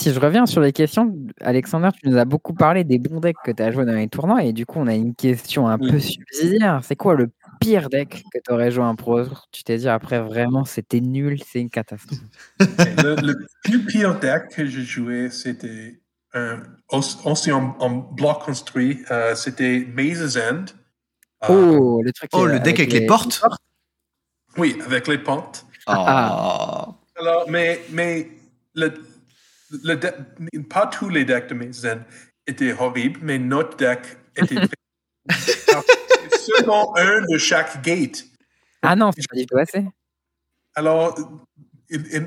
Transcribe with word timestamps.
si 0.00 0.14
je 0.14 0.20
reviens 0.20 0.46
sur 0.46 0.62
les 0.62 0.72
questions, 0.72 1.14
Alexander, 1.42 1.90
tu 1.92 2.08
nous 2.08 2.16
as 2.16 2.24
beaucoup 2.24 2.54
parlé 2.54 2.84
des 2.84 2.98
bons 2.98 3.20
decks 3.20 3.36
que 3.44 3.50
tu 3.50 3.62
as 3.62 3.70
joué 3.70 3.84
dans 3.84 3.92
les 3.92 4.08
tournois 4.08 4.42
et 4.42 4.54
du 4.54 4.64
coup, 4.64 4.78
on 4.78 4.86
a 4.86 4.94
une 4.94 5.14
question 5.14 5.68
un 5.68 5.78
peu 5.78 5.98
subsidiaire. 5.98 6.80
C'est 6.82 6.96
quoi 6.96 7.14
le 7.14 7.30
pire 7.60 7.90
deck 7.90 8.24
que 8.32 8.38
tu 8.42 8.50
aurais 8.50 8.70
joué 8.70 8.84
en 8.84 8.96
pro 8.96 9.20
Tu 9.52 9.62
t'es 9.62 9.76
dit 9.76 9.88
après, 9.88 10.20
vraiment, 10.20 10.64
c'était 10.64 11.00
nul, 11.00 11.40
c'est 11.46 11.60
une 11.60 11.68
catastrophe. 11.68 12.18
le, 12.58 13.46
plus 13.62 13.84
pire 13.84 14.18
deck 14.18 14.48
que 14.48 14.64
j'ai 14.64 14.82
joué, 14.82 15.28
c'était 15.28 16.00
aussi 16.90 17.52
en, 17.52 17.90
bloc 17.90 18.42
construit, 18.42 19.04
euh, 19.10 19.34
c'était 19.34 19.86
Maze's 19.94 20.38
End. 20.38 20.64
Euh, 21.44 21.78
oh, 21.78 22.02
le, 22.02 22.12
truc 22.12 22.30
oh, 22.32 22.46
le 22.46 22.58
deck 22.58 22.80
avec, 22.80 22.92
les, 22.92 23.06
portes? 23.06 23.42
Oui, 24.56 24.78
avec 24.86 25.08
les 25.08 25.18
portes. 25.18 25.66
Ah. 25.86 26.88
Alors, 27.16 27.50
mais, 27.50 27.80
mais 27.90 28.30
le, 28.74 28.94
le 29.70 30.60
pas 30.68 30.86
tous 30.86 31.08
les 31.08 31.24
decks 31.24 31.48
de 31.48 31.54
Maze's 31.54 31.84
End 31.84 32.00
étaient 32.46 32.72
horribles, 32.72 33.20
mais 33.22 33.38
notre 33.38 33.76
deck 33.76 34.00
était 34.36 34.56
seulement 36.38 36.96
un 36.96 37.22
de 37.22 37.38
chaque 37.38 37.82
gate. 37.82 38.24
Ah 38.82 38.96
non, 38.96 39.10
c'est 39.14 39.28
pas 39.28 39.36
du 39.36 39.46
tout 39.46 39.58
assez. 39.58 39.86
Alors, 40.74 41.16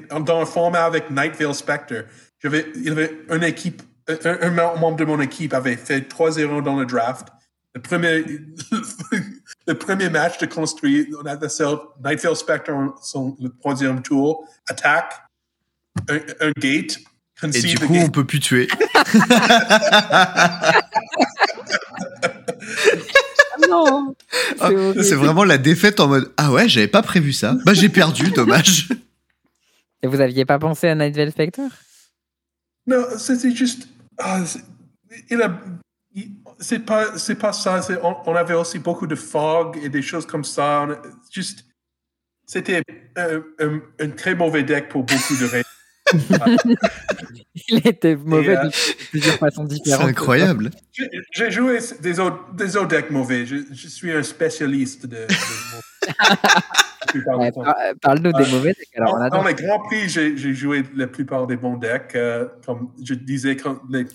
dans 0.10 0.42
un 0.42 0.46
format 0.46 0.86
avec 0.86 1.10
Night 1.10 1.36
Vale 1.36 1.56
Spectre, 1.56 2.06
il 2.44 2.84
y 2.84 2.90
avait 2.90 3.12
une 3.30 3.44
équipe 3.44 3.82
un, 4.08 4.50
membre 4.50 4.98
de 4.98 5.06
mon 5.06 5.20
équipe 5.22 5.54
avait 5.54 5.78
fait 5.78 6.00
3-0 6.00 6.64
dans 6.64 6.76
le 6.76 6.86
draft. 6.86 7.28
Le 7.74 7.82
premier, 7.82 8.24
le 9.68 9.74
premier 9.74 10.10
match 10.10 10.38
de 10.40 10.46
construire, 10.46 11.08
on 11.22 11.26
a 11.26 11.36
Nightfield 11.36 12.36
Spectre, 12.36 12.72
son, 13.02 13.36
le 13.42 13.50
troisième 13.50 14.02
tour, 14.02 14.48
attaque, 14.68 15.14
un, 16.10 16.52
gate, 16.60 17.00
Et 17.54 17.62
du 17.62 17.80
coup, 17.80 17.96
on 17.96 18.10
peut 18.10 18.26
plus 18.26 18.40
tuer. 18.40 18.68
non! 23.70 24.16
Ah, 24.60 24.70
c'est 25.02 25.16
vraiment 25.16 25.44
la 25.44 25.58
défaite 25.58 26.00
en 26.00 26.08
mode 26.08 26.32
Ah 26.38 26.52
ouais, 26.52 26.70
j'avais 26.70 26.88
pas 26.88 27.02
prévu 27.02 27.34
ça. 27.34 27.56
Bah, 27.66 27.74
j'ai 27.74 27.90
perdu, 27.90 28.32
dommage. 28.36 28.90
Et 30.02 30.08
vous 30.08 30.22
aviez 30.22 30.46
pas 30.46 30.60
pensé 30.60 30.88
à 30.88 30.96
Nightfield 30.96 31.32
Spectre? 31.32 31.62
Non, 32.88 33.04
c'était 33.18 33.56
juste. 33.56 33.88
Ah, 34.18 34.42
il 35.30 35.42
a. 35.42 35.60
C'est 36.60 36.80
pas, 36.80 37.18
c'est 37.18 37.36
pas 37.36 37.52
ça. 37.52 37.82
On, 38.04 38.36
avait 38.36 38.54
aussi 38.54 38.80
beaucoup 38.80 39.08
de 39.08 39.16
fog 39.16 39.80
et 39.82 39.90
des 39.90 40.02
choses 40.02 40.26
comme 40.26 40.44
ça. 40.44 40.88
juste, 41.32 41.66
c'était 42.46 42.82
un, 43.16 44.10
très 44.10 44.36
mauvais 44.36 44.64
deck 44.64 44.90
pour 44.90 45.04
beaucoup 45.04 45.36
de 45.36 45.46
raisons. 45.46 45.68
il 47.68 47.88
était 47.88 48.16
mauvais 48.16 48.56
de 48.56 48.68
euh, 48.68 48.94
plusieurs 49.10 49.38
façons 49.38 49.64
différentes. 49.64 50.02
C'est 50.02 50.10
incroyable. 50.10 50.72
J'ai 51.32 51.52
joué 51.52 51.80
des 52.02 52.20
autres, 52.20 52.54
des 52.54 52.78
autres 52.78 52.88
decks 52.88 53.12
mauvais. 53.12 53.46
Je, 53.46 53.88
suis 53.88 54.12
un 54.12 54.24
spécialiste 54.24 55.06
de. 55.06 55.28
Parle-nous 58.02 58.34
des 58.34 58.52
mauvais 58.52 58.74
decks. 58.74 58.90
Alors, 58.96 59.30
dans, 59.30 59.44
les 59.44 59.54
Grands 59.54 59.80
Prix, 59.80 60.10
j'ai 60.10 60.54
joué 60.54 60.84
la 60.96 61.08
plupart 61.08 61.48
des 61.48 61.58
bons 61.58 61.78
decks. 61.78 62.16
Euh, 62.16 62.48
comme 62.66 62.92
je 63.04 63.14
disais, 63.14 63.58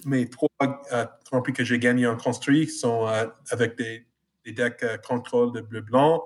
mes 0.04 0.28
trois 0.28 0.48
euh, 0.92 1.04
Grands 1.30 1.42
Prix 1.42 1.52
que 1.52 1.64
j'ai 1.64 1.78
gagnés 1.78 2.06
en 2.06 2.16
construit 2.16 2.68
sont 2.68 3.06
euh, 3.06 3.26
avec 3.50 3.76
des, 3.76 4.06
des 4.44 4.52
decks 4.52 4.84
contrôle 5.06 5.52
de 5.52 5.60
bleu-blanc. 5.60 6.22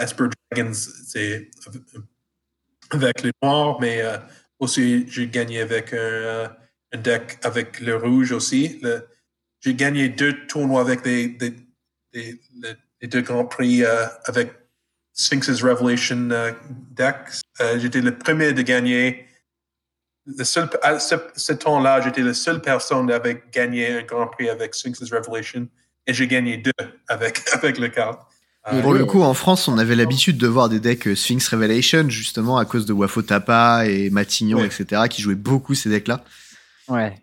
Esper 0.00 0.26
Dragons, 0.52 0.74
c'est 0.74 1.50
avec 2.90 3.22
les 3.22 3.32
noirs, 3.42 3.80
mais 3.80 4.00
aussi 4.62 5.06
j'ai 5.08 5.28
gagné 5.28 5.60
avec 5.60 5.92
un, 5.92 6.50
un, 6.92 6.98
deck 6.98 7.38
avec 7.42 7.80
le 7.80 7.96
rouge 7.96 8.32
aussi. 8.32 8.80
J'ai 9.60 9.74
gagné 9.74 10.08
deux 10.08 10.46
tournois 10.46 10.80
avec 10.80 11.02
des, 11.02 11.36
les 12.12 13.08
deux 13.08 13.20
Grands 13.20 13.46
Prix 13.46 13.84
avec 14.24 14.52
Sphinx's 15.12 15.62
Revelation 15.62 16.30
uh, 16.30 16.54
deck. 16.94 17.16
Euh, 17.60 17.78
j'étais 17.78 18.00
le 18.00 18.16
premier 18.16 18.52
de 18.52 18.62
gagner. 18.62 19.26
Le 20.24 20.44
seul, 20.44 20.70
à 20.82 20.98
ce, 21.00 21.52
temps-là, 21.52 22.00
j'étais 22.00 22.22
la 22.22 22.32
seule 22.32 22.62
personne 22.62 23.10
à 23.10 23.16
avoir 23.16 23.34
gagné 23.50 23.98
un 23.98 24.02
Grand 24.02 24.28
Prix 24.28 24.48
avec 24.48 24.74
Sphinx's 24.74 25.12
Revelation 25.12 25.68
et 26.06 26.14
j'ai 26.14 26.28
gagné 26.28 26.58
deux 26.58 26.72
avec, 27.08 27.42
avec 27.52 27.78
le 27.78 27.88
carte. 27.88 28.22
Pour 28.82 28.94
le 28.94 29.04
coup, 29.04 29.22
en 29.22 29.34
France, 29.34 29.66
on 29.66 29.76
avait 29.78 29.96
l'habitude 29.96 30.38
de 30.38 30.46
voir 30.46 30.68
des 30.68 30.78
decks 30.78 31.08
euh, 31.08 31.16
Sphinx 31.16 31.48
Revelation, 31.48 32.08
justement 32.08 32.58
à 32.58 32.64
cause 32.64 32.86
de 32.86 32.92
Wafo 32.92 33.22
Tapa 33.22 33.86
et 33.86 34.08
Matignon, 34.10 34.62
etc., 34.64 35.02
qui 35.10 35.20
jouaient 35.20 35.34
beaucoup 35.34 35.74
ces 35.74 35.90
decks-là. 35.90 36.24
Ouais. 36.88 37.16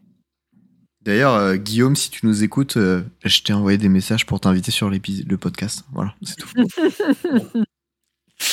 D'ailleurs, 1.01 1.35
euh, 1.35 1.55
Guillaume, 1.55 1.95
si 1.95 2.09
tu 2.09 2.25
nous 2.25 2.43
écoutes, 2.43 2.77
je 2.77 3.41
t'ai 3.41 3.53
envoyé 3.53 3.77
des 3.77 3.87
messages 3.87 4.25
pour 4.25 4.41
t'inviter 4.41 4.71
sur 4.71 4.89
le 4.89 5.37
podcast. 5.37 5.85
Voilà, 5.93 6.13
c'est 6.23 6.35
tout. 6.35 6.49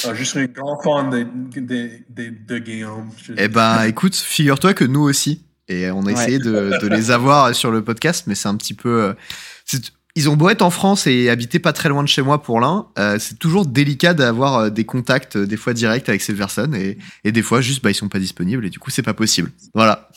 Ah, 0.04 0.14
je 0.14 0.24
suis 0.24 0.40
un 0.40 0.46
grand 0.46 0.80
fan 0.82 1.10
de, 1.10 1.90
de, 2.46 2.58
Guillaume. 2.58 3.10
Eh 3.36 3.48
ben, 3.48 3.84
écoute, 3.84 4.16
figure-toi 4.16 4.74
que 4.74 4.84
nous 4.84 5.02
aussi. 5.02 5.44
Et 5.68 5.90
on 5.90 6.06
a 6.06 6.12
essayé 6.12 6.38
de, 6.38 6.78
de, 6.80 6.86
les 6.86 7.10
avoir 7.10 7.54
sur 7.54 7.70
le 7.70 7.82
podcast, 7.82 8.24
mais 8.26 8.34
c'est 8.34 8.48
un 8.48 8.56
petit 8.56 8.74
peu. 8.74 9.02
Euh, 9.02 9.14
ils 10.16 10.28
ont 10.28 10.36
beau 10.36 10.48
être 10.48 10.62
en 10.62 10.70
France 10.70 11.06
et 11.06 11.30
habiter 11.30 11.58
pas 11.58 11.72
très 11.72 11.88
loin 11.88 12.02
de 12.02 12.08
chez 12.08 12.22
moi 12.22 12.42
pour 12.42 12.58
l'un, 12.58 12.88
euh, 12.98 13.18
c'est 13.20 13.38
toujours 13.38 13.66
délicat 13.66 14.14
d'avoir 14.14 14.56
euh, 14.56 14.70
des 14.70 14.84
contacts 14.84 15.36
des 15.36 15.56
fois 15.56 15.74
directs 15.74 16.08
avec 16.08 16.22
ces 16.22 16.34
personnes 16.34 16.74
et, 16.74 16.98
et 17.22 17.32
des 17.32 17.42
fois 17.42 17.60
juste 17.60 17.84
bah 17.84 17.90
ils 17.90 17.94
sont 17.94 18.08
pas 18.08 18.18
disponibles 18.18 18.66
et 18.66 18.70
du 18.70 18.78
coup 18.78 18.90
c'est 18.90 19.02
pas 19.02 19.14
possible. 19.14 19.52
Voilà. 19.74 20.08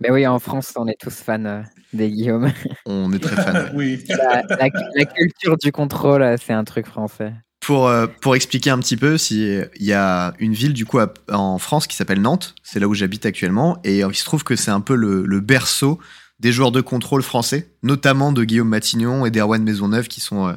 Mais 0.00 0.10
oui, 0.10 0.26
en 0.26 0.38
France, 0.38 0.72
on 0.76 0.86
est 0.86 0.98
tous 0.98 1.14
fans 1.14 1.62
des 1.92 2.10
Guillaume. 2.10 2.52
On 2.86 3.12
est 3.12 3.18
très 3.18 3.36
fans. 3.36 3.70
oui. 3.74 4.02
la, 4.08 5.04
culture 5.06 5.56
du 5.56 5.72
contrôle, 5.72 6.36
c'est 6.44 6.52
un 6.52 6.64
truc 6.64 6.86
français. 6.86 7.32
Pour, 7.60 7.88
euh, 7.88 8.06
pour 8.22 8.34
expliquer 8.34 8.70
un 8.70 8.78
petit 8.78 8.96
peu, 8.96 9.16
il 9.30 9.68
y 9.78 9.92
a 9.92 10.32
une 10.38 10.54
ville 10.54 10.72
du 10.72 10.86
coup 10.86 10.98
en 11.30 11.58
France 11.58 11.86
qui 11.86 11.96
s'appelle 11.96 12.22
Nantes, 12.22 12.54
c'est 12.62 12.80
là 12.80 12.88
où 12.88 12.94
j'habite 12.94 13.26
actuellement, 13.26 13.78
et 13.84 13.98
il 13.98 14.14
se 14.14 14.24
trouve 14.24 14.44
que 14.44 14.56
c'est 14.56 14.70
un 14.70 14.80
peu 14.80 14.94
le, 14.94 15.40
berceau 15.40 15.98
des 16.40 16.52
joueurs 16.52 16.72
de 16.72 16.80
contrôle 16.80 17.22
français, 17.22 17.68
notamment 17.82 18.32
de 18.32 18.44
Guillaume 18.44 18.68
Matignon 18.68 19.26
et 19.26 19.30
d'Erwan 19.30 19.62
Maisonneuve, 19.62 20.08
qui 20.08 20.20
sont 20.20 20.48
euh, 20.48 20.54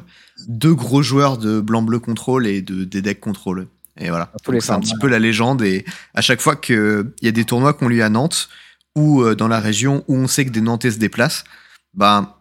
deux 0.48 0.74
gros 0.74 1.02
joueurs 1.02 1.36
de 1.36 1.60
blanc-bleu 1.60 1.98
contrôle 1.98 2.46
et 2.46 2.62
de 2.62 2.84
des 2.84 3.02
decks 3.02 3.20
contrôle. 3.20 3.68
Et 4.00 4.08
voilà, 4.08 4.32
c'est 4.60 4.70
un 4.70 4.80
petit 4.80 4.96
peu 4.98 5.06
la 5.06 5.18
légende. 5.18 5.62
Et 5.62 5.84
à 6.14 6.20
chaque 6.20 6.40
fois 6.40 6.56
qu'il 6.56 7.12
y 7.22 7.28
a 7.28 7.30
des 7.30 7.44
tournois 7.44 7.74
qu'on 7.74 7.86
lui 7.86 8.02
à 8.02 8.08
Nantes 8.08 8.48
ou 8.96 9.22
euh, 9.22 9.34
dans 9.34 9.46
la 9.46 9.60
région 9.60 10.04
où 10.08 10.16
on 10.16 10.26
sait 10.26 10.44
que 10.44 10.50
des 10.50 10.62
Nantais 10.62 10.90
se 10.90 10.98
déplacent, 10.98 11.44
ben 11.92 12.34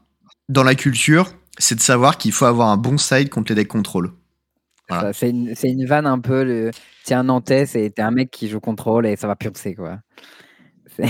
dans 0.50 0.64
la 0.64 0.74
culture, 0.74 1.32
c'est 1.58 1.76
de 1.76 1.82
savoir 1.82 2.18
qu'il 2.18 2.32
faut 2.32 2.46
avoir 2.46 2.70
un 2.70 2.78
bon 2.78 2.98
side 2.98 3.30
contre 3.30 3.52
les 3.52 3.56
decks 3.56 3.68
contrôle. 3.68 4.12
C'est 5.14 5.30
une, 5.30 5.54
une, 5.64 5.86
vanne 5.86 6.06
un 6.06 6.20
peu. 6.20 6.44
Le... 6.44 6.72
Tiens, 7.04 7.22
un 7.22 7.24
Nantais, 7.24 7.66
c'est 7.66 8.00
un 8.00 8.12
mec 8.12 8.32
qui 8.32 8.48
joue 8.48 8.60
contrôle 8.60 9.06
et 9.06 9.16
ça 9.16 9.28
va 9.28 9.36
pioncer, 9.36 9.76
quoi. 9.76 10.00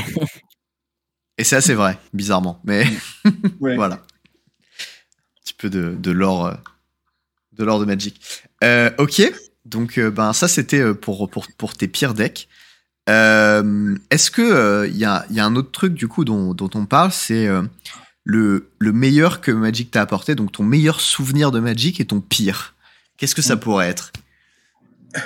Et 1.44 1.46
c'est 1.46 1.58
assez 1.58 1.74
vrai, 1.74 2.00
bizarrement. 2.14 2.62
Mais 2.64 2.86
voilà. 3.60 3.96
Un 3.96 4.00
petit 5.44 5.54
peu 5.54 5.70
de, 5.70 5.94
de 5.94 6.12
l'or 6.12 6.46
euh, 6.46 6.54
de, 7.52 7.66
l'or 7.66 7.82
de 7.82 7.86
Magic. 7.86 8.22
Euh, 8.64 8.90
ok, 8.98 9.22
donc 9.66 9.98
euh, 9.98 10.10
ben, 10.10 10.32
ça, 10.32 10.48
c'était 10.48 10.94
pour, 10.94 11.30
pour, 11.30 11.48
pour, 11.58 11.74
tes 11.74 11.90
pires 11.90 12.14
decks. 12.14 12.48
Est-ce 13.08 14.32
que 14.32 14.88
il 14.88 14.96
y, 14.96 15.04
a, 15.04 15.26
y, 15.32 15.42
a, 15.42 15.46
un 15.46 15.58
autre 15.58 15.72
truc, 15.72 15.96
du 15.96 16.08
coup, 16.08 16.24
dont, 16.24 16.54
dont 16.54 16.70
on 16.76 16.86
parle? 16.86 17.12
C'est 17.12 17.50
le, 18.24 18.72
le 18.80 18.94
meilleur 18.94 19.42
que 19.42 19.52
Magic 19.52 19.92
t'a 19.92 20.02
apporté, 20.02 20.36
donc 20.36 20.54
ton 20.54 20.64
meilleur 20.64 21.02
souvenir 21.02 21.52
de 21.52 21.60
Magic 21.60 22.00
et 22.00 22.06
ton 22.06 22.22
pire 22.22 22.74
Qu'est-ce 23.18 23.36
que 23.36 23.42
ça 23.42 23.58
pourrait 23.58 23.90
être? 23.90 24.14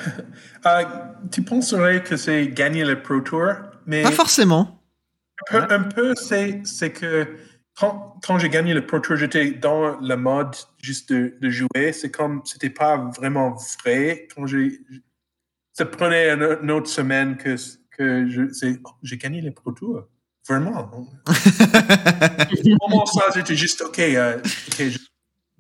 Euh, 0.66 0.84
Tu 1.32 1.44
penserais 1.44 2.04
que 2.04 2.18
c'est 2.18 2.48
gagner 2.48 2.84
le 2.84 3.02
Pro 3.02 3.22
Tour, 3.22 3.54
mais 3.86 4.02
pas 4.02 4.12
forcément. 4.12 4.77
Un 5.52 5.84
peu, 5.84 6.14
c'est 6.16 6.92
que 6.92 7.28
quand, 7.78 8.20
quand 8.26 8.40
j'ai 8.40 8.50
gagné 8.50 8.74
le 8.74 8.86
Pro 8.86 9.00
Tour, 9.00 9.18
j'étais 9.18 9.52
dans 9.52 10.00
le 10.00 10.16
mode 10.16 10.56
juste 10.82 11.14
de, 11.14 11.50
jouer. 11.50 11.94
C'est 11.94 12.12
comme 12.12 12.42
c'était 12.44 12.70
pas 12.70 12.98
vraiment 13.16 13.56
vrai. 13.84 14.28
Quand 14.36 14.48
j'ai 14.48 14.80
ça 15.74 15.86
prenait 15.86 16.32
une, 16.32 16.72
autre 16.72 16.90
semaine 16.90 17.38
que 17.38 17.56
que 17.92 18.28
j'ai 19.04 19.18
gagné 19.18 19.42
le 19.42 19.52
Pro 19.52 19.72
Tour. 19.72 20.08
Vraiment. 20.48 20.90
Comment 22.80 23.06
ça, 23.06 23.24
j'étais 23.36 23.56
juste 23.56 23.82
OK. 23.82 24.00
Euh, 24.00 24.40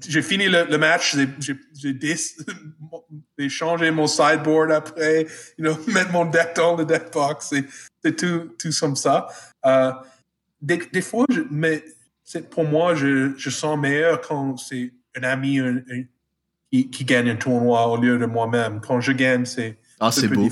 j'ai 0.07 0.21
fini 0.21 0.47
le, 0.47 0.77
match, 0.77 1.15
j'ai 3.37 3.49
changé 3.49 3.91
mon 3.91 4.07
sideboard 4.07 4.71
après, 4.71 5.27
you 5.57 5.65
know, 5.65 5.77
mettre 5.87 6.11
mon 6.11 6.25
deck 6.25 6.55
dans 6.55 6.75
le 6.75 6.85
deck 6.85 7.11
box, 7.11 7.53
c'est 8.03 8.15
tout, 8.15 8.51
tout 8.59 8.69
comme 8.79 8.95
ça. 8.95 9.27
Euh, 9.67 9.91
des, 10.61 10.77
des, 10.91 11.01
fois, 11.01 11.25
je, 11.29 11.41
mais 11.51 11.83
pour 12.49 12.63
moi, 12.63 12.95
je, 12.95 13.35
je 13.37 13.49
sens 13.49 13.77
meilleur 13.77 14.21
quand 14.21 14.57
c'est 14.57 14.93
un 15.15 15.23
ami 15.23 15.59
qui, 16.71 16.89
qui, 16.89 17.05
gagne 17.05 17.29
un 17.29 17.35
tournoi 17.35 17.87
au 17.87 17.97
lieu 17.97 18.17
de 18.17 18.25
moi-même. 18.25 18.81
Quand 18.81 18.99
je 19.01 19.11
gagne, 19.11 19.45
c'est. 19.45 19.77
Ah, 19.99 20.11
c'est 20.11 20.27
beau. 20.27 20.49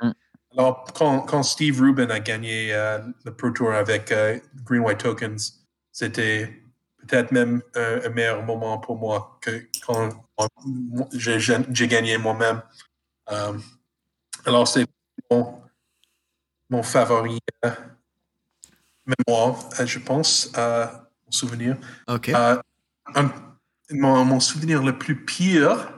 Mm. 0.00 0.10
Alors, 0.56 0.84
quand, 0.94 1.20
quand 1.20 1.42
Steve 1.42 1.80
Rubin 1.80 2.10
a 2.10 2.20
gagné 2.20 2.74
euh, 2.74 2.98
le 3.24 3.34
Pro 3.34 3.50
Tour 3.50 3.72
avec 3.72 4.12
euh, 4.12 4.38
Green 4.64 4.82
White 4.82 4.98
Tokens, 4.98 5.66
c'était 5.92 6.62
peut-être 6.98 7.32
même 7.32 7.62
un, 7.74 8.00
un 8.04 8.08
meilleur 8.10 8.42
moment 8.44 8.78
pour 8.78 8.96
moi 8.96 9.38
que 9.40 9.66
quand 9.86 10.10
j'ai 11.12 11.38
j'ai 11.40 11.88
gagné 11.88 12.18
moi-même. 12.18 12.62
Euh, 13.30 13.58
alors, 14.44 14.66
c'est 14.66 14.86
mon, 15.30 15.60
mon 16.70 16.82
favori 16.82 17.38
euh, 17.64 17.70
mémoire, 19.18 19.68
euh, 19.80 19.86
je 19.86 19.98
pense, 19.98 20.50
euh, 20.56 20.86
mon 21.26 21.32
souvenir. 21.32 21.76
Ok. 22.08 22.28
Euh, 22.30 22.56
un- 23.14 23.32
mon, 23.90 24.24
mon 24.24 24.40
souvenir 24.40 24.82
le 24.82 24.98
plus 24.98 25.24
pire, 25.24 25.92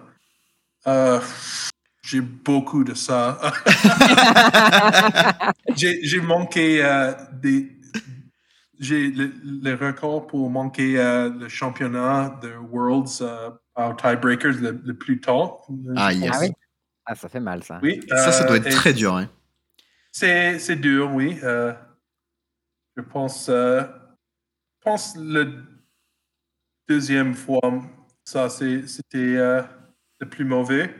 euh, 0.86 1.20
j'ai 2.02 2.20
beaucoup 2.20 2.84
de 2.84 2.94
ça. 2.94 3.40
j'ai 5.76 6.20
manqué 6.20 6.84
euh, 6.84 7.12
des. 7.32 7.76
J'ai 8.78 9.10
le, 9.10 9.30
le 9.44 9.74
record 9.74 10.26
pour 10.26 10.48
manquer 10.48 10.98
euh, 10.98 11.28
le 11.28 11.48
championnat 11.50 12.38
de 12.42 12.54
Worlds 12.54 13.18
euh, 13.20 13.50
par 13.74 13.94
tiebreakers 13.96 14.54
le, 14.58 14.80
le 14.82 14.94
plus 14.94 15.20
tôt. 15.20 15.58
Ah, 15.96 16.14
yes. 16.14 16.30
Ah 16.34 16.38
oui 16.40 16.52
Ah, 17.04 17.14
ça 17.14 17.28
fait 17.28 17.40
mal, 17.40 17.62
ça. 17.62 17.78
Oui, 17.82 18.00
Ça, 18.08 18.32
ça 18.32 18.44
doit 18.44 18.56
être 18.56 18.70
très 18.70 18.94
dur. 18.94 19.16
hein. 19.16 19.28
C'est 20.12 20.58
c'est 20.58 20.76
dur, 20.76 21.10
oui. 21.12 21.38
Je 23.00 23.04
pense, 23.06 23.48
euh, 23.48 23.80
je 23.82 24.82
pense 24.84 25.16
le 25.16 25.64
deuxième 26.86 27.34
fois, 27.34 27.60
ça 28.26 28.50
c'était 28.50 29.36
euh, 29.36 29.62
le 30.20 30.28
plus 30.28 30.44
mauvais. 30.44 30.94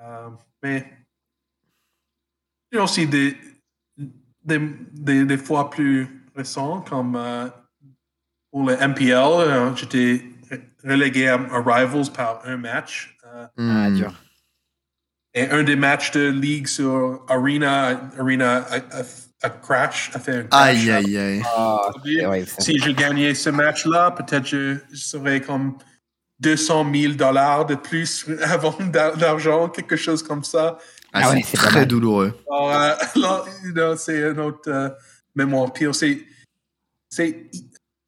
Euh, 0.00 0.28
mais 0.62 0.86
il 2.70 2.76
y 2.76 2.78
a 2.78 2.82
aussi 2.84 3.06
des, 3.06 3.38
des, 4.44 4.58
des, 4.92 5.24
des 5.24 5.38
fois 5.38 5.70
plus 5.70 6.28
récents, 6.36 6.82
comme 6.82 7.16
euh, 7.16 7.48
pour 8.50 8.66
le 8.66 8.74
MPL, 8.74 9.14
euh, 9.14 9.74
j'étais 9.76 10.24
relégué 10.84 11.28
à, 11.28 11.36
Rivals 11.38 12.12
par 12.12 12.44
un 12.44 12.58
match. 12.58 13.16
Euh, 13.24 13.46
Ah, 13.56 13.88
Hmm. 13.88 13.94
dur. 13.94 14.12
et 15.32 15.48
un 15.48 15.62
des 15.64 15.74
matchs 15.76 16.10
de 16.10 16.28
ligue 16.28 16.66
sur 16.66 17.24
Arena, 17.28 18.10
Arena 18.18 18.58
a, 18.64 18.76
a- 19.00 19.23
a 19.44 19.50
crash, 19.50 20.10
a 20.14 20.18
fait 20.18 20.32
un 20.38 20.42
crash. 20.44 20.60
Aïe, 20.68 20.90
aïe, 20.90 21.18
aïe. 21.18 21.42
Ah, 21.44 21.78
ça. 22.46 22.60
Si 22.60 22.78
je 22.78 22.90
gagnais 22.90 23.34
ce 23.34 23.50
match-là, 23.50 24.10
peut-être 24.12 24.46
je, 24.46 24.76
je 24.90 24.96
serais 24.96 25.40
comme 25.40 25.76
200 26.40 26.90
000 26.92 27.12
dollars 27.14 27.66
de 27.66 27.74
plus 27.74 28.26
avant 28.42 28.76
d'a- 28.80 29.14
d'argent, 29.16 29.68
quelque 29.68 29.96
chose 29.96 30.22
comme 30.22 30.44
ça. 30.44 30.78
Ah, 31.12 31.20
Ah 31.24 31.30
ouais, 31.30 31.42
c'est 31.44 31.56
très 31.56 31.86
douloureux. 31.86 32.32
Euh, 33.76 33.96
c'est 33.96 34.24
un 34.24 34.38
autre 34.38 34.68
euh, 34.70 34.88
mémoire 35.34 35.72
pire. 35.72 35.94
C'est, 35.94 36.24
c'est 37.08 37.50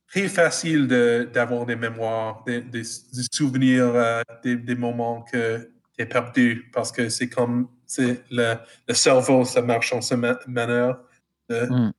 très 0.08 0.28
facile 0.28 0.86
de, 0.88 1.28
d'avoir 1.32 1.66
des 1.66 1.76
mémoires, 1.76 2.42
des, 2.46 2.60
des, 2.62 2.82
des 2.82 3.24
souvenirs, 3.32 3.92
euh, 3.94 4.22
des, 4.42 4.56
des 4.56 4.74
moments 4.74 5.22
que 5.30 5.58
tu 5.96 6.02
es 6.02 6.06
perdu 6.06 6.70
parce 6.72 6.90
que 6.92 7.08
c'est 7.08 7.28
comme 7.28 7.68
c'est 7.86 8.22
le, 8.30 8.54
le 8.88 8.94
cerveau, 8.94 9.44
ça 9.44 9.62
marche 9.62 9.92
en 9.92 10.00
cette 10.00 10.18
ma- 10.18 10.38
manière. 10.48 10.98
De- 11.48 11.66
Mm. 11.66 11.92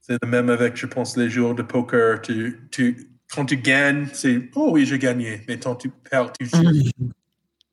C'est 0.00 0.22
le 0.22 0.28
même 0.28 0.50
avec, 0.50 0.76
je 0.76 0.86
pense, 0.86 1.16
les 1.16 1.30
jours 1.30 1.54
de 1.54 1.62
poker. 1.62 2.20
Tu, 2.20 2.68
tu, 2.70 3.08
quand 3.34 3.46
tu 3.46 3.56
gagnes, 3.56 4.06
c'est 4.12 4.50
Oh 4.54 4.68
oui, 4.72 4.84
j'ai 4.84 4.98
gagné. 4.98 5.40
Mais 5.48 5.58
quand 5.58 5.76
tu 5.76 5.88
perds, 5.88 6.30
tu 6.38 6.44
joues 6.46 6.90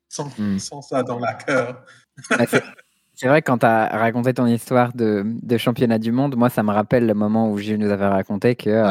sans, 0.08 0.30
Mm. 0.38 0.58
sans 0.58 0.80
ça 0.82 1.02
dans 1.02 1.18
la 1.18 1.34
cœur. 1.34 1.84
Bah, 2.30 2.46
c'est- 2.46 3.26
vrai, 3.28 3.40
quand 3.42 3.58
tu 3.58 3.66
as 3.66 3.86
raconté 3.88 4.34
ton 4.34 4.46
histoire 4.46 4.92
de, 4.94 5.22
de 5.24 5.56
championnat 5.58 5.98
du 5.98 6.10
monde, 6.10 6.34
moi, 6.36 6.48
ça 6.50 6.62
me 6.62 6.70
rappelle 6.72 7.06
le 7.06 7.14
moment 7.14 7.50
où 7.50 7.58
Gilles 7.58 7.78
nous 7.78 7.90
avait 7.90 8.06
raconté 8.08 8.56
que 8.56 8.68
euh, 8.70 8.86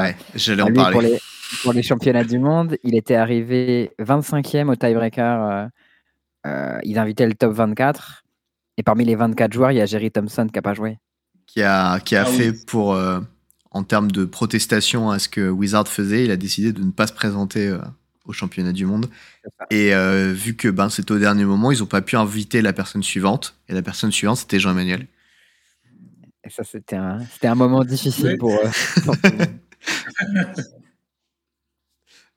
en 0.63 0.67
lui, 0.67 0.73
parler. 0.75 0.91
pour, 0.93 1.01
les, 1.01 1.19
pour 1.63 1.73
les 1.73 1.83
championnats 1.83 2.23
du 2.23 2.39
monde, 2.39 2.77
il 2.83 2.95
était 2.95 3.15
arrivé 3.15 3.91
25e 3.99 4.69
au 4.69 4.75
tiebreaker. 4.75 5.43
Euh, 5.43 5.67
euh, 6.47 6.79
ils 6.83 6.97
invitaient 6.97 7.27
le 7.27 7.33
top 7.33 7.53
24. 7.53 8.23
Et 8.77 8.83
parmi 8.83 9.03
les 9.03 9.15
24 9.15 9.51
joueurs, 9.51 9.71
il 9.71 9.77
y 9.77 9.81
a 9.81 9.85
Jerry 9.85 10.11
Thompson 10.11 10.45
qui 10.47 10.53
n'a 10.55 10.61
pas 10.61 10.73
joué. 10.75 10.97
Qui 11.53 11.61
a, 11.61 11.99
qui 11.99 12.15
a 12.15 12.23
Ah 12.25 12.29
oui. 12.29 12.37
fait 12.37 12.65
pour, 12.65 12.93
euh, 12.93 13.19
en 13.71 13.83
termes 13.83 14.11
de 14.11 14.25
protestation 14.25 15.09
à 15.11 15.19
ce 15.19 15.27
que 15.29 15.49
Wizard 15.49 15.87
faisait, 15.87 16.23
il 16.25 16.31
a 16.31 16.37
décidé 16.37 16.71
de 16.73 16.81
ne 16.83 16.91
pas 16.91 17.07
se 17.07 17.13
présenter 17.13 17.67
euh, 17.67 17.79
au 18.25 18.33
championnat 18.33 18.71
du 18.71 18.85
monde. 18.85 19.09
Et 19.69 19.93
euh, 19.93 20.31
vu 20.33 20.55
que 20.55 20.67
ben, 20.69 20.89
c'était 20.89 21.11
au 21.11 21.19
dernier 21.19 21.43
moment, 21.45 21.71
ils 21.71 21.79
n'ont 21.79 21.85
pas 21.87 22.01
pu 22.01 22.15
inviter 22.15 22.61
la 22.61 22.71
personne 22.73 23.03
suivante. 23.03 23.55
Et 23.67 23.73
la 23.73 23.81
personne 23.81 24.11
suivante, 24.11 24.37
c'était 24.37 24.59
Jean-Emmanuel. 24.59 25.07
Et 26.43 26.49
ça, 26.49 26.63
c'était 26.63 26.95
un, 26.95 27.19
c'était 27.31 27.47
un 27.47 27.55
moment 27.55 27.83
difficile 27.83 28.27
Oui. 28.31 28.37
pour, 28.37 28.53
euh, 28.53 28.69
pour. 29.03 29.15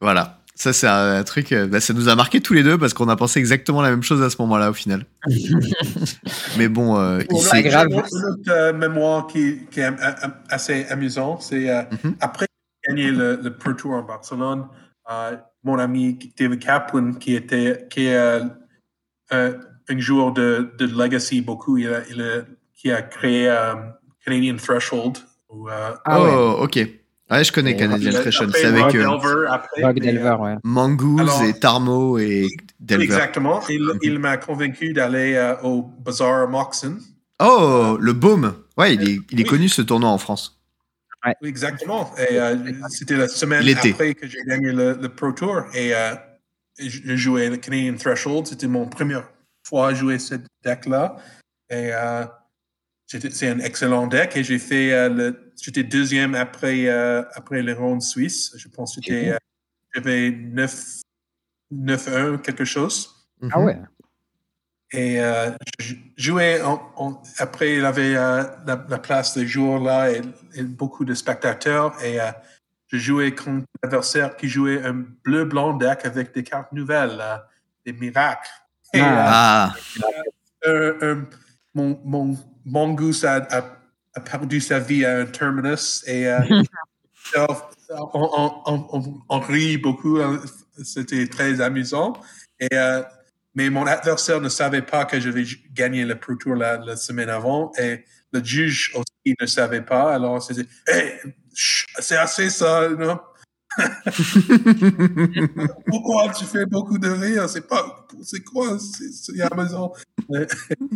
Voilà. 0.01 0.44
Ça, 0.57 0.73
c'est 0.73 0.87
un, 0.87 1.17
un 1.17 1.25
truc. 1.25 1.51
euh, 1.53 1.67
bah, 1.67 1.81
ça 1.81 1.93
nous 1.95 2.09
a 2.09 2.15
marqué 2.15 2.41
tous 2.41 2.53
les 2.55 2.63
deux 2.63 2.79
parce 2.79 2.95
qu'on 2.95 3.09
a 3.09 3.17
pensé 3.17 3.41
exactement 3.41 3.83
la 3.83 3.91
même 3.91 4.03
chose 4.05 4.23
à 4.23 4.31
ce 4.31 4.37
moment-là, 4.43 4.71
au 4.71 4.75
final. 4.75 5.05
Mais 6.59 6.69
bon, 6.69 6.97
euh, 6.99 7.21
il 7.23 7.27
Bon, 7.29 7.43
là, 7.43 7.63
grave. 7.63 7.89
Une 7.91 7.99
autre, 8.01 8.11
euh, 8.49 8.73
mémoire 8.73 9.27
qui, 9.27 9.67
qui 9.71 9.81
est 9.81 9.91
assez 10.49 10.85
amusant, 10.87 11.41
c'est 11.41 11.69
euh, 11.71 11.83
Mhm. 12.05 12.17
après 12.21 12.47
gagner 12.87 13.11
le, 13.11 13.37
le 13.43 13.57
Pro 13.57 13.73
Tour 13.73 13.93
en 13.95 14.03
Barcelone, 14.03 14.67
euh, 15.11 15.37
mon 15.65 15.79
ami 15.79 16.19
David 16.39 16.61
Kaplan, 16.61 17.15
qui 17.15 17.35
était 17.35 17.87
qui 17.91 18.07
est 18.07 18.17
euh, 18.17 18.45
un, 19.31 19.53
un 19.89 19.99
joueur 19.99 20.33
de, 20.33 20.73
de 20.79 20.87
legacy 20.87 21.41
beaucoup, 21.41 21.79
il 21.79 21.89
a, 21.89 22.01
il 22.11 22.21
a- 22.23 22.45
qui 22.75 22.91
a 22.93 23.01
créé 23.03 23.49
euh, 23.49 23.75
Canadian 24.25 24.57
Threshold. 24.57 25.19
Où, 25.49 25.69
euh, 25.69 25.93
Ah 26.05 26.23
ouais, 26.23 26.31
oh, 26.37 26.57
ok. 26.63 26.79
Ouais, 27.35 27.45
je 27.45 27.53
connais 27.53 27.77
Canadian 27.77 28.15
après, 28.15 28.31
C'est 28.33 28.65
avec 28.67 28.95
euh, 28.95 29.03
Delver 29.03 29.47
après, 29.51 29.85
euh, 29.85 29.93
Delver, 29.93 30.37
ouais. 30.41 30.55
Mangoose 30.63 31.21
Alors- 31.21 31.43
et 31.45 31.59
Tarmo 31.59 32.19
et 32.19 32.49
Delver. 32.81 33.05
Exactement. 33.05 33.61
Il, 33.69 33.83
Mhm. 33.83 33.99
il 34.03 34.19
m'a 34.19 34.37
convaincu 34.37 34.93
d'aller 34.93 35.35
euh, 35.35 35.55
au 35.63 35.83
Bazaar 35.83 36.49
Moxon. 36.49 36.99
Oh, 37.43 37.97
le 38.01 38.13
Baume. 38.13 38.55
Ouais, 38.77 38.95
il 38.95 39.03
est, 39.09 39.21
il 39.31 39.41
est 39.41 39.45
Oui. 39.45 39.49
connu 39.51 39.69
ce 39.69 39.83
tournoi 39.83 40.11
en 40.11 40.19
France. 40.19 40.61
Oui, 41.41 41.49
exactement. 41.49 42.13
Et 42.19 42.39
euh, 42.39 42.55
c'était 42.91 43.17
la 43.17 43.29
semaine 43.29 43.67
après 43.77 44.15
que 44.15 44.27
j'ai 44.27 44.43
gagné 44.47 44.73
le, 44.73 44.93
le 45.01 45.09
Pro 45.09 45.33
Tour 45.33 45.63
et 45.75 45.95
euh, 45.95 46.15
je 46.79 47.17
jouais 47.17 47.49
le 47.49 47.57
Canadian 47.57 47.95
Threshold. 47.97 48.47
C'était 48.47 48.67
mon 48.67 48.87
première 48.87 49.27
fois 49.67 49.89
à 49.89 49.95
jouer 49.95 50.19
ce 50.19 50.35
deck-là. 50.65 51.17
Et 51.71 51.91
euh, 51.95 52.25
c'est 53.07 53.49
un 53.49 53.59
excellent 53.61 54.07
deck. 54.07 54.37
Et 54.37 54.45
j'ai 54.45 54.59
fait 54.59 54.93
euh, 54.93 55.09
le. 55.09 55.44
J'étais 55.63 55.83
deuxième 55.85 56.35
après, 56.35 56.89
euh, 56.89 57.23
après 57.35 57.63
les 57.63 57.73
rondes 57.73 58.03
suisses. 58.03 58.53
Je 58.57 58.69
pense 58.69 58.97
que 58.97 59.03
j'étais. 59.03 59.31
euh, 59.33 59.39
J'avais 59.95 60.31
9 60.31 61.01
9-1, 61.71 62.39
quelque 62.39 62.65
chose. 62.65 63.11
Ah 63.51 63.59
Mhm. 63.59 63.65
ouais. 63.65 63.79
Et 64.93 65.21
euh, 65.21 65.51
je 65.81 65.95
jouais 66.17 66.61
en- 66.63 66.81
en- 66.97 67.23
après, 67.39 67.77
il 67.77 67.85
avait 67.85 68.15
euh, 68.17 68.45
la, 68.67 68.85
la 68.89 68.99
place 68.99 69.37
de 69.37 69.45
jour 69.45 69.79
là 69.81 70.11
et, 70.13 70.21
et 70.55 70.63
beaucoup 70.63 71.05
de 71.05 71.15
spectateurs. 71.15 72.01
Et 72.05 72.21
euh, 72.21 72.31
je 72.89 72.99
jouais 72.99 73.35
contre 73.35 73.67
l'adversaire 73.83 74.37
qui 74.37 74.49
jouait 74.49 74.83
un 74.85 75.05
bleu-blanc 75.25 75.75
deck 75.75 76.05
avec 76.05 76.33
des 76.35 76.45
cartes 76.45 76.71
nouvelles, 76.73 77.19
euh, 77.21 77.37
des 77.87 77.93
miracles. 77.93 78.51
Et, 78.93 79.01
Ah, 79.01 79.75
euh, 80.67 80.99
euh, 81.03 81.23
mon, 81.75 82.01
mon 82.05 82.37
mongoose 82.65 83.25
a, 83.25 83.35
a, 83.37 83.59
a 83.59 83.63
perdu 84.21 84.61
sa 84.61 84.79
vie 84.79 85.05
à 85.05 85.19
un 85.21 85.27
terminus 85.27 86.05
et 86.07 86.29
euh, 86.29 86.41
on, 87.37 87.47
on, 88.13 88.63
on- 88.67 88.87
on- 88.93 89.21
on 89.29 89.41
rit 89.41 89.79
beaucoup. 89.79 90.19
hein. 90.21 90.41
C'était 90.83 91.27
très 91.29 91.61
amusant. 91.61 92.15
Et, 92.59 92.69
euh, 92.73 93.03
mais 93.55 93.71
mon 93.71 93.87
adversaire 93.87 94.41
ne 94.41 94.49
savait 94.49 94.83
pas 94.83 95.05
que 95.05 95.21
j'avais 95.21 95.45
gagné 95.73 96.05
le 96.05 96.19
Pro 96.19 96.35
Tour 96.35 96.57
la, 96.57 96.79
la 96.79 96.97
semaine 96.97 97.29
avant 97.31 97.71
et 97.79 98.05
le 98.33 98.43
juge 98.43 98.93
aussi 98.95 99.37
ne 99.41 99.47
savait 99.47 99.83
pas. 99.83 100.13
Alors, 100.15 100.43
c'était 100.43 100.67
Hey, 100.89 101.13
c'est 102.01 102.17
assez 102.17 102.51
ça, 102.51 102.89
non? 102.89 103.21
Pourquoi 105.87 106.33
tu 106.33 106.45
fais 106.45 106.67
beaucoup 106.67 106.99
de 106.99 107.09
rire? 107.09 107.49
C'est 107.49 107.67
pas, 107.67 108.07
c'est 108.23 108.43
quoi? 108.45 108.79
C'est 108.79 109.41
amusant. 109.43 109.93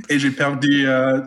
et 0.08 0.18
j'ai 0.18 0.30
perdu, 0.30 0.86
euh, 0.86 1.20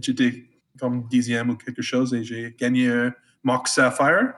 j'étais 0.00 0.46
comme 0.80 1.06
dixième 1.08 1.50
ou 1.50 1.56
quelque 1.56 1.82
chose 1.82 2.14
et 2.14 2.24
j'ai 2.24 2.56
gagné 2.58 2.88
un 2.88 3.12
Mock 3.44 3.68
Sapphire. 3.68 4.32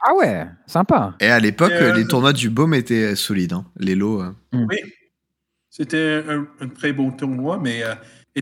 Ah 0.00 0.14
ouais, 0.14 0.46
sympa. 0.66 1.16
Et 1.20 1.26
à 1.28 1.40
l'époque, 1.40 1.72
euh, 1.72 1.92
les 1.94 2.06
tournois 2.06 2.32
du 2.32 2.50
Baume 2.50 2.72
étaient 2.74 3.16
solides. 3.16 3.52
hein. 3.52 3.66
Les 3.76 3.96
lots. 3.96 4.22
euh. 4.22 4.32
Oui, 4.52 4.76
c'était 5.70 6.22
un, 6.28 6.46
un 6.60 6.68
très 6.68 6.92
bon 6.92 7.10
tournoi, 7.10 7.58
mais 7.60 7.82
euh, 7.82 7.94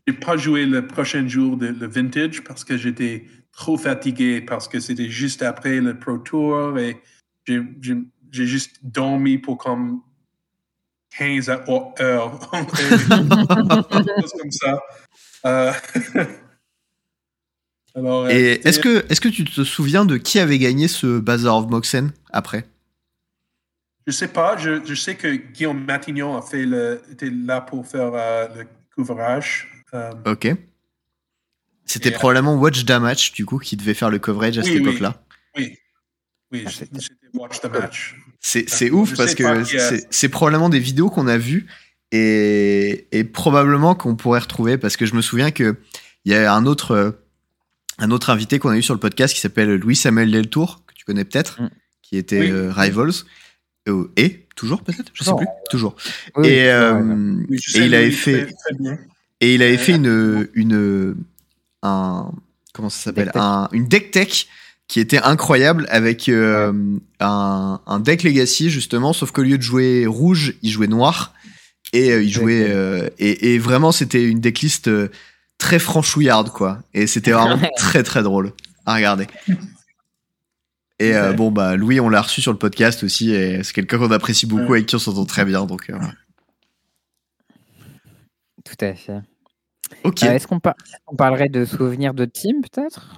j'ai 0.06 0.12
pas 0.14 0.36
joué 0.36 0.66
le 0.66 0.86
prochain 0.86 1.26
jour 1.26 1.56
de 1.56 1.68
le 1.68 1.86
vintage 1.86 2.44
parce 2.44 2.62
que 2.64 2.76
j'étais 2.76 3.24
trop 3.52 3.78
fatigué 3.78 4.42
parce 4.42 4.68
que 4.68 4.80
c'était 4.80 5.08
juste 5.08 5.42
après 5.42 5.80
le 5.80 5.98
Pro 5.98 6.18
Tour 6.18 6.78
et 6.78 7.00
j'ai 7.46 7.62
juste 8.32 8.76
dormi 8.82 9.38
pour 9.38 9.56
comme 9.56 10.02
15 11.16 11.48
heures. 11.48 11.64
Comme 14.38 14.50
ça. 14.50 14.82
Euh, 17.96 18.00
Alors, 18.00 18.28
Et 18.30 18.60
est-ce 18.66 18.78
que, 18.80 19.04
est 19.10 19.20
que 19.20 19.28
tu 19.28 19.44
te 19.44 19.64
souviens 19.64 20.04
de 20.04 20.16
qui 20.16 20.38
avait 20.38 20.58
gagné 20.58 20.88
ce 20.88 21.18
Bazaar 21.18 21.56
of 21.58 21.70
Moxen 21.70 22.12
après? 22.30 22.66
Je 24.06 24.12
sais 24.12 24.28
pas, 24.28 24.56
je, 24.56 24.84
je 24.84 24.94
sais 24.94 25.16
que 25.16 25.34
Guillaume 25.34 25.84
Matignon 25.84 26.36
a 26.36 26.42
fait 26.42 26.64
le, 26.64 27.02
était 27.10 27.30
là 27.30 27.60
pour 27.60 27.86
faire 27.86 28.12
euh, 28.14 28.46
le 28.56 28.66
couvrage. 28.94 29.68
Euh, 29.94 30.12
Ok. 30.26 30.48
C'était 31.88 32.10
euh, 32.12 32.16
probablement 32.16 32.54
Watch 32.56 32.84
the 32.84 32.90
Match, 32.92 33.32
du 33.32 33.44
coup, 33.46 33.58
qui 33.58 33.76
devait 33.76 33.94
faire 33.94 34.10
le 34.10 34.18
coverage 34.18 34.58
à 34.58 34.62
Oui, 34.62 34.66
cette 34.66 34.76
oui. 34.76 34.80
époque-là. 34.88 35.22
oui, 35.56 35.76
oui, 36.52 36.64
Ah, 36.66 36.70
c'était- 36.70 37.00
c'était 37.00 37.14
Watch 37.38 37.60
the 37.60 37.66
Match. 37.70 38.16
C'est 38.40 38.90
ouf 38.90 39.16
parce 39.16 39.34
que 39.34 39.64
c'est- 39.64 40.06
c'est 40.10 40.28
probablement 40.28 40.68
des 40.68 40.78
vidéos 40.78 41.10
qu'on 41.10 41.26
a 41.26 41.38
vues 41.38 41.66
et, 42.12 43.08
et 43.12 43.24
probablement 43.24 43.94
qu'on 43.96 44.14
pourrait 44.16 44.38
retrouver 44.40 44.78
parce 44.78 44.96
que 44.96 45.06
je 45.06 45.14
me 45.14 45.22
souviens 45.22 45.50
que 45.50 45.76
il 46.24 46.32
y 46.32 46.34
a 46.36 46.52
un 46.54 46.66
autre, 46.66 46.92
euh, 46.92 47.10
un 47.98 48.10
autre 48.10 48.30
invité 48.30 48.58
qu'on 48.58 48.70
a 48.70 48.76
eu 48.76 48.82
sur 48.82 48.94
le 48.94 49.00
podcast 49.00 49.34
qui 49.34 49.40
s'appelle 49.40 49.74
Louis 49.76 49.96
Samuel 49.96 50.30
Deltour, 50.30 50.82
que 50.86 50.94
tu 50.94 51.04
connais 51.04 51.24
peut-être, 51.24 51.60
Mm. 51.62 51.70
qui 52.02 52.16
était 52.16 52.40
Oui. 52.40 52.50
euh, 52.50 52.72
Rivals. 52.72 53.12
Euh, 53.88 54.10
et 54.16 54.46
toujours 54.56 54.82
peut-être? 54.82 55.10
Je 55.14 55.22
sais 55.24 55.30
Non. 55.30 55.36
plus. 55.36 55.46
Toujours. 55.70 55.94
Oui, 56.36 56.48
et, 56.48 56.70
euh. 56.70 57.00
Oui, 57.48 57.58
il 57.76 57.94
avait 57.94 58.10
fait, 58.10 58.48
et 59.40 59.54
il 59.54 59.62
Euh, 59.62 59.78
fait 59.78 59.92
une, 59.94 60.48
une, 60.54 61.16
un, 61.82 62.30
comment 62.72 62.88
ça 62.90 63.04
s'appelle, 63.04 63.26
Deck 63.26 63.32
tech. 63.34 63.42
un, 63.42 63.68
une 63.72 63.86
deck 63.88 64.10
tech 64.10 64.46
qui 64.88 65.00
était 65.00 65.18
incroyable 65.22 65.86
avec 65.90 66.28
un, 66.28 66.74
un 67.20 68.00
deck 68.00 68.22
legacy 68.22 68.70
justement, 68.70 69.12
sauf 69.12 69.30
qu'au 69.32 69.42
lieu 69.42 69.56
de 69.58 69.62
jouer 69.62 70.06
rouge, 70.06 70.54
il 70.62 70.70
jouait 70.70 70.86
noir 70.86 71.32
et 71.92 72.08
il 72.16 72.30
jouait 72.32 73.10
et, 73.18 73.54
et 73.54 73.58
vraiment 73.58 73.90
c'était 73.92 74.22
une 74.24 74.40
decklist 74.40 74.88
très 75.58 75.78
franchouillarde 75.78 76.50
quoi. 76.50 76.78
Et 76.94 77.06
c'était 77.06 77.32
vraiment 77.32 77.58
très 77.76 78.02
très 78.02 78.22
drôle 78.22 78.52
à 78.84 78.94
regarder. 78.94 79.26
Et 80.98 81.14
euh, 81.14 81.32
bon 81.32 81.50
bah 81.50 81.76
Louis 81.76 82.00
on 82.00 82.08
l'a 82.08 82.22
reçu 82.22 82.40
sur 82.40 82.52
le 82.52 82.58
podcast 82.58 83.02
aussi 83.04 83.32
et 83.32 83.62
c'est 83.62 83.72
quelqu'un 83.72 83.98
qu'on 83.98 84.10
apprécie 84.10 84.46
beaucoup 84.46 84.62
Ouais. 84.72 84.78
avec 84.78 84.86
qui 84.86 84.96
on 84.96 84.98
s'entend 84.98 85.24
très 85.26 85.44
bien 85.44 85.66
donc 85.66 85.90
euh. 85.90 85.98
Tout 88.64 88.84
à 88.84 88.94
fait. 88.94 89.20
ok 90.04 90.22
Euh, 90.24 90.32
Est-ce 90.32 90.46
qu'on 90.46 90.60
par- 90.60 90.74
on 91.06 91.14
parlerait 91.16 91.48
de 91.48 91.64
souvenirs 91.64 92.14
de 92.14 92.24
team, 92.24 92.62
peut-être? 92.62 93.16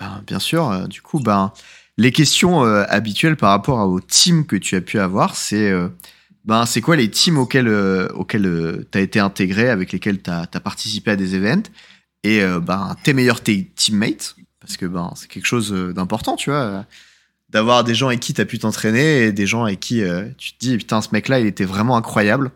Ben, 0.00 0.22
bien 0.26 0.38
sûr, 0.38 0.88
du 0.88 1.02
coup, 1.02 1.20
ben, 1.20 1.52
les 1.96 2.12
questions 2.12 2.62
habituelles 2.62 3.36
par 3.36 3.50
rapport 3.50 3.86
aux 3.88 4.00
teams 4.00 4.46
que 4.46 4.56
tu 4.56 4.76
as 4.76 4.80
pu 4.80 4.98
avoir, 4.98 5.36
c'est 5.36 5.72
ben, 6.48 6.66
c'est 6.66 6.80
quoi 6.80 6.96
les 6.96 7.10
teams 7.10 7.38
auxquels, 7.38 7.68
euh, 7.68 8.08
auxquels 8.14 8.86
tu 8.90 8.98
as 8.98 9.00
été 9.00 9.20
intégré, 9.20 9.68
avec 9.68 9.92
lesquels 9.92 10.20
tu 10.20 10.30
as, 10.30 10.46
participé 10.46 11.12
à 11.12 11.16
des 11.16 11.36
events, 11.36 11.70
et 12.24 12.42
euh, 12.42 12.58
ben, 12.58 12.96
tes 13.04 13.12
meilleurs 13.12 13.42
tes 13.42 13.66
teammates, 13.76 14.34
parce 14.58 14.76
que 14.76 14.86
ben, 14.86 15.12
c'est 15.14 15.28
quelque 15.28 15.46
chose 15.46 15.72
euh, 15.72 15.92
d'important, 15.92 16.36
tu 16.36 16.50
vois, 16.50 16.62
euh, 16.62 16.82
d'avoir 17.50 17.84
des 17.84 17.94
gens 17.94 18.08
avec 18.08 18.20
qui 18.20 18.34
tu 18.34 18.40
as 18.40 18.46
pu 18.46 18.58
t'entraîner 18.58 19.24
et 19.24 19.32
des 19.32 19.46
gens 19.46 19.64
avec 19.64 19.78
qui 19.78 20.02
euh, 20.02 20.28
tu 20.36 20.52
te 20.54 20.58
dis, 20.58 20.76
putain, 20.78 21.00
ce 21.00 21.10
mec-là, 21.12 21.38
il 21.38 21.46
était 21.46 21.64
vraiment 21.64 21.96
incroyable. 21.96 22.50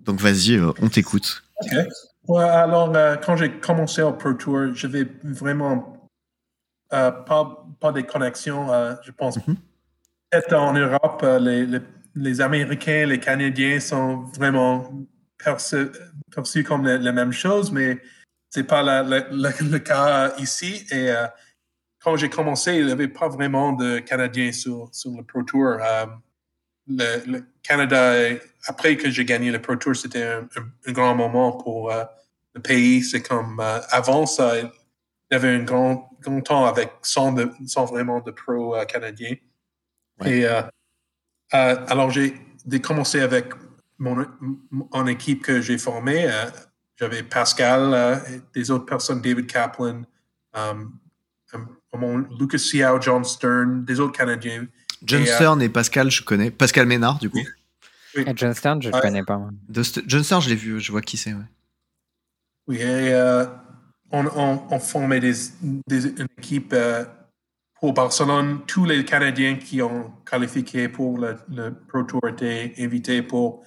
Donc 0.00 0.20
vas-y, 0.20 0.56
euh, 0.56 0.72
on 0.80 0.88
t'écoute. 0.88 1.44
Ouais, 2.26 2.42
alors, 2.42 2.94
euh, 2.96 3.16
quand 3.16 3.36
j'ai 3.36 3.52
commencé 3.52 4.02
au 4.02 4.12
Pro 4.12 4.32
Tour, 4.32 4.74
j'avais 4.74 5.06
vraiment 5.22 6.08
euh, 6.92 7.10
pas, 7.10 7.66
pas 7.80 7.92
des 7.92 8.04
connexions, 8.04 8.72
euh, 8.72 8.94
je 9.02 9.12
pense. 9.12 9.36
Mhm. 9.46 9.56
Peut-être 10.30 10.54
en 10.54 10.72
Europe, 10.72 11.20
euh, 11.22 11.38
les, 11.38 11.66
les, 11.66 11.80
les 12.20 12.40
Américains, 12.40 13.06
les 13.06 13.20
Canadiens 13.20 13.80
sont 13.80 14.22
vraiment 14.38 14.90
perçus, 15.42 15.88
perçus 16.34 16.64
comme 16.64 16.84
la, 16.84 16.98
la 16.98 17.12
même 17.12 17.32
chose, 17.32 17.70
mais 17.72 18.00
c'est 18.50 18.64
pas 18.64 18.82
la- 18.82 19.02
la- 19.02 19.28
la- 19.30 19.52
le 19.60 19.78
cas 19.78 20.34
ici. 20.38 20.86
Et 20.90 21.10
euh, 21.10 21.26
quand 22.02 22.16
j'ai 22.16 22.28
commencé, 22.28 22.76
il 22.76 22.86
n'y 22.86 22.92
avait 22.92 23.08
pas 23.08 23.28
vraiment 23.28 23.72
de 23.72 23.98
Canadiens 24.00 24.52
sur, 24.52 24.88
sur 24.92 25.10
le 25.12 25.22
Pro 25.22 25.42
Tour. 25.42 25.76
Euh, 25.80 26.06
le, 26.86 27.30
le 27.30 27.44
Canada, 27.62 28.14
après 28.66 28.96
que 28.96 29.10
j'ai 29.10 29.24
gagné 29.24 29.50
le 29.50 29.60
Pro 29.60 29.76
Tour, 29.76 29.94
c'était 29.94 30.24
un, 30.24 30.48
un- 30.56 30.70
un 30.86 30.92
grand 30.92 31.14
moment 31.14 31.52
pour 31.52 31.90
euh, 31.92 32.04
le 32.54 32.62
pays. 32.62 33.02
C'est 33.02 33.22
comme 33.22 33.60
avant 33.90 34.26
ça, 34.26 34.58
il 34.58 34.70
y 35.30 35.34
avait 35.34 35.50
un 35.54 35.62
grand, 35.62 36.10
grand 36.20 36.40
temps 36.40 36.64
avec 36.66 36.90
sans, 37.02 37.32
de, 37.32 37.50
sans 37.66 37.84
vraiment 37.84 38.20
de 38.20 38.30
pro 38.30 38.74
canadiens. 38.86 39.36
Ouais. 40.20 40.38
Et 40.38 40.48
euh, 41.54 41.76
alors 41.88 42.10
j'ai 42.10 42.34
commencé 42.82 43.20
avec 43.20 43.46
mon, 43.98 44.26
mon 44.70 45.06
équipe 45.06 45.42
que 45.42 45.60
j'ai 45.60 45.78
formée. 45.78 46.26
euh, 46.26 46.46
J'avais 47.00 47.22
Pascal, 47.22 47.92
euh, 47.94 48.16
et 48.28 48.40
des 48.58 48.70
autres 48.72 48.84
personnes, 48.86 49.20
David 49.22 49.46
Kaplan, 49.46 50.02
um, 50.54 50.98
um, 51.52 51.68
mon 51.94 52.18
Lucas 52.38 52.58
Siao, 52.58 53.00
John 53.00 53.22
Stern, 53.24 53.84
des 53.84 54.00
autres 54.00 54.16
Canadiens. 54.18 54.66
John 55.04 55.22
Et, 55.22 55.30
euh, 55.30 55.34
Stern 55.34 55.62
et 55.62 55.68
Pascal, 55.68 56.10
je 56.10 56.22
connais. 56.24 56.50
Pascal 56.50 56.86
Ménard, 56.86 57.18
du 57.20 57.30
coup. 57.30 57.38
Oui. 58.16 58.24
Et 58.26 58.32
John 58.34 58.52
Stern, 58.52 58.82
je 58.82 58.88
ne 58.90 59.00
connais 59.00 59.22
pas. 59.22 59.38
moi. 59.38 59.50
De 59.68 59.82
St- 59.84 60.02
John 60.08 60.24
Stern, 60.24 60.42
je 60.42 60.48
l'ai 60.48 60.56
vu, 60.56 60.80
je 60.80 60.90
vois 60.90 61.02
qui 61.02 61.16
c'est. 61.16 61.32
ouais. 61.34 61.48
Oui, 62.66 62.76
et 62.78 63.12
euh, 63.14 63.46
on, 64.10 64.26
on, 64.26 64.62
on 64.70 64.78
formait 64.80 65.20
des, 65.20 65.34
des, 65.86 66.06
une 66.20 66.26
équipe 66.36 66.72
euh, 66.72 67.04
pour 67.80 67.92
Barcelone. 67.94 68.60
Tous 68.66 68.84
les 68.84 69.04
Canadiens 69.04 69.56
qui 69.56 69.82
ont 69.82 70.12
qualifié 70.28 70.88
pour 70.88 71.18
le, 71.18 71.36
le 71.48 71.74
Pro 71.88 72.02
Tour 72.02 72.20
étaient 72.28 72.74
invités 72.78 73.22
pour 73.22 73.62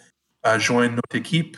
euh, 0.46 0.60
joindre 0.60 0.96
notre 0.96 1.15
équipe. 1.15 1.58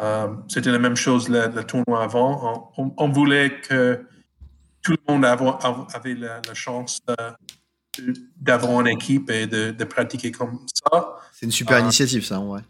Euh, 0.00 0.28
C'était 0.48 0.72
la 0.72 0.78
même 0.78 0.96
chose 0.96 1.28
le, 1.28 1.46
le 1.48 1.64
tournoi 1.64 2.02
avant. 2.02 2.72
On, 2.76 2.82
on- 2.84 2.94
on 2.96 3.08
voulait 3.10 3.60
que 3.60 4.04
tout 4.82 4.92
le 4.92 5.12
monde 5.12 5.24
avait 5.24 6.14
la, 6.14 6.40
la 6.46 6.54
chance 6.54 7.00
euh, 7.08 7.32
d'avoir 8.36 8.80
une 8.80 8.88
équipe 8.88 9.30
et 9.30 9.46
de, 9.46 9.70
de 9.70 9.84
pratiquer 9.84 10.30
comme 10.32 10.60
ça. 10.74 11.16
C'est 11.32 11.46
une 11.46 11.52
super 11.52 11.76
Ah. 11.76 11.80
initiative, 11.80 12.24
ça, 12.24 12.40
en 12.40 12.46
vrai. 12.46 12.62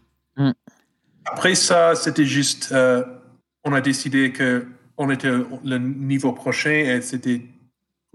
Après 1.25 1.55
ça, 1.55 1.95
c'était 1.95 2.25
juste, 2.25 2.71
euh, 2.71 3.03
on 3.63 3.73
a 3.73 3.81
décidé 3.81 4.31
que 4.31 4.67
on 4.97 5.09
était 5.09 5.31
le 5.63 5.77
niveau 5.77 6.31
prochain 6.31 6.69
et 6.69 7.01
c'était 7.01 7.41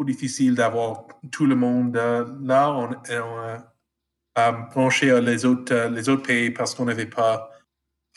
trop 0.00 0.04
difficile 0.06 0.54
d'avoir 0.54 1.04
tout 1.30 1.44
le 1.44 1.54
monde 1.54 1.94
euh, 1.94 2.24
là. 2.42 2.72
On, 2.72 2.88
on 2.88 3.38
a 3.38 3.72
euh, 4.38 4.52
branché 4.72 5.20
les 5.20 5.44
autres, 5.44 5.74
euh, 5.74 5.90
les 5.90 6.08
autres 6.08 6.22
pays 6.22 6.50
parce 6.50 6.74
qu'on 6.74 6.86
n'avait 6.86 7.04
pas 7.04 7.50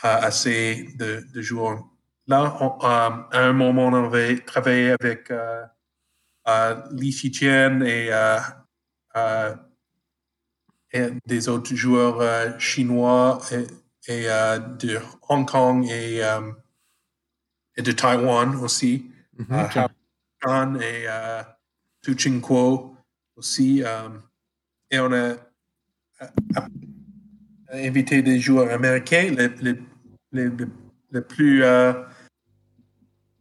euh, 0.06 0.08
assez 0.22 0.88
de, 0.98 1.26
de 1.34 1.42
joueurs. 1.42 1.84
Là, 2.28 2.56
on- 2.62 2.78
euh, 2.86 3.10
à 3.32 3.40
un 3.40 3.52
moment, 3.52 3.88
on 3.88 4.06
avait 4.06 4.40
travaillé 4.40 4.96
avec 4.98 5.30
euh, 5.30 5.66
euh, 6.48 6.76
et, 7.02 8.08
euh, 8.14 8.40
euh, 9.18 9.56
et 10.94 11.10
des 11.26 11.50
autres 11.50 11.76
joueurs 11.76 12.22
euh, 12.22 12.58
chinois 12.60 13.42
et, 13.52 13.66
et 14.08 14.30
euh, 14.30 14.58
de 14.58 15.00
Hong 15.28 15.46
Kong 15.46 15.86
et, 15.90 16.24
euh, 16.24 16.50
et 17.76 17.82
de 17.82 17.92
Taïwan 17.92 18.56
aussi. 18.56 19.12
Mhm. 19.38 19.68
Euh, 20.46 20.80
et 20.80 21.08
Tu 22.04 22.16
Ching 22.18 22.42
Kuo 22.42 22.96
aussi. 23.36 23.82
euh, 23.84 24.10
et 24.92 25.00
on 25.00 25.12
a 25.12 25.16
euh, 25.16 25.36
a- 26.56 26.68
invité 27.72 28.22
des 28.22 28.40
joueurs 28.40 28.72
américains, 28.72 29.34
les, 29.36 29.48
les, 29.62 29.80
les, 30.32 30.50
les- 30.50 30.66
les 31.12 31.22
plus. 31.22 31.64
euh, 31.64 31.94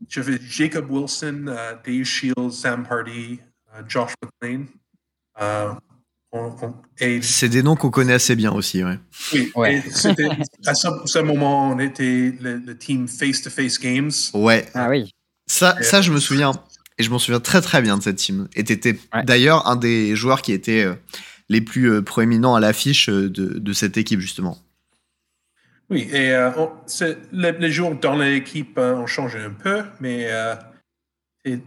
Jacob 0.08 0.90
Wilson, 0.90 1.44
Dave 1.84 2.04
Shields, 2.04 2.52
Sam 2.52 2.86
Hardy, 2.90 3.40
Josh 3.88 4.12
McLean. 4.42 4.66
C'est 7.22 7.48
des 7.48 7.62
noms 7.62 7.76
qu'on 7.76 7.90
connaît 7.90 8.14
assez 8.14 8.34
bien 8.36 8.52
aussi, 8.52 8.82
ouais. 8.84 8.98
oui, 9.32 9.52
Ouais. 9.54 9.82
à 10.66 10.74
ce, 10.74 10.88
ce 11.06 11.18
moment, 11.18 11.70
on 11.70 11.78
était 11.78 12.34
le, 12.40 12.56
le 12.58 12.76
team 12.78 13.06
face-to-face 13.08 13.78
games. 13.78 14.10
Ouais, 14.34 14.66
Ah 14.74 14.88
oui. 14.88 15.10
ça, 15.46 15.80
ça, 15.82 16.00
je 16.02 16.10
me 16.12 16.18
souviens. 16.20 16.52
Et 16.98 17.02
je 17.02 17.10
m'en 17.10 17.18
souviens 17.18 17.40
très 17.40 17.60
très 17.60 17.80
bien 17.82 17.96
de 17.98 18.02
cette 18.02 18.16
team. 18.16 18.48
Et 18.54 18.64
t'étais 18.64 18.98
Ouais. 19.14 19.24
d'ailleurs 19.24 19.66
un 19.66 19.76
des 19.76 20.14
joueurs 20.16 20.42
qui 20.42 20.52
étaient 20.52 20.84
euh, 20.84 20.94
les 21.48 21.60
plus 21.60 21.90
euh, 21.90 22.02
proéminents 22.02 22.54
à 22.54 22.60
l'affiche 22.60 23.08
euh, 23.08 23.28
de, 23.30 23.58
de 23.58 23.72
cette 23.72 23.96
équipe, 23.96 24.20
justement. 24.20 24.58
Oui, 25.90 26.08
et 26.12 26.30
euh, 26.32 26.50
on- 26.56 26.70
les, 27.32 27.52
les 27.52 27.70
jours 27.70 27.94
dans 27.96 28.16
l'équipe 28.16 28.78
euh, 28.78 28.94
ont 28.94 29.06
changé 29.06 29.38
un 29.40 29.50
peu, 29.50 29.82
mais 30.00 30.26
euh, 30.30 30.54
et 31.44 31.58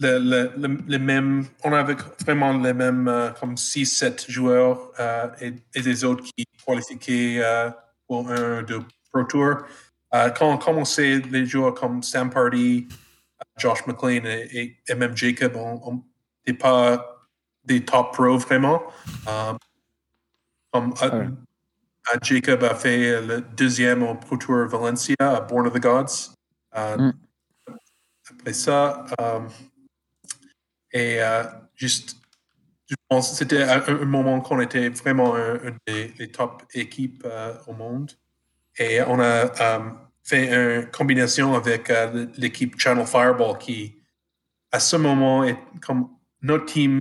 le, 0.00 0.18
le, 0.18 0.50
le, 0.58 0.78
le 0.86 0.98
même, 0.98 1.44
on 1.64 1.72
avait 1.72 1.96
vraiment 2.26 2.52
les 2.58 2.74
mêmes 2.74 3.08
euh, 3.08 3.30
comme 3.30 3.54
6-7 3.54 4.30
joueurs 4.30 4.90
euh, 5.00 5.28
et, 5.40 5.54
et 5.74 5.80
des 5.80 6.04
autres 6.04 6.24
qui 6.24 6.44
qualifiaient 6.66 7.40
euh, 7.42 7.70
pour 8.06 8.28
un 8.30 8.62
de 8.62 8.80
Pro 9.10 9.22
Tour. 9.24 9.56
Euh, 10.14 10.28
quand 10.30 10.52
on 10.52 10.58
commençait, 10.58 11.22
les 11.30 11.46
joueurs 11.46 11.72
comme 11.72 12.02
Sam 12.02 12.28
Party, 12.28 12.86
Josh 13.58 13.86
McLean 13.86 14.24
et, 14.26 14.78
et- 14.88 14.94
même 14.94 15.16
Jacob, 15.16 15.56
on 15.56 16.02
n'était 16.46 16.58
pas 16.58 17.26
des 17.64 17.84
top 17.84 18.12
pros 18.12 18.38
vraiment. 18.38 18.82
Euh, 19.28 19.52
Ouais. 20.74 20.90
euh, 21.12 21.28
Jacob 22.22 22.64
a 22.64 22.74
fait 22.74 23.20
le 23.20 23.40
deuxième 23.42 24.02
au 24.02 24.14
Pro 24.14 24.36
Tour 24.36 24.66
Valencia, 24.68 25.14
à 25.20 25.40
Born 25.42 25.66
of 25.66 25.74
the 25.74 25.80
Gods. 25.80 26.34
Euh, 26.76 26.96
Mm. 26.96 27.12
après 28.30 28.52
ça. 28.54 29.06
euh, 29.20 29.40
et 30.92 31.22
euh, 31.22 31.44
juste, 31.74 32.16
je 32.88 32.96
pense 33.08 33.30
que 33.30 33.36
c'était 33.36 33.62
un, 33.62 33.82
un 33.86 34.04
moment 34.04 34.40
qu'on 34.40 34.60
était 34.60 34.88
vraiment 34.90 35.34
un, 35.36 35.54
un 35.56 35.76
des 35.86 36.08
les 36.18 36.30
top 36.30 36.62
équipes 36.74 37.26
au 37.66 37.72
monde. 37.74 38.10
Et 38.78 39.00
on 39.02 39.20
a 39.20 39.50
fait 40.22 40.52
une 40.52 40.90
combinaison 40.90 41.54
avec 41.54 41.90
euh, 41.90 42.26
l'équipe 42.36 42.78
Channel 42.78 43.06
Fireball 43.06 43.58
qui, 43.58 44.02
à 44.70 44.80
ce 44.80 44.96
moment, 44.96 45.46
comme 45.84 46.08
notre 46.40 46.66
team 46.66 46.98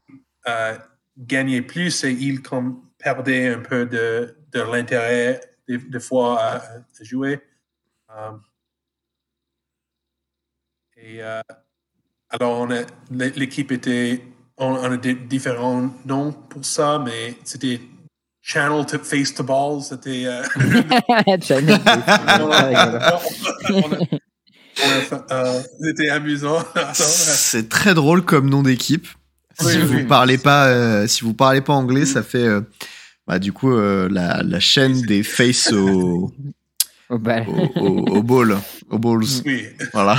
euh, 0.47 0.77
gagnait 1.17 1.61
plus 1.61 2.03
et 2.03 2.11
ils 2.11 2.41
comme 2.41 2.89
perdaient 2.97 3.53
un 3.53 3.59
peu 3.59 3.85
de, 3.85 4.35
de 4.51 4.59
l'intérêt 4.59 5.41
des, 5.67 5.99
fois 5.99 6.41
à, 6.41 6.61
jouer. 7.01 7.39
Euh, 8.09 8.31
et 10.97 11.21
alors, 12.29 12.67
l'équipe 13.09 13.71
était, 13.71 14.23
on, 14.57 14.73
on 14.73 14.91
a 14.91 14.97
des 14.97 15.15
différents 15.15 15.89
noms 16.05 16.31
pour 16.31 16.63
ça, 16.65 16.99
mais 16.99 17.35
c'était 17.43 17.81
Channel 18.43 18.85
to 18.87 18.97
Face 18.99 19.33
to 19.35 19.43
Ball, 19.43 19.81
c'était. 19.81 20.25
euh, 24.83 25.19
euh, 25.31 25.61
C'était 25.81 26.09
amusant. 26.09 26.59
C'est 26.93 27.69
très 27.69 27.93
drôle 27.93 28.23
comme 28.23 28.49
nom 28.49 28.63
d'équipe. 28.63 29.07
Oui, 29.61 29.71
si 29.71 29.77
oui, 29.77 29.83
vous 29.83 29.93
oui. 29.97 30.03
parlez 30.05 30.37
pas, 30.37 30.67
euh, 30.67 31.07
si 31.07 31.23
vous 31.23 31.33
parlez 31.33 31.61
pas 31.61 31.73
anglais, 31.73 32.05
ça 32.05 32.23
fait 32.23 32.45
euh, 32.47 32.61
bah, 33.27 33.37
du 33.37 33.53
coup 33.53 33.71
euh, 33.71 34.07
la, 34.09 34.41
la 34.43 34.59
chaîne 34.59 35.01
des 35.03 35.21
faces 35.23 35.71
au, 35.71 36.31
Au 37.09 37.15
au, 37.15 37.17
au, 37.17 38.23
ball, 38.23 38.57
au 38.89 38.97
balls. 38.97 39.25
oui. 39.45 39.65
Voilà. 39.93 40.17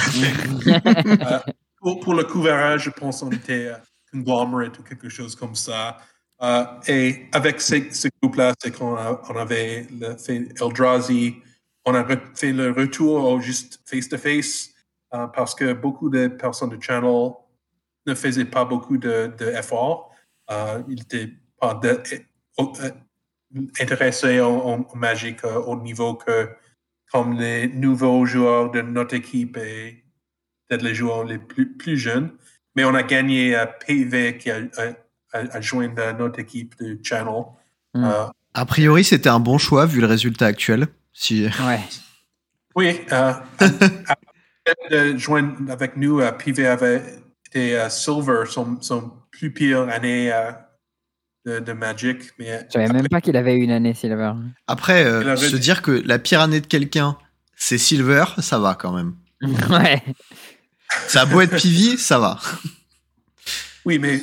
Euh, 0.66 1.38
pour, 1.80 1.98
pour 2.00 2.14
le 2.14 2.22
couvrage, 2.24 2.84
je 2.84 2.90
pense 2.90 3.20
qu'on 3.20 3.30
était 3.32 3.68
euh, 3.68 3.74
conglomerate 4.12 4.78
ou 4.78 4.82
quelque 4.82 5.08
chose 5.08 5.34
comme 5.34 5.54
ça. 5.56 5.96
Euh, 6.42 6.64
et 6.88 7.26
avec 7.32 7.60
ce, 7.60 7.76
ce 7.92 8.08
groupe-là, 8.20 8.54
c'est 8.60 8.76
qu'on 8.76 8.96
avait 8.96 9.86
fait 10.18 10.48
Eldrazi. 10.60 11.36
On 11.84 11.94
a 11.94 12.04
fait 12.34 12.52
le 12.52 12.70
retour 12.72 13.40
juste 13.40 13.80
face-to-face 13.84 14.70
euh, 15.14 15.26
parce 15.28 15.54
que 15.54 15.72
beaucoup 15.72 16.08
de 16.08 16.28
personnes 16.28 16.70
de 16.70 16.82
Channel 16.82 17.30
ne 18.06 18.14
faisaient 18.14 18.44
pas 18.44 18.64
beaucoup 18.64 18.96
de, 18.96 19.32
de 19.38 19.46
efforts. 19.46 20.10
Euh, 20.50 20.82
ils 20.88 20.96
n'étaient 20.96 21.32
pas 21.60 21.80
intéressés 23.80 24.40
au 24.40 24.84
Magic 24.94 25.44
au 25.44 25.76
niveau 25.76 26.14
que 26.14 26.48
comme 27.12 27.38
les 27.38 27.68
nouveaux 27.68 28.24
joueurs 28.24 28.70
de 28.70 28.80
notre 28.80 29.14
équipe 29.14 29.58
et 29.58 30.04
peut-être 30.66 30.82
les 30.82 30.94
joueurs 30.94 31.24
les 31.24 31.38
plus, 31.38 31.98
jeunes. 31.98 32.32
Mais 32.74 32.84
on 32.84 32.94
a 32.94 33.02
gagné 33.02 33.54
euh, 33.54 33.66
PV 33.66 34.38
qui 34.38 34.50
a, 34.50 34.62
a 35.32 35.60
joint 35.60 35.94
euh, 35.98 36.12
notre 36.12 36.38
équipe 36.38 36.74
de 36.80 36.98
Channel. 37.02 37.42
Mm. 37.94 38.04
Euh, 38.04 38.24
A 38.54 38.66
priori, 38.66 39.04
c'était 39.04 39.28
un 39.28 39.40
bon 39.40 39.58
choix 39.58 39.86
vu 39.86 40.00
le 40.00 40.06
résultat 40.06 40.46
actuel. 40.46 40.88
Si 41.12 41.44
Ouais. 41.66 41.80
oui, 42.74 43.00
euh, 43.12 43.32
de 44.90 45.16
joindre 45.18 45.54
avec 45.70 45.96
nous, 45.96 46.20
euh, 46.20 46.32
PV 46.32 46.66
avait 46.66 47.02
été 47.46 47.78
euh, 47.78 47.88
Silver, 47.88 48.44
son, 48.48 48.80
son 48.80 49.12
plus 49.30 49.52
pire 49.52 49.88
année 49.88 50.32
de, 51.44 51.58
de 51.58 51.72
Magic. 51.72 52.18
Mais 52.38 52.66
Je 52.68 52.72
savais 52.72 52.88
même 52.92 53.08
pas 53.08 53.20
qu'il 53.20 53.36
avait 53.36 53.56
une 53.56 53.70
année, 53.72 53.94
Silver. 53.94 54.32
après 54.66 55.04
euh, 55.04 55.36
se 55.36 55.56
dire 55.56 55.82
que 55.82 56.02
la 56.06 56.18
pire 56.18 56.40
année 56.40 56.60
de 56.60 56.66
quelqu'un 56.66 57.16
c'est 57.56 57.78
Silver, 57.78 58.24
ça 58.38 58.58
va 58.58 58.74
quand 58.74 58.92
même. 58.92 59.14
ouais. 59.70 60.02
Ça 61.08 61.22
a 61.22 61.26
beau 61.26 61.40
être 61.40 61.50
PV, 61.62 61.96
ça 61.96 62.18
va. 62.18 62.38
Oui, 63.84 63.98
mais 63.98 64.20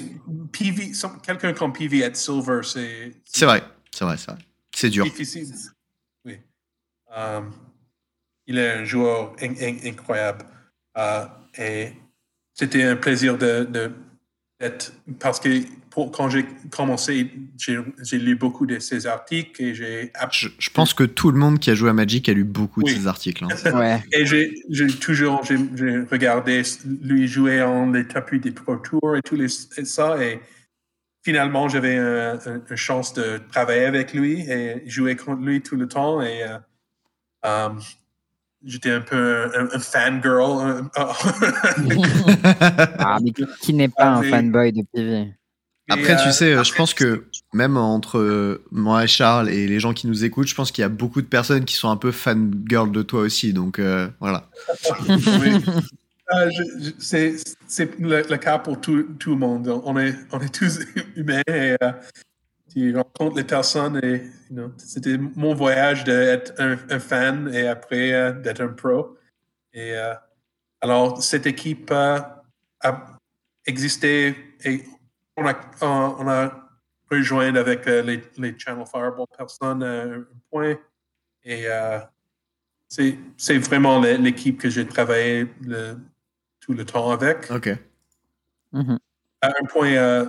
PV, 0.51 0.91
quelqu'un 1.23 1.53
comme 1.53 1.73
PV 1.73 1.99
être 2.01 2.15
Silver, 2.17 2.61
c'est 2.63 3.13
C'est 3.25 3.45
vrai, 3.45 3.63
c'est 3.93 4.05
vrai, 4.05 4.17
c'est 4.17 4.31
vrai. 4.31 4.41
C'est 4.75 4.89
dur. 4.89 5.03
difficile. 5.05 5.47
Oui. 6.25 6.39
Euh, 7.15 7.41
il 8.47 8.57
est 8.57 8.71
un 8.71 8.83
joueur 8.85 9.35
in- 9.41 9.53
in- 9.59 9.89
incroyable. 9.89 10.45
Euh, 10.97 11.25
et 11.57 11.93
c'était 12.53 12.83
un 12.83 12.95
plaisir 12.95 13.37
de, 13.37 13.63
de- 13.65 13.91
d'être. 14.59 14.93
Parce 15.19 15.39
que 15.39 15.49
pour, 15.99 16.11
quand 16.13 16.29
j'ai 16.29 16.45
commencé, 16.71 17.29
j'ai, 17.57 18.17
lu 18.17 18.35
beaucoup 18.37 18.65
de 18.65 18.79
ses 18.79 19.05
articles 19.05 19.61
et 19.61 19.75
j'ai 19.75 20.11
Je, 20.31 20.47
je 20.57 20.69
pense 20.69 20.93
que 20.93 21.03
tout 21.03 21.29
le 21.29 21.37
monde 21.37 21.59
qui 21.59 21.69
a 21.71 21.75
joué 21.75 21.89
à 21.89 21.93
Magic 21.93 22.29
a 22.29 22.33
lu 22.33 22.45
beaucoup 22.45 22.81
Oui. 22.83 22.93
de 22.93 22.99
ces 23.01 23.07
articles. 23.07 23.43
hein. 23.43 23.71
Ouais. 23.77 24.01
Et 24.13 24.25
j'ai, 24.25 24.53
toujours 25.01 25.43
j'ai, 25.43 25.57
regardé 26.09 26.61
lui 27.01 27.27
jouer 27.27 27.61
en 27.61 27.91
les 27.91 28.07
tapis 28.07 28.39
des 28.39 28.51
Pro 28.51 28.77
Tours 28.77 29.17
et 29.17 29.21
tout 29.21 29.35
les, 29.35 29.47
et 29.77 29.83
ça. 29.85 30.23
Et 30.23 30.39
finalement, 31.25 31.67
j'avais 31.67 31.97
un- 31.97 32.39
un- 32.45 32.61
une 32.69 32.75
chance 32.77 33.13
de 33.13 33.41
travailler 33.51 33.83
avec 33.85 34.13
lui 34.13 34.39
et 34.49 34.81
jouer 34.89 35.17
contre 35.17 35.41
lui 35.41 35.59
tout 35.61 35.75
le 35.75 35.87
temps. 35.89 36.21
Et 36.21 36.43
euh, 36.43 36.57
euh, 37.45 37.69
j'étais 38.63 38.91
un 38.91 39.01
peu 39.01 39.51
un, 39.53 39.67
un 39.75 39.79
fangirl. 39.79 40.61
euh, 40.65 40.81
Ah, 42.99 43.19
mais 43.21 43.31
qui 43.61 43.73
n'est 43.73 43.89
pas 43.89 43.95
Ah, 44.13 44.17
un 44.19 44.23
fanboy 44.23 44.71
de 44.71 44.83
PV 44.93 45.33
Après, 45.89 46.15
tu 46.17 46.27
euh, 46.29 46.31
sais, 46.31 46.53
je 46.53 46.57
après, 46.59 46.77
pense 46.77 46.93
que 46.93 47.25
même 47.53 47.77
entre 47.77 48.17
euh, 48.19 48.63
moi 48.71 49.03
et 49.03 49.07
Charles 49.07 49.49
et 49.49 49.67
les 49.67 49.79
gens 49.79 49.93
qui 49.93 50.07
nous 50.07 50.23
écoutent, 50.23 50.47
je 50.47 50.55
pense 50.55 50.71
qu'il 50.71 50.81
y 50.81 50.85
a 50.85 50.89
beaucoup 50.89 51.21
de 51.21 51.27
personnes 51.27 51.65
qui 51.65 51.73
sont 51.75 51.89
un 51.89 51.97
peu 51.97 52.11
fangirl 52.11 52.91
de 52.91 53.01
toi 53.01 53.21
aussi. 53.21 53.53
Donc 53.53 53.79
euh, 53.79 54.07
voilà. 54.19 54.49
oui. 55.07 55.63
Euh, 56.31 56.47
je- 56.51 56.83
je- 56.85 56.91
c'est 56.99 57.35
c'est 57.65 57.99
le, 57.99 58.21
le 58.21 58.37
cas 58.37 58.59
pour 58.59 58.79
tout, 58.79 59.01
tout 59.17 59.31
le 59.31 59.37
monde. 59.37 59.67
On 59.83 59.97
est, 59.97 60.13
on 60.31 60.39
est 60.39 60.53
tous 60.53 60.79
humains 61.15 61.41
et 61.47 61.75
euh, 61.81 61.91
tu 62.71 62.95
rencontres 62.95 63.37
les 63.37 63.43
personnes 63.43 63.99
et 64.03 64.17
you 64.51 64.55
know, 64.55 64.71
c'était 64.77 65.17
mon 65.17 65.55
voyage 65.55 66.03
d'être 66.03 66.53
un, 66.59 66.77
un 66.91 66.99
fan 66.99 67.49
et 67.51 67.65
après 67.67 68.13
euh, 68.13 68.31
d'être 68.31 68.61
un 68.61 68.67
pro. 68.67 69.17
Et 69.73 69.93
euh, 69.95 70.13
alors, 70.81 71.19
cette 71.23 71.47
équipe 71.47 71.89
euh, 71.89 72.19
a 72.83 73.17
existé 73.65 74.35
et 74.63 74.83
on 75.39 75.47
a, 75.47 75.55
on 75.81 76.15
on 76.19 76.27
a 76.29 76.69
rejoint 77.09 77.55
avec 77.55 77.87
euh, 77.87 78.01
les, 78.03 78.21
les 78.37 78.57
Channel 78.57 78.85
Fireball 78.85 79.25
personnes 79.37 79.83
à 79.83 80.03
un 80.03 80.25
point. 80.51 80.75
Et 81.43 81.63
euh, 81.67 81.99
c'est 82.87 83.57
vraiment 83.57 83.99
l'é- 84.01 84.17
l'équipe 84.17 84.59
que 84.59 84.69
j'ai 84.69 84.85
travaillé 84.87 85.47
le- 85.61 85.97
tout 86.59 86.73
le 86.73 86.85
temps 86.85 87.11
avec. 87.11 87.49
Ok. 87.51 87.69
Mhm. 88.73 88.99
À 89.41 89.47
un 89.47 89.65
point, 89.67 89.93
euh, 89.93 90.27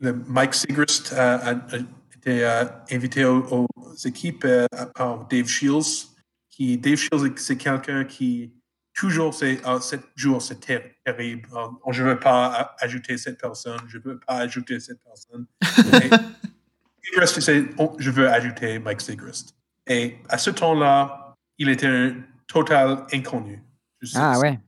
le 0.00 0.12
Mike 0.12 0.54
Sigrist 0.54 1.12
a, 1.14 1.36
a- 1.36 1.50
a 1.52 1.76
été 2.16 2.44
euh, 2.44 2.64
invité 2.90 3.24
aux, 3.24 3.44
aux 3.50 3.94
équipes 4.04 4.44
euh, 4.44 4.66
par 4.94 5.26
Dave 5.26 5.46
Shields. 5.46 6.08
Qui, 6.50 6.76
Dave 6.76 6.96
Shields, 6.96 7.32
c'est 7.36 7.56
quelqu'un 7.56 8.04
qui 8.04 8.52
toujours, 8.94 9.32
c'est 9.34 9.60
ah, 9.64 9.78
jour, 10.16 10.40
c'est 10.42 10.60
ter- 10.60 10.94
terrible. 11.04 11.48
Ah, 11.54 11.68
je 11.90 12.02
ne 12.02 12.08
veux 12.10 12.18
pas 12.18 12.74
ajouter 12.78 13.16
cette 13.18 13.40
personne, 13.40 13.78
je 13.88 13.98
ne 13.98 14.02
veux 14.02 14.18
pas 14.18 14.34
ajouter 14.38 14.78
cette 14.80 15.00
personne. 15.02 15.46
Et 15.62 16.10
Sigrist, 17.04 17.40
c'est, 17.40 17.64
oh, 17.78 17.94
je 17.98 18.10
veux 18.10 18.28
ajouter 18.28 18.78
Mike 18.78 19.00
Sigrist. 19.00 19.54
Et 19.86 20.18
à 20.28 20.38
ce 20.38 20.50
temps-là, 20.50 21.34
il 21.58 21.68
était 21.68 21.86
un 21.88 22.14
total 22.46 23.04
inconnu. 23.12 23.62
Je 24.00 24.12
Ah 24.16 24.38
ouais. 24.38 24.58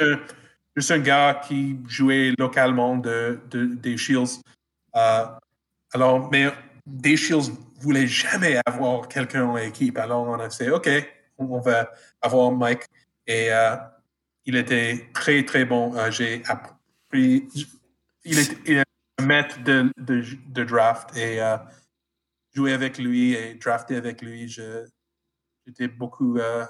euh, 0.00 0.16
je 0.76 0.80
suis 0.80 0.94
un 0.94 0.98
gars 1.00 1.40
qui 1.46 1.78
jouait 1.88 2.32
localement 2.38 2.96
de, 2.96 3.40
de- 3.50 3.66
des 3.66 3.96
Shields. 3.96 4.40
Euh, 4.96 5.24
alors, 5.92 6.30
mais 6.30 6.52
des 6.86 7.16
Shields 7.16 7.50
voulait 7.80 8.06
jamais 8.06 8.60
avoir 8.66 9.08
quelqu'un 9.08 9.44
en 9.44 9.56
équipe. 9.56 9.98
Alors, 9.98 10.26
on 10.28 10.38
a 10.38 10.48
fait, 10.50 10.70
OK, 10.70 10.88
on 11.38 11.58
va 11.60 11.90
avoir 12.20 12.52
Mike. 12.52 12.84
Et 13.26 13.52
euh, 13.52 13.76
il 14.44 14.56
était 14.56 15.08
très, 15.14 15.44
très 15.44 15.64
bon. 15.64 15.94
Euh, 15.96 16.10
J'ai 16.10 16.42
appris. 16.46 17.48
Il 18.24 18.38
est, 18.38 18.58
il 18.66 18.76
est 18.78 18.84
un 19.18 19.24
maître 19.24 19.62
de, 19.64 19.92
de, 19.98 20.24
de 20.48 20.64
draft 20.64 21.16
et 21.16 21.40
euh, 21.40 21.56
jouer 22.54 22.72
avec 22.72 22.98
lui 22.98 23.32
et 23.34 23.54
drafter 23.54 23.96
avec 23.96 24.22
lui, 24.22 24.48
j'étais 24.48 25.88
beaucoup 25.88 26.38
euh, 26.38 26.64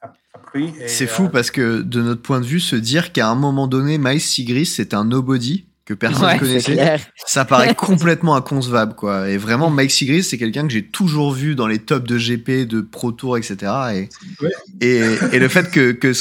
app- 0.00 0.18
appris. 0.34 0.74
C'est 0.88 1.04
euh, 1.04 1.08
fou 1.08 1.28
parce 1.28 1.50
que 1.50 1.82
de 1.82 2.02
notre 2.02 2.22
point 2.22 2.40
de 2.40 2.46
vue, 2.46 2.60
se 2.60 2.76
dire 2.76 3.12
qu'à 3.12 3.28
un 3.28 3.34
moment 3.34 3.68
donné, 3.68 3.98
Miles 3.98 4.20
Sigris 4.20 4.66
c'était 4.66 4.94
un 4.96 5.04
nobody 5.04 5.66
que 5.90 5.94
personne 5.94 6.24
Ouais, 6.24 6.32
c'est 6.34 6.62
connaissait, 6.64 6.96
ça 7.26 7.44
paraît 7.44 7.74
complètement 7.76 8.36
inconcevable 8.36 8.94
quoi. 8.94 9.28
Et 9.28 9.36
vraiment, 9.36 9.70
Mike 9.70 9.90
Sigris, 9.90 10.22
c'est 10.22 10.38
quelqu'un 10.38 10.66
que 10.66 10.72
j'ai 10.72 10.86
toujours 10.86 11.32
vu 11.32 11.54
dans 11.56 11.66
les 11.66 11.78
tops 11.80 12.06
de 12.08 12.16
GP, 12.16 12.68
de 12.68 12.80
Pro 12.80 13.10
Tour, 13.12 13.36
etc. 13.36 13.56
Et, 13.94 14.08
Ouais. 14.42 14.50
et, 14.80 15.00
et 15.32 15.38
le 15.38 15.48
fait 15.48 15.70
que, 15.70 15.92
que, 15.92 16.12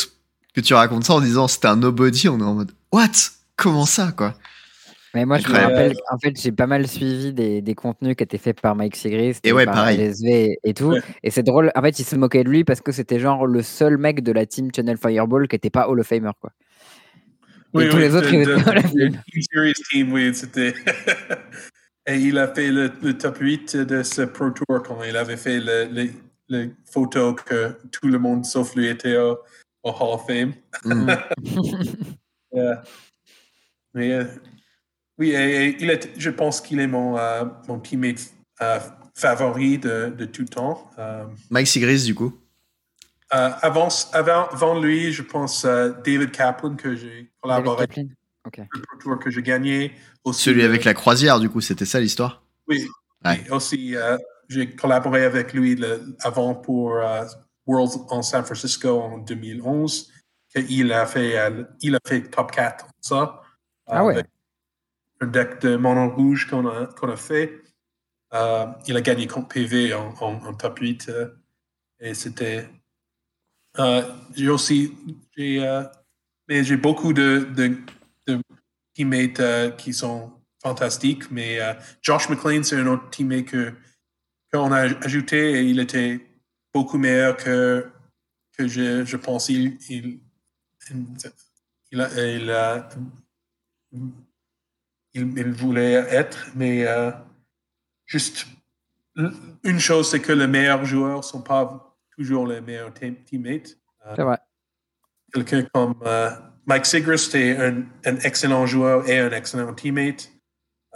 que 0.56 0.62
tu 0.62 0.74
racontes 0.74 1.04
ça 1.06 1.14
en 1.14 1.22
disant 1.22 1.48
c'était 1.48 1.68
un 1.68 1.76
nobody, 1.76 2.28
on 2.30 2.40
est 2.40 2.44
en 2.44 2.56
mode 2.56 2.72
What? 2.92 3.12
Comment 3.56 3.86
ça 3.86 4.12
quoi? 4.12 4.34
Mais 5.16 5.26
moi, 5.26 5.40
je 5.40 5.48
me 5.48 5.54
rappelle, 5.58 5.94
en 6.12 6.20
fait, 6.20 6.40
j'ai 6.40 6.52
pas 6.52 6.68
mal 6.68 6.88
suivi 6.88 7.34
des, 7.34 7.62
des 7.64 7.74
contenus 7.74 8.16
qui 8.16 8.24
étaient 8.24 8.38
faits 8.38 8.62
par 8.62 8.76
Mike 8.76 8.96
Sigrist 8.96 9.44
Et 9.44 9.52
ouais, 9.52 9.66
par 9.66 9.74
pareil. 9.74 9.98
LSV 10.00 10.58
et 10.64 10.74
tout. 10.76 10.90
Ouais. 10.92 11.02
Et 11.24 11.32
c'est 11.32 11.42
drôle, 11.42 11.72
en 11.76 11.82
fait, 11.82 11.98
il 11.98 12.06
se 12.06 12.16
moquait 12.16 12.44
de 12.44 12.50
lui 12.50 12.64
parce 12.64 12.80
que 12.80 12.92
c'était 12.92 13.20
genre 13.20 13.48
le 13.48 13.64
seul 13.64 13.98
mec 13.98 14.22
de 14.24 14.32
la 14.32 14.46
team 14.46 14.70
Channel 14.76 14.98
Fireball 14.98 15.48
qui 15.48 15.56
était 15.56 15.72
pas 15.72 15.88
Hall 15.90 16.00
of 16.00 16.06
Famer, 16.06 16.30
quoi. 16.40 16.52
Oui, 17.74 17.88
tous 17.90 17.96
oui, 17.98 18.02
les 18.02 18.16
autres, 18.16 18.30
de- 18.30 18.36
ils 18.36 18.42
étaient 18.42 18.64
dans 18.64 18.74
la 18.74 18.82
de- 18.82 18.88
ville. 18.88 19.22
Team 19.32 19.42
Series 19.52 19.74
Team, 19.92 20.14
oui, 20.14 20.34
c'était. 20.34 20.74
Et 22.08 22.16
il 22.16 22.38
a 22.40 22.48
fait 22.48 22.72
le, 22.72 22.92
le 23.04 23.18
top 23.18 23.38
8 23.40 23.78
de 23.78 24.02
ce 24.02 24.24
Pro 24.24 24.50
Tour 24.50 24.82
quand 24.84 25.04
il 25.04 25.16
avait 25.16 25.38
fait 25.38 25.60
le- 25.60 25.88
les 25.92 26.12
les 26.52 26.72
photos 26.92 27.36
que 27.46 27.76
tout 27.92 28.08
le 28.08 28.18
monde 28.18 28.44
sauf 28.44 28.74
lui 28.74 28.88
était 28.88 29.18
au, 29.18 29.38
au 29.84 29.90
Hall 29.92 30.16
of 30.16 30.26
Fame. 30.26 30.54
Mm. 30.84 31.12
Yeah. 32.52 32.82
Mais, 33.94 34.12
euh, 34.14 34.24
oui, 35.20 35.30
et, 35.30 35.66
et 35.68 35.78
il 35.80 35.90
est, 35.92 36.10
je 36.18 36.32
pense 36.32 36.62
qu'il 36.62 36.80
est 36.80 36.88
mon, 36.88 37.16
euh, 37.20 37.46
mon 37.68 37.80
teammate 37.80 38.34
euh, 38.64 38.80
favori 39.14 39.78
de, 39.78 40.12
de 40.18 40.26
tout 40.26 40.46
temps. 40.46 40.90
Euh, 40.98 41.26
Mike 41.52 41.68
Sigris, 41.68 42.06
du 42.06 42.16
coup. 42.16 42.34
Euh, 43.34 43.50
avant, 43.62 43.90
avant, 44.14 44.48
avant 44.50 44.80
lui, 44.80 45.12
je 45.12 45.22
pense 45.22 45.66
euh, 45.66 45.92
David 46.06 46.32
Kaplan 46.32 46.76
que 46.76 46.96
j'ai 46.96 47.08
David 47.10 47.30
collaboré 47.42 47.88
Kaplan. 47.88 48.06
Ok. 48.46 48.58
le 48.58 48.82
Pro 48.82 48.98
Tour 49.00 49.20
que 49.20 49.30
j'ai 49.30 49.42
gagné. 49.44 49.94
Aussi, 50.24 50.44
Celui 50.44 50.62
euh, 50.64 50.66
avec 50.66 50.84
la 50.86 50.94
croisière, 50.94 51.40
du 51.40 51.50
coup, 51.50 51.62
c'était 51.62 51.86
ça 51.86 52.00
l'histoire? 52.00 52.44
Oui. 52.68 52.88
Ouais. 53.26 53.50
Aussi, 53.52 53.96
euh, 53.96 54.18
j'ai 54.48 54.74
collaboré 54.76 55.24
avec 55.26 55.54
lui 55.54 55.76
le- 55.76 56.16
avant 56.22 56.56
pour 56.56 56.96
euh, 56.96 57.26
Worlds 57.68 58.06
en 58.10 58.22
San 58.22 58.44
Francisco 58.46 59.00
en 59.02 59.18
2011. 59.20 60.10
que 60.54 60.62
Il 60.70 60.92
a 60.94 61.06
fait, 61.06 61.38
euh, 61.38 61.64
il 61.82 61.96
a 61.96 62.00
fait 62.08 62.22
top 62.24 62.52
4 62.52 62.88
ça. 63.02 63.42
Ah 63.88 64.04
ouais. 64.06 64.24
Un 65.22 65.28
deck 65.28 65.60
de 65.62 65.76
mono 65.76 66.10
rouge 66.10 66.50
qu'on 66.50 66.66
a, 66.68 67.16
fait. 67.18 67.62
Euh, 68.34 68.66
il 68.88 68.96
a 68.96 69.02
gagné 69.02 69.28
contre 69.28 69.50
PV 69.50 69.94
en, 69.94 70.14
en- 70.22 70.46
en 70.46 70.54
top 70.54 70.80
8. 70.80 71.10
euh, 71.10 71.28
et 72.00 72.14
c'était. 72.14 72.70
Euh, 73.80 74.02
j'ai 74.36 74.50
aussi. 74.50 74.94
J'ai, 75.38 75.66
euh, 75.66 75.84
mais 76.48 76.64
j'ai 76.64 76.78
beaucoup 76.78 77.14
de, 77.14 77.48
teammates 78.94 79.40
euh, 79.40 79.72
qui 79.72 79.94
sont 79.94 80.32
fantastiques. 80.62 81.30
Mais 81.32 81.60
euh, 81.62 81.74
Josh 82.02 82.30
McLean, 82.30 82.64
c'est 82.64 82.78
un 82.78 82.88
autre 82.88 83.10
teammate 83.10 83.46
que, 83.46 83.74
qu'on 84.52 84.72
a 84.72 84.82
ajouté 85.06 85.60
et 85.60 85.64
il 85.64 85.80
était 85.80 86.20
beaucoup 86.74 86.98
meilleur 86.98 87.38
que, 87.38 87.88
que 88.58 88.68
je, 88.68 89.06
je 89.06 89.18
pense. 89.18 89.50
Il, 89.50 89.78
il, 89.90 90.20
a, 92.02 92.26
il, 92.26 92.52
a- 92.52 92.90
il- 93.92 94.12
il 95.14 95.52
voulait 95.52 95.94
être, 95.94 96.50
mais 96.56 96.86
euh, 96.86 97.12
juste 98.06 98.46
une 99.64 99.80
chose, 99.80 100.10
c'est 100.10 100.20
que 100.22 100.32
les 100.32 100.48
meilleurs 100.48 100.86
joueurs 100.86 101.18
ne 101.18 101.24
sont 101.24 101.42
pas 101.42 101.89
toujours 102.20 102.46
les 102.48 102.60
meilleurs 102.62 102.94
team- 102.94 103.16
teammates. 103.26 103.78
Euh, 104.06 104.14
C'est 104.16 104.24
vrai. 104.24 104.38
quelqu'un 105.34 105.64
comme 105.74 105.96
euh, 106.06 106.30
Mike 106.66 106.86
Sigrist 106.86 107.34
est 107.36 107.58
un, 107.58 107.84
un 108.06 108.18
excellent 108.18 108.66
joueur 108.66 109.08
et 109.10 109.20
un 109.20 109.32
excellent 109.32 109.74
teammate. 109.74 110.30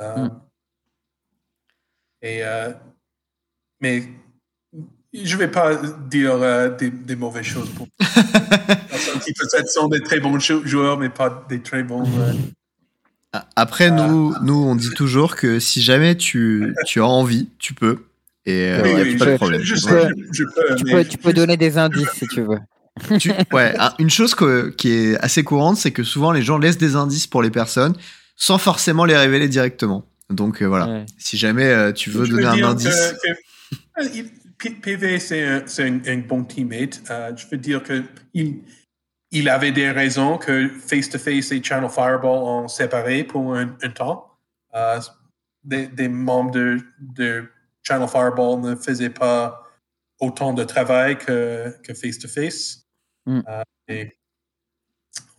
Euh, 0.02 0.28
Mm. 0.28 0.42
Et, 2.26 2.40
euh, 2.44 2.72
mais 3.82 4.04
je 5.14 5.34
ne 5.36 5.40
vais 5.40 5.50
pas 5.50 5.76
dire 6.10 6.34
euh, 6.36 6.70
des, 6.70 6.90
des 6.90 7.16
mauvaises 7.18 7.46
choses 7.46 7.70
pour 7.72 7.88
personnes 8.00 9.20
qui 9.20 9.34
peut-être 9.34 9.68
sont 9.70 9.88
des 9.90 10.02
très 10.02 10.20
bons 10.22 10.40
jou- 10.40 10.66
joueurs, 10.66 10.98
mais 10.98 11.10
pas 11.10 11.46
des 11.50 11.62
très 11.62 11.84
bons. 11.84 12.06
euh, 12.18 12.34
Après, 13.58 13.92
nous, 13.92 14.34
nous, 14.42 14.56
on 14.56 14.76
dit 14.76 14.92
toujours 14.92 15.36
que 15.36 15.60
si 15.60 15.82
jamais 15.82 16.16
tu, 16.16 16.74
tu 16.86 17.02
as 17.02 17.06
envie, 17.06 17.50
tu 17.60 17.74
peux. 17.74 18.06
Et 18.46 18.70
euh, 18.72 18.82
oui, 18.84 18.92
oui, 19.04 19.18
pas 19.18 19.26
de 19.26 19.36
problème. 19.38 19.62
je- 19.62 19.76
je 19.76 19.86
Ouais. 19.88 20.02
sais, 20.02 20.10
je, 20.32 20.34
je 20.34 20.44
peux. 20.44 20.76
Tu 20.76 20.84
mais 20.86 20.92
peux, 20.92 21.06
tu 21.06 21.18
peux 21.18 21.24
juste- 21.30 21.36
donner 21.38 21.58
des 21.58 21.78
indices 21.78 22.10
si 22.14 22.28
tu 22.28 22.42
veux. 22.42 22.60
Tu- 23.20 23.32
ouais, 23.54 23.74
un- 23.80 23.94
une 24.00 24.10
chose 24.10 24.36
que- 24.36 24.70
qui 24.70 24.92
est 24.92 25.18
assez 25.20 25.44
courante, 25.44 25.78
c'est 25.78 25.92
que 25.92 26.04
souvent 26.04 26.32
les 26.32 26.42
gens 26.44 26.58
laissent 26.58 26.78
des 26.78 26.96
indices 26.96 27.26
pour 27.26 27.42
les 27.42 27.50
personnes 27.52 27.96
sans 28.36 28.58
forcément 28.58 29.06
les 29.06 29.16
révéler 29.18 29.48
directement. 29.48 30.06
Donc 30.30 30.62
euh, 30.62 30.66
voilà, 30.68 30.88
Ouais. 30.88 31.06
si 31.18 31.38
jamais 31.38 31.66
euh, 31.66 31.92
tu 31.92 32.10
veux 32.10 32.26
Je 32.26 32.32
donner 32.32 32.46
un 32.62 32.70
indice, 32.70 33.14
que- 33.24 33.34
que- 34.08 34.70
euh, 34.70 34.70
PV, 34.82 35.20
c'est 35.20 35.44
un, 35.44 35.64
un- 35.80 36.02
un 36.08 36.18
bon 36.20 36.44
teammate. 36.44 37.02
Euh, 37.10 37.32
je 37.36 37.46
veux 37.52 37.58
dire 37.58 37.82
que 37.84 38.04
il, 38.34 38.60
il 39.32 39.50
avait 39.50 39.72
des 39.72 39.90
raisons 39.90 40.38
que 40.38 40.70
Face-to-Face 40.70 41.52
et 41.52 41.64
Channel 41.64 41.90
Fireball 41.90 42.26
ont 42.44 42.68
séparé 42.68 43.24
pour 43.24 43.56
un, 43.56 43.76
un 43.82 43.90
temps. 43.90 44.28
Euh, 44.76 45.00
des, 45.64 45.88
des 45.88 46.08
membres 46.10 46.52
de, 46.52 46.78
de 47.00 47.46
Channel 47.84 48.08
Fireball 48.08 48.60
ne 48.62 48.76
faisaient 48.76 49.10
pas 49.10 49.64
autant 50.20 50.54
de 50.54 50.64
travail 50.64 51.18
que, 51.18 51.76
que 51.84 51.94
Face-to-Face. 51.94 52.86
Mm. 53.26 53.42
Euh, 53.48 53.64
et 53.90 54.12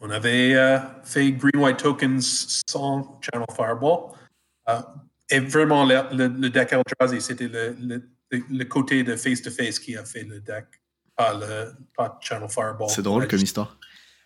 on 0.01 0.11
avait 0.11 0.55
euh, 0.55 0.79
fait 1.05 1.33
Green 1.33 1.57
White 1.63 1.79
Tokens 1.79 2.63
sans 2.69 3.19
Channel 3.23 3.47
Fireball. 3.55 4.11
Euh, 4.69 4.81
et 5.31 5.41
vraiment, 5.41 5.85
le, 5.85 6.03
le, 6.13 6.29
le 6.29 6.51
deck 6.51 6.73
Eldrazi, 6.73 7.21
c'était 7.21 7.49
le, 7.49 7.77
le, 8.31 8.65
côté 8.65 9.03
de 9.05 9.17
face-to-face 9.17 9.79
qui 9.79 9.97
a 9.97 10.05
fait 10.05 10.25
le 10.25 10.41
deck, 10.41 10.67
pas, 11.17 11.35
le, 11.35 11.73
pas 11.97 12.19
Channel 12.21 12.49
Fireball. 12.49 12.91
c'est 12.91 13.03
drôle 13.03 13.27
comme 13.29 13.41
histoire. 13.41 13.79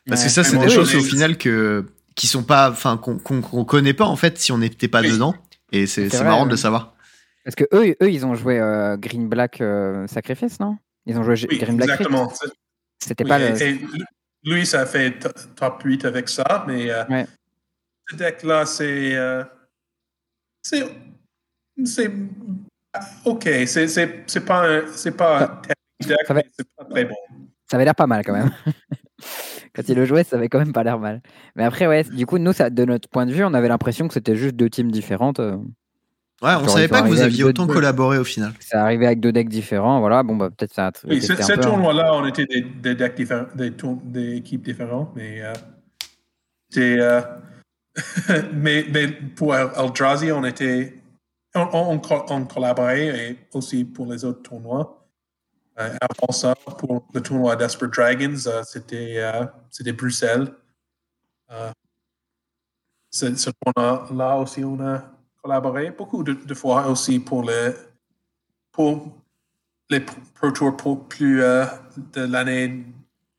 Parce 0.07 0.23
Ouais. 0.23 0.27
que 0.27 0.33
ça, 0.33 0.43
c'est 0.45 0.59
des 0.59 0.71
choses 0.71 0.95
au 0.95 1.03
final 1.03 1.37
que 1.39 1.85
qui 2.15 2.27
sont 2.27 2.43
pas, 2.43 2.71
enfin 2.71 2.97
qu'on 2.97 3.19
qu'on 3.19 3.41
qu'on 3.43 3.65
connaît 3.65 3.93
pas 3.95 4.07
en 4.07 4.17
fait 4.17 4.39
si 4.39 4.51
on 4.51 4.59
n'était 4.59 4.89
pas 4.89 5.03
Oui. 5.03 5.13
dedans. 5.13 5.35
Et 5.71 5.87
c'est 5.87 6.13
marrant 6.23 6.41
de 6.45 6.47
ouais. 6.47 6.51
le 6.53 6.57
savoir. 6.57 6.95
Parce 7.49 7.57
que 7.57 7.65
eux, 7.75 7.97
eux 8.03 8.11
ils 8.11 8.27
ont 8.27 8.35
joué 8.35 8.61
euh, 8.61 8.99
Green 8.99 9.27
Black 9.27 9.63
euh, 9.63 10.07
Sacrifice, 10.07 10.61
non? 10.61 10.77
Ils 11.07 11.19
ont 11.19 11.23
joué 11.23 11.35
Oui, 11.49 11.57
Green 11.57 11.79
Black 11.79 11.89
exactement. 11.93 12.31
C'était 13.03 13.25
oui, 13.25 13.29
pas 13.31 13.41
et- 13.41 13.53
le. 13.53 13.63
et 13.63 13.81
lui, 14.45 14.67
ça 14.67 14.83
a 14.83 14.87
fait 14.87 15.19
to- 15.19 15.31
top 15.57 15.81
8 15.83 16.05
avec 16.05 16.29
ça, 16.29 16.67
mais 16.69 16.91
euh, 16.91 17.07
Ouais. 17.07 17.27
ce 18.11 18.17
deck-là, 18.17 18.67
c'est. 18.67 19.17
c'est. 20.61 20.85
C'est. 21.87 22.11
Ok, 23.25 23.49
c'est 23.67 24.45
pas 24.45 24.69
un, 24.69 24.83
c'est 24.93 25.17
pas 25.17 25.43
un 25.45 26.07
deck, 26.07 26.19
va- 26.29 26.43
c'est 26.55 26.69
pas 26.77 26.85
très 26.85 27.05
bon. 27.07 27.17
Ça 27.71 27.77
avait 27.79 27.85
l'air 27.87 27.95
pas 27.95 28.07
mal 28.07 28.27
quand 28.27 28.35
même. 28.35 28.51
Quand 29.75 29.89
il 29.89 29.95
le 29.95 30.05
jouait, 30.05 30.25
ça 30.25 30.37
avait 30.37 30.49
quand 30.51 30.59
même 30.59 30.73
pas 30.75 30.83
l'air 30.83 30.99
mal. 30.99 31.23
Mais 31.57 31.65
après, 31.65 31.87
ouais, 31.87 32.03
du 32.05 32.27
coup, 32.27 32.37
nous, 32.39 32.53
ça, 32.53 32.69
de 32.69 32.85
notre 32.85 33.09
point 33.09 33.25
de 33.27 33.33
vue, 33.33 33.45
on 33.45 33.55
avait 33.55 33.69
l'impression 33.69 34.07
que 34.09 34.13
c'était 34.15 34.37
juste 34.37 34.55
deux 34.57 34.69
teams 34.69 34.91
différentes. 34.91 35.41
Ouais, 36.41 36.55
on 36.55 36.69
savait 36.69 36.87
pas 36.87 37.03
que 37.03 37.09
vous 37.09 37.21
aviez 37.21 37.43
autant 37.43 37.67
collaboré 37.67 38.19
au 38.19 38.25
final. 38.25 38.53
Ça 38.61 38.83
arrivait 38.83 39.07
avec 39.07 39.21
deux 39.21 39.33
decks 39.33 39.49
différents. 39.49 39.99
Voilà, 39.99 40.23
bon, 40.23 40.37
bah, 40.37 40.51
peut-être 40.51 40.73
ça 40.73 40.87
a 40.89 40.93
Oui, 41.09 41.21
ce, 41.21 41.35
ce 41.35 41.53
hein. 41.53 41.57
tournoi-là, 41.59 42.15
on 42.15 42.25
était 42.27 42.47
des, 42.47 42.63
des 42.63 42.95
decks 42.95 43.17
différents, 43.17 43.47
des, 43.57 44.37
équipes 44.37 44.63
différentes, 44.63 45.11
mais 45.17 45.43
euh, 45.43 45.53
c'est, 46.71 47.01
euh, 47.01 47.21
mais, 48.53 48.87
mais 48.93 49.09
pour 49.09 49.57
El- 49.57 49.71
Eldrazi, 49.77 50.31
on 50.31 50.45
était, 50.45 51.03
on, 51.57 51.69
on, 51.73 51.91
on 51.95 51.99
co- 51.99 52.25
on 52.29 52.45
collaborait 52.45 53.31
et 53.31 53.39
aussi 53.53 53.85
pour 53.85 54.07
les 54.07 54.25
autres 54.25 54.43
tournois. 54.43 54.95
Euh, 55.81 55.91
avant 56.01 56.33
ça, 56.33 56.55
pour 56.79 57.05
le 57.15 57.21
tournoi 57.21 57.57
Desperate 57.57 57.93
Dragons, 57.95 58.47
euh, 58.47 58.63
c'était, 58.65 59.15
euh, 59.19 59.45
c'était 59.71 59.93
Bruxelles. 59.93 60.53
Euh, 61.51 61.71
ce, 63.11 63.35
ce 63.35 63.51
tournoi-là 63.51 64.37
aussi, 64.37 64.63
on 64.65 64.79
a 64.81 65.03
collaboré 65.53 65.91
beaucoup 65.93 66.23
de, 66.23 66.35
de 66.35 66.55
fois 66.55 66.89
aussi 66.89 67.19
pour 67.21 67.43
le, 67.43 67.75
pour 68.71 69.11
les 69.89 70.01
Pro- 70.01 70.51
Tour 70.51 70.77
pour 70.77 71.09
plus 71.09 71.43
euh, 71.43 71.65
de 72.13 72.21
l'année 72.21 72.85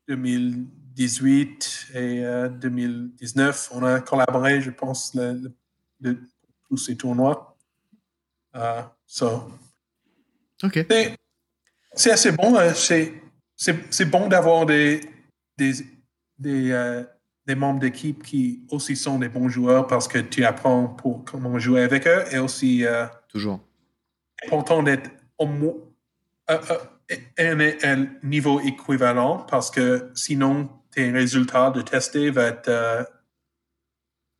2018 0.07 1.89
et 1.93 2.25
euh, 2.25 2.49
2019. 2.49 3.69
On 3.73 3.83
a 3.83 3.99
collaboré, 4.01 4.59
je 4.59 4.71
pense, 4.71 5.13
le, 5.13 5.53
le- 6.01 6.19
tous 6.67 6.77
ces 6.77 6.97
tournois. 6.97 7.55
Euh, 8.55 8.81
so, 9.05 9.51
Ok. 10.63 10.83
c'est- 10.89 11.15
assez 12.11 12.31
bon. 12.31 12.55
euh, 12.55 12.73
c'est, 12.73 13.21
bon 14.05 14.27
d'avoir 14.27 14.65
des, 14.65 15.01
des, 15.59 15.73
des, 16.39 16.71
euh, 16.71 17.03
des 17.49 17.55
membres 17.55 17.79
d'équipe 17.79 18.21
qui 18.21 18.61
aussi 18.69 18.95
sont 18.95 19.17
des 19.17 19.27
bons 19.27 19.49
joueurs 19.49 19.87
parce 19.87 20.07
que 20.07 20.19
tu 20.19 20.45
apprends 20.45 20.85
pour 20.87 21.25
comment 21.25 21.57
jouer 21.57 21.81
avec 21.81 22.05
eux 22.05 22.23
et 22.31 22.37
aussi. 22.37 22.85
euh, 22.85 23.07
Toujours. 23.27 23.59
important 24.45 24.83
d'être 24.83 25.09
au 25.39 25.47
moins 25.47 25.73
à 26.47 26.59
un, 27.39 27.59
un 27.83 28.05
niveau 28.21 28.59
équivalent 28.59 29.39
parce 29.49 29.71
que 29.71 30.11
sinon 30.13 30.69
tes 30.91 31.09
résultats 31.09 31.71
de 31.71 31.81
tester 31.81 32.29
vont 32.29 32.41
être 32.41 32.67
euh, 32.69 33.03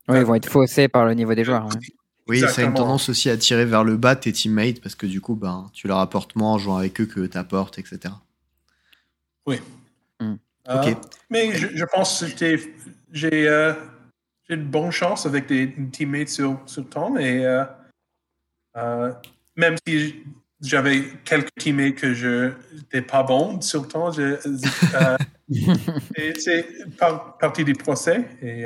Oui, 0.07 0.19
ils 0.19 0.25
vont 0.25 0.35
être 0.35 0.49
faussés 0.49 0.87
par 0.87 1.05
le 1.05 1.15
niveau 1.15 1.33
des 1.33 1.43
joueurs. 1.43 1.65
ouais. 1.65 1.79
Oui, 2.27 2.39
ça 2.41 2.61
a 2.61 2.63
une 2.63 2.75
tendance 2.75 3.09
aussi 3.09 3.27
à 3.31 3.37
tirer 3.37 3.65
vers 3.65 3.83
le 3.83 3.97
bas 3.97 4.15
tes 4.15 4.31
teammates 4.31 4.81
parce 4.81 4.93
que 4.93 5.07
du 5.07 5.19
coup, 5.19 5.33
ben, 5.33 5.65
tu 5.73 5.87
leur 5.87 5.97
apportes 5.97 6.35
moins 6.35 6.51
en 6.53 6.57
jouant 6.59 6.77
avec 6.77 7.01
eux 7.01 7.07
que 7.07 7.21
t'apportes, 7.25 7.79
etc. 7.79 8.13
oui. 9.47 9.59
Hmm. 10.19 10.35
Euh, 10.69 10.81
Ok. 10.91 10.95
mais 11.31 11.53
je, 11.55 11.75
je 11.75 11.85
pense 11.85 12.19
que 12.19 12.27
j'étais- 12.27 12.59
j'ai 13.11 13.47
euh, 13.47 13.73
j'ai 14.47 14.55
une 14.55 14.65
bonne 14.65 14.91
chance 14.91 15.25
avec 15.25 15.47
des 15.47 15.73
teammates 15.91 16.29
sur, 16.29 16.59
sur 16.65 16.87
temps 16.89 17.15
et 17.17 17.45
euh, 17.45 17.63
euh, 18.77 19.11
même 19.55 19.75
si 19.87 20.23
j'avais 20.61 21.03
quelques 21.23 21.53
teammates 21.57 21.95
que 21.95 22.13
je 22.13 22.51
n'étais 22.75 23.01
pas 23.01 23.23
bon 23.23 23.61
sur 23.61 23.87
je- 24.11 24.37
euh, 24.95 25.17
c'est 26.39 26.67
par- 26.97 27.37
partie 27.37 27.63
du 27.63 27.73
procès 27.73 28.27
et 28.41 28.63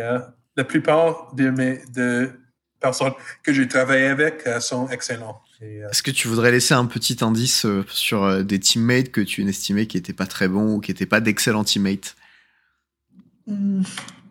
la 0.55 0.63
plupart 0.63 1.33
de 1.35 1.49
mes 1.49 1.81
de 1.93 2.31
personnes 2.79 3.13
que 3.43 3.53
j'ai 3.53 3.67
travaillé 3.67 4.07
avec 4.07 4.41
sont 4.59 4.87
excellents. 4.89 5.41
Est-ce 5.61 6.03
que 6.03 6.11
tu 6.11 6.27
voudrais 6.27 6.51
laisser 6.51 6.73
un 6.73 6.85
petit 6.85 7.23
indice 7.23 7.65
sur 7.87 8.43
des 8.43 8.59
teammates 8.59 9.11
que 9.11 9.21
tu 9.21 9.47
estimais 9.47 9.87
qui 9.87 9.95
n'étaient 9.95 10.11
pas 10.11 10.25
très 10.25 10.49
bons 10.49 10.75
ou 10.75 10.79
qui 10.81 10.91
n'étaient 10.91 11.05
pas 11.05 11.21
d'excellents 11.21 11.63
teammates? 11.63 12.17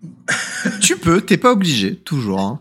Tu 0.80 0.96
peux, 0.96 1.20
t'es 1.20 1.36
pas 1.38 1.52
obligé, 1.52 1.96
toujours. 1.96 2.40
hein. 2.40 2.60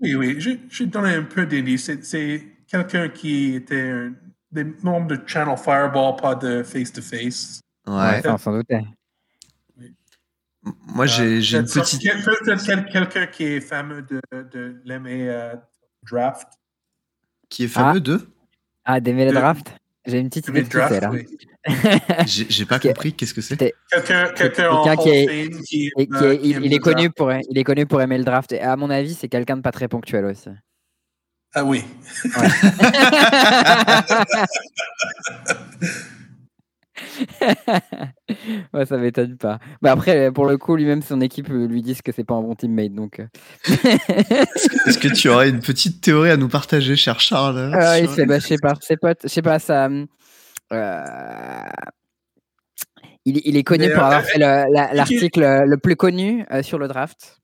Oui, 0.00 0.14
oui, 0.14 0.36
j'ai 0.70 0.86
donné 0.86 1.14
un 1.14 1.22
peu 1.22 1.46
d'indices. 1.46 1.90
C'est- 2.02 2.46
quelqu'un 2.66 3.08
qui 3.08 3.54
était 3.54 3.90
un, 3.90 4.12
des 4.52 4.64
membres 4.82 5.06
de 5.08 5.20
Channel 5.26 5.56
Fireball, 5.56 6.16
pas 6.20 6.34
de 6.34 6.62
face-to-face. 6.62 7.60
Ouais. 7.86 8.20
on 8.26 8.36
s'en 8.38 8.52
doutait. 8.52 8.84
Moi, 10.88 11.06
j'ai 11.06 11.40
j'ai 11.40 11.58
une 11.58 11.64
petite. 11.64 12.00
quelqu'un 12.90 13.26
qui 13.28 13.44
est 13.44 13.60
fameux 13.60 14.02
de, 14.02 14.20
de 14.32 14.80
l'aimer 14.84 15.28
euh, 15.28 15.54
draft. 16.02 16.48
Qui 17.48 17.64
est 17.64 17.68
fameux 17.68 18.00
de? 18.00 18.20
Ah, 18.84 18.98
d'aimer 19.00 19.24
les 19.26 19.30
De- 19.30 19.36
drafts 19.36 19.72
J'ai 20.06 20.18
une 20.18 20.28
petite 20.28 20.48
idée 20.48 20.62
de 20.62 20.68
draft, 20.68 21.00
là. 21.02 21.10
oui. 21.10 21.26
J'ai 22.26 22.64
pas 22.64 22.78
compris, 22.80 23.12
qu'est-ce 23.12 23.34
que 23.34 23.40
c'est? 23.40 23.56
Quelqu'un 23.56 24.32
qui 24.34 24.42
of 24.44 24.88
est- 25.08 25.50
qui, 25.64 25.90
qui 25.90 25.92
euh, 25.98 26.32
est- 26.32 26.38
qui 26.38 26.48
il, 26.50 26.56
aime 26.56 26.64
il 26.64 26.70
le 26.70 26.76
est 26.76 26.78
connu 26.78 27.02
draft. 27.08 27.16
pour, 27.16 27.32
il 27.50 27.58
est 27.58 27.64
connu 27.64 27.86
pour 27.86 28.00
aimer 28.00 28.18
le 28.18 28.24
draft. 28.24 28.52
Et 28.52 28.60
à 28.60 28.76
mon 28.76 28.88
avis, 28.90 29.14
c'est 29.14 29.28
quelqu'un 29.28 29.56
de 29.56 29.62
pas 29.62 29.72
très 29.72 29.88
ponctuel 29.88 30.24
aussi. 30.26 30.48
Ah 31.54 31.64
oui. 31.64 31.82
ouais, 32.24 32.30
ça 38.86 38.96
m'étonne 38.98 39.36
pas. 39.36 39.58
Bah 39.82 39.92
après, 39.92 40.30
pour 40.32 40.46
le 40.46 40.56
coup, 40.58 40.76
lui-même, 40.76 41.02
son 41.02 41.20
équipe 41.20 41.50
euh, 41.50 41.66
lui 41.66 41.82
disent 41.82 42.02
que 42.02 42.12
c'est 42.12 42.24
pas 42.24 42.34
un 42.34 42.42
bon 42.42 42.54
teammate. 42.54 42.92
Donc, 42.94 43.20
euh. 43.20 43.26
Est-ce 44.86 44.98
que 44.98 45.08
tu 45.08 45.28
aurais 45.28 45.48
une 45.50 45.60
petite 45.60 46.00
théorie 46.00 46.30
à 46.30 46.36
nous 46.36 46.48
partager, 46.48 46.96
cher 46.96 47.20
Charles 47.20 47.72
Ah, 47.74 47.98
il 48.00 48.08
se 48.08 48.14
fait 48.14 48.26
bâcher 48.26 48.56
par 48.58 48.82
ses 48.82 48.96
potes. 48.96 49.20
Je 49.24 49.28
sais 49.28 49.42
pas, 49.42 49.58
ça. 49.58 49.86
hum, 49.86 50.06
euh, 50.72 51.04
Il, 53.24 53.40
il 53.44 53.56
est 53.56 53.64
connu 53.64 53.86
Mais, 53.88 53.92
pour 53.94 54.02
euh, 54.02 54.06
avoir 54.06 54.20
euh, 54.20 54.24
fait 54.24 54.38
le- 54.38 54.72
la- 54.72 54.94
l'article 54.94 55.64
le 55.66 55.76
plus 55.78 55.96
connu 55.96 56.44
euh, 56.52 56.62
sur 56.62 56.78
le 56.78 56.88
draft. 56.88 57.38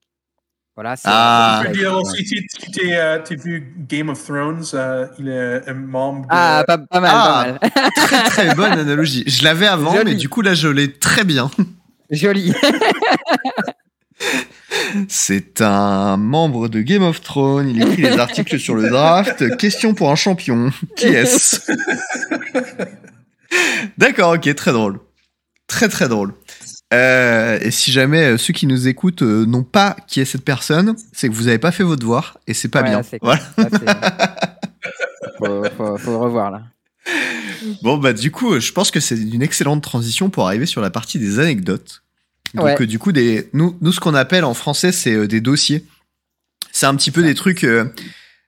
Voilà. 0.75 0.97
c'est- 0.97 1.03
Ah. 1.07 1.63
Je 1.67 1.73
dire 1.73 1.93
aussi, 1.95 2.25
tu 2.25 2.47
tu 2.47 2.71
t'es, 2.71 2.97
euh, 2.97 3.19
vu 3.31 3.75
Game 3.89 4.09
of 4.09 4.25
Thrones, 4.25 4.65
euh, 4.75 5.07
il 5.19 5.29
est 5.29 5.69
un 5.69 5.75
membre 5.75 6.23
de... 6.23 6.27
Ah, 6.31 6.65
pas, 6.67 6.79
pas 6.79 7.01
mal, 7.01 7.11
Ah. 7.15 7.45
pas 7.61 7.69
mal. 7.69 7.93
Très 7.95 8.23
très 8.25 8.55
bonne 8.55 8.73
analogie. 8.73 9.23
Je 9.27 9.45
l'avais 9.45 9.67
avant, 9.67 9.93
Joli. 9.95 10.05
mais 10.13 10.15
du 10.17 10.29
coup 10.31 10.41
là 10.41 10.55
je 10.55 10.69
l'ai 10.69 10.93
très 10.93 11.25
bien. 11.25 11.51
Joli. 12.11 12.55
C'est 15.09 15.61
un 15.61 16.17
membre 16.17 16.69
de 16.69 16.81
Game 16.81 17.03
of 17.03 17.21
Thrones. 17.21 17.69
Il 17.69 17.83
écrit 17.83 18.03
des 18.03 18.19
articles 18.19 18.59
sur 18.59 18.75
le 18.75 18.89
draft. 18.89 19.57
Question 19.57 19.95
pour 19.95 20.11
un 20.11 20.15
champion. 20.17 20.71
Qui 20.97 21.07
est-ce? 21.09 21.61
D'accord, 23.99 24.35
ok, 24.35 24.55
très 24.55 24.73
drôle. 24.73 25.01
Très 25.67 25.89
très 25.89 26.09
drôle. 26.09 26.35
Euh, 26.93 27.59
et 27.63 27.71
si 27.71 27.91
jamais 27.91 28.25
euh, 28.25 28.39
ceux 28.39 28.53
qui 28.53 28.67
nous 28.67 28.87
écoutent 28.87 29.23
euh, 29.23 29.47
n'ont 29.47 29.63
pas 29.63 29.97
qui 30.09 30.21
est 30.21 30.25
cette 30.27 30.45
personne, 30.45 30.95
c'est 31.13 31.29
que 31.29 31.35
vous 31.35 31.45
n'avez 31.45 31.59
pas 31.59 31.73
fait 31.73 31.85
vos 31.85 31.97
devoirs 31.97 32.39
et 32.47 32.55
c'est 32.55 32.69
pas 32.69 32.83
Ouais, 32.83 32.91
bien. 32.91 33.01
Voilà. 33.23 33.41
faut, 35.39 35.65
faut, 35.77 35.99
faut 35.99 36.11
le 36.11 36.17
revoir 36.17 36.51
là. 36.51 36.63
Bon 37.83 37.97
bah 37.97 38.13
du 38.13 38.31
coup, 38.31 38.59
je 38.61 38.73
pense 38.73 38.91
que 38.91 39.01
c'est 39.01 39.17
une 39.17 39.43
excellente 39.43 39.83
transition 39.83 40.31
pour 40.31 40.47
arriver 40.47 40.67
sur 40.67 40.81
la 40.81 40.91
partie 40.91 41.19
des 41.19 41.39
anecdotes. 41.39 42.03
Donc 42.55 42.65
Ouais. 42.81 42.87
du 42.87 42.99
coup, 42.99 43.13
des, 43.13 43.49
nous, 43.55 43.77
nous 43.81 43.93
ce 43.93 44.01
qu'on 44.01 44.15
appelle 44.15 44.45
en 44.45 44.55
français, 44.55 44.93
c'est 44.93 45.27
des 45.27 45.41
dossiers. 45.41 45.85
C'est 46.73 46.87
un 46.87 46.95
petit 46.97 47.11
peu 47.11 47.23
des 47.23 47.35
trucs, 47.35 47.67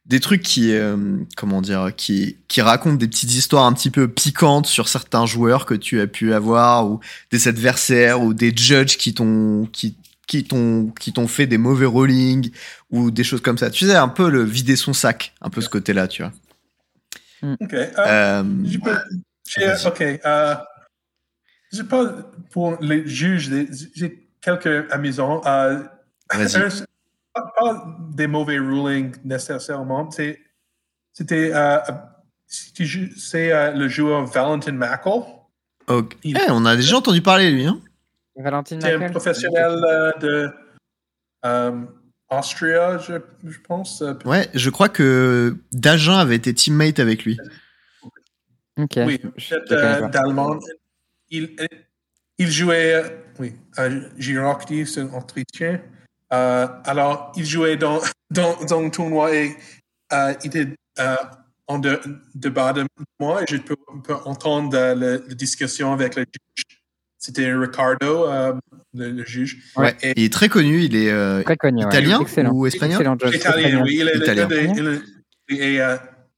des 0.07 0.21
trucs 0.21 0.43
qui, 0.43 0.73
euh, 0.75 0.97
comment 1.37 1.63
dire, 1.63 1.91
qui, 1.97 2.37
qui 2.49 2.61
racontent 2.61 2.97
des 2.97 3.09
petites 3.09 3.33
histoires 3.35 3.65
un 3.65 3.73
petit 3.73 3.91
peu 3.91 4.07
piquantes 4.09 4.67
sur 4.67 4.89
certains 4.89 5.25
joueurs 5.25 5.65
que 5.65 5.75
tu 5.75 6.01
as 6.01 6.07
pu 6.07 6.35
avoir 6.35 6.87
ou 6.91 7.01
des 7.31 7.49
adversaires 7.49 8.21
ou 8.21 8.35
des 8.35 8.55
judges 8.55 8.99
qui 8.99 9.15
t'ont, 9.15 9.67
qui, 9.73 9.97
qui 10.27 10.45
t'ont, 10.45 10.93
qui 11.01 11.13
t'ont 11.13 11.29
fait 11.29 11.47
des 11.47 11.59
mauvais 11.59 11.87
rollings 11.87 12.51
ou 12.91 13.11
des 13.11 13.25
choses 13.25 13.41
comme 13.41 13.57
ça. 13.57 13.71
Tu 13.71 13.87
sais 13.87 13.95
un 13.95 14.09
peu 14.09 14.29
le 14.29 14.43
vider 14.43 14.77
son 14.77 14.93
sac, 14.93 15.33
un 15.41 15.49
peu 15.49 15.61
ce 15.63 15.69
côté-là, 15.71 16.07
tu 16.07 16.23
vois. 16.23 16.33
Ok. 17.61 17.73
euh, 17.75 17.93
Euh, 17.99 18.43
vas-y. 19.57 19.87
ok. 19.87 20.21
euh, 20.25 20.55
j'ai 21.73 21.85
pas 21.85 22.05
pour 22.51 22.77
les 22.81 23.07
juges, 23.07 23.51
j'ai 23.95 24.29
quelques 24.41 24.91
amusants. 24.93 25.43
Euh, 25.47 25.83
Vas-y. 26.33 26.57
un, 26.63 26.69
pas, 27.35 27.53
pas 27.59 27.97
des 28.13 28.27
mauvais 28.27 28.59
rulings 28.59 29.15
nécessairement. 29.25 30.11
C'est, 30.11 30.41
c'était, 31.13 31.51
euh, 31.53 31.79
c'est 32.47 32.85
ju- 32.85 33.13
c'est 33.19 33.53
euh, 33.53 33.73
le 33.73 33.89
joueur 33.89 34.25
Valentin 34.27 34.73
Mackel. 34.73 35.13
ok. 35.89 36.17
il- 36.23 36.37
Eh, 36.39 36.51
on 36.51 36.65
a 36.65 36.77
déjà 36.77 36.97
entendu 36.97 37.21
parler 37.23 37.51
de 37.51 37.57
lui, 37.57 37.67
hein. 37.67 37.81
Valentine 38.37 38.81
C'est 38.81 38.93
un 38.95 38.99
Mackel 38.99 39.11
professionnel 39.13 39.73
euh, 39.85 40.13
de 40.21 40.51
euh, 41.45 41.81
Austria, 42.31 42.99
je, 42.99 43.15
je 43.45 43.59
pense. 43.61 44.03
euh, 44.03 44.15
Ouais, 44.25 44.49
je 44.55 44.71
crois 44.71 44.89
que 44.89 45.57
Dagen 45.73 46.15
avait 46.15 46.37
été 46.37 46.55
teammate 46.55 46.99
avec 47.01 47.25
lui. 47.25 47.39
Ok. 48.77 48.99
Oui, 49.05 49.19
peut-être 49.19 49.73
euh, 49.73 50.09
d'allemand. 50.09 50.59
Il, 51.31 51.55
il 52.39 52.51
jouait, 52.51 52.95
euh, 52.95 53.09
oui, 53.39 53.55
à 53.77 53.89
Girocti, 54.19 54.85
c'est 54.87 55.01
un 55.03 55.15
Autrichien. 55.15 55.81
Euh, 56.35 56.67
alors, 56.85 57.33
il 57.37 57.47
jouait 57.47 57.77
dans, 57.77 58.01
dans, 58.31 58.57
dans 58.65 58.81
un 58.85 58.91
tournoi 58.91 59.35
et 59.35 59.57
euh, 60.13 60.35
il 60.43 60.47
était 60.49 60.69
euh, 60.99 61.17
en 61.67 61.79
de, 61.79 62.01
de 62.35 62.49
bas 62.49 62.73
de 62.73 62.85
moi 63.21 63.43
et 63.43 63.47
je 63.49 63.57
peux, 63.59 63.77
peux 64.03 64.15
entendre 64.25 64.77
euh, 64.77 64.95
la, 64.95 65.13
la 65.13 65.35
discussion 65.35 65.93
avec 65.93 66.17
le 66.17 66.23
juge. 66.25 66.79
C'était 67.19 67.55
Ricardo, 67.55 68.27
euh, 68.27 68.53
le, 68.93 69.11
le 69.11 69.25
juge. 69.25 69.53
Ouais. 69.77 69.97
Et- 70.03 70.13
Il 70.17 70.25
est 70.25 70.33
très 70.33 70.49
connu, 70.49 70.83
il 70.83 70.95
est 70.97 71.11
euh, 71.11 71.43
Très 71.43 71.57
connu. 71.57 71.83
ouais. 71.83 71.89
italien 71.91 72.21
Excellent. 72.21 72.53
ou 72.53 72.67
espagnol? 72.67 73.01
Italien, 73.33 73.69
bien. 73.69 73.83
oui. 73.83 73.97
Il 74.01 74.09
est, 74.09 74.17
Italien. 74.19 74.49
il 74.51 74.57
est- 74.59 74.73
il 74.77 74.89
est- 74.89 75.57
et 75.75 75.81
euh, 75.81 75.97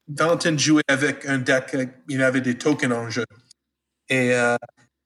Valentin 0.09 0.56
jouait 0.56 0.82
avec 0.88 1.26
un 1.26 1.38
deck, 1.38 1.76
il 2.09 2.22
avait 2.22 2.40
des 2.40 2.56
tokens 2.59 2.92
en 2.92 3.09
jeu. 3.11 3.24
Et 4.09 4.32
euh, 4.35 4.56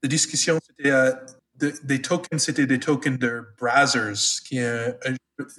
la 0.02 0.08
discussion, 0.08 0.58
c'était 0.66 0.90
euh, 0.90 1.12
de- 1.60 1.74
des 1.84 2.00
tokens, 2.02 2.42
c'était 2.42 2.66
des 2.66 2.78
tokens 2.78 3.18
de 3.18 3.42
Brazzers, 3.60 4.40
qui 4.46 4.58
est 4.58 4.96
un, 5.06 5.14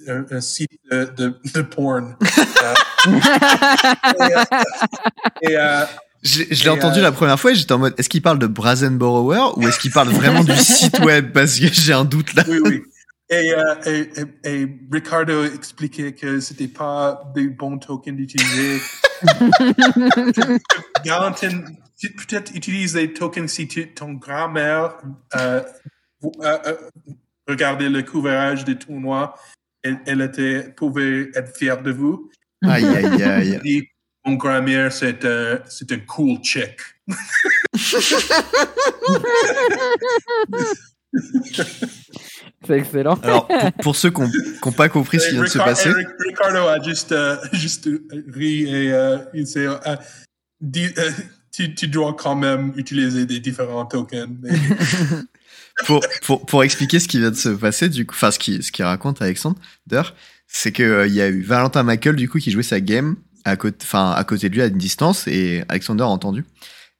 un- 0.08 0.24
un 0.30 0.40
site 0.40 0.70
de, 0.90 1.04
de, 1.16 1.34
de 1.54 1.62
porn. 1.62 2.16
Euh, 4.20 4.44
et 5.42 5.56
euh, 5.56 5.84
Je, 6.22 6.44
je 6.50 6.62
l'ai 6.64 6.70
entendu 6.70 7.00
euh, 7.00 7.02
la 7.02 7.10
première 7.10 7.38
fois 7.40 7.50
et 7.50 7.54
j'étais 7.56 7.72
en 7.72 7.78
mode 7.78 7.94
est-ce 7.98 8.08
qu'il 8.08 8.22
parle 8.22 8.38
de 8.38 8.46
Brazenborower 8.46 9.54
ou 9.56 9.66
est-ce 9.66 9.80
qu'il 9.80 9.90
parle 9.90 10.10
vraiment 10.10 10.44
du 10.44 10.56
site 10.56 11.00
web? 11.00 11.32
Parce 11.32 11.58
que 11.58 11.66
j'ai 11.72 11.92
un 11.92 12.04
doute 12.04 12.32
là. 12.34 12.44
oui, 12.48 12.60
oui. 12.64 12.82
Et, 13.32 13.54
euh, 13.54 13.74
et, 13.86 14.10
et- 14.46 14.62
et 14.62 14.68
Ricardo 14.92 15.44
expliquait 15.44 16.12
que 16.12 16.38
c'était 16.40 16.68
pas 16.68 17.22
des 17.34 17.48
bons 17.48 17.78
tokens 17.78 18.14
d'utiliser. 18.16 18.80
Valentin, 21.04 21.64
tu- 21.98 22.12
peut-être 22.14 22.54
utilise 22.54 22.94
les 22.94 23.12
tokens 23.14 23.50
si 23.50 23.66
tu, 23.66 23.88
ton 23.94 24.12
grand-mère 24.14 24.98
euh, 25.36 25.62
euh, 26.42 26.58
euh, 26.66 26.76
regardait 27.48 27.88
le 27.88 28.02
couvrage 28.02 28.64
des 28.66 28.76
tournois. 28.76 29.34
Elle, 29.82 30.00
elle 30.06 30.20
était, 30.20 30.70
pouvait 30.76 31.30
être 31.34 31.56
fière 31.56 31.82
de 31.82 31.90
vous. 31.90 32.30
Aïe 32.64 32.84
aïe 32.84 33.22
aïe. 33.22 33.60
Dit, 33.64 33.88
mon 34.26 34.34
grand-mère, 34.34 34.92
c'est 34.92 35.24
un, 35.24 35.58
c'est 35.68 35.90
un 35.90 35.98
cool 36.00 36.38
chick. 36.44 36.76
C'est 42.66 42.78
excellent. 42.78 43.14
Alors 43.22 43.46
pour, 43.48 43.72
pour 43.82 43.96
ceux 43.96 44.10
qui 44.10 44.20
n'ont 44.20 44.72
pas 44.72 44.88
compris 44.88 45.18
ce 45.20 45.28
qui 45.28 45.34
vient 45.34 45.42
de 45.44 45.48
se 45.48 45.58
passer, 45.58 45.90
Ric- 45.90 46.06
Ricardo 46.26 46.58
a 46.68 46.80
juste, 46.82 47.12
euh, 47.12 47.36
juste 47.52 47.88
ri 48.32 48.62
et 48.64 48.92
euh, 48.92 49.18
il 49.34 49.46
s'est 49.46 49.66
euh, 49.66 49.76
dit, 50.60 50.88
euh, 50.98 51.10
tu, 51.52 51.74
tu 51.74 51.88
dois 51.88 52.14
quand 52.14 52.34
même 52.36 52.72
utiliser 52.76 53.26
des 53.26 53.40
différents 53.40 53.84
tokens. 53.86 54.28
Mais- 54.42 54.50
pour, 55.86 56.00
pour, 56.22 56.46
pour 56.46 56.64
expliquer 56.64 56.98
ce 56.98 57.08
qui 57.08 57.18
vient 57.18 57.30
de 57.30 57.36
se 57.36 57.48
passer, 57.48 57.88
du 57.88 58.06
coup, 58.06 58.14
enfin 58.14 58.30
ce 58.30 58.38
qu'il 58.38 58.62
ce 58.62 58.72
qu'il 58.72 58.84
raconte 58.84 59.20
Alexandre, 59.22 59.56
d'ailleurs, 59.86 60.14
c'est 60.46 60.72
que 60.72 60.82
euh, 60.82 61.06
il 61.06 61.14
y 61.14 61.20
a 61.22 61.28
eu 61.28 61.42
Valentin 61.42 61.82
Mackel 61.82 62.16
du 62.16 62.28
coup 62.28 62.38
qui 62.38 62.50
jouait 62.50 62.62
sa 62.62 62.80
game 62.80 63.16
à 63.44 63.56
côté, 63.56 63.84
à 63.92 64.24
côté 64.24 64.48
de 64.48 64.54
lui 64.54 64.62
à 64.62 64.66
une 64.66 64.78
distance 64.78 65.26
et 65.26 65.64
Alexander 65.68 66.04
a 66.04 66.08
entendu. 66.08 66.44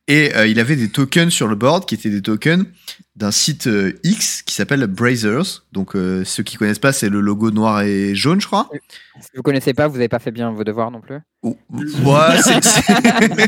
Et 0.09 0.35
euh, 0.35 0.47
il 0.49 0.59
avait 0.59 0.75
des 0.77 0.89
tokens 0.89 1.33
sur 1.33 1.47
le 1.47 1.55
board 1.55 1.87
qui 1.87 1.95
étaient 1.95 2.11
des 2.11 2.23
tokens 2.23 2.67
d'un 3.15 3.31
site 3.31 3.69
euh, 3.69 3.93
X 4.03 4.43
qui 4.43 4.55
s'appelle 4.55 4.85
Brazers. 4.87 5.63
Donc 5.73 5.95
euh, 5.95 6.25
ceux 6.25 6.43
qui 6.43 6.57
connaissent 6.57 6.81
pas, 6.81 6.93
c'est 6.93 7.09
le 7.09 7.21
logo 7.21 7.51
noir 7.53 7.83
et 7.83 8.15
jaune, 8.17 8.41
je 8.41 8.47
crois. 8.47 8.69
Si 9.21 9.29
vous 9.37 9.43
connaissez 9.43 9.75
pas, 9.75 9.87
vous 9.87 9.95
n'avez 9.95 10.09
pas 10.09 10.19
fait 10.19 10.33
bien 10.33 10.51
vos 10.51 10.65
devoirs 10.65 10.91
non 10.91 11.01
plus. 11.01 11.19
Ou- 11.45 11.57
Ouais, 11.71 12.41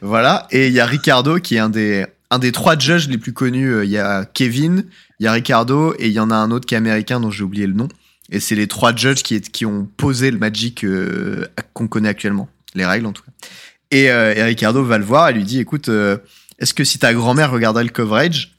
voilà. 0.00 0.46
Et 0.50 0.68
il 0.68 0.72
y 0.72 0.80
a 0.80 0.86
Ricardo 0.86 1.38
qui 1.38 1.56
est 1.56 1.60
un 1.60 1.68
des, 1.70 2.06
un 2.30 2.38
des 2.38 2.52
trois 2.52 2.78
judges 2.78 3.08
les 3.08 3.18
plus 3.18 3.32
connus. 3.32 3.84
Il 3.84 3.90
y 3.90 3.98
a 3.98 4.24
Kevin, 4.24 4.84
il 5.20 5.24
y 5.24 5.26
a 5.26 5.32
Ricardo 5.32 5.94
et 5.98 6.06
il 6.06 6.12
y 6.12 6.20
en 6.20 6.30
a 6.30 6.36
un 6.36 6.50
autre 6.50 6.66
qui 6.66 6.74
est 6.74 6.78
américain 6.78 7.20
dont 7.20 7.30
j'ai 7.30 7.44
oublié 7.44 7.66
le 7.66 7.74
nom. 7.74 7.88
Et 8.30 8.40
c'est 8.40 8.54
les 8.54 8.68
trois 8.68 8.94
judges 8.96 9.22
qui, 9.22 9.40
qui 9.40 9.66
ont 9.66 9.86
posé 9.96 10.30
le 10.30 10.38
Magic 10.38 10.86
qu'on 11.74 11.88
connaît 11.88 12.08
actuellement, 12.08 12.48
les 12.74 12.86
règles 12.86 13.06
en 13.06 13.12
tout 13.12 13.22
cas. 13.22 13.32
Et, 13.94 14.10
euh, 14.10 14.34
et 14.34 14.42
Ricardo 14.42 14.82
va 14.82 14.98
le 14.98 15.04
voir 15.04 15.28
et 15.28 15.32
lui 15.32 15.44
dit 15.44 15.60
écoute, 15.60 15.88
euh, 15.88 16.18
est-ce 16.58 16.74
que 16.74 16.82
si 16.84 16.98
ta 16.98 17.14
grand-mère 17.14 17.50
regardait 17.52 17.84
le 17.84 17.90
coverage, 17.90 18.56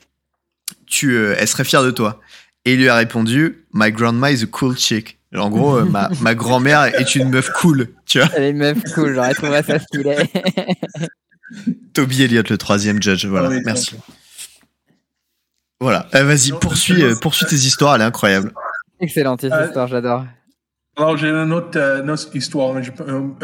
tu, 0.88 1.12
euh, 1.14 1.36
elle 1.38 1.48
serait 1.48 1.64
fière 1.66 1.84
de 1.84 1.92
toi? 1.92 2.22
Et 2.64 2.74
il 2.74 2.80
lui 2.80 2.88
a 2.90 2.96
répondu 2.96 3.66
My 3.74 3.92
grandma 3.92 4.32
is 4.32 4.44
a 4.44 4.48
cool 4.48 4.78
chick. 4.78 5.20
En 5.36 5.50
gros, 5.50 5.84
ma, 5.84 6.10
ma 6.22 6.34
grand-mère 6.36 6.86
est 6.86 7.16
une 7.16 7.30
meuf 7.30 7.52
cool, 7.52 7.90
tu 8.06 8.20
vois. 8.20 8.30
Elle 8.36 8.44
est 8.44 8.50
une 8.52 8.58
meuf 8.58 8.78
cool, 8.94 9.14
j'aurais 9.14 9.34
trouvé 9.34 9.62
ça 9.64 9.78
stylé. 9.80 10.16
Toby 11.94 12.24
Elliott, 12.24 12.50
le 12.50 12.58
troisième 12.58 13.02
judge, 13.04 13.26
voilà, 13.26 13.50
oui, 13.50 13.60
merci. 13.66 13.96
Voilà, 15.82 16.08
Euh, 16.16 16.24
vas-y, 16.24 16.52
poursuis, 16.54 17.04
euh, 17.04 17.16
poursuis 17.16 17.46
tes 17.46 17.56
histoires, 17.56 17.96
elle 17.96 18.02
est 18.02 18.06
incroyable. 18.06 18.54
Excellente 19.02 19.44
Euh, 19.44 19.66
histoire, 19.66 19.88
j'adore. 19.90 20.26
Alors, 20.98 21.18
j'ai 21.18 21.30
une 21.30 21.52
autre, 21.52 21.78
euh, 21.78 22.02
une 22.04 22.10
autre 22.10 22.36
histoire, 22.36 22.76
un, 22.76 22.82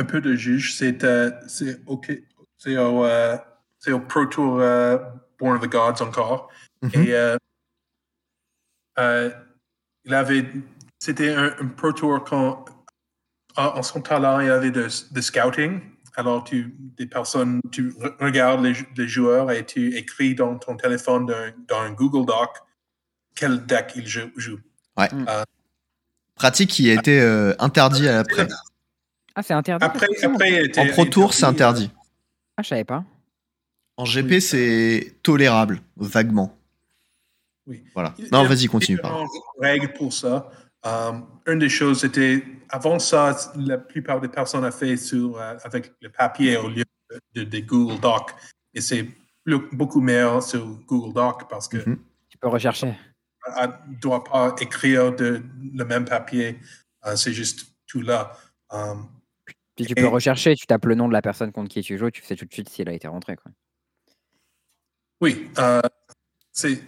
peu 0.06 0.22
de 0.22 0.36
juge. 0.36 0.74
C'est 0.76 1.04
euh, 1.04 1.32
c'est 1.48 1.82
ok, 1.86 2.12
c'est 2.58 2.78
au, 2.78 3.06
euh, 3.06 3.38
c'est 3.80 3.92
au 3.92 4.00
Pro 4.00 4.26
Tour 4.26 4.60
euh, 4.62 4.98
Born 5.40 5.58
of 5.58 5.62
the 5.62 5.70
Gods 5.72 6.02
encore. 6.02 6.50
Et 6.94 7.14
euh, 7.14 7.38
il 10.06 10.14
avait, 10.14 10.46
c'était 11.00 11.34
un, 11.34 11.54
un 11.60 11.68
Pro 11.68 11.92
Tour 11.92 12.24
quand, 12.24 12.66
en, 13.58 13.66
en 13.66 13.84
son 13.84 14.02
talent, 14.02 14.40
il 14.40 14.50
avait 14.50 14.72
de, 14.72 14.88
de 15.12 15.22
scouting. 15.22 15.82
Alors, 16.16 16.44
tu, 16.44 16.76
des 16.98 17.06
personnes, 17.06 17.62
tu 17.72 17.90
re- 17.90 18.16
regardes 18.20 18.64
les, 18.64 18.74
les 18.98 19.08
joueurs 19.08 19.50
et 19.52 19.66
tu 19.66 19.96
écris 19.96 20.36
dans 20.36 20.58
ton 20.58 20.76
téléphone, 20.76 21.26
dans, 21.26 21.54
dans 21.68 21.82
un 21.82 21.92
Google 21.92 22.26
Doc, 22.26 22.50
quel 23.36 23.66
deck 23.66 23.94
ils 23.96 24.08
jou- 24.08 24.32
jouent. 24.36 24.60
Pratique 26.42 26.72
qui 26.72 26.90
a 26.90 26.96
été 26.96 27.20
euh, 27.22 27.54
interdit 27.60 28.08
à 28.08 28.16
l'après. 28.16 28.48
Ah, 29.36 29.44
c'est 29.44 29.54
interdit 29.54 29.86
Après, 29.86 30.08
après, 30.24 30.52
il 30.52 30.66
était- 30.66 30.82
En 30.82 30.88
Pro 30.88 31.06
Tour, 31.06 31.36
c'est 31.36 31.46
interdit. 31.46 31.92
Ah, 32.58 32.64
je 32.64 32.70
savais 32.70 32.84
pas. 32.84 33.04
En 33.96 34.06
GP, 34.06 34.40
c'est 34.42 35.18
tolérable, 35.22 35.82
vaguement. 35.98 36.58
Oui. 37.68 37.84
Voilà. 37.94 38.16
Il 38.18 38.28
Non, 38.32 38.44
vas-y, 38.46 38.66
continue. 38.66 39.00
règles 39.60 39.94
pour 39.94 40.12
ça. 40.12 40.50
Euh, 40.88 41.12
une 41.46 41.60
des 41.60 41.70
choses, 41.70 42.00
c'était, 42.02 42.44
avant 42.70 42.98
ça, 42.98 43.38
la 43.56 43.78
plupart 43.78 44.20
des 44.20 44.28
personnes 44.28 44.66
ont 44.66 44.72
fait 44.72 44.98
sur, 44.98 45.38
euh, 45.40 45.58
avec 45.64 45.94
le 46.02 46.10
papier 46.10 46.58
au 46.58 46.70
lieu 46.70 46.84
de, 47.36 47.44
des 47.44 47.62
Google 47.62 48.00
Docs. 48.00 48.32
Et 48.74 48.82
c'est 48.82 49.08
beaucoup 49.74 50.02
meilleur 50.02 50.42
sur 50.42 50.66
Google 50.88 51.14
Docs 51.14 51.48
parce 51.48 51.68
que 51.68 51.78
Mhm. 51.88 52.00
Tu 52.30 52.38
peux 52.40 52.48
rechercher. 52.48 52.96
Ne 53.50 53.96
doit 54.00 54.24
pas 54.24 54.56
écrire 54.60 55.16
de, 55.16 55.42
le 55.74 55.84
même 55.86 56.06
papier. 56.06 56.60
Euh, 57.06 57.16
c'est 57.16 57.34
juste 57.34 57.74
tout 57.88 58.02
là. 58.02 58.38
Euh, 58.74 58.96
Puis 59.76 59.86
tu 59.88 59.94
Et- 59.94 59.96
peux 59.96 60.08
rechercher, 60.08 60.56
tu 60.56 60.66
tapes 60.68 60.86
le 60.86 60.96
nom 60.96 61.08
de 61.08 61.14
la 61.14 61.22
personne 61.22 61.52
contre 61.52 61.70
qui 61.70 61.82
tu 61.82 61.98
joues, 61.98 62.12
tu 62.12 62.24
sais 62.24 62.36
tout 62.36 62.46
de 62.46 62.54
suite 62.54 62.70
si 62.70 62.82
elle 62.82 62.90
a 62.90 62.94
été 62.94 63.08
rentrée. 63.08 63.36
Quoi. 63.36 63.52
Oui, 65.22 65.50
euh, 65.60 65.82
c'est 66.52 66.82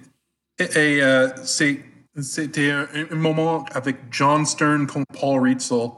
et, 0.59 0.63
et, 0.97 1.01
euh, 1.03 1.29
c'est 1.43 1.83
c'était 2.21 2.69
un, 2.71 2.87
un 3.11 3.15
moment 3.15 3.65
avec 3.73 3.97
John 4.11 4.45
Stern 4.45 4.85
contre 4.85 5.07
Paul 5.19 5.41
Ritzel. 5.41 5.89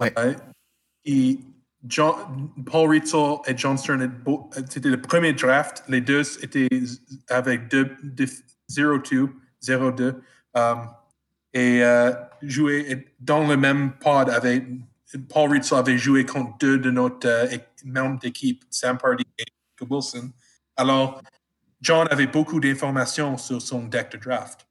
Ouais. 0.00 0.12
Euh, 0.18 0.34
et 1.04 1.38
John, 1.86 2.50
Paul 2.64 2.88
Ritzel 2.90 3.36
et 3.46 3.56
John 3.56 3.76
Stern, 3.76 4.06
beau- 4.06 4.48
c'était 4.70 4.88
le 4.88 5.00
premier 5.00 5.34
draft. 5.34 5.84
Les 5.88 6.00
deux 6.00 6.22
étaient 6.42 6.68
avec 7.28 7.68
0-2, 8.70 9.28
0-2. 9.62 10.14
euh, 10.56 10.74
et 11.54 11.82
euh, 11.82 12.12
jouaient 12.42 13.06
dans 13.20 13.46
le 13.46 13.56
même 13.56 13.92
pod 13.98 14.28
avec 14.28 14.64
Paul 15.30 15.50
Ritzel 15.52 15.78
avait 15.78 15.96
joué 15.96 16.26
contre 16.26 16.58
deux 16.58 16.78
de 16.78 16.90
notre 16.90 17.26
euh, 17.26 17.48
é- 17.50 17.66
membres 17.84 18.18
d'équipe, 18.20 18.62
Sam 18.70 18.98
Pardy 18.98 19.24
et 19.38 19.44
Wilson. 19.88 20.30
Alors, 20.76 21.22
John 21.80 22.06
avait 22.10 22.26
beaucoup 22.26 22.60
d'informations 22.60 23.38
sur 23.38 23.62
son 23.62 23.84
deck 23.84 24.12
de 24.12 24.18
draft. 24.18 24.66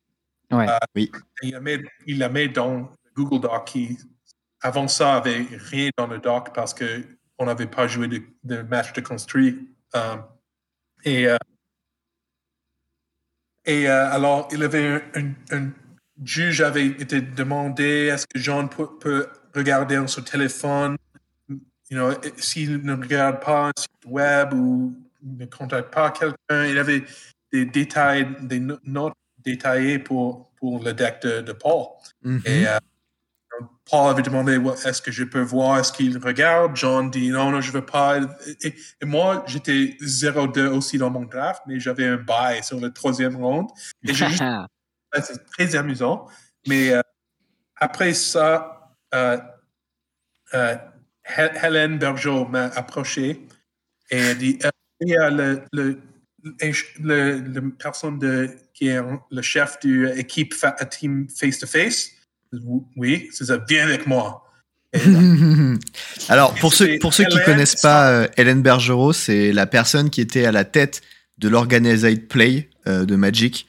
Ouais. 0.51 0.69
Euh, 0.69 0.77
Oui. 0.95 1.11
Il 1.41 1.51
l'a 1.51 1.59
mis, 1.59 1.77
il 2.05 2.19
l'a 2.19 2.29
mis 2.29 2.47
dans 2.49 2.91
Google 3.15 3.41
Doc 3.41 3.65
qui, 3.65 3.97
avant 4.61 4.87
ça, 4.87 5.15
avait 5.15 5.45
rien 5.49 5.89
dans 5.97 6.07
le 6.07 6.19
doc 6.19 6.53
parce 6.53 6.75
qu'on 6.75 7.45
n'avait 7.45 7.65
pas 7.67 7.87
joué 7.87 8.07
de, 8.07 8.21
de 8.43 8.61
match 8.61 8.93
de 8.93 9.01
construit. 9.01 9.67
Euh, 9.95 10.15
et 11.03 11.27
euh, 11.27 11.37
et 13.67 13.87
euh, 13.87 14.09
alors, 14.11 14.47
il 14.51 14.63
avait 14.63 14.87
un, 14.87 15.01
un- 15.15 15.57
un 15.57 15.69
juge 16.23 16.61
avait 16.61 16.87
été 16.87 17.21
demandé 17.21 18.09
est-ce 18.11 18.25
que 18.25 18.39
John 18.39 18.67
peut, 18.69 18.89
peut 18.99 19.27
regarder 19.53 19.95
sur 19.97 20.09
son 20.09 20.21
téléphone? 20.23 20.97
You 21.49 21.97
know, 21.97 22.11
s'il 22.37 22.83
ne 22.83 22.93
regarde 22.95 23.39
pas 23.39 23.67
un 23.67 23.71
site 23.77 24.05
web 24.07 24.53
ou 24.53 24.95
ne 25.21 25.45
contacte 25.45 25.93
pas 25.93 26.09
quelqu'un, 26.11 26.65
il 26.65 26.77
avait 26.77 27.03
des 27.53 27.65
détails, 27.65 28.27
des 28.41 28.59
no- 28.59 28.79
notes 28.83 29.13
détaillées 29.45 29.99
pour, 29.99 30.49
pour 30.57 30.83
le 30.83 30.93
deck 30.93 31.21
de, 31.21 31.41
de 31.41 31.51
Paul. 31.53 31.85
Mhm. 32.23 32.41
Et 32.45 32.67
euh, 32.67 32.77
Paul 33.89 34.09
avait 34.11 34.21
demandé 34.21 34.59
est-ce 34.85 35.01
que 35.01 35.11
je 35.11 35.23
peux 35.23 35.41
voir, 35.41 35.79
est-ce 35.79 35.91
qu'il 35.93 36.17
regarde? 36.17 36.75
John 36.75 37.09
dit 37.09 37.29
non, 37.29 37.51
non, 37.51 37.61
je 37.61 37.71
veux 37.71 37.85
pas. 37.85 38.19
Et, 38.63 38.75
et 39.01 39.05
moi, 39.05 39.43
j'étais 39.47 39.95
0-2 40.01 40.67
aussi 40.67 40.97
dans 40.97 41.09
mon 41.09 41.23
draft, 41.25 41.61
mais 41.67 41.79
j'avais 41.79 42.05
un 42.05 42.17
bail 42.17 42.63
sur 42.63 42.79
le 42.79 42.91
troisième 42.91 43.35
round. 43.37 43.69
Et 44.03 44.13
juste 44.13 44.43
c'est 45.23 45.45
très 45.47 45.75
amusant. 45.75 46.27
Mais 46.67 46.91
euh, 46.91 47.01
après 47.77 48.13
ça, 48.13 48.93
euh, 49.15 49.37
euh, 50.53 50.75
Hélène 51.63 51.97
Bergeau 51.97 52.45
m'a 52.45 52.65
approché 52.65 53.47
et 54.09 54.17
elle 54.17 54.37
dit 54.37 54.59
Euh, 54.63 54.69
il 54.99 55.09
y 55.09 55.15
a 55.17 55.29
le, 55.29 55.61
le, 55.73 55.99
le, 56.99 57.37
le 57.39 57.69
personne 57.71 58.17
de, 58.19 58.49
qui 58.73 58.87
est 58.87 58.99
le 59.29 59.41
chef 59.41 59.79
du 59.79 60.09
équipe 60.09 60.53
fa- 60.53 60.71
team 60.85 61.27
face-to-face. 61.29 62.11
Oui, 62.95 63.27
c'est 63.31 63.45
ça, 63.45 63.59
viens 63.67 63.85
avec 63.85 64.07
moi. 64.07 64.43
Alors, 66.29 66.55
pour 66.55 66.73
ceux, 66.73 66.97
pour 66.99 67.13
ceux 67.13 67.25
qui 67.25 67.35
Hélène, 67.35 67.45
connaissent 67.45 67.81
pas 67.81 68.09
euh, 68.09 68.27
Hélène 68.37 68.61
Bergerot, 68.61 69.13
c'est 69.13 69.51
la 69.51 69.67
personne 69.67 70.09
qui 70.09 70.21
était 70.21 70.45
à 70.45 70.51
la 70.51 70.63
tête 70.63 71.01
de 71.37 71.49
l'Organized 71.49 72.27
Play 72.27 72.69
euh, 72.87 73.05
de 73.05 73.15
Magic. 73.15 73.67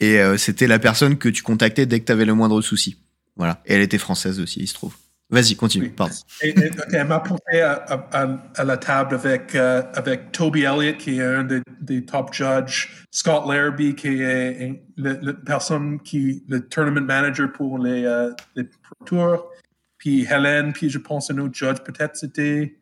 Et 0.00 0.20
euh, 0.20 0.36
c'était 0.36 0.66
la 0.66 0.78
personne 0.78 1.18
que 1.18 1.28
tu 1.28 1.42
contactais 1.42 1.86
dès 1.86 2.00
que 2.00 2.04
tu 2.04 2.12
avais 2.12 2.24
le 2.24 2.34
moindre 2.34 2.60
souci. 2.60 2.98
Voilà. 3.36 3.62
Et 3.66 3.74
elle 3.74 3.80
était 3.82 3.98
française 3.98 4.40
aussi, 4.40 4.60
il 4.60 4.68
se 4.68 4.74
trouve. 4.74 4.94
Vas-y, 5.30 5.56
continue. 5.56 5.86
Oui. 5.86 5.90
Pardon. 5.90 6.14
Et, 6.42 6.48
et- 6.50 6.70
elle 6.92 7.06
m'a 7.06 7.20
porté 7.20 7.60
à, 7.60 7.72
à- 7.74 8.22
à- 8.22 8.42
à 8.56 8.64
la 8.64 8.76
table 8.78 9.14
avec, 9.14 9.54
euh, 9.54 9.82
avec 9.94 10.32
Toby 10.32 10.62
Elliott, 10.62 10.96
qui 10.96 11.18
est 11.18 11.22
un 11.22 11.44
des, 11.44 11.60
des 11.82 12.04
top 12.06 12.32
judges, 12.32 13.04
Scott 13.10 13.44
Larrabee, 13.46 13.94
qui 13.94 14.22
est 14.22 14.80
le 14.96 15.32
personne 15.32 16.00
qui 16.00 16.44
le 16.48 16.66
tournament 16.66 17.04
manager 17.04 17.52
pour 17.52 17.78
les, 17.78 18.04
euh, 18.04 18.30
les 18.56 18.64
Pro 18.64 19.04
Tours, 19.04 19.50
puis 19.98 20.22
Hélène, 20.30 20.72
puis 20.72 20.88
je 20.88 20.98
pense 20.98 21.30
un 21.30 21.36
autre 21.38 21.54
judge, 21.54 21.78
peut-être 21.84 22.16
c'était 22.16 22.78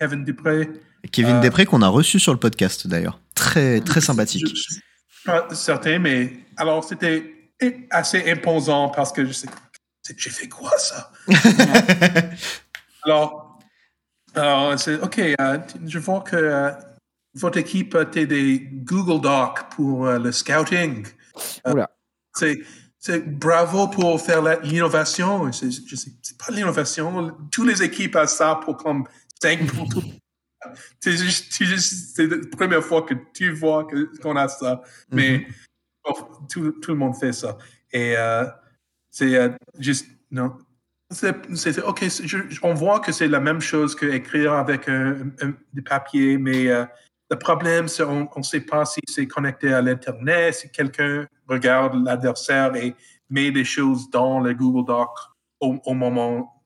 Kevin 0.00 0.24
Dupré. 0.24 0.68
Kevin 1.12 1.36
Euh, 1.36 1.40
Després 1.40 1.64
qu'on 1.66 1.82
a 1.82 1.88
reçu 1.88 2.18
sur 2.18 2.32
le 2.32 2.40
podcast 2.40 2.88
d'ailleurs. 2.88 3.20
Très, 3.36 3.80
très 3.80 4.00
sympathique. 4.00 4.46
Je 4.48 4.54
je 4.54 4.60
suis 4.72 4.82
pas 5.24 5.46
certain, 5.54 5.98
mais 6.00 6.32
alors 6.56 6.82
c'était 6.82 7.32
assez 7.90 8.28
imposant 8.30 8.88
parce 8.88 9.12
que 9.12 9.24
je 9.24 9.32
sais, 9.32 9.46
j'ai 10.16 10.30
fait 10.30 10.48
quoi 10.48 10.76
ça? 10.78 11.10
alors, 13.04 13.58
alors 14.34 14.78
c'est 14.78 15.00
OK, 15.00 15.18
euh, 15.18 15.58
je 15.86 15.98
vois 15.98 16.20
que 16.20 16.36
euh, 16.36 16.70
votre 17.34 17.58
équipe 17.58 17.94
a 17.94 18.04
des 18.04 18.68
Google 18.72 19.20
Docs 19.20 19.70
pour 19.70 20.06
euh, 20.06 20.18
le 20.18 20.32
scouting. 20.32 21.06
Euh. 21.66 21.84
C'est 22.34 22.60
c'est 22.98 23.28
bravo 23.38 23.88
pour 23.88 24.20
faire 24.20 24.42
l'innovation. 24.62 25.52
C'est 25.52 25.70
c'est 25.70 26.38
pas 26.38 26.52
l'innovation. 26.52 27.36
Toutes 27.50 27.68
les 27.68 27.82
équipes 27.82 28.16
ont 28.16 28.26
ça 28.26 28.60
pour 28.64 28.76
comme 28.76 29.04
5 29.42 29.66
pour 29.72 29.88
tout. 29.88 30.02
C'est 30.98 31.18
juste, 31.18 31.52
c'est 31.52 31.76
c'est 31.76 32.26
la 32.26 32.38
première 32.56 32.82
fois 32.82 33.02
que 33.02 33.12
tu 33.34 33.52
vois 33.52 33.84
que- 33.84 34.10
qu'on 34.22 34.34
a 34.34 34.48
ça. 34.48 34.80
Mais 35.10 35.46
oh, 36.04 36.14
tout, 36.50 36.72
tout 36.80 36.92
le 36.92 36.96
monde 36.96 37.14
fait 37.16 37.34
ça. 37.34 37.58
Et 37.92 38.14
euh, 38.16 38.46
c'est 39.14 39.36
euh, 39.36 39.48
juste, 39.78 40.08
non. 40.32 40.58
C'est, 41.08 41.80
OK, 41.84 42.04
on 42.64 42.74
voit 42.74 42.98
que 42.98 43.12
c'est 43.12 43.28
la 43.28 43.38
même 43.38 43.60
chose 43.60 43.94
que 43.94 44.06
écrire 44.06 44.54
avec 44.54 44.88
un, 44.88 45.30
un- 45.40 45.54
du 45.72 45.82
papier, 45.82 46.36
mais 46.36 46.66
euh, 46.66 46.84
le 47.30 47.38
problème, 47.38 47.86
c'est 47.86 48.02
qu'on 48.02 48.28
ne 48.36 48.42
sait 48.42 48.62
pas 48.62 48.84
si 48.84 48.98
c'est 49.08 49.28
connecté 49.28 49.72
à 49.72 49.80
l'Internet, 49.80 50.54
si 50.54 50.70
quelqu'un 50.72 51.28
regarde 51.46 51.94
l'adversaire 52.04 52.74
et 52.74 52.96
met 53.30 53.52
des 53.52 53.64
choses 53.64 54.10
dans 54.10 54.40
le 54.40 54.52
Google 54.52 54.84
Doc 54.84 55.10
au, 55.60 55.94
moment. 55.94 56.64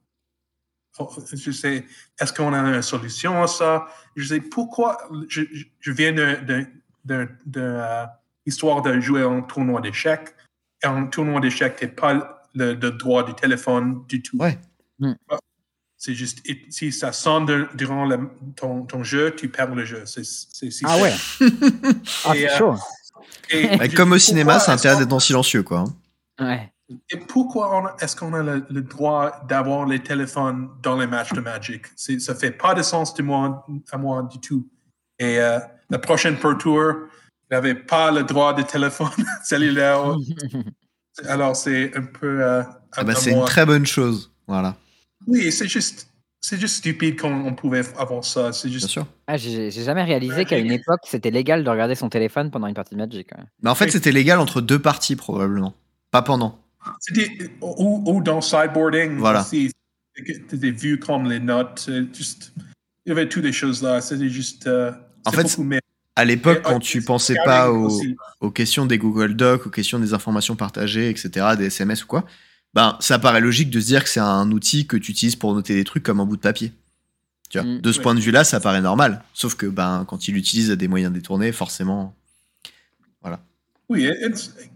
oh, 0.99 1.11
Je 1.31 1.51
sais, 1.51 1.85
est-ce 2.19 2.33
qu'on 2.33 2.55
a 2.55 2.61
une 2.61 2.81
solution 2.81 3.43
à 3.43 3.47
ça? 3.47 3.89
Je 4.17 4.27
sais 4.27 4.41
pourquoi. 4.41 4.97
Je, 5.29 5.43
viens 5.93 6.13
d'une 7.05 7.29
histoire 8.47 8.81
de 8.81 8.99
jouer 9.01 9.23
un 9.23 9.43
tournoi 9.43 9.83
d'échecs. 9.83 10.35
Et 10.83 10.87
un 10.87 11.07
tournoi 11.07 11.41
d'échecs, 11.41 11.77
tu 11.77 11.85
n'es 11.85 11.91
pas 11.91 12.38
le, 12.59 12.75
le 12.75 12.91
droit 12.91 13.25
du 13.25 13.35
téléphone 13.35 14.05
du 14.09 14.23
tout. 14.23 14.37
Ouais. 14.39 14.59
Mm. 14.99 15.13
C'est 15.97 16.15
juste, 16.15 16.41
si 16.71 16.93
ça 16.93 17.13
sonne 17.13 17.47
de- 17.47 17.69
durant 17.75 18.05
le- 18.05 18.31
ton, 18.55 18.83
ton 18.85 19.03
jeu, 19.03 19.35
tu 19.35 19.49
perds 19.49 19.75
le 19.75 19.85
jeu. 19.85 20.03
C'est 20.07 20.25
c'est 20.25 20.71
si 20.71 20.85
Ah 20.87 20.97
ouais. 20.99 21.13
Ah, 22.25 22.33
c'est 22.35 22.51
euh, 22.51 22.57
chaud. 22.57 22.75
Et, 23.51 23.89
comme 23.89 24.13
au 24.13 24.19
cinéma, 24.19 24.59
c'est 24.61 24.77
qu'on- 24.81 24.99
d'être 24.99 25.13
en 25.13 25.19
silencieux, 25.19 25.63
quoi. 25.63 25.85
hein. 26.39 26.45
Ouais. 26.45 26.73
Et 27.11 27.17
pourquoi 27.19 27.77
on 27.77 27.97
est-ce 28.03 28.15
qu'on 28.17 28.33
a 28.33 28.43
le, 28.43 28.65
le 28.71 28.81
droit 28.83 29.45
d'avoir 29.49 29.87
les 29.87 29.99
téléphones 30.03 30.69
dans 30.83 30.97
les 30.97 31.07
matchs 31.07 31.33
de 31.33 31.41
Magic? 31.41 31.87
C'est- 31.97 32.21
Ça 32.21 32.35
fait 32.35 32.53
pas 32.53 32.75
de 32.75 32.83
sens 32.83 33.13
de 33.15 33.23
moi, 33.23 33.67
à 33.91 33.99
moi 33.99 34.23
du 34.31 34.39
tout. 34.39 34.67
Et 35.19 35.39
euh, 35.41 35.59
la 35.91 35.99
prochaine 35.99 36.37
Pro 36.37 36.55
Tour, 36.55 36.93
il 37.51 37.55
n'avait 37.55 37.75
pas 37.75 38.13
le 38.13 38.23
droit 38.23 38.55
de 38.55 38.63
téléphone 38.63 39.11
cellulaire. 39.43 40.15
Alors 41.27 41.57
c'est 41.57 41.97
un 41.97 42.03
peu. 42.03 42.43
euh, 42.45 42.63
Ah 42.93 43.05
bah, 43.05 43.15
c'est 43.15 43.33
une 43.33 43.45
très 43.45 43.67
bonne 43.67 43.87
chose. 43.87 44.31
Voilà, 44.47 44.77
Oui, 45.27 45.53
c'est 45.53 45.69
juste, 45.69 46.09
c'est 46.41 46.59
juste 46.59 46.77
stupide 46.77 47.21
qu'on 47.21 47.33
on 47.47 47.55
pouvait 47.55 47.83
avoir 47.99 48.25
ça. 48.25 48.53
C'est 48.53 48.69
bien 48.69 48.79
sûr. 48.79 49.07
Ah, 49.27 49.37
j'ai 49.37 49.71
jamais 49.71 50.05
réalisé 50.05 50.45
qu'à 50.45 50.59
une 50.59 50.71
époque, 50.73 51.01
c'était 51.05 51.31
légal 51.31 51.65
de 51.65 51.69
regarder 51.71 51.95
son 51.95 52.09
téléphone 52.09 52.51
pendant 52.51 52.67
une 52.67 52.75
partie 52.75 52.95
de 52.95 53.01
Magic. 53.01 53.29
ouais. 53.37 53.45
Mais 53.63 53.69
en 53.71 53.75
fait, 53.75 53.91
c'était 53.91 54.13
légal 54.13 54.39
entre 54.39 54.61
deux 54.61 54.79
parties, 54.79 55.17
probablement. 55.17 55.75
Pas 56.11 56.23
pendant. 56.23 56.59
C'était- 57.01 57.51
Ou, 57.61 58.03
ou 58.07 58.23
dans 58.23 58.41
sideboarding 58.41 59.17
Voilà. 59.19 59.45
C'était 59.45 60.71
vu 60.71 60.99
comme 60.99 61.29
les 61.29 61.41
notes. 61.41 61.91
Juste, 62.15 62.53
il 63.05 63.11
y 63.11 63.13
avait 63.13 63.29
toutes 63.29 63.45
les 63.45 63.53
choses 63.53 63.83
là. 63.83 64.01
C'était 64.01 64.29
juste. 64.31 64.67
euh, 64.67 64.93
En 65.27 65.33
fait, 65.33 65.43
beaucoup 65.43 65.65
mieux. 65.65 65.81
À 66.19 66.25
l'époque, 66.25 66.63
quand 66.63 66.81
tu 66.81 67.01
pensais 67.03 67.37
pas 67.45 67.71
aux, 67.71 68.51
questions 68.51 68.87
des 68.87 68.99
Google 68.99 69.35
Docs, 69.37 69.67
aux 69.67 69.71
questions 69.71 70.01
des 70.01 70.15
informations 70.15 70.57
partagées, 70.57 71.11
etc., 71.11 71.55
des 71.57 71.67
SMS 71.67 72.03
ou 72.03 72.07
quoi, 72.09 72.25
ben, 72.75 72.97
ça 72.99 73.21
paraît 73.21 73.41
logique 73.41 73.71
de 73.71 73.79
se 73.79 73.87
dire 73.87 74.03
que 74.03 74.11
c'est 74.11 74.19
un 74.21 74.51
outil 74.51 74.87
que 74.89 74.97
tu 74.97 75.13
utilises 75.13 75.37
pour 75.37 75.55
noter 75.55 75.75
des 75.75 75.85
trucs 75.85 76.03
comme 76.03 76.19
un 76.19 76.25
bout 76.27 76.37
de 76.37 76.43
papier. 76.43 76.73
Tu 77.51 77.59
vois, 77.59 77.67
Mm. 77.69 77.81
de 77.81 77.93
ce 77.93 77.99
Ouais. 77.99 78.03
point 78.03 78.15
de 78.17 78.21
vue-là, 78.21 78.43
ça 78.43 78.59
paraît 78.59 78.81
normal. 78.81 79.23
Sauf 79.33 79.55
que 79.55 79.67
ben, 79.67 80.05
quand 80.09 80.27
il 80.27 80.35
l'utilise 80.35 80.71
à 80.73 80.77
des 80.77 80.89
moyens 80.89 81.13
détournés, 81.13 81.53
forcément. 81.53 82.15
Oui, 83.91 84.05
et- 84.05 84.25
et 84.27 84.31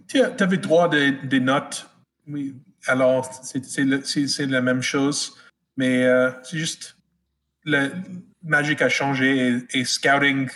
tu 0.09 0.23
avais 0.23 0.57
droit 0.57 0.89
des, 0.89 1.13
des 1.13 1.41
notes. 1.41 1.87
Oui, 2.27 2.55
alors 2.87 3.29
c'est- 3.43 4.47
la 4.47 4.63
même 4.63 4.81
chose, 4.81 5.37
mais 5.77 6.05
euh, 6.05 6.31
c'est 6.43 6.57
juste 6.57 6.97
le 7.65 7.91
Magic 8.43 8.81
a 8.81 8.89
changé 8.89 9.59
et, 9.73 9.81
et 9.81 9.85
scouting, 9.85 10.49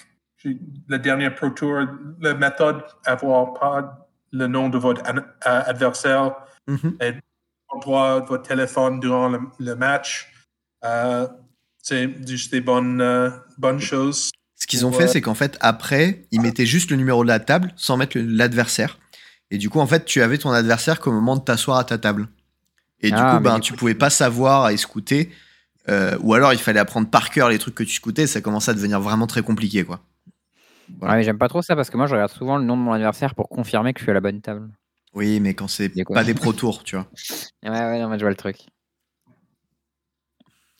le 0.89 0.99
dernier 0.99 1.31
Pro 1.31 1.51
Tour, 1.51 1.81
la 2.21 2.35
méthode 2.35 2.83
avoir 3.05 3.55
pas 3.55 4.09
le 4.33 4.47
nom 4.47 4.69
de 4.69 4.79
votre 4.79 5.03
euh, 5.09 5.21
adversaire, 5.43 6.35
Mhm. 6.69 6.97
le 7.01 7.81
droit 7.81 8.21
de 8.21 8.27
votre 8.27 8.43
téléphone 8.43 8.99
durant 9.01 9.29
le, 9.29 9.39
le 9.59 9.75
match, 9.77 10.33
euh, 10.85 11.27
c'est 11.83 12.27
juste 12.27 12.51
des 12.53 12.61
bonnes, 12.61 13.01
euh, 13.01 13.31
bonnes 13.59 13.81
choses. 13.81 14.31
Ce 14.57 14.67
qu'ils 14.67 14.85
ont 14.87 14.91
fait, 14.93 15.07
c'est 15.07 15.21
qu'en 15.21 15.35
fait, 15.35 15.57
après, 15.61 16.27
ils 16.33 16.41
mettaient 16.41 16.67
juste 16.67 16.91
le 16.91 16.97
numéro 16.97 17.23
de 17.23 17.29
la 17.29 17.39
table 17.41 17.73
sans 17.77 17.97
mettre 17.97 18.19
l'adversaire. 18.19 18.99
Et 19.51 19.59
du 19.59 19.69
coup, 19.71 19.79
en 19.81 19.87
fait, 19.87 20.05
tu 20.07 20.23
avais 20.23 20.39
ton 20.39 20.51
adversaire 20.51 20.99
qu'au 20.99 21.13
moment 21.13 21.37
de 21.37 21.43
t'asseoir 21.43 21.79
à 21.79 21.85
ta 21.85 21.99
table. 21.99 22.27
Et 23.01 23.11
du 23.11 23.17
Ah, 23.17 23.37
coup, 23.37 23.43
ben, 23.45 23.61
tu 23.61 23.73
coup, 23.75 23.79
pouvais 23.81 23.95
pas 23.95 24.11
savoir 24.11 24.65
à 24.65 24.73
écouter. 24.73 25.31
euh, 25.89 26.17
ou 26.21 26.35
alors, 26.35 26.53
il 26.53 26.59
fallait 26.59 26.81
apprendre 26.81 27.09
par 27.09 27.31
cœur 27.31 27.49
les 27.49 27.59
trucs 27.61 27.77
que 27.77 27.85
tu 27.85 27.93
scoutais. 27.95 28.27
Ça 28.27 28.41
commençait 28.41 28.73
à 28.73 28.75
devenir 28.75 29.01
vraiment 29.01 29.29
très 29.29 29.43
compliqué, 29.43 29.85
quoi. 29.85 30.01
Voilà. 30.99 31.15
Ouais, 31.15 31.19
mais 31.19 31.25
j'aime 31.25 31.39
pas 31.39 31.49
trop 31.49 31.63
ça 31.63 31.77
parce 31.77 31.91
que 31.91 31.97
moi, 31.97 32.07
je 32.07 32.15
regarde 32.15 32.31
souvent 32.31 32.57
le 32.59 32.65
nom 32.65 32.77
de 32.77 32.83
mon 32.83 32.93
adversaire 32.93 33.35
pour 33.35 33.49
confirmer 33.49 33.93
que 33.93 34.01
je 34.01 34.05
suis 34.05 34.11
à 34.11 34.15
la 34.15 34.21
bonne 34.21 34.41
table. 34.41 34.69
Oui, 35.15 35.41
mais 35.41 35.55
quand 35.55 35.69
c'est 35.69 35.91
pas 36.05 36.25
des 36.25 36.35
pro 36.35 36.53
tours, 36.53 36.83
tu 36.83 36.97
vois. 36.97 37.07
Ouais, 37.63 37.71
ouais, 37.71 38.01
non, 38.01 38.09
mais 38.09 38.19
je 38.19 38.23
vois 38.23 38.31
le 38.31 38.37
truc. 38.37 38.59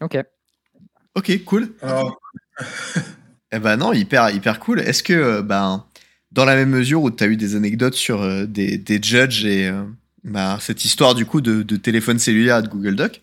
Ok. 0.01 0.17
Ok, 1.17 1.45
cool. 1.45 1.75
Alors, 1.83 2.21
Eh 3.53 3.59
ben 3.59 3.77
non, 3.77 3.93
hyper, 3.93 4.31
hyper 4.31 4.61
cool. 4.61 4.81
Est-ce 4.81 5.03
que, 5.03 5.13
euh, 5.13 5.43
ben, 5.43 5.85
dans 6.33 6.45
la 6.45 6.55
même 6.55 6.71
mesure 6.71 7.03
où 7.03 7.11
tu 7.11 7.25
as 7.25 7.27
eu 7.27 7.37
des 7.37 7.57
anecdotes 7.57 7.95
sur 7.95 8.23
euh, 8.23 8.45
des, 8.45 8.77
des 8.77 9.01
judges 9.03 9.45
et 9.45 9.69
euh, 9.69 9.85
bah, 10.25 10.59
cette 10.61 10.85
histoire 10.85 11.15
du 11.15 11.27
coup 11.27 11.41
de, 11.41 11.63
de 11.63 11.77
téléphone 11.77 12.19
cellulaire 12.19 12.59
et 12.59 12.63
de 12.63 12.69
Google 12.69 12.97
Doc, 12.97 13.23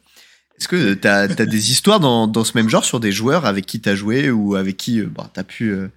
est-ce 0.57 0.67
que 0.67 0.93
tu 0.93 1.07
as, 1.07 1.27
des 1.27 1.71
histoires 1.71 1.99
dans, 1.99 2.27
dans 2.27 2.43
ce 2.43 2.57
même 2.57 2.69
genre 2.69 2.85
sur 2.85 2.99
des 2.99 3.11
joueurs 3.11 3.45
avec 3.45 3.65
qui 3.65 3.81
tu 3.81 3.89
as 3.89 3.95
joué 3.95 4.31
ou 4.31 4.55
avec 4.55 4.77
qui 4.77 5.01
tu 5.01 5.39
as 5.39 5.43
pu, 5.43 5.71
euh, 5.71 5.89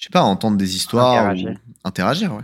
je 0.00 0.06
sais 0.06 0.10
pas, 0.10 0.22
entendre 0.22 0.56
des 0.56 0.74
histoires 0.76 1.12
Interagir. 1.26 1.50
ou 1.50 1.54
interagir 1.84 2.34
ouais. 2.34 2.42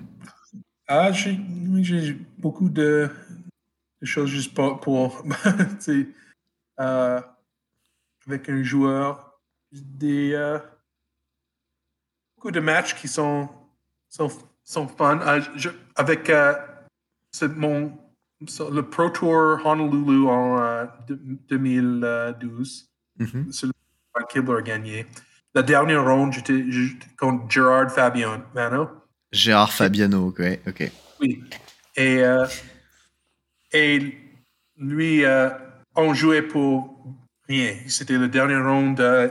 Ah, 0.89 1.11
j'ai 1.11 2.13
beaucoup 2.39 2.69
de, 2.69 3.09
de 4.03 4.07
choses 4.07 4.29
juste 4.29 4.53
pour, 4.55 4.79
pour 4.79 5.25
euh, 6.81 7.21
avec 8.27 8.49
un 8.51 8.63
joueur, 8.63 9.41
des 9.73 10.33
euh, 10.35 10.59
beaucoup 12.37 12.51
de 12.51 12.61
matchs 12.61 12.95
qui 12.95 13.09
sont 13.09 13.49
sont, 14.11 14.31
sont 14.63 14.87
fun. 14.87 15.19
Ah, 15.23 15.41
je- 15.41 15.71
avec 15.97 16.29
euh, 16.29 16.55
c'est 17.33 17.49
mon 17.57 17.99
le 18.71 18.83
Pro 18.83 19.09
Tour 19.09 19.61
Honolulu 19.65 20.29
en 20.29 20.59
euh, 20.61 20.85
deux- 21.09 21.19
2012, 21.49 22.87
Mhm. 23.19 23.51
celui 23.51 23.73
que 24.15 24.25
Kibler 24.31 24.59
a 24.59 24.63
gagné. 24.63 25.07
La 25.57 25.63
dernière 25.63 26.05
ronde, 26.05 26.35
j'étais 26.35 26.63
contre 27.19 27.51
Gerard 27.51 27.91
Fabiano. 27.91 28.43
Gérard 29.33 29.73
Fabiano, 29.73 30.27
ok. 30.27 30.93
Oui. 31.19 31.43
Et, 31.97 32.19
euh, 32.23 32.47
et 33.73 34.19
lui, 34.77 35.25
euh, 35.25 35.49
on 35.95 36.13
jouait 36.13 36.43
pour 36.43 37.03
rien. 37.49 37.75
C'était 37.89 38.19
le 38.19 38.29
dernier 38.29 38.59
round. 38.59 39.01
euh, 39.01 39.31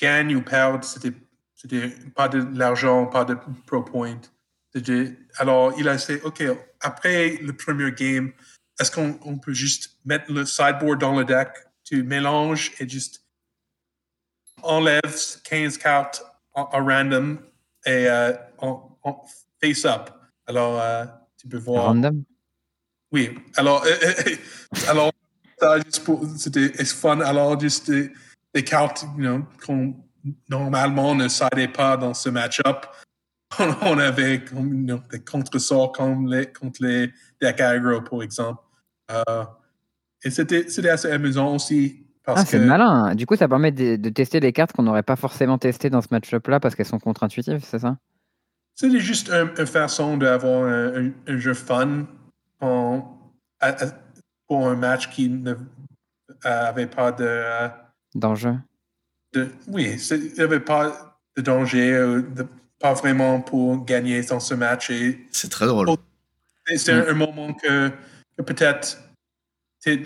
gagne 0.00 0.34
ou 0.34 0.42
perdre, 0.42 0.82
c'était, 0.82 1.12
c'était 1.54 1.88
pas 2.16 2.26
de 2.26 2.44
l'argent, 2.58 3.06
pas 3.06 3.24
de 3.24 3.36
pro 3.64 3.82
point. 3.82 4.20
C'était- 4.74 5.16
alors, 5.36 5.72
il 5.78 5.86
a 5.88 5.94
dit, 5.94 6.14
OK, 6.24 6.42
après 6.80 7.36
le 7.40 7.52
premier 7.52 7.92
game, 7.92 8.32
est-ce 8.80 8.90
qu'on 8.90 9.16
on 9.24 9.38
peut 9.38 9.54
juste 9.54 9.96
mettre 10.04 10.32
le 10.32 10.44
sideboard 10.44 10.98
dans 10.98 11.16
le 11.16 11.24
deck? 11.24 11.50
Tu 11.84 12.02
mélanges 12.02 12.72
et 12.80 12.88
juste 12.88 13.23
enlèves 14.62 15.40
15 15.44 15.78
cartes 15.78 16.24
en, 16.54 16.62
en 16.72 16.84
random 16.84 17.38
et 17.86 18.08
euh, 18.08 18.32
face 19.62 19.84
up. 19.84 20.10
Alors, 20.46 20.80
euh, 20.80 21.04
tu 21.36 21.48
peux 21.48 21.58
voir. 21.58 21.86
Random? 21.86 22.24
Oui, 23.12 23.30
alors, 23.56 23.84
alors 24.88 25.10
c'était 26.36 26.84
fun. 26.84 27.20
Alors, 27.20 27.58
juste 27.58 27.90
des, 27.90 28.12
des 28.52 28.64
cartes 28.64 29.04
you 29.16 29.22
know, 29.22 29.44
qu'on 29.64 29.94
normalement 30.48 31.14
ne 31.14 31.28
sidait 31.28 31.68
pas 31.68 31.96
dans 31.96 32.14
ce 32.14 32.28
match-up. 32.28 32.86
On, 33.82 33.98
avait 33.98 34.42
comme, 34.44 34.72
you 34.74 34.84
know, 34.84 35.00
des 35.10 35.20
contre-sorts 35.20 35.92
comme 35.92 36.26
les, 36.26 36.46
contre 36.46 36.82
les 36.82 37.12
decks 37.40 37.60
aggro, 37.60 38.00
par 38.00 38.22
exemple. 38.22 38.62
Euh, 39.10 39.44
et 40.24 40.30
c'était 40.30 40.88
assez 40.88 41.10
amusant 41.10 41.54
aussi. 41.54 42.03
Parce 42.24 42.40
Ah, 42.40 42.44
c'est 42.46 42.58
que, 42.58 42.64
malin. 42.64 43.14
Du 43.14 43.26
coup, 43.26 43.36
ça 43.36 43.48
permet 43.48 43.70
de, 43.72 43.96
de 43.96 44.08
tester 44.08 44.40
des 44.40 44.52
cartes 44.52 44.72
qu'on 44.72 44.82
n'aurait 44.84 45.02
pas 45.02 45.16
forcément 45.16 45.58
testées 45.58 45.90
dans 45.90 46.00
ce 46.00 46.08
match-up-là 46.10 46.58
parce 46.60 46.74
qu'elles 46.74 46.86
sont 46.86 46.98
contre-intuitives, 46.98 47.62
c'est 47.64 47.78
ça? 47.80 47.98
C'était 48.74 48.98
juste 48.98 49.30
un- 49.30 49.54
une 49.56 49.66
façon 49.66 50.16
d'avoir 50.16 50.64
un, 50.64 51.06
un- 51.06 51.12
un 51.28 51.38
jeu 51.38 51.54
fun 51.54 52.06
en- 52.60 53.04
à- 53.60 53.84
à- 53.84 53.92
pour 54.48 54.66
un 54.68 54.74
match 54.74 55.10
qui 55.10 55.28
n'avait 55.28 56.86
pas 56.86 57.12
de, 57.12 57.24
euh, 57.26 57.68
D'enjeu. 58.14 58.54
de- 59.34 59.48
oui, 59.68 59.98
c'est- 59.98 60.18
il 60.18 60.32
n'y 60.32 60.40
avait 60.40 60.60
pas 60.60 61.18
de 61.36 61.42
danger, 61.42 61.92
euh, 61.92 62.22
de- 62.22 62.46
pas 62.80 62.94
vraiment 62.94 63.40
pour 63.40 63.84
gagner 63.84 64.22
dans 64.22 64.40
ce 64.40 64.54
match. 64.54 64.90
Et 64.90 65.26
C'est 65.30 65.50
très 65.50 65.66
drôle. 65.66 65.88
Et 66.70 66.78
c'est 66.78 66.92
un, 66.92 67.06
un 67.08 67.14
moment 67.14 67.52
que, 67.54 67.90
que 68.36 68.42
peut-être 68.42 68.84
c'est- 68.84 68.98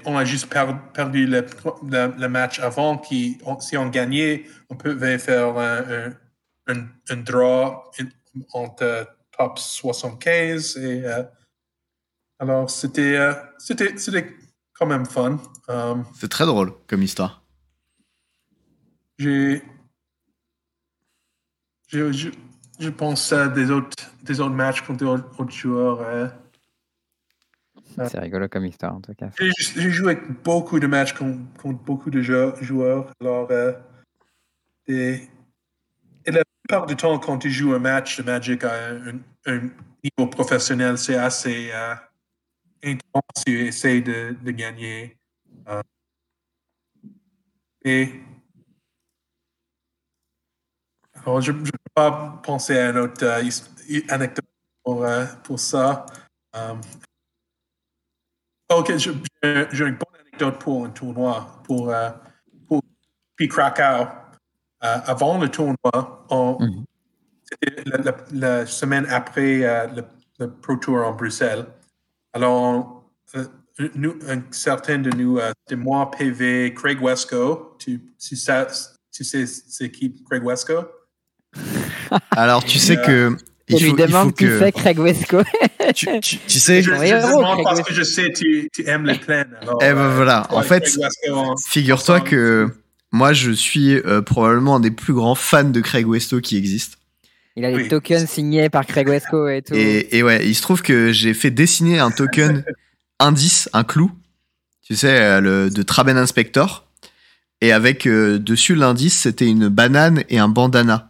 on 0.04 0.16
a 0.16 0.24
juste 0.24 0.46
per- 0.52 0.74
perdu 0.94 1.26
le, 1.26 1.46
le- 1.88 2.14
le 2.18 2.28
match 2.28 2.58
avant. 2.60 2.98
Qui, 2.98 3.38
on- 3.44 3.60
si 3.60 3.76
on 3.76 3.88
gagnait, 3.88 4.44
on 4.70 4.76
pouvait 4.76 5.18
faire 5.18 5.56
un, 5.58 5.78
un, 6.68 6.74
un- 6.74 6.88
un 7.10 7.16
draw 7.16 7.84
entre 8.52 9.08
top 9.36 9.58
75. 9.58 10.76
Et, 10.78 11.04
euh, 11.04 11.22
alors, 12.38 12.70
c'était 12.70 13.16
euh, 13.16 13.32
c'était 13.58 13.96
c'était 13.98 14.34
quand 14.72 14.86
même 14.86 15.06
fun. 15.06 15.38
Um, 15.68 16.04
C'est 16.14 16.28
très 16.30 16.46
drôle 16.46 16.72
comme 16.86 17.02
histoire. 17.02 17.42
j'ai 19.18 19.62
je, 21.88 22.12
je, 22.12 22.28
je 22.78 22.88
pense 22.90 23.32
à 23.32 23.48
des 23.48 23.70
autres, 23.70 23.96
des 24.22 24.40
autres 24.40 24.54
matchs 24.54 24.82
contre 24.82 24.98
d'autres 25.00 25.40
autres 25.40 25.52
joueurs. 25.52 26.00
euh. 26.02 26.28
C'est 27.88 28.18
rigolo 28.18 28.48
comme 28.48 28.66
histoire, 28.66 28.94
en 28.94 29.00
tout 29.00 29.14
cas. 29.14 29.30
J'ai 29.38 29.90
joué 29.90 30.12
avec 30.12 30.42
beaucoup 30.42 30.78
de 30.78 30.86
matchs 30.86 31.12
contre, 31.14 31.38
contre 31.60 31.82
beaucoup 31.82 32.10
de 32.10 32.20
jou- 32.22 32.54
joueurs. 32.60 33.10
Alors, 33.20 33.48
euh, 33.50 33.72
et, 34.86 35.22
et 36.24 36.30
la 36.30 36.42
plupart 36.62 36.86
du 36.86 36.96
temps, 36.96 37.18
quand 37.18 37.38
tu 37.38 37.50
joues 37.50 37.72
un 37.74 37.78
match 37.78 38.18
de 38.18 38.22
Magic 38.22 38.64
à 38.64 38.90
un, 38.90 39.18
un 39.46 39.60
niveau 40.02 40.30
professionnel, 40.30 40.98
c'est 40.98 41.16
assez, 41.16 41.70
euh, 41.72 41.94
intense, 42.84 43.44
tu 43.46 43.66
essaies 43.66 44.00
de, 44.00 44.36
de 44.42 44.50
gagner. 44.50 45.16
Euh, 45.68 45.82
et 47.84 48.10
alors, 51.14 51.40
je 51.40 51.52
ne 51.52 51.62
peux 51.62 51.70
pas 51.94 52.40
penser 52.44 52.78
à 52.78 52.90
une 52.90 52.98
autre 52.98 53.26
anecdote 54.08 54.44
pour, 54.84 55.06
pour 55.42 55.58
ça. 55.58 56.06
Ok, 58.70 58.96
je- 58.96 59.10
j'ai 59.72 59.84
une 59.84 59.96
bonne 59.96 60.20
anecdote 60.20 60.58
pour 60.60 60.84
un 60.84 60.90
tournoi. 60.90 61.60
Pour, 61.64 61.90
euh, 61.90 62.10
pour 62.66 62.82
puis 63.36 63.48
Krakow. 63.48 64.08
Euh, 64.84 64.96
avant 65.06 65.38
le 65.40 65.48
tournoi, 65.48 66.24
on, 66.30 66.56
Mhm. 66.60 66.84
c'était 67.44 67.82
la, 67.86 67.98
la- 67.98 68.16
la 68.32 68.66
semaine 68.66 69.06
après 69.10 69.64
euh, 69.64 69.86
le, 69.88 70.04
le 70.38 70.50
Pro 70.52 70.76
Tour 70.76 71.04
en 71.04 71.12
Bruxelles. 71.12 71.66
Alors, 72.32 73.04
euh, 73.34 73.44
nous, 73.96 74.16
un 74.28 74.40
certain 74.52 74.98
de 74.98 75.10
nous, 75.10 75.38
euh, 75.38 75.50
c'était 75.66 75.76
moi, 75.80 76.10
PV, 76.12 76.74
Craig 76.74 77.02
Wesco. 77.02 77.74
Tu, 77.78 78.00
tu 78.20 78.36
sais, 78.36 78.66
tu 79.12 79.24
sais 79.24 79.46
c'est 79.46 79.90
qui 79.90 80.22
Craig 80.24 80.44
Wesco? 80.44 80.84
Alors, 82.30 82.62
tu 82.64 82.78
sais 82.78 82.96
que. 82.96 83.36
On 83.70 83.76
Il 83.76 83.82
lui 83.84 83.90
faut, 83.90 83.96
demande 83.96 84.34
qui 84.34 84.44
que. 84.44 84.58
c'est 84.58 84.72
Craig 84.72 84.98
Wesco. 84.98 85.42
Tu, 85.94 86.06
tu- 86.20 86.38
tu 86.46 86.58
sais. 86.60 86.82
Je, 86.82 86.94
je 86.94 87.02
héros, 87.02 87.38
demande 87.38 87.62
parce 87.64 87.78
Wesco. 87.78 87.88
que 87.88 87.94
je 87.94 88.02
sais 88.02 88.30
tu, 88.32 88.68
tu 88.72 88.86
aimes 88.86 89.06
les 89.06 89.14
plaines. 89.14 89.48
Alors, 89.62 89.78
Eh 89.82 89.92
ben 89.92 89.98
euh, 89.98 90.14
voilà, 90.14 90.46
en 90.50 90.62
fait, 90.62 90.84
Wesco, 90.98 91.54
Figure-toi 91.66 92.20
que 92.20 92.68
moi, 93.10 93.32
je 93.32 93.50
suis 93.52 93.94
euh, 93.94 94.20
probablement 94.20 94.76
un 94.76 94.80
des 94.80 94.90
plus 94.90 95.14
grands 95.14 95.34
fans 95.34 95.64
de 95.64 95.80
Craig 95.80 96.06
Westo 96.06 96.40
qui 96.40 96.56
existe. 96.58 96.98
Il 97.56 97.64
a 97.64 97.70
les 97.70 97.76
Oui. 97.76 97.88
tokens 97.88 98.26
signés 98.28 98.68
par 98.68 98.84
Craig 98.86 99.08
Wesco 99.08 99.48
et 99.48 99.62
tout. 99.62 99.74
Et, 99.74 100.16
et 100.16 100.22
ouais, 100.22 100.46
il 100.46 100.54
se 100.54 100.60
trouve 100.62 100.82
que 100.82 101.10
j'ai 101.10 101.32
fait 101.34 101.50
dessiner 101.50 101.98
un 101.98 102.10
token 102.10 102.64
indice, 103.18 103.68
un 103.72 103.82
clou, 103.84 104.10
tu 104.86 104.94
sais, 104.94 105.18
euh, 105.20 105.40
le, 105.40 105.70
de 105.70 105.82
Traben 105.82 106.16
Inspector. 106.18 106.86
Et 107.62 107.72
avec 107.72 108.06
euh, 108.06 108.38
dessus 108.38 108.74
l'indice, 108.76 109.18
c'était 109.20 109.46
une 109.48 109.68
banane 109.68 110.22
et 110.28 110.38
un 110.38 110.48
bandana. 110.48 111.07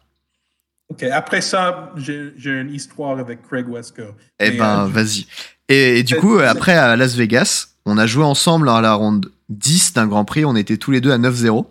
Ok, 0.90 1.02
après 1.04 1.40
ça, 1.42 1.92
j'ai 1.96 2.32
une 2.50 2.72
histoire 2.74 3.18
avec 3.18 3.42
Craig 3.46 3.68
Wesco. 3.68 4.02
Eh 4.40 4.52
ben, 4.52 4.84
euh, 4.84 4.86
vas-y. 4.88 5.26
Et, 5.68 5.98
et 5.98 6.02
du 6.02 6.14
c'est- 6.14 6.20
coup, 6.20 6.38
c'est- 6.38 6.46
après, 6.46 6.72
à 6.74 6.96
Las 6.96 7.14
Vegas, 7.14 7.68
on 7.84 7.98
a 7.98 8.06
joué 8.06 8.24
ensemble 8.24 8.68
à 8.70 8.80
la 8.80 8.94
ronde 8.94 9.30
10 9.50 9.92
d'un 9.92 10.06
Grand 10.06 10.24
Prix. 10.24 10.44
On 10.46 10.56
était 10.56 10.76
tous 10.78 10.90
les 10.90 11.00
deux 11.00 11.12
à 11.12 11.18
9-0. 11.18 11.70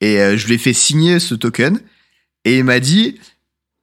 Et 0.00 0.20
euh, 0.20 0.36
je 0.36 0.46
lui 0.46 0.54
ai 0.54 0.58
fait 0.58 0.72
signer 0.74 1.20
ce 1.20 1.34
token. 1.34 1.80
Et 2.44 2.58
il 2.58 2.64
m'a 2.64 2.80
dit, 2.80 3.18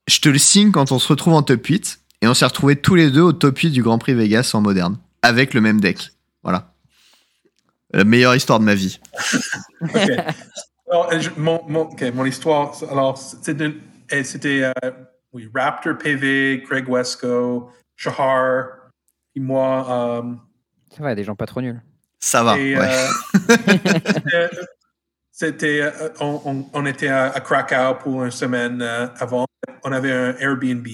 je 0.08 0.20
te 0.20 0.30
le 0.30 0.38
signe 0.38 0.72
quand 0.72 0.92
on 0.92 1.00
se 1.00 1.08
retrouve 1.08 1.34
en 1.34 1.42
top 1.42 1.66
8. 1.66 2.00
Et 2.22 2.28
on 2.28 2.36
s'est 2.36 2.46
retrouvés 2.46 2.76
tous 2.76 2.94
les 2.94 3.10
deux 3.10 3.22
au 3.22 3.34
top 3.34 3.58
8 3.58 3.72
du 3.72 3.82
Grand 3.82 3.98
Prix 3.98 4.14
Vegas 4.14 4.52
en 4.54 4.62
moderne. 4.62 4.98
Avec 5.24 5.56
le 5.56 5.62
même 5.62 5.82
deck. 5.82 6.12
Voilà. 6.44 6.72
La 7.94 8.04
meilleure 8.04 8.36
histoire 8.36 8.60
de 8.60 8.66
ma 8.66 8.76
vie. 8.76 9.00
Ok. 9.82 10.12
Alors, 10.92 11.20
je- 11.20 11.30
mon, 11.38 11.62
mon, 11.70 11.82
ok, 11.84 12.04
mon 12.14 12.26
histoire, 12.26 12.74
alors, 12.92 13.18
c'était, 13.18 13.72
et 14.12 14.24
c'était 14.24 14.64
euh, 14.84 14.92
oui, 15.34 15.50
Raptor 15.54 15.98
PV, 15.98 16.64
Craig 16.68 16.88
Wesco, 16.90 17.72
Shahar, 17.96 18.68
puis 19.34 19.42
moi. 19.42 20.22
euh, 20.24 20.34
Ça 20.96 21.04
va, 21.04 21.16
des 21.16 21.24
gens 21.24 21.36
pas 21.36 21.46
trop 21.46 21.62
nuls. 21.62 21.82
Ça 22.20 22.44
va. 22.44 22.58
et, 22.60 22.78
ouais. 22.78 23.08
euh, 24.34 24.48
c'était- 25.32 25.82
euh, 25.82 26.10
on, 26.20 26.42
on- 26.46 26.70
on 26.74 26.86
était 26.86 27.08
à, 27.08 27.32
à 27.32 27.40
Krakow 27.40 27.98
pour 28.00 28.24
une 28.24 28.32
semaine 28.32 28.82
avant. 28.82 29.46
On 29.84 29.92
avait 29.92 30.12
un 30.12 30.36
Airbnb 30.38 30.86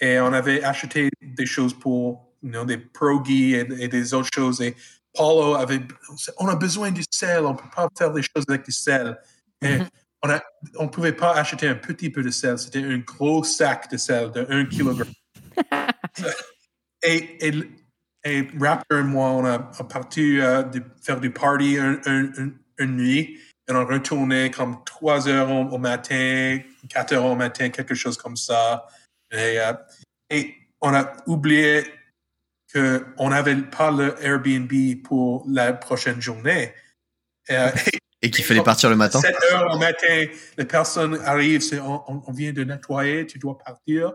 et 0.00 0.20
on 0.20 0.32
avait 0.32 0.62
acheté 0.64 1.10
des 1.22 1.46
choses 1.46 1.74
pour 1.78 2.32
you 2.42 2.50
know, 2.50 2.64
des 2.64 2.78
pierogies 2.78 3.54
et, 3.54 3.66
et 3.84 3.88
des 3.88 4.14
autres 4.14 4.30
choses. 4.32 4.60
Et 4.60 4.74
Paulo 5.14 5.54
avait, 5.54 5.80
on 6.38 6.48
a 6.48 6.56
besoin 6.56 6.90
du 6.90 7.02
sel, 7.10 7.44
on 7.44 7.54
peut 7.54 7.68
pas 7.74 7.88
faire 7.96 8.12
des 8.12 8.22
choses 8.22 8.44
avec 8.48 8.64
du 8.64 8.72
sel. 8.72 9.16
Et 9.62 9.78
on 10.22 10.30
a, 10.30 10.40
on 10.76 10.88
pouvait 10.88 11.12
pas 11.12 11.34
acheter 11.34 11.68
un 11.68 11.74
petit 11.74 12.10
peu 12.10 12.22
de 12.22 12.30
sel, 12.30 12.58
c'était 12.58 12.82
un 12.82 12.98
gros 12.98 13.44
sac 13.44 13.90
de 13.90 13.96
sel 13.96 14.30
de 14.32 14.46
1 14.48 14.64
kg. 14.66 15.04
et, 17.02 17.48
et, 17.48 17.54
et 18.24 18.48
Raptor 18.58 18.98
et 18.98 19.02
moi, 19.04 19.30
on 19.30 19.44
a, 19.44 19.54
a 19.54 19.84
parti 19.84 20.40
euh, 20.40 20.62
de 20.62 20.82
faire 21.02 21.20
du 21.20 21.30
party 21.30 21.78
un- 21.78 22.00
un- 22.06 22.32
un- 22.38 22.52
une 22.78 22.96
nuit 22.96 23.38
et 23.68 23.72
on 23.72 23.84
retournait 23.86 24.50
comme 24.50 24.82
3 24.84 25.28
heures 25.28 25.50
au, 25.50 25.64
au 25.74 25.78
matin, 25.78 26.58
4 26.88 27.12
heures 27.12 27.24
au 27.26 27.36
matin, 27.36 27.68
quelque 27.68 27.94
chose 27.94 28.16
comme 28.16 28.36
ça. 28.36 28.86
Et, 29.30 29.60
euh, 29.60 29.72
et 30.30 30.54
on 30.80 30.94
a 30.94 31.12
oublié 31.26 31.84
qu'on 32.72 33.28
n'avait 33.30 33.56
pas 33.56 33.90
le 33.90 34.14
Airbnb 34.22 34.72
pour 35.04 35.44
la 35.48 35.72
prochaine 35.72 36.20
journée. 36.20 36.72
Euh, 37.50 37.70
Et 37.92 37.98
qu'il 38.30 38.44
fallait 38.44 38.62
partir 38.62 38.90
le 38.90 38.96
matin. 38.96 39.20
7 39.20 39.36
heures 39.52 39.74
au 39.74 39.78
matin, 39.78 40.24
les 40.56 40.64
personnes 40.64 41.18
arrivent, 41.24 41.60
c'est 41.62 41.80
on, 41.80 42.02
on- 42.10 42.22
on 42.26 42.32
vient 42.32 42.52
de 42.52 42.64
nettoyer, 42.64 43.26
tu 43.26 43.38
dois 43.38 43.56
partir. 43.58 44.12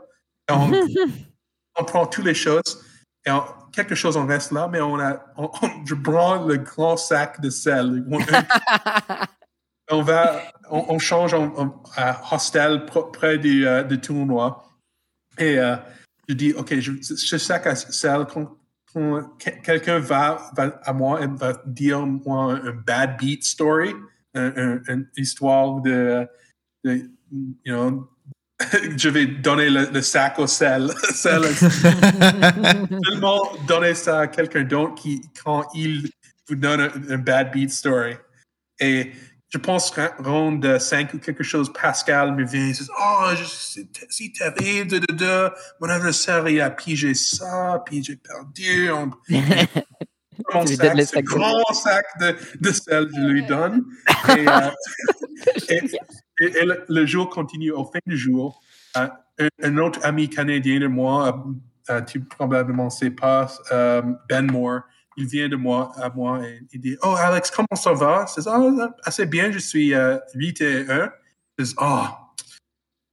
Et 0.50 0.54
on, 0.54 0.72
on 1.80 1.84
prend 1.84 2.06
toutes 2.06 2.26
les 2.26 2.34
choses 2.34 2.84
et 3.26 3.32
on- 3.32 3.44
quelque 3.72 3.96
chose 3.96 4.18
en 4.18 4.26
reste 4.26 4.52
là, 4.52 4.68
mais 4.72 4.82
on 4.82 5.00
a, 5.00 5.24
on- 5.38 5.50
on- 5.62 5.86
je 5.86 5.96
prends 5.96 6.46
le 6.46 6.58
grand 6.58 6.98
sac 6.98 7.42
de 7.42 7.50
sel. 7.50 8.06
On, 8.12 8.20
on 9.92 10.02
va, 10.02 10.42
on, 10.70 10.86
on 10.90 11.00
change 11.00 11.34
en, 11.34 11.46
en- 11.58 11.84
à 11.96 12.22
hostel 12.34 12.86
près 12.86 13.38
du, 13.38 13.68
euh, 13.68 13.84
du 13.84 14.00
tournoi. 14.00 14.64
Et 15.38 15.58
euh, 15.58 15.76
je 16.30 16.34
dis, 16.36 16.54
OK, 16.54 16.80
je, 16.80 16.92
ce 17.02 17.38
sac 17.38 17.68
à 17.68 17.76
sel, 17.76 18.26
quelqu'un 19.64 20.00
va, 20.00 20.52
va 20.56 20.80
à 20.84 20.94
moi 20.94 21.22
et 21.24 21.28
va 21.28 21.54
dire 21.66 22.06
moi 22.06 22.54
un, 22.54 22.72
bad 22.74 23.18
beat 23.18 23.44
story, 23.44 23.94
un- 24.36 24.54
un- 24.56 24.82
une 24.88 25.08
histoire 25.18 25.82
de, 25.82 26.28
de, 26.84 27.10
you 27.66 27.74
know, 27.76 28.08
je 28.98 29.10
vais 29.10 29.26
donner 29.26 29.70
le, 29.70 29.90
le 29.92 30.02
sac 30.02 30.38
au 30.40 30.48
sel. 30.48 30.92
sel 31.14 31.44
seulement 33.06 33.42
donner 33.68 33.94
ça 33.96 34.22
à 34.22 34.28
quelqu'un 34.28 34.64
d'autre 34.64 34.96
qui, 34.96 35.22
quand 35.44 35.66
il 35.74 36.10
vous 36.48 36.56
donne 36.56 36.82
un, 36.82 36.92
un 37.10 37.18
bad 37.18 37.52
beat 37.52 37.72
story. 37.72 38.16
Et 38.80 39.12
je 39.54 39.60
pense 39.60 39.94
ronde 40.18 40.80
5 40.80 41.14
ou 41.14 41.20
quelque 41.20 41.44
chose, 41.44 41.72
Pascal 41.72 42.34
me 42.36 42.44
vient 42.44 42.68
et 42.70 42.72
dit 42.72 42.88
Oh, 43.00 43.26
si 44.10 44.34
terrible, 44.34 44.90
de, 44.90 44.98
de, 45.00 45.14
de. 45.14 45.50
mon 45.80 45.90
adversaire 45.90 46.48
il 46.50 46.60
a 46.60 46.72
pigé 46.72 47.14
ça, 47.14 47.84
puis 47.86 48.04
j'ai 48.04 48.16
perdu. 48.16 48.90
On- 48.92 49.12
mon 50.56 50.66
sac, 50.66 50.98
ce 50.98 51.06
sac 51.06 51.24
de- 51.24 51.30
grand 51.30 51.74
sac 51.74 52.06
de, 52.20 52.36
de 52.62 52.72
sel, 52.72 53.10
je 53.16 53.22
lui 53.22 53.46
donne. 53.46 53.84
Et, 54.30 54.48
euh, 54.48 54.70
et, 55.70 55.82
et- 56.42 56.58
et 56.62 56.66
le, 56.66 56.84
le 56.90 57.06
jour 57.06 57.30
continue. 57.30 57.72
Au 57.72 57.86
fin 57.86 58.00
du 58.08 58.18
jour, 58.18 58.60
euh, 58.98 59.08
un, 59.40 59.48
un 59.62 59.78
autre 59.78 60.00
ami 60.04 60.30
canadien 60.30 60.80
de 60.80 60.88
moi, 60.88 61.28
euh, 61.28 61.94
euh, 61.94 62.02
tu 62.02 62.22
probablement 62.22 62.90
sais 62.90 63.12
pas, 63.12 63.48
Ben 64.30 64.50
Moore, 64.52 64.82
il 65.18 65.28
vient 65.28 65.50
de 65.50 65.56
moi 65.56 65.92
à 65.98 66.10
moi 66.10 66.46
et 66.48 66.62
il 66.72 66.82
dit 66.82 66.98
Oh, 67.02 67.16
Alex, 67.18 67.52
comment 67.52 67.76
ça 67.76 67.94
va 67.94 68.26
Je 68.36 68.42
dis 68.42 68.48
Oh, 68.50 68.80
assez 69.04 69.26
bien, 69.26 69.52
je 69.52 69.60
suis 69.60 69.94
euh, 69.94 70.18
8 70.36 70.62
et 70.62 70.90
1. 70.90 71.12
Je 71.58 71.64
dis 71.66 71.76
Oh, 71.80 72.06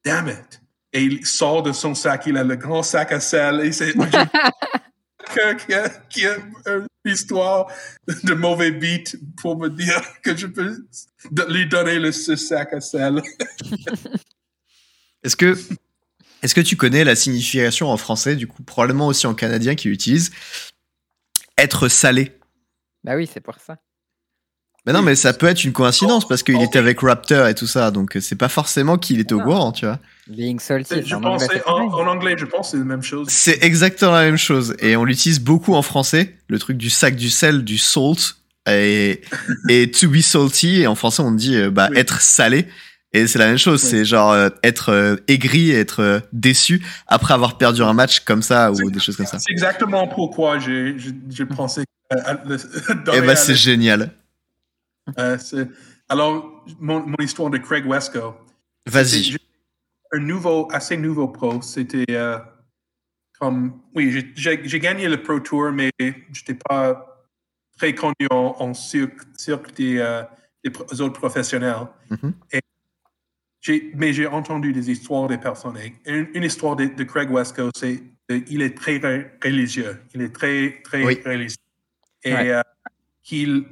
damn 0.05 0.29
it. 0.29 0.61
Et 0.93 1.03
il 1.05 1.25
sort 1.27 1.63
de 1.63 1.73
son 1.73 1.95
sac, 1.95 2.25
il 2.27 2.37
a 2.37 2.45
le 2.45 2.57
grand 2.57 2.83
sac 2.83 3.13
à 3.13 3.21
sel 3.21 3.61
et 3.61 3.71
c'est 3.71 3.93
quelqu'un 5.35 5.55
qui 5.55 5.75
a, 5.75 5.89
qui 5.89 6.27
a 6.27 6.37
une 6.67 6.87
histoire 7.13 7.69
de 8.25 8.35
mauvais 8.35 8.73
beat 8.73 9.17
pour 9.41 9.57
me 9.57 9.69
dire 9.69 10.03
que 10.23 10.37
je 10.37 10.47
peux 10.47 10.85
lui 11.49 11.67
donner 11.69 11.99
le, 11.99 12.11
ce 12.11 12.35
sac 12.35 12.73
à 12.73 12.81
sel. 12.81 13.23
Est-ce 15.23 15.37
que, 15.37 15.57
est-ce 16.43 16.55
que 16.55 16.61
tu 16.61 16.77
connais 16.77 17.05
la 17.05 17.15
signification 17.15 17.89
en 17.89 17.97
français, 17.97 18.37
du 18.37 18.47
coup, 18.47 18.63
probablement 18.63 19.07
aussi 19.07 19.27
en 19.27 19.35
canadien 19.35 19.75
qui 19.75 19.89
utilise 19.89 20.31
être 21.63 21.89
salé 21.89 22.33
Bah 23.05 23.17
oui, 23.17 23.29
c'est 23.33 23.41
pour 23.41 23.57
ça. 23.57 23.77
Mais 24.87 24.95
non, 24.95 25.03
mais 25.03 25.15
ça 25.15 25.35
peut 25.35 25.47
être 25.47 25.63
une 25.63 25.73
coïncidence 25.73 26.27
parce 26.27 26.43
qu'il 26.43 26.61
était 26.63 26.79
avec 26.79 27.01
Raptor 27.01 27.47
et 27.49 27.55
tout 27.55 27.67
ça, 27.67 27.91
donc 27.91 28.17
c'est 28.21 28.37
pas 28.37 28.49
forcément 28.49 28.97
qu'il 28.97 29.21
était 29.21 29.35
au 29.35 29.41
courant, 29.41 29.73
tu 29.73 29.85
vois. 29.85 29.99
Being 30.27 30.59
salty. 30.59 31.03
Je 31.05 31.15
en 31.15 31.23
anglais, 31.23 31.47
pensais, 31.47 31.63
c'est 31.65 31.69
en, 31.69 32.07
anglais, 32.07 32.35
je 32.39 32.47
pense 32.47 32.69
que 32.69 32.71
c'est 32.73 32.79
la 32.79 32.85
même 32.85 33.03
chose. 33.03 33.29
C'est 33.29 33.63
exactement 33.63 34.13
la 34.13 34.25
même 34.25 34.39
chose 34.39 34.75
et 34.79 34.97
on 34.97 35.05
l'utilise 35.05 35.39
beaucoup 35.41 35.75
en 35.75 35.83
français, 35.83 36.35
le 36.49 36.59
truc 36.59 36.79
du 36.79 36.89
sac 36.89 37.15
du 37.15 37.29
sel, 37.29 37.63
du 37.63 37.77
salt 37.77 38.37
et, 38.67 39.21
et 39.69 39.91
to 39.91 40.09
be 40.09 40.21
salty 40.21 40.81
et 40.81 40.87
en 40.87 40.95
français 40.95 41.23
on 41.23 41.33
dit 41.33 41.57
euh, 41.57 41.71
bah, 41.71 41.89
Oui. 41.91 41.99
être 41.99 42.23
salé 42.23 42.67
et 43.13 43.27
c'est 43.27 43.41
la 43.41 43.47
même 43.47 43.59
chose, 43.59 43.83
c'est 43.83 44.05
genre 44.05 44.31
euh, 44.31 44.51
être 44.63 44.91
euh, 44.91 45.17
aigri, 45.27 45.73
être 45.73 46.01
euh, 46.01 46.21
déçu 46.33 46.85
après 47.09 47.35
avoir 47.35 47.59
perdu 47.59 47.83
un 47.83 47.93
match 47.93 48.21
comme 48.21 48.43
ça 48.43 48.71
ou 48.71 48.91
des 48.91 49.01
choses 49.01 49.17
comme 49.17 49.27
ça. 49.27 49.41
C'est 49.41 49.51
exactement 49.51 50.07
pourquoi 50.07 50.61
j'ai 50.61 50.95
pensé 51.57 51.83
Et 51.83 52.95
donner 53.05 53.27
bah 53.27 53.35
c'est 53.35 53.57
génial. 53.57 54.13
alors, 56.09 56.65
mon, 56.79 57.05
mon 57.05 57.17
histoire 57.19 57.51
de 57.51 57.59
Craig 57.59 57.85
Wesco. 57.85 58.35
Vas-y. 58.87 59.37
Un 60.13 60.21
nouveau, 60.21 60.69
assez 60.73 60.97
nouveau 60.97 61.29
pro. 61.29 61.61
C'était 61.63 62.07
comme, 63.41 63.81
oui, 63.95 64.33
j'ai 64.37 64.81
gagné 64.81 65.09
le 65.09 65.21
Pro 65.21 65.41
Tour, 65.41 65.73
mais 65.73 65.91
j'étais 66.33 66.55
pas 66.55 67.27
très 67.77 67.93
connu 67.93 68.27
en, 68.31 68.55
en 68.59 68.75
cirque, 68.75 69.75
des, 69.75 70.01
autres 71.01 71.19
professionnels. 71.19 71.89
Mm-hmm. 72.11 72.61
Mais 73.95 74.13
j'ai 74.13 74.27
entendu 74.27 74.73
des 74.73 74.91
histoires 74.91 75.29
des 75.29 75.39
personnes. 75.39 75.79
Une, 76.07 76.43
histoire 76.43 76.77
de, 76.77 77.05
Craig 77.05 77.31
Wesco, 77.31 77.71
c'est 77.77 78.03
qu'il 78.47 78.63
est 78.63 78.77
très 78.77 79.01
religieux. 79.43 80.01
Il 80.15 80.23
est 80.23 80.35
très, 80.35 80.81
très 80.83 81.03
religieux. 81.03 81.57
Et 82.25 82.35
qu'il 83.23 83.65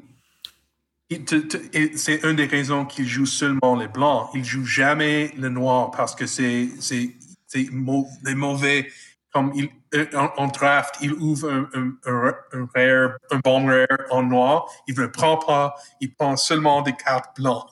c'est 1.96 2.22
une 2.22 2.36
des 2.36 2.46
raisons 2.46 2.84
qu'il 2.84 3.06
joue 3.06 3.26
seulement 3.26 3.76
les 3.76 3.88
blancs. 3.88 4.28
Il 4.34 4.44
joue 4.44 4.64
jamais 4.64 5.32
le 5.38 5.48
noir 5.48 5.90
parce 5.90 6.14
que 6.14 6.26
c'est 6.26 6.68
c'est 6.80 7.14
c'est 7.46 7.70
mauvais. 7.70 8.88
Comme 9.32 9.52
il 9.54 9.68
euh, 9.94 10.06
en, 10.36 10.48
draft, 10.48 10.96
il 11.00 11.14
ouvre 11.14 11.50
un, 11.50 11.68
un, 11.74 11.94
un, 12.04 12.68
rare, 12.74 13.16
un 13.30 13.38
bon 13.42 13.66
rare 13.66 13.86
en 14.10 14.22
noir. 14.22 14.66
Il 14.86 14.98
ne 14.98 15.06
prend 15.06 15.38
pas. 15.38 15.74
Il 16.00 16.14
prend 16.14 16.36
seulement 16.36 16.82
des 16.82 16.92
cartes 16.92 17.36
blancs. 17.40 17.64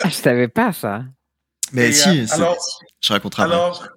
Ah, 0.00 0.08
je 0.08 0.14
savais 0.14 0.48
pas 0.48 0.72
ça. 0.72 1.04
Mais 1.72 1.92
si, 1.92 2.20
euh, 2.20 2.26
alors, 2.30 2.56
je 3.00 3.12
raconterai. 3.12 3.42
Alors, 3.44 3.88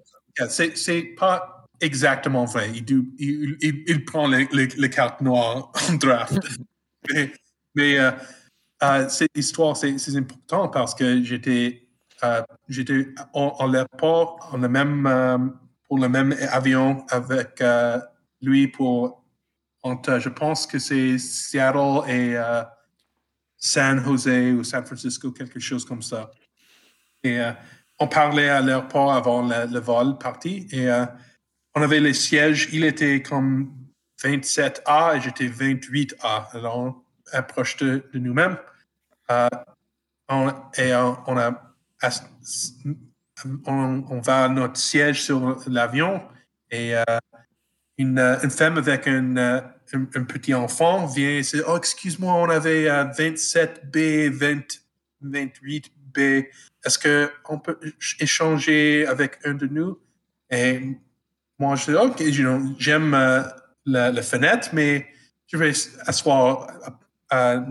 c'est 0.50 1.16
pas 1.18 1.56
exactement 1.82 2.46
vrai. 2.46 2.72
Il, 2.74 2.86
il, 3.20 3.58
il, 3.62 3.84
il 3.88 4.06
prend 4.06 4.28
les, 4.28 4.48
les, 4.52 4.90
cartes 4.90 5.22
noires 5.22 5.72
en 5.90 5.94
draft. 5.94 6.40
mais, 7.14 7.32
mais 7.76 8.00
euh, 8.00 8.12
euh, 8.84 9.10
cette 9.10 9.36
histoire, 9.36 9.76
c'est 9.78 10.16
important 10.16 10.70
parce 10.70 10.96
que 10.96 11.24
j'étais 11.24 11.88
euh, 12.24 12.42
j'étais 12.70 13.08
en, 13.34 13.68
l'aéroport 13.68 14.56
le 14.58 14.70
même, 14.70 15.52
pour 15.88 16.00
le 16.00 16.08
même 16.08 16.36
avion 16.52 17.06
avec 17.10 17.62
lui 18.42 18.68
pour, 18.70 19.24
entre, 19.84 20.20
je 20.20 20.30
pense 20.30 20.66
que 20.66 20.80
c'est 20.80 21.18
Seattle 21.18 22.10
et 22.10 22.36
San 23.58 24.04
Jose 24.04 24.28
ou 24.28 24.64
San 24.64 24.86
Francisco, 24.86 25.32
quelque 25.32 25.60
chose 25.60 25.84
comme 25.84 26.02
ça. 26.02 26.32
Et 27.26 27.42
on 28.00 28.08
parlait 28.08 28.50
à 28.50 28.62
l'aéroport 28.62 29.14
avant 29.14 29.42
le, 29.42 29.80
vol 29.80 30.18
parti 30.18 30.68
et 30.72 30.88
on 31.76 31.82
avait 31.82 32.00
les 32.00 32.14
sièges, 32.14 32.70
il 32.72 32.86
était 32.86 33.22
comme 33.22 33.74
27A 34.24 35.18
et 35.18 35.22
j'étais 35.22 35.48
28A. 35.48 36.56
Alors, 36.56 37.04
approche 37.32 37.78
de, 37.78 38.04
nous-mêmes. 38.14 38.58
Euh, 39.32 39.48
et 40.78 40.94
on, 40.96 41.38
a, 41.38 41.76
on, 43.66 44.22
va 44.22 44.44
à 44.46 44.50
notre 44.50 44.78
siège 44.78 45.24
sur 45.24 45.62
l'avion 45.68 46.22
et 46.72 46.96
euh, 46.96 47.04
une, 47.98 48.50
femme 48.50 48.78
avec 48.78 49.08
un, 49.08 49.62
petit 50.28 50.54
enfant 50.54 51.06
vient 51.06 51.30
et 51.30 51.42
dit 51.42 51.62
Oh, 51.68 51.78
excuse-moi, 51.78 52.34
on 52.34 52.50
avait 52.50 52.86
27B, 52.86 54.30
20, 54.30 54.82
28B. 55.24 56.48
Est-ce 56.86 57.28
qu'on 57.44 57.60
peut 57.60 57.80
échanger 58.20 59.06
avec 59.08 59.40
un 59.44 59.54
de 59.54 59.68
nous? 59.68 60.00
Et 60.52 60.98
moi, 61.60 61.76
je 61.76 61.92
dis 61.92 61.98
Ok, 61.98 62.22
j'aime 62.78 63.14
euh, 63.14 63.42
la, 63.86 64.22
fenêtre, 64.22 64.70
mais 64.74 65.08
je 65.48 65.58
vais 65.58 65.72
asseoir 66.06 66.68
à, 67.30 67.66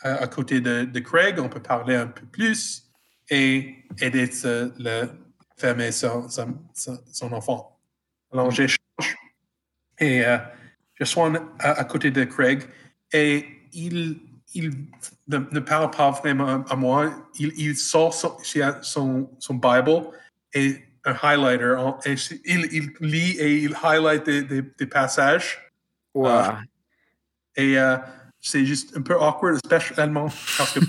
à, 0.00 0.26
côté 0.28 0.60
de, 0.60 0.98
Craig, 1.00 1.38
on 1.38 1.48
peut 1.48 1.62
parler 1.62 1.96
un 1.96 2.06
peu 2.06 2.26
plus 2.26 2.84
et 3.30 3.74
aider 4.00 4.30
le 4.78 5.06
fermer 5.56 5.90
son, 5.92 6.28
enfant. 7.32 7.80
Alors 8.32 8.50
j'échange 8.50 9.16
et 9.98 10.24
euh, 10.24 10.38
je 10.94 11.04
suis 11.04 11.20
à, 11.58 11.84
côté 11.84 12.10
de 12.10 12.24
Craig 12.24 12.62
et 13.12 13.46
il, 13.72 14.20
il 14.56 14.72
ne, 15.28 15.60
parle 15.60 15.90
pas 15.90 16.10
vraiment 16.10 16.64
à 16.64 16.76
moi. 16.76 17.12
Il, 17.38 17.52
il 17.56 17.76
sort 17.76 18.14
son, 18.14 18.36
son, 18.82 19.30
son 19.38 19.54
Bible 19.54 20.02
et 20.54 20.76
un 21.04 21.16
highlighter. 21.22 21.76
Et 22.06 22.14
il, 22.44 22.68
il, 22.72 22.92
lit 23.00 23.30
et 23.38 23.58
il 23.62 23.76
highlight 23.82 24.24
des, 24.24 24.62
des, 24.62 24.86
passages. 24.86 25.58
Wow. 26.14 26.26
Euh, 26.26 26.52
et 27.56 27.78
euh, 27.78 27.96
c'est 28.40 28.64
juste 28.64 28.96
un 28.96 29.02
peu 29.02 29.14
awkward, 29.14 29.58
spécialement 29.58 30.28
parce 30.56 30.72
que 30.72 30.80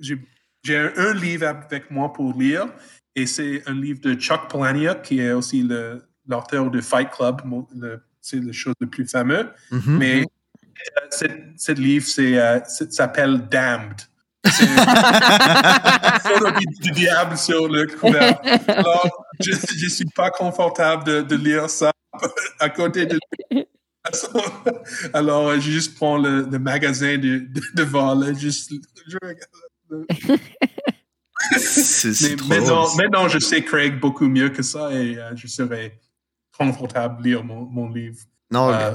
j'ai 0.00 0.78
un, 0.78 1.14
livre 1.14 1.46
avec 1.46 1.90
moi 1.90 2.12
pour 2.12 2.38
lire 2.38 2.66
et 3.14 3.26
c'est 3.26 3.62
un 3.66 3.74
livre 3.74 4.00
de 4.00 4.14
Chuck 4.14 4.50
Palahniuk 4.50 5.02
qui 5.02 5.20
est 5.20 5.32
aussi 5.32 5.68
l'auteur 6.26 6.70
de 6.70 6.80
Fight 6.80 7.10
Club, 7.10 7.42
c'est 8.20 8.42
la 8.42 8.52
chose 8.52 8.74
le 8.80 8.88
plus 8.88 9.06
fameux. 9.06 9.50
Mm-hmm. 9.70 9.96
Mais 9.96 10.24
euh, 11.22 11.28
ce 11.56 11.72
livre 11.72 12.06
euh, 12.18 12.60
s'appelle 12.66 13.48
Damned. 13.48 14.00
C'est 14.44 14.66
du, 16.80 16.90
diable 16.92 17.36
sur 17.36 17.68
le 17.68 17.86
couvert. 17.86 18.40
Alors, 18.68 19.26
je 19.40 19.50
ne 19.50 19.90
suis 19.90 20.08
pas 20.14 20.30
confortable 20.30 21.04
de, 21.04 21.22
de, 21.22 21.36
lire 21.36 21.68
ça 21.68 21.92
à 22.60 22.68
côté 22.68 23.06
de 23.06 23.18
Alors, 25.12 25.54
je 25.54 25.60
juste 25.60 25.96
prends 25.96 26.16
le, 26.18 26.42
le 26.42 26.58
magasin 26.58 27.18
de, 27.18 27.46
devant, 27.74 28.14
là, 28.14 28.32
juste, 28.32 28.72
je 29.06 29.16
regarde. 29.20 30.40
c'est 31.58 32.36
trop 32.36 32.48
maintenant, 32.48 32.94
maintenant, 32.96 33.28
je 33.28 33.38
sais 33.38 33.62
Craig 33.62 34.00
beaucoup 34.00 34.28
mieux 34.28 34.48
que 34.50 34.62
ça 34.62 34.92
et 34.92 35.18
euh, 35.18 35.34
je 35.36 35.46
serais 35.46 35.98
confortable 36.56 37.18
de 37.18 37.28
lire 37.28 37.44
mon, 37.44 37.66
mon 37.66 37.88
livre. 37.90 38.18
Non, 38.52 38.72
euh, 38.72 38.94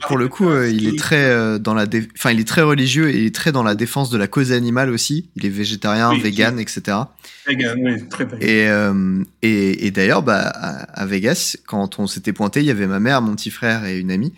pour 0.00 0.18
le 0.18 0.26
coup, 0.26 0.48
euh, 0.48 0.68
il 0.68 0.88
est 0.88 0.98
très 0.98 1.58
dans 1.60 1.72
la, 1.72 1.86
enfin, 2.16 2.32
il 2.32 2.40
est 2.40 2.48
très 2.48 2.62
religieux 2.62 3.10
et 3.10 3.18
il 3.18 3.26
est 3.26 3.34
très 3.34 3.52
dans 3.52 3.62
la 3.62 3.76
défense 3.76 4.10
de 4.10 4.18
la 4.18 4.26
cause 4.26 4.50
animale 4.50 4.90
aussi. 4.90 5.30
Il 5.36 5.46
est 5.46 5.50
végétarien, 5.50 6.12
vegan, 6.18 6.58
etc. 6.58 6.98
Vegan, 7.46 7.78
oui, 7.80 8.08
très 8.08 8.24
vegan. 8.24 9.24
Et, 9.42 9.48
et, 9.48 9.86
et 9.86 9.90
d'ailleurs, 9.92 10.22
bah, 10.22 10.40
à, 10.40 11.06
Vegas, 11.06 11.56
quand 11.66 12.00
on 12.00 12.08
s'était 12.08 12.32
pointé, 12.32 12.60
il 12.60 12.66
y 12.66 12.70
avait 12.70 12.88
ma 12.88 12.98
mère, 12.98 13.22
mon 13.22 13.36
petit 13.36 13.50
frère 13.50 13.84
et 13.84 13.98
une 13.98 14.10
amie, 14.10 14.34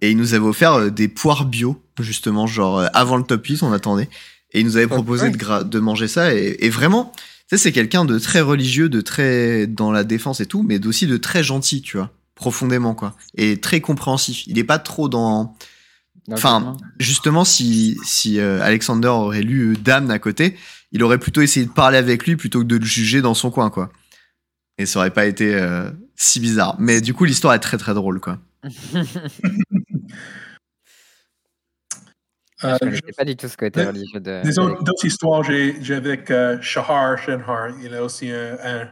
et 0.00 0.10
ils 0.10 0.16
nous 0.16 0.34
avaient 0.34 0.44
offert 0.44 0.90
des 0.90 1.06
poires 1.06 1.44
bio, 1.44 1.80
justement, 2.00 2.48
genre 2.48 2.84
avant 2.94 3.16
le 3.16 3.22
top 3.22 3.46
8, 3.46 3.62
on 3.62 3.72
attendait, 3.72 4.08
et 4.52 4.60
ils 4.60 4.66
nous 4.66 4.76
avaient 4.76 4.88
proposé 4.88 5.30
de, 5.30 5.62
de 5.62 5.78
manger 5.78 6.08
ça. 6.08 6.34
Et, 6.34 6.56
et 6.66 6.68
vraiment, 6.68 7.12
tu 7.14 7.22
sais, 7.50 7.58
c'est 7.58 7.72
quelqu'un 7.72 8.04
de 8.04 8.18
très 8.18 8.40
religieux, 8.40 8.88
de 8.88 9.00
très 9.00 9.68
dans 9.68 9.92
la 9.92 10.02
défense 10.02 10.40
et 10.40 10.46
tout, 10.46 10.64
mais 10.64 10.84
aussi 10.84 11.06
de 11.06 11.16
très 11.16 11.44
gentil, 11.44 11.80
tu 11.80 11.96
vois 11.98 12.10
profondément 12.34 12.94
quoi. 12.94 13.14
Et 13.36 13.60
très 13.60 13.80
compréhensif. 13.80 14.46
Il 14.46 14.58
est 14.58 14.64
pas 14.64 14.78
trop 14.78 15.08
dans 15.08 15.56
enfin 16.32 16.76
justement 16.98 17.44
si 17.44 17.98
si 18.04 18.40
euh, 18.40 18.62
Alexander 18.62 19.08
aurait 19.08 19.42
lu 19.42 19.72
euh, 19.72 19.76
Dame 19.76 20.10
à 20.10 20.18
côté 20.18 20.56
il 20.90 21.02
aurait 21.02 21.18
plutôt 21.18 21.42
essayé 21.42 21.66
de 21.66 21.70
parler 21.70 21.98
avec 21.98 22.26
lui 22.26 22.36
plutôt 22.36 22.60
que 22.60 22.64
de 22.64 22.76
le 22.76 22.84
juger 22.84 23.20
dans 23.20 23.34
son 23.34 23.50
coin 23.50 23.68
quoi. 23.68 23.90
Et 24.78 24.86
ça 24.86 25.00
aurait 25.00 25.10
pas 25.10 25.26
été 25.26 25.54
euh, 25.54 25.90
si 26.16 26.40
bizarre. 26.40 26.76
Mais 26.78 27.00
du 27.00 27.14
coup 27.14 27.24
l'histoire 27.24 27.54
est 27.54 27.60
très 27.60 27.78
très 27.78 27.94
drôle 27.94 28.20
quoi. 28.20 28.38
Je 32.62 32.68
ne 32.68 33.12
pas 33.14 33.24
du 33.24 33.36
tout 33.36 33.48
ce 33.48 33.58
côté 33.58 33.84
religieux 33.84 34.20
de. 34.20 34.42
Des 34.42 34.58
autres 34.58 35.04
histoires, 35.04 35.42
j'ai 35.42 35.94
avec 35.94 36.32
Shahar 36.62 37.18
Shenhar. 37.18 37.68
Il 37.82 37.92
a 37.92 38.02
aussi 38.02 38.30
un 38.30 38.88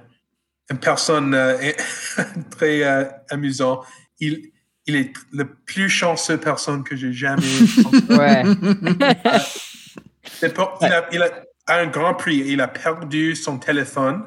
une 0.72 0.78
personne 0.78 1.34
euh, 1.34 1.72
très 2.50 2.82
euh, 2.82 3.04
amusante. 3.30 3.86
Il, 4.20 4.50
il 4.86 4.96
est 4.96 5.12
la 5.32 5.44
plus 5.44 5.88
chanceuse 5.88 6.40
personne 6.40 6.82
que 6.82 6.96
j'ai 6.96 7.12
jamais. 7.12 7.42
ouais. 8.10 8.42
il, 10.42 10.92
a, 10.92 11.08
il 11.12 11.22
a 11.22 11.30
un 11.68 11.86
grand 11.86 12.14
prix. 12.14 12.42
Il 12.46 12.60
a 12.60 12.68
perdu 12.68 13.36
son 13.36 13.58
téléphone 13.58 14.24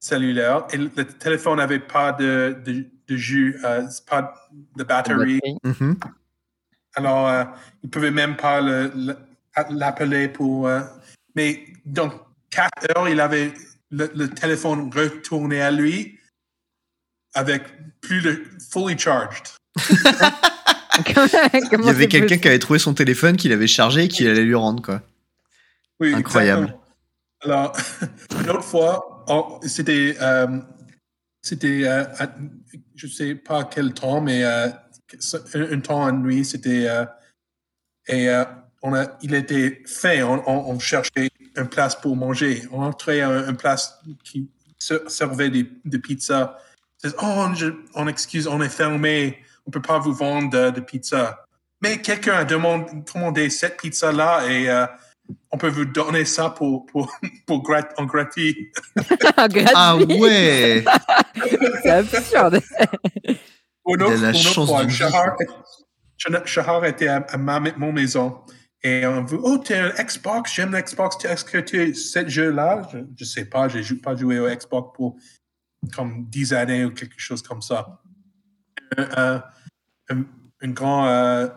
cellulaire 0.00 0.66
et 0.72 0.76
le 0.76 0.90
téléphone 0.90 1.58
n'avait 1.58 1.78
pas 1.78 2.12
de, 2.12 2.56
de, 2.64 2.86
de 3.06 3.16
jus, 3.16 3.58
euh, 3.64 3.86
pas 4.08 4.34
de 4.76 4.84
batterie. 4.84 5.40
Mm-hmm. 5.64 5.96
Alors, 6.94 7.28
euh, 7.28 7.44
il 7.82 7.86
ne 7.86 7.90
pouvait 7.90 8.10
même 8.10 8.36
pas 8.36 8.60
l'appeler 9.70 10.28
pour. 10.28 10.68
mais 11.34 11.64
donc, 11.84 12.12
quatre 12.50 12.96
heures, 12.96 13.08
il 13.08 13.20
avait 13.20 13.52
le, 13.90 14.28
téléphone 14.28 14.90
retourné 14.92 15.60
à 15.60 15.70
lui 15.70 16.18
avec 17.34 17.62
plus 18.00 18.22
de 18.22 18.42
fully 18.72 18.98
charged. 18.98 19.48
Il 21.06 21.84
y 21.84 21.88
avait 21.88 22.08
quelqu'un 22.08 22.38
qui 22.38 22.48
avait 22.48 22.58
trouvé 22.58 22.78
son 22.78 22.94
téléphone, 22.94 23.36
qu'il 23.36 23.52
avait 23.52 23.66
chargé 23.66 24.04
et 24.04 24.08
qu'il 24.08 24.28
allait 24.28 24.44
lui 24.44 24.54
rendre, 24.54 24.82
quoi. 24.82 25.02
Oui, 26.00 26.14
Incroyable. 26.14 26.74
Alors, 27.42 27.76
une 28.40 28.50
autre 28.50 28.64
fois, 28.64 29.24
oh, 29.28 29.60
c'était, 29.62 30.16
euh, 30.20 30.58
c'était, 31.42 31.82
euh, 31.84 32.04
je 32.94 33.06
sais 33.06 33.34
pas 33.34 33.64
quel 33.64 33.92
temps, 33.92 34.20
mais 34.22 34.42
euh, 34.44 34.68
un, 35.54 35.80
temps 35.80 36.02
en 36.02 36.12
nuit, 36.12 36.44
c'était, 36.44 36.88
et 38.08 38.28
on 38.82 38.94
a, 38.94 39.18
il 39.22 39.34
était 39.34 39.82
fait, 39.86 40.22
on 40.22 40.78
cherchait 40.78 41.30
une 41.56 41.68
place 41.68 41.94
pour 41.94 42.16
manger. 42.16 42.62
On 42.72 42.82
entrait 42.82 43.20
à 43.20 43.28
une 43.30 43.56
place 43.56 43.98
qui 44.24 44.48
servait 44.78 45.50
des, 45.50 45.68
des 45.84 45.98
pizzas 45.98 46.56
Ils 47.04 47.12
oh, 47.22 47.46
je- 47.54 47.72
on 47.94 48.06
excuse, 48.08 48.46
on 48.46 48.60
est 48.60 48.68
fermé, 48.68 49.38
on 49.66 49.70
peut 49.70 49.82
pas 49.82 49.98
vous 49.98 50.12
vendre 50.12 50.50
de, 50.50 50.70
de 50.70 50.80
pizza. 50.80 51.44
Mais 51.82 52.00
quelqu'un 52.00 52.34
a 52.38 52.44
demandé, 52.44 52.86
commandé 53.10 53.50
cette 53.50 53.76
pizza-là 53.80 54.46
et 54.48 54.68
euh, 54.70 54.86
on 55.50 55.58
peut 55.58 55.68
vous 55.68 55.84
donner 55.84 56.24
ça 56.24 56.50
pour, 56.50 56.86
pour, 56.86 57.12
pour 57.46 57.62
grat- 57.62 57.88
en 57.98 58.04
gratuit. 58.04 58.72
Gratuit, 59.20 59.64
Ah 59.74 59.96
ouais 59.96 60.84
c'est 61.82 61.90
absurde. 61.90 62.60
Une 63.88 63.94
Il 63.94 64.02
a 64.02 64.04
autre, 64.04 64.20
la 64.20 64.32
Shahar 66.46 66.84
était 66.86 67.08
à, 67.08 67.16
à 67.28 67.36
ma 67.36 67.60
mon 67.76 67.92
maison 67.92 68.38
et 68.86 69.06
on 69.06 69.24
veut, 69.24 69.38
oh, 69.42 69.58
t'es 69.58 69.76
un 69.76 69.90
Xbox, 69.90 70.54
j'aime 70.54 70.74
l'Xbox, 70.76 71.24
est-ce 71.24 71.44
que 71.44 71.58
tu 71.58 71.80
as 71.80 71.94
ce 71.94 72.28
jeu-là? 72.28 72.88
Je, 72.92 72.98
je 73.16 73.24
sais 73.24 73.46
pas, 73.46 73.66
j'ai 73.68 73.82
pas 73.96 74.14
joué 74.14 74.38
au 74.38 74.48
Xbox 74.48 74.90
pour 74.94 75.16
comme 75.94 76.26
10 76.26 76.52
années 76.52 76.84
ou 76.84 76.90
quelque 76.92 77.18
chose 77.18 77.42
comme 77.42 77.62
ça. 77.62 78.00
Euh, 78.98 79.06
euh, 79.18 79.40
un, 80.10 80.24
un 80.62 80.70
grand 80.70 81.08
euh, 81.08 81.48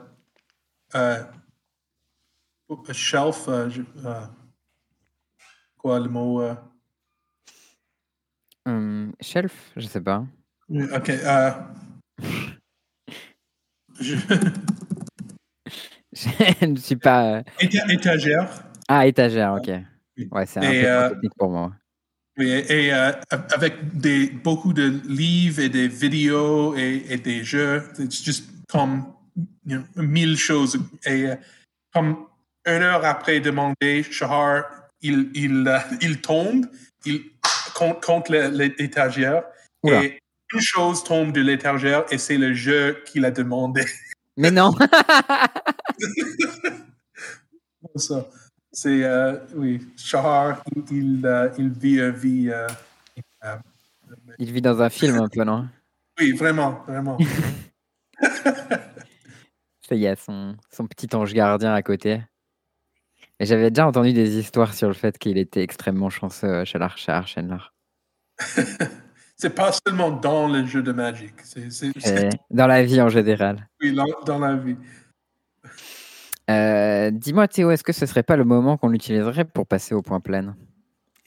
euh, 0.95 1.23
shelf, 2.91 3.47
euh, 3.47 3.69
je- 3.69 3.84
quoi 5.77 5.99
le 5.99 6.09
mot? 6.09 6.41
Hum, 8.65 9.13
shelf, 9.21 9.71
je 9.77 9.88
sais 9.88 10.01
pas. 10.01 10.25
Ok. 10.69 11.09
je- 13.99 14.15
je 16.61 16.65
ne 16.65 16.76
suis 16.78 16.95
pas. 16.95 17.36
euh, 17.38 17.41
éta- 17.59 17.91
étagère. 17.91 18.49
Ah, 18.88 19.05
étagère, 19.07 19.53
ok. 19.53 19.70
Ouais, 20.32 20.45
c'est 20.45 20.59
un 20.59 20.72
Et, 20.72 20.82
peu 20.82 20.88
euh, 20.88 21.09
technique 21.09 21.34
pour 21.38 21.49
moi. 21.49 21.72
Et, 22.39 22.86
et, 22.86 22.93
euh, 22.93 23.11
avec 23.53 23.97
des, 23.97 24.30
beaucoup 24.30 24.74
de 24.74 24.99
livres 25.07 25.59
et 25.59 25.70
des 25.70 25.88
vidéos 25.88 26.76
et, 26.76 27.03
et 27.09 27.17
des 27.17 27.43
jeux, 27.43 27.84
c'est 27.93 28.11
juste 28.11 28.49
comme 28.70 29.13
you 29.65 29.78
know, 29.95 30.03
mille 30.03 30.38
choses. 30.38 30.80
Et 31.05 31.28
euh, 31.28 31.36
comme 31.93 32.26
une 32.65 32.82
heure 32.84 33.03
après 33.05 33.39
demander, 33.39 34.03
Shahar, 34.03 34.65
il, 35.01 35.30
il, 35.34 35.67
euh, 35.67 35.80
il 36.01 36.22
tombe, 36.22 36.65
il 37.05 37.24
compte, 37.74 38.03
compte 38.03 38.30
l'étagère 38.30 39.43
et 39.88 40.20
une 40.53 40.61
chose 40.61 41.03
tombe 41.03 41.32
de 41.32 41.41
l'étagère 41.41 42.05
et 42.11 42.17
c'est 42.17 42.38
le 42.38 42.53
jeu 42.53 43.01
qu'il 43.05 43.24
a 43.26 43.32
demandé. 43.32 43.86
Mais 44.38 44.51
non 44.51 44.72
Ça, 47.95 48.26
c'est, 48.72 49.04
euh, 49.04 49.38
oui, 49.56 49.88
Shahar, 49.97 50.62
il, 50.76 50.84
il, 50.91 51.26
euh, 51.26 51.50
il 51.58 51.70
vit 51.70 51.97
une 52.00 52.12
vie. 52.12 52.50
euh, 52.52 52.68
euh, 53.45 53.56
Il 54.38 54.52
vit 54.52 54.62
dans 54.62 54.82
un 54.82 54.89
film 54.89 55.16
un 55.18 55.28
peu, 55.28 55.43
non? 55.43 55.68
Oui, 56.20 56.34
vraiment, 56.34 56.84
vraiment. 56.88 57.18
Ça 59.88 59.95
y 59.95 60.06
est, 60.06 60.16
son, 60.20 60.56
son 60.72 60.86
petit 60.88 61.08
ange 61.16 61.34
gardien 61.34 61.74
à 61.74 61.82
côté. 61.82 62.22
Et 63.39 63.45
j'avais 63.45 63.72
déjà 63.72 63.88
entendu 63.88 64.14
des 64.14 64.38
histoires 64.38 64.74
sur 64.74 64.88
le 64.89 64.93
fait 64.93 65.18
qu'il 65.18 65.38
était 65.38 65.64
extrêmement 65.64 66.10
chanceux, 66.10 66.66
Shahar 66.66 66.97
Shahar 66.97 67.28
Chandler. 67.28 67.58
c'est 69.38 69.50
pas 69.56 69.72
seulement 69.72 70.12
dans 70.12 70.47
le 70.47 70.66
jeu 70.66 70.84
de 70.84 70.91
Magic, 70.91 71.34
c'est 71.43 71.89
Dans 72.52 72.68
la 72.68 72.84
vie 72.84 73.02
en 73.02 73.10
général. 73.10 73.68
oui, 73.82 73.93
dans, 73.93 74.06
dans 74.26 74.39
la 74.39 74.56
vie. 74.56 74.76
Euh, 76.50 77.12
Dis-moi, 77.12 77.47
Théo, 77.47 77.72
est-ce 77.72 77.84
que 77.84 77.93
ce 77.93 78.06
serait 78.06 78.24
pas 78.24 78.36
le 78.36 78.43
moment 78.43 78.78
qu'on 78.78 78.89
l'utiliserait 78.89 79.45
pour 79.45 79.68
passer 79.68 79.93
au 79.93 80.02
point 80.02 80.20
plein? 80.20 80.56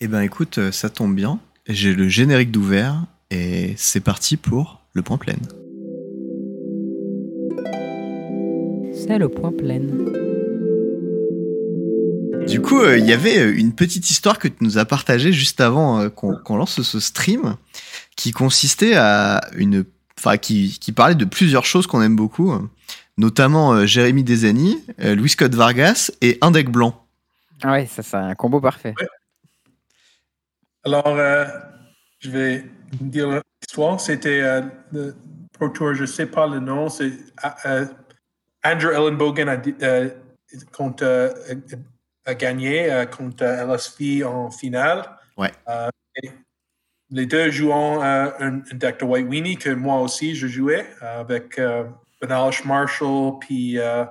Eh 0.00 0.08
ben 0.08 0.20
écoute, 0.20 0.58
euh, 0.58 0.72
ça 0.72 0.90
tombe 0.90 1.14
bien. 1.14 1.38
J'ai 1.68 1.94
le 1.94 2.08
générique 2.08 2.50
d'ouvert 2.50 3.04
et 3.30 3.74
c'est 3.76 4.00
parti 4.00 4.36
pour 4.36 4.82
le 4.94 5.02
point 5.02 5.18
plein. 5.18 5.34
C'est 8.92 9.18
le 9.18 9.28
point 9.28 9.52
plein. 9.52 9.80
Du 12.46 12.60
coup, 12.60 12.80
euh, 12.80 12.98
il 12.98 13.06
y 13.06 13.12
avait 13.12 13.50
une 13.50 13.72
petite 13.72 14.10
histoire 14.10 14.38
que 14.38 14.48
tu 14.48 14.56
nous 14.60 14.78
as 14.78 14.84
partagée 14.84 15.32
juste 15.32 15.60
avant 15.60 16.00
euh, 16.00 16.08
qu'on 16.08 16.56
lance 16.56 16.82
ce 16.82 17.00
stream, 17.00 17.56
qui 18.16 18.32
consistait 18.32 18.94
à 18.94 19.40
une, 19.56 19.84
enfin, 20.18 20.36
qui, 20.36 20.78
qui 20.80 20.92
parlait 20.92 21.14
de 21.14 21.24
plusieurs 21.24 21.64
choses 21.64 21.86
qu'on 21.86 22.02
aime 22.02 22.16
beaucoup, 22.16 22.52
euh, 22.52 22.58
notamment 23.16 23.72
euh, 23.72 23.86
Jérémy 23.86 24.24
Desani, 24.24 24.84
euh, 25.00 25.14
Louis 25.14 25.30
Scott 25.30 25.54
Vargas 25.54 26.10
et 26.20 26.38
un 26.40 26.50
deck 26.50 26.70
blanc. 26.70 27.06
Ah 27.62 27.72
ouais, 27.72 27.86
ça 27.86 28.02
c'est 28.02 28.16
un 28.16 28.34
combo 28.34 28.60
parfait. 28.60 28.94
Alors, 30.84 31.06
euh, 31.06 31.44
je 32.18 32.30
vais 32.30 32.64
dire 32.92 33.40
l'histoire. 33.60 34.00
C'était 34.00 34.40
euh, 34.40 34.62
le 34.92 35.14
Pro 35.52 35.68
Tour, 35.68 35.94
je 35.94 36.04
sais 36.04 36.26
pas 36.26 36.46
le 36.46 36.58
nom, 36.58 36.88
c'est 36.88 37.12
euh, 37.44 37.48
euh, 37.66 37.86
Andrew 38.64 38.90
Ellenbogen 38.90 39.48
a, 39.48 39.60
euh, 39.82 40.10
contre, 40.72 41.04
euh, 41.04 41.32
a 42.24 42.34
gagné 42.34 42.90
euh, 42.90 43.06
contre 43.06 43.44
LSV 43.44 44.24
en 44.24 44.50
finale. 44.50 45.04
Ouais. 45.36 45.52
Euh, 45.68 45.88
et 46.22 46.30
les 47.10 47.26
deux 47.26 47.50
jouant 47.50 48.02
euh, 48.02 48.30
un, 48.40 48.56
un 48.58 48.74
deck 48.74 49.00
de 49.00 49.04
White 49.04 49.28
Weenie 49.28 49.56
que 49.56 49.70
moi 49.70 50.00
aussi 50.00 50.34
je 50.34 50.46
jouais 50.46 50.86
euh, 51.02 51.20
avec 51.20 51.58
euh, 51.58 51.84
Benalish 52.22 52.64
Marshall 52.64 53.38
puis 53.40 53.78
euh, 53.78 54.04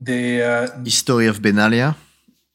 des 0.00 0.38
euh, 0.40 0.66
History 0.84 1.28
of 1.28 1.40
Benalia. 1.40 1.94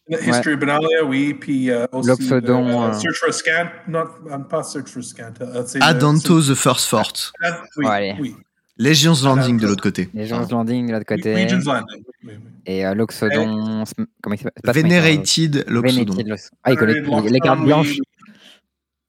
History 0.10 0.54
of 0.54 0.60
Benalia, 0.60 1.04
oui, 1.06 1.34
puis 1.34 1.72
euh, 1.72 1.86
aussi 1.92 2.10
L'Oxodon, 2.10 2.68
euh, 2.84 2.90
euh. 2.90 2.94
Search 2.94 3.18
for 3.18 3.34
Scant, 3.34 3.70
non, 3.88 4.06
pas 4.50 4.64
Search 4.64 4.88
for 4.90 5.04
Scant. 5.04 5.34
c'est 5.66 5.80
le- 5.80 5.84
Adanto 5.84 6.42
the 6.42 6.54
First 6.56 6.86
Fort. 6.88 7.12
ah, 7.44 7.62
Oui, 7.78 7.86
Ouais, 7.86 7.92
allez. 7.92 8.16
oui. 8.20 8.36
Legion's 8.78 9.24
Landing 9.24 9.58
de 9.60 9.68
l'autre 9.68 9.82
côté. 9.84 10.10
Les 10.14 10.28
gens 10.28 10.46
landing 10.52 10.88
de 10.88 10.92
l'autre 10.92 11.06
côté. 11.06 11.34
Legion's 11.34 11.66
Landing. 11.66 12.04
oui, 12.26 12.34
oui. 12.36 12.40
Et 12.66 12.86
euh, 12.86 12.94
l'Oxodon. 12.94 13.84
Comment 14.22 14.36
il 14.36 14.40
s'appelle? 14.40 14.74
Venerated 14.84 15.66
Loxodon. 15.70 16.26
Ah, 16.64 16.72
il 16.72 16.78
connaît 16.78 17.02
les, 17.02 17.30
les 17.30 17.40
cartes 17.40 17.62
blanches. 17.62 17.98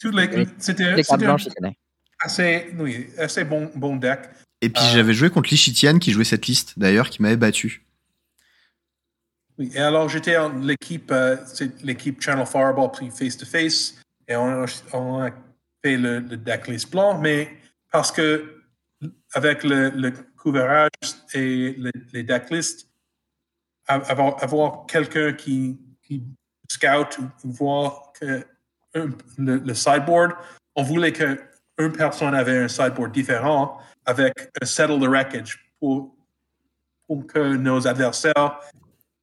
Toutes 0.00 0.14
les, 0.14 0.28
Les- 0.28 0.46
c'était 0.58 0.94
Les 0.94 1.02
cartes 1.02 1.20
blanches, 1.20 1.46
il 1.46 1.54
connaît. 1.54 1.76
assez, 2.20 2.72
oui, 2.78 3.08
assez 3.18 3.44
bon, 3.44 3.70
bon 3.74 3.96
deck. 3.96 4.20
Et 4.62 4.68
puis 4.70 4.82
Ah. 4.84 4.92
j'avais 4.94 5.12
joué 5.12 5.30
contre 5.30 5.50
Lichitian 5.50 5.98
qui 5.98 6.12
jouait 6.12 6.24
cette 6.24 6.46
liste 6.46 6.78
d'ailleurs, 6.78 7.10
qui 7.10 7.20
m'avait 7.22 7.36
battu. 7.36 7.82
Oui, 9.58 9.70
et 9.74 9.78
alors 9.78 10.08
j'étais 10.08 10.36
en 10.36 10.50
l'équipe, 10.58 11.10
euh, 11.12 11.36
c'est 11.46 11.82
l'équipe 11.82 12.20
Channel 12.20 12.46
Fireball 12.46 12.90
puis 12.92 13.10
Face 13.10 13.36
to 13.36 13.46
Face, 13.46 13.98
et 14.28 14.36
on, 14.36 14.64
a- 14.64 14.66
on 14.92 15.22
a 15.22 15.30
fait 15.82 15.96
le, 15.96 16.20
le 16.20 16.36
deck 16.36 16.68
list 16.68 16.90
blanc, 16.90 17.18
mais 17.18 17.56
parce 17.90 18.12
que 18.12 18.62
avec 19.32 19.62
le, 19.64 19.90
le 19.90 20.10
couvrage 20.36 20.90
et 21.34 21.74
le- 21.78 21.90
les 22.12 22.22
deck 22.22 22.50
lists, 22.50 22.88
av- 23.88 24.04
avoir, 24.10 24.42
avoir 24.42 24.86
quelqu'un 24.86 25.32
qui, 25.32 25.78
qui 26.02 26.22
scout 26.70 27.18
ou 27.44 27.50
voir 27.50 28.12
que 28.18 28.44
un- 28.94 29.10
le, 29.38 29.56
le 29.58 29.74
sideboard, 29.74 30.32
on 30.74 30.82
voulait 30.82 31.12
que 31.12 31.40
une 31.78 31.92
personne 31.92 32.34
avait 32.34 32.58
un 32.58 32.68
sideboard 32.68 33.12
différent 33.12 33.78
avec 34.06 34.32
un 34.60 34.64
settle 34.64 34.98
the 35.00 35.08
wreckage 35.08 35.58
pour, 35.80 36.14
pour 37.06 37.26
que 37.26 37.56
nos 37.56 37.86
adversaires 37.86 38.60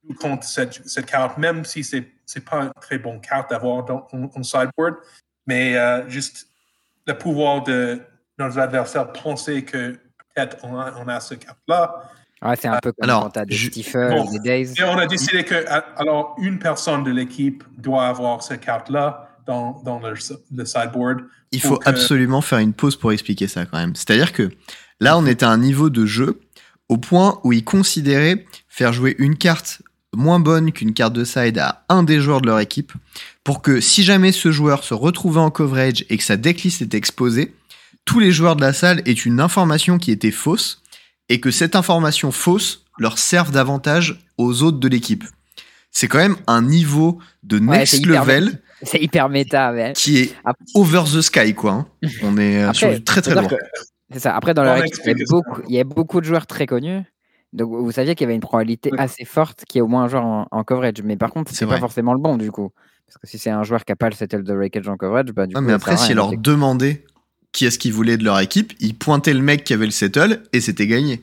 jouent 0.07 0.15
contre 0.15 0.43
cette, 0.45 0.87
cette 0.87 1.05
carte, 1.05 1.37
même 1.37 1.63
si 1.65 1.83
c'est 1.83 2.07
c'est 2.25 2.43
pas 2.45 2.63
une 2.63 2.71
très 2.81 2.97
bonne 2.97 3.19
carte 3.19 3.49
d'avoir 3.49 3.83
dans 3.83 4.07
sideboard, 4.43 4.95
mais 5.45 5.75
euh, 5.77 6.07
juste 6.09 6.47
le 7.05 7.17
pouvoir 7.17 7.63
de 7.63 8.01
nos 8.39 8.57
adversaires 8.57 9.11
penser 9.11 9.63
que 9.65 9.91
peut-être 9.91 10.57
on 10.63 10.79
a, 10.79 10.93
on 10.97 11.07
a 11.09 11.19
cette 11.19 11.45
carte-là. 11.45 12.01
Ouais, 12.41 12.55
c'est 12.55 12.69
un 12.69 12.79
peu 12.79 12.93
comme 12.93 13.09
Alors, 13.09 13.31
quand 13.31 13.45
des 13.45 13.53
je- 13.53 13.67
Stifle, 13.69 14.09
Bon. 14.09 14.31
des 14.31 14.39
Days. 14.39 14.73
Et 14.79 14.83
on 14.85 14.97
a 14.97 15.05
décidé 15.05 15.43
que 15.43 15.65
alors 15.97 16.35
une 16.39 16.59
personne 16.59 17.03
de 17.03 17.11
l'équipe 17.11 17.63
doit 17.77 18.07
avoir 18.07 18.41
cette 18.41 18.61
carte-là 18.61 19.29
dans, 19.45 19.81
dans 19.83 19.99
le, 19.99 20.13
le 20.55 20.65
sideboard. 20.65 21.21
Il 21.51 21.61
faut 21.61 21.79
absolument 21.85 22.41
faire 22.41 22.59
une 22.59 22.73
pause 22.73 22.95
pour 22.95 23.11
expliquer 23.11 23.47
ça 23.47 23.65
quand 23.65 23.77
même. 23.77 23.95
C'est-à-dire 23.95 24.33
que 24.33 24.51
là, 24.99 25.17
on 25.17 25.25
était 25.25 25.45
à 25.45 25.49
un 25.49 25.57
niveau 25.57 25.89
de 25.89 26.05
jeu 26.05 26.41
au 26.89 26.97
point 26.97 27.39
où 27.43 27.53
ils 27.53 27.63
considéraient 27.63 28.45
faire 28.67 28.93
jouer 28.93 29.15
une 29.19 29.37
carte 29.37 29.81
moins 30.15 30.39
bonne 30.39 30.71
qu'une 30.71 30.93
carte 30.93 31.13
de 31.13 31.23
side 31.23 31.57
à 31.57 31.85
un 31.89 32.03
des 32.03 32.19
joueurs 32.19 32.41
de 32.41 32.47
leur 32.47 32.59
équipe 32.59 32.93
pour 33.43 33.61
que 33.61 33.81
si 33.81 34.03
jamais 34.03 34.31
ce 34.31 34.51
joueur 34.51 34.83
se 34.83 34.93
retrouvait 34.93 35.39
en 35.39 35.49
coverage 35.49 36.05
et 36.09 36.17
que 36.17 36.23
sa 36.23 36.37
decklist 36.37 36.81
était 36.81 36.97
exposée, 36.97 37.53
tous 38.05 38.19
les 38.19 38.31
joueurs 38.31 38.55
de 38.55 38.61
la 38.61 38.73
salle 38.73 39.01
aient 39.05 39.11
une 39.11 39.39
information 39.39 39.97
qui 39.97 40.11
était 40.11 40.31
fausse 40.31 40.81
et 41.29 41.39
que 41.39 41.51
cette 41.51 41.75
information 41.75 42.31
fausse 42.31 42.85
leur 42.97 43.17
serve 43.17 43.51
davantage 43.51 44.23
aux 44.37 44.61
autres 44.61 44.79
de 44.79 44.87
l'équipe. 44.87 45.23
C'est 45.91 46.07
quand 46.07 46.19
même 46.19 46.37
un 46.47 46.61
niveau 46.61 47.19
de 47.43 47.59
Ouais, 47.59 47.79
next 47.79 48.05
level 48.05 48.59
C'est 48.83 48.99
hyper 49.01 49.29
méta, 49.29 49.71
mais. 49.71 49.93
qui 49.93 50.19
est 50.19 50.35
Après- 50.45 50.63
over 50.75 51.03
the 51.03 51.21
sky, 51.21 51.53
quoi. 51.53 51.71
hein. 51.71 51.87
On 52.23 52.37
est 52.37 52.57
euh, 52.63 52.67
Après, 52.69 52.73
sur 52.77 52.89
du 52.93 53.03
très 53.03 53.21
très 53.21 53.33
lourd. 53.35 53.51
C'est 54.11 54.19
ça. 54.19 54.35
Après, 54.35 54.53
dans 54.53 54.61
On 54.61 54.65
leur 54.65 54.75
a 54.75 54.85
équipe, 54.85 55.01
il 55.05 55.19
y, 55.19 55.23
beaucoup, 55.25 55.61
il 55.67 55.75
y 55.75 55.79
a 55.79 55.83
beaucoup 55.83 56.19
de 56.21 56.25
joueurs 56.25 56.45
très 56.45 56.65
connus. 56.67 57.01
Donc, 57.53 57.69
vous 57.71 57.91
saviez 57.91 58.15
qu'il 58.15 58.25
y 58.25 58.27
avait 58.27 58.35
une 58.35 58.41
probabilité 58.41 58.91
assez 58.97 59.25
forte 59.25 59.63
qu'il 59.65 59.77
y 59.77 59.79
ait 59.79 59.81
au 59.81 59.87
moins 59.87 60.03
un 60.03 60.07
joueur 60.07 60.25
en, 60.25 60.47
en 60.51 60.63
coverage. 60.63 61.01
Mais 61.03 61.17
par 61.17 61.31
contre, 61.31 61.51
C'est 61.53 61.65
pas 61.67 61.79
forcément 61.79 62.13
le 62.13 62.19
bon, 62.19 62.37
du 62.37 62.51
coup. 62.51 62.71
Parce 63.07 63.17
que 63.17 63.27
si 63.27 63.37
c'est 63.37 63.49
un 63.51 63.63
joueur 63.63 63.85
qui 63.85 63.91
n'a 63.91 63.95
pas 63.95 64.09
le 64.09 64.15
settle 64.15 64.43
de 64.43 64.53
wreckage 64.53 64.87
en 64.87 64.97
coverage, 64.97 65.31
bah, 65.33 65.45
du 65.47 65.55
Ouais, 65.55 65.61
coup. 65.61 65.67
mais 65.67 65.73
après, 65.73 65.97
si 65.97 66.07
rien, 66.07 66.15
leur 66.15 66.37
demandait 66.37 67.05
qui 67.51 67.65
est-ce 67.65 67.77
qu'ils 67.77 67.93
voulaient 67.93 68.17
de 68.17 68.23
leur 68.23 68.39
équipe, 68.39 68.73
ils 68.79 68.95
pointaient 68.97 69.33
le 69.35 69.41
mec 69.41 69.63
qui 69.63 69.73
avait 69.73 69.85
le 69.85 69.91
settle 69.91 70.41
et 70.51 70.61
c'était 70.61 70.87
gagné. 70.87 71.21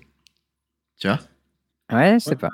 Tu 1.00 1.08
vois? 1.08 1.18
Ouais, 1.92 2.14
je 2.20 2.24
sais 2.24 2.36
pas. 2.36 2.50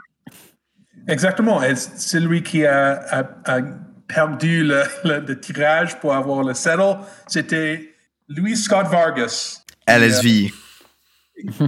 Exactement. 1.08 1.60
C'est 1.74 2.20
lui 2.20 2.42
qui 2.42 2.64
a, 2.64 2.92
a- 3.10 3.28
a 3.44 3.60
perdu 4.06 4.64
le, 4.64 4.82
le- 5.04 5.20
le 5.20 5.40
tirage 5.40 5.98
pour 6.00 6.14
avoir 6.14 6.42
le 6.44 6.54
settle. 6.54 6.98
C'était 7.26 7.94
Louis 8.28 8.56
Scott 8.56 8.86
Vargas. 8.88 9.62
LSV. 9.86 10.52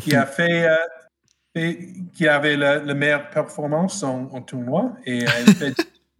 qui 0.00 0.14
a 0.16 0.26
fait, 0.26 0.68
euh, 0.68 0.76
fait- 1.54 1.88
qui 2.14 2.26
avait 2.26 2.56
la, 2.56 2.78
la 2.78 2.94
meilleure 2.94 3.28
performance 3.30 4.02
en, 4.02 4.24
en 4.32 4.40
tournoi. 4.42 4.92
Et 5.04 5.24
euh, 5.24 5.28
fait- 5.52 5.74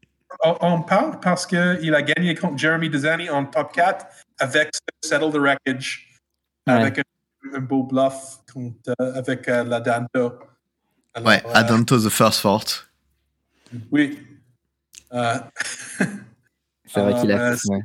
on, 0.45 0.57
on 0.61 0.83
parle 0.83 1.19
parce 1.21 1.47
qu'il 1.47 1.95
a 1.95 2.03
gagné 2.03 2.35
contre 2.35 2.59
Jeremy 2.59 2.89
Desani 2.91 3.29
en 3.31 3.45
top 3.47 3.73
4 3.73 4.07
avec 4.39 4.71
Settle 5.03 5.31
the 5.33 5.37
Wreckage, 5.39 6.05
Ouais. 6.69 6.75
avec 6.75 6.99
un, 6.99 7.03
un 7.57 7.61
beau 7.61 7.83
bluff 7.85 8.39
contre, 8.53 8.95
euh, 9.01 9.15
avec 9.15 9.49
euh, 9.49 9.65
la 9.65 9.81
Danto. 9.81 10.39
Alors, 11.15 11.29
Ouais, 11.29 11.43
Adanto 11.55 11.99
the 11.99 12.11
First 12.11 12.41
Fort. 12.41 12.65
Oui. 13.91 14.19
Euh, 15.13 15.35
C'est 16.87 17.01
vrai 17.01 17.21
qu'il 17.21 17.31
a 17.33 17.51
ouais, 17.51 17.57
fait. 17.57 17.69
ouais. 17.71 17.81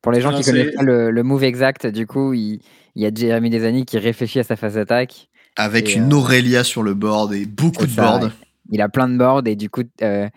Pour 0.00 0.12
les 0.12 0.20
gens 0.20 0.30
Non, 0.32 0.38
qui 0.38 0.44
connaissent 0.44 0.68
c'est- 0.70 0.76
pas 0.76 0.82
le, 0.82 1.10
le 1.10 1.22
move 1.22 1.44
exact, 1.44 1.86
du 1.86 2.06
coup, 2.06 2.32
il, 2.32 2.60
il 2.94 3.02
y 3.02 3.06
a 3.06 3.10
Jérémy 3.14 3.50
Desani 3.50 3.84
qui 3.84 3.98
réfléchit 3.98 4.38
à 4.40 4.44
sa 4.44 4.56
phase 4.56 4.74
d'attaque. 4.74 5.28
Avec 5.56 5.90
Et, 5.90 5.94
une 5.94 6.12
euh, 6.12 6.16
Aurélia 6.16 6.64
sur 6.64 6.82
le 6.82 6.94
board 6.94 7.32
et 7.34 7.44
beaucoup 7.44 7.80
C'est 7.82 7.86
de 7.88 7.92
ça, 7.92 8.02
boards. 8.02 8.22
ouais. 8.24 8.30
Il 8.70 8.80
a 8.80 8.88
plein 8.88 9.08
de 9.08 9.16
boards 9.18 9.42
et 9.46 9.56
du 9.56 9.68
coup, 9.70 9.82
euh, 10.02 10.28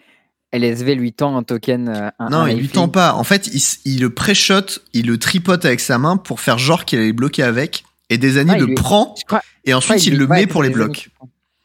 LSV 0.51 0.95
lui 0.95 1.13
tend 1.13 1.37
un 1.37 1.43
token. 1.43 1.87
euh, 1.89 2.09
un, 2.19 2.29
Non, 2.29 2.37
un 2.39 2.49
il 2.49 2.57
lui 2.57 2.69
tend 2.69 2.89
pas. 2.89 3.13
En 3.13 3.23
fait, 3.23 3.47
il, 3.85 4.01
le 4.01 4.09
pré-shot, 4.09 4.79
il 4.93 5.05
le 5.07 5.17
tripote 5.17 5.63
avec 5.65 5.79
sa 5.79 5.97
main 5.97 6.17
pour 6.17 6.39
faire 6.39 6.57
genre 6.57 6.83
qu'il 6.85 6.99
allait 6.99 7.13
bloquer 7.13 7.43
avec. 7.43 7.83
Et 8.09 8.17
Desani 8.17 8.51
Ah, 8.53 8.57
le 8.57 8.65
lui- 8.65 8.75
prend 8.75 9.15
crois- 9.27 9.41
et 9.63 9.73
ensuite 9.73 10.05
il, 10.05 10.17
le 10.17 10.27
met 10.27 10.41
c'est 10.41 10.47
pour 10.47 10.63
les 10.63 10.69
blocs. 10.69 11.09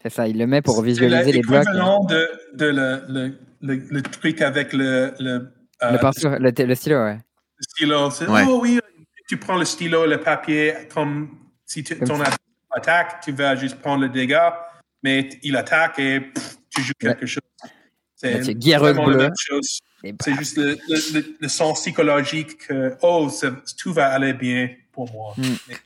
C'est 0.03 0.11
ça, 0.13 0.29
il 0.29 0.39
le 0.39 0.47
met 0.47 0.61
pour 0.63 0.77
c'est 0.77 0.83
visualiser 0.85 1.33
les 1.33 1.41
blocs. 1.41 1.65
l'équivalent 1.65 2.05
de, 2.05 2.29
de 2.55 2.67
le, 2.67 3.01
le, 3.09 3.39
le, 3.61 3.75
le 3.91 4.03
truc 4.03 4.41
avec 4.43 4.73
le, 4.73 5.15
le, 5.19 5.53
euh, 5.83 5.93
Le, 5.93 5.99
pinceau, 5.99 6.31
le, 6.31 6.51
le 6.57 6.75
stylo, 6.75 6.97
ouais. 7.05 7.15
le 7.59 7.63
stylo. 7.63 8.11
C'est, 8.11 8.29
Ouais. 8.29 8.45
Oh 8.49 8.61
oui, 8.63 8.81
tu 9.29 9.37
prends 9.37 9.57
le 9.57 9.65
stylo, 9.65 10.07
le 10.07 10.21
papier, 10.21 10.75
comme 10.93 11.37
si 11.65 11.83
tu, 11.85 11.99
ton 11.99 12.21
attaque, 12.71 13.21
tu 13.23 13.33
vas 13.33 13.57
juste 13.57 13.77
prendre 13.81 14.03
le 14.03 14.09
dégât, 14.09 14.57
mais 15.03 15.29
il 15.43 15.57
attaque 15.57 15.99
et 15.99 16.21
pff, 16.21 16.57
tu 16.71 16.83
joues 16.83 16.93
quelque 16.99 17.27
chose. 17.27 17.43
C'est 18.15 18.41
vraiment 18.79 19.09
la 19.09 19.17
même 19.25 19.33
chose. 19.37 19.81
Bah, 20.03 20.11
C'est 20.23 20.35
juste 20.35 20.57
le, 20.57 20.77
le, 20.89 21.19
le- 21.21 21.37
le 21.41 21.49
sens 21.49 21.81
psychologique 21.81 22.67
que, 22.69 22.97
oh, 23.03 23.29
ça- 23.29 23.51
tout 23.79 23.93
va 23.93 24.09
aller 24.13 24.33
bien 24.33 24.71
pour 24.93 25.11
moi. 25.13 25.35
Mm. 25.37 25.43
Mais, 25.69 25.77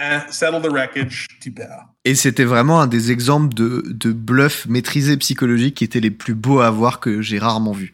euh, 0.00 0.18
settle 0.30 0.62
the 0.62 0.70
wreckage, 0.70 1.26
tu 1.40 1.50
perds. 1.52 1.86
Et 2.08 2.14
c'était 2.14 2.44
vraiment 2.44 2.80
un 2.80 2.86
des 2.86 3.12
exemples 3.12 3.52
de, 3.52 3.82
de 3.84 4.12
bluff 4.12 4.64
maîtrisé 4.66 5.18
psychologique 5.18 5.74
qui 5.74 5.84
étaient 5.84 6.00
les 6.00 6.10
plus 6.10 6.32
beaux 6.32 6.60
à 6.60 6.70
voir 6.70 7.00
que 7.00 7.20
j'ai 7.20 7.38
rarement 7.38 7.72
vu. 7.72 7.92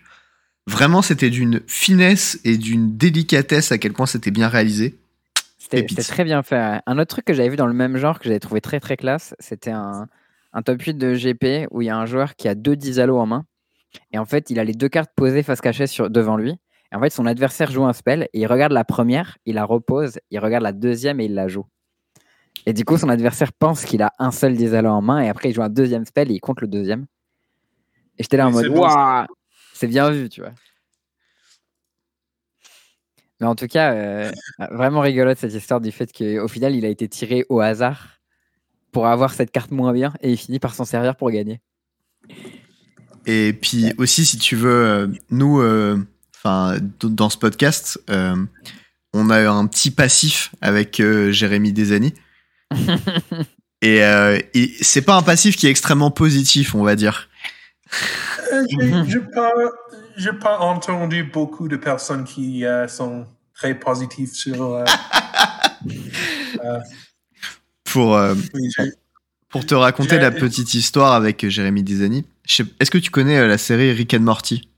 Vraiment, 0.68 1.02
c'était 1.02 1.30
d'une 1.30 1.62
finesse 1.66 2.38
et 2.44 2.56
d'une 2.56 2.96
délicatesse 2.96 3.72
à 3.72 3.78
quel 3.78 3.92
point 3.92 4.06
c'était 4.06 4.30
bien 4.30 4.46
réalisé. 4.46 4.96
C'était 5.58 6.02
très 6.04 6.22
bien 6.22 6.44
fait. 6.44 6.80
Un 6.86 6.98
autre 7.00 7.08
truc 7.08 7.24
que 7.24 7.34
j'avais 7.34 7.48
vu 7.48 7.56
dans 7.56 7.66
le 7.66 7.72
même 7.72 7.96
genre 7.96 8.20
que 8.20 8.26
j'avais 8.26 8.38
trouvé 8.38 8.60
très 8.60 8.78
très 8.78 8.96
classe, 8.96 9.34
c'était 9.40 9.72
un, 9.72 10.06
un 10.52 10.62
top 10.62 10.80
8 10.80 10.94
de 10.94 11.14
GP 11.14 11.66
où 11.72 11.82
il 11.82 11.86
y 11.86 11.90
a 11.90 11.96
un 11.96 12.06
joueur 12.06 12.36
qui 12.36 12.46
a 12.46 12.54
deux 12.54 12.76
10 12.76 13.00
allos 13.00 13.18
en 13.18 13.26
main. 13.26 13.44
Et 14.12 14.18
en 14.18 14.26
fait, 14.26 14.48
il 14.48 14.60
a 14.60 14.64
les 14.64 14.74
deux 14.74 14.88
cartes 14.88 15.10
posées 15.16 15.42
face 15.42 15.60
cachée 15.60 15.88
sur, 15.88 16.08
devant 16.08 16.36
lui. 16.36 16.52
Et 16.92 16.94
en 16.94 17.00
fait, 17.00 17.10
son 17.10 17.26
adversaire 17.26 17.72
joue 17.72 17.84
un 17.84 17.92
spell 17.92 18.28
et 18.32 18.42
il 18.42 18.46
regarde 18.46 18.70
la 18.70 18.84
première, 18.84 19.38
il 19.44 19.56
la 19.56 19.64
repose, 19.64 20.20
il 20.30 20.38
regarde 20.38 20.62
la 20.62 20.72
deuxième 20.72 21.20
et 21.20 21.24
il 21.24 21.34
la 21.34 21.48
joue. 21.48 21.66
Et 22.66 22.72
du 22.72 22.84
coup, 22.84 22.96
son 22.96 23.08
adversaire 23.08 23.52
pense 23.52 23.84
qu'il 23.84 24.02
a 24.02 24.12
un 24.18 24.30
seul 24.30 24.56
10 24.56 24.74
allos 24.74 24.90
en 24.90 25.02
main 25.02 25.20
et 25.20 25.28
après 25.28 25.50
il 25.50 25.54
joue 25.54 25.62
un 25.62 25.68
deuxième 25.68 26.04
spell 26.04 26.30
et 26.30 26.34
il 26.34 26.40
compte 26.40 26.60
le 26.60 26.68
deuxième. 26.68 27.06
Et 28.18 28.22
j'étais 28.22 28.36
là 28.36 28.48
en 28.48 28.52
mode 28.52 28.68
waouh, 28.68 29.26
c'est 29.74 29.86
bien 29.86 30.10
vu, 30.10 30.28
tu 30.28 30.40
vois. 30.40 30.52
Mais 33.40 33.46
en 33.46 33.54
tout 33.54 33.66
cas, 33.66 33.92
euh, 33.92 34.30
vraiment 34.70 35.00
rigolote 35.00 35.38
cette 35.38 35.52
histoire 35.52 35.80
du 35.80 35.90
fait 35.90 36.10
qu'au 36.12 36.48
final, 36.48 36.74
il 36.74 36.84
a 36.84 36.88
été 36.88 37.08
tiré 37.08 37.44
au 37.48 37.60
hasard 37.60 38.20
pour 38.92 39.08
avoir 39.08 39.32
cette 39.32 39.50
carte 39.50 39.72
moins 39.72 39.92
bien 39.92 40.14
et 40.22 40.30
il 40.30 40.36
finit 40.38 40.60
par 40.60 40.74
s'en 40.74 40.84
servir 40.84 41.16
pour 41.16 41.30
gagner. 41.30 41.60
Et 43.26 43.52
puis 43.52 43.92
aussi, 43.98 44.24
si 44.24 44.38
tu 44.38 44.56
veux, 44.56 44.86
euh, 44.86 45.08
nous, 45.30 45.60
euh, 45.60 45.98
enfin, 46.36 46.76
dans 47.02 47.30
ce 47.30 47.38
podcast, 47.38 48.00
euh, 48.10 48.36
on 49.12 49.30
a 49.30 49.48
un 49.48 49.66
petit 49.66 49.90
passif 49.90 50.54
avec 50.60 51.00
euh, 51.00 51.32
Jérémy 51.32 51.72
Desani. 51.72 52.14
et 53.82 54.02
euh, 54.04 54.38
et 54.54 54.72
c'est 54.80 55.02
pas 55.02 55.16
un 55.16 55.22
passif 55.22 55.56
qui 55.56 55.66
est 55.66 55.70
extrêmement 55.70 56.10
positif, 56.10 56.74
on 56.74 56.82
va 56.84 56.96
dire. 56.96 57.28
Euh, 58.52 58.64
J'ai 59.06 59.20
pas, 59.34 59.52
pas 60.32 60.58
entendu 60.58 61.24
beaucoup 61.24 61.68
de 61.68 61.76
personnes 61.76 62.24
qui 62.24 62.64
euh, 62.64 62.88
sont 62.88 63.26
très 63.54 63.74
positives 63.74 64.32
sur. 64.32 64.74
euh, 64.74 64.84
Pour, 67.84 68.16
oui, 68.54 68.70
pour 69.48 69.66
te 69.66 69.74
raconter 69.74 70.18
la 70.18 70.30
petite 70.32 70.74
histoire 70.74 71.12
avec 71.12 71.48
Jérémy 71.48 71.84
sais- 72.56 72.64
est-ce 72.80 72.90
que 72.90 72.98
tu 72.98 73.10
connais 73.10 73.46
la 73.46 73.58
série 73.58 73.92
Rick 73.92 74.14
and 74.14 74.20
Morty? 74.20 74.68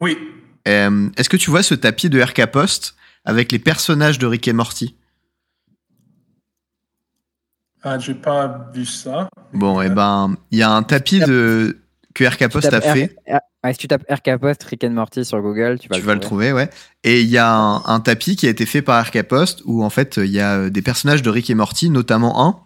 Oui, 0.00 0.16
Est-ce 0.64 1.28
que 1.28 1.36
tu 1.36 1.50
vois 1.50 1.62
ce 1.62 1.74
tapis 1.74 2.08
de 2.08 2.20
RK 2.22 2.46
Post 2.46 2.94
avec 3.24 3.52
les 3.52 3.58
personnages 3.58 4.18
de 4.18 4.26
Rick 4.26 4.48
et 4.48 4.52
Morty? 4.52 4.96
Euh, 7.86 7.98
j'ai 7.98 8.14
pas 8.14 8.70
vu 8.74 8.84
ça. 8.84 9.28
Bon, 9.52 9.80
et 9.80 9.88
ben, 9.90 10.36
il 10.50 10.58
y 10.58 10.62
a 10.62 10.70
un 10.70 10.82
tapis 10.82 11.20
de 11.20 11.78
que 12.14 12.24
RK 12.24 12.48
Post 12.48 12.72
a 12.72 12.80
fait. 12.80 13.16
Si 13.72 13.78
tu 13.78 13.88
tapes 13.88 14.04
RK 14.10 14.36
Post, 14.38 14.62
Rick 14.64 14.84
and 14.84 14.90
Morty 14.90 15.24
sur 15.24 15.40
Google, 15.40 15.78
tu 15.80 15.88
vas, 15.88 15.96
tu 15.96 16.02
vas 16.02 16.14
le 16.14 16.20
trouver, 16.20 16.52
ouais. 16.52 16.68
Et 17.02 17.22
il 17.22 17.28
y 17.28 17.38
a 17.38 17.50
un, 17.50 17.82
un 17.86 18.00
tapis 18.00 18.36
qui 18.36 18.46
a 18.46 18.50
été 18.50 18.66
fait 18.66 18.82
par 18.82 19.04
RK 19.06 19.22
Post 19.22 19.62
où 19.64 19.82
en 19.82 19.90
fait 19.90 20.18
il 20.18 20.30
y 20.30 20.38
a 20.40 20.56
euh, 20.58 20.70
des 20.70 20.82
personnages 20.82 21.22
de 21.22 21.30
Rick 21.30 21.48
et 21.50 21.54
Morty, 21.54 21.88
notamment 21.90 22.46
un 22.46 22.56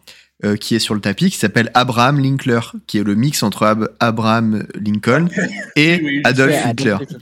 euh, 0.44 0.56
qui 0.56 0.74
est 0.74 0.80
sur 0.80 0.94
le 0.94 1.00
tapis 1.00 1.30
qui 1.30 1.38
s'appelle 1.38 1.70
Abraham 1.74 2.18
Linkler, 2.20 2.60
qui 2.86 2.98
est 2.98 3.04
le 3.04 3.14
mix 3.14 3.42
entre 3.42 3.64
Ab- 3.64 3.88
Abraham 4.00 4.66
Lincoln 4.74 5.28
et 5.76 6.00
Oui, 6.02 6.20
Adolf 6.24 6.54
Hitler. 6.66 6.90
Adolf 6.92 7.02
Hitler. 7.10 7.18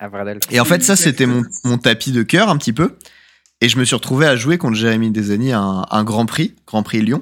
Adolf. 0.00 0.38
Et 0.50 0.60
en 0.60 0.64
fait, 0.64 0.82
ça, 0.82 0.96
c'était 0.96 1.26
mon, 1.26 1.42
mon 1.64 1.78
tapis 1.78 2.10
de 2.12 2.22
cœur 2.22 2.48
un 2.48 2.56
petit 2.56 2.72
peu. 2.72 2.96
Et 3.60 3.68
je 3.68 3.78
me 3.78 3.84
suis 3.84 3.94
retrouvé 3.94 4.26
à 4.26 4.36
jouer 4.36 4.56
contre 4.58 4.76
Jérémy 4.76 5.10
Desani 5.10 5.52
un, 5.52 5.84
un 5.90 6.04
Grand 6.04 6.26
Prix, 6.26 6.54
Grand 6.66 6.82
Prix 6.82 7.02
Lyon. 7.02 7.20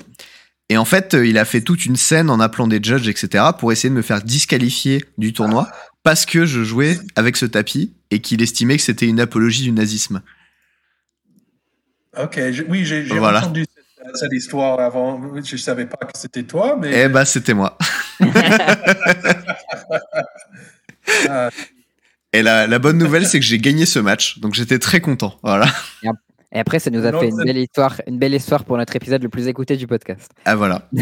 Et 0.68 0.76
en 0.76 0.84
fait, 0.84 1.14
euh, 1.14 1.26
il 1.26 1.38
a 1.38 1.44
fait 1.44 1.62
toute 1.62 1.86
une 1.86 1.96
scène 1.96 2.30
en 2.30 2.40
appelant 2.40 2.66
des 2.68 2.80
judges, 2.82 3.08
etc., 3.08 3.44
pour 3.58 3.72
essayer 3.72 3.88
de 3.88 3.94
me 3.94 4.02
faire 4.02 4.22
disqualifier 4.22 5.04
du 5.16 5.32
tournoi 5.32 5.68
parce 6.04 6.26
que 6.26 6.46
je 6.46 6.62
jouais 6.62 6.98
avec 7.16 7.36
ce 7.36 7.46
tapis 7.46 7.92
et 8.10 8.20
qu'il 8.20 8.40
estimait 8.42 8.76
que 8.76 8.82
c'était 8.82 9.06
une 9.06 9.18
apologie 9.20 9.62
du 9.62 9.72
nazisme. 9.72 10.22
Ok, 12.18 12.38
je- 12.52 12.62
oui, 12.68 12.84
j'ai 12.84 13.02
Voilà. 13.04 13.40
entendu 13.40 13.64
cette, 13.64 14.16
cette 14.16 14.32
histoire 14.32 14.78
avant. 14.80 15.20
Je 15.42 15.56
savais 15.56 15.86
pas 15.86 16.04
que 16.06 16.18
c'était 16.18 16.42
toi, 16.44 16.78
mais 16.80 17.04
Eh 17.04 17.08
bah, 17.08 17.24
c'était 17.24 17.54
moi. 17.54 17.76
euh, 21.28 21.50
Et 22.32 22.42
la, 22.42 22.66
la 22.66 22.78
bonne 22.78 22.98
nouvelle, 22.98 23.26
c'est 23.26 23.40
que 23.40 23.46
j'ai 23.46 23.58
gagné 23.58 23.86
ce 23.86 23.98
match, 23.98 24.38
donc 24.40 24.54
j'étais 24.54 24.78
très 24.78 25.00
content. 25.00 25.38
Voilà. 25.42 25.66
Et 26.52 26.58
après, 26.58 26.78
ça 26.78 26.90
nous 26.90 27.04
a 27.04 27.10
Non, 27.12 27.20
fait 27.20 27.28
une 27.28 27.42
belle 27.44 27.58
histoire, 27.58 28.00
une 28.06 28.18
belle 28.18 28.34
histoire 28.34 28.64
pour 28.64 28.76
notre 28.78 28.94
épisode 28.96 29.22
le 29.22 29.28
plus 29.28 29.48
écouté 29.48 29.76
du 29.76 29.86
podcast. 29.86 30.30
Ah 30.44 30.56
voilà. 30.56 30.88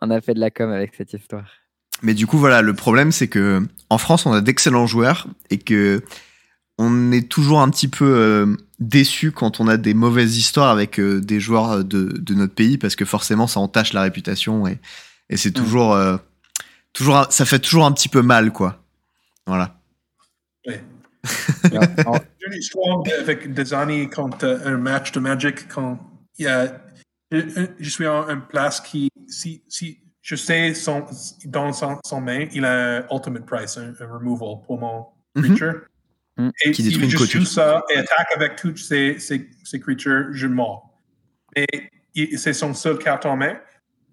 On 0.00 0.10
a 0.10 0.20
fait 0.20 0.34
de 0.34 0.40
la 0.40 0.50
com 0.50 0.70
avec 0.70 0.94
cette 0.96 1.12
histoire. 1.12 1.44
Mais 2.02 2.14
du 2.14 2.26
coup, 2.26 2.38
voilà, 2.38 2.62
le 2.62 2.74
problème, 2.74 3.10
c'est 3.12 3.28
que 3.28 3.66
en 3.88 3.98
France, 3.98 4.26
on 4.26 4.32
a 4.32 4.40
d'excellents 4.42 4.86
joueurs 4.86 5.26
et 5.50 5.58
que 5.58 6.02
on 6.78 7.10
est 7.10 7.26
toujours 7.28 7.62
un 7.62 7.70
petit 7.70 7.88
peu 7.88 8.04
euh, 8.04 8.46
déçu 8.80 9.32
quand 9.32 9.60
on 9.60 9.66
a 9.68 9.78
des 9.78 9.94
mauvaises 9.94 10.36
histoires 10.36 10.70
avec 10.70 11.00
euh, 11.00 11.20
des 11.20 11.40
joueurs 11.40 11.82
de, 11.84 12.04
de 12.18 12.34
notre 12.34 12.54
pays 12.54 12.76
parce 12.76 12.96
que 12.96 13.06
forcément, 13.06 13.46
ça 13.46 13.60
entache 13.60 13.94
la 13.94 14.02
réputation 14.02 14.66
et, 14.68 14.78
et 15.30 15.38
c'est 15.38 15.48
Mm. 15.56 15.62
toujours, 15.62 15.94
euh, 15.94 16.18
toujours, 16.96 17.16
un- 17.18 17.30
ça 17.30 17.44
fait 17.44 17.58
toujours 17.58 17.84
un 17.86 17.92
petit 17.92 18.08
peu 18.08 18.22
mal, 18.22 18.52
quoi. 18.52 18.82
Voilà. 19.46 19.78
Alors, 20.66 20.82
en- 22.06 22.14
J'ai 22.40 22.46
une 22.46 22.58
histoire 22.58 23.02
avec 23.20 23.52
des 23.52 23.74
années 23.74 24.08
quand 24.08 24.44
euh, 24.44 24.58
un 24.64 24.76
match 24.78 25.12
de 25.12 25.20
Magic, 25.20 25.68
quand 25.68 25.98
il 26.38 26.44
y 26.44 26.48
a, 26.48 26.80
je, 27.30 27.66
je 27.78 27.90
suis 27.90 28.06
en 28.06 28.28
une 28.28 28.42
place 28.46 28.80
qui, 28.80 29.10
si, 29.28 29.62
si 29.68 29.98
je 30.22 30.36
sais 30.36 30.74
son, 30.74 31.04
dans 31.44 31.72
son, 31.72 31.98
son 32.04 32.20
main, 32.20 32.46
il 32.52 32.64
a 32.64 32.98
un 32.98 33.06
ultimate 33.14 33.46
price, 33.46 33.76
un, 33.78 33.92
un 34.00 34.06
removal 34.12 34.64
pour 34.66 34.78
mon 34.78 35.06
Mhm. 35.36 35.42
creature. 35.44 35.80
Mhm. 36.38 36.52
Et 36.64 36.70
Qui 36.72 36.82
détruit 36.82 37.04
une 37.04 37.10
juste 37.10 37.22
couture. 37.24 37.40
joue 37.40 37.46
ça 37.46 37.82
et 37.94 37.98
attaque 37.98 38.28
avec 38.36 38.56
toutes 38.56 38.78
ces, 38.78 39.18
ces, 39.18 39.50
ces 39.64 39.80
creatures, 39.80 40.28
je 40.32 40.46
mords. 40.46 40.98
Et 41.54 42.36
c'est 42.38 42.52
son 42.54 42.72
seul 42.74 42.96
carte 42.98 43.26
en 43.26 43.36
main. 43.36 43.58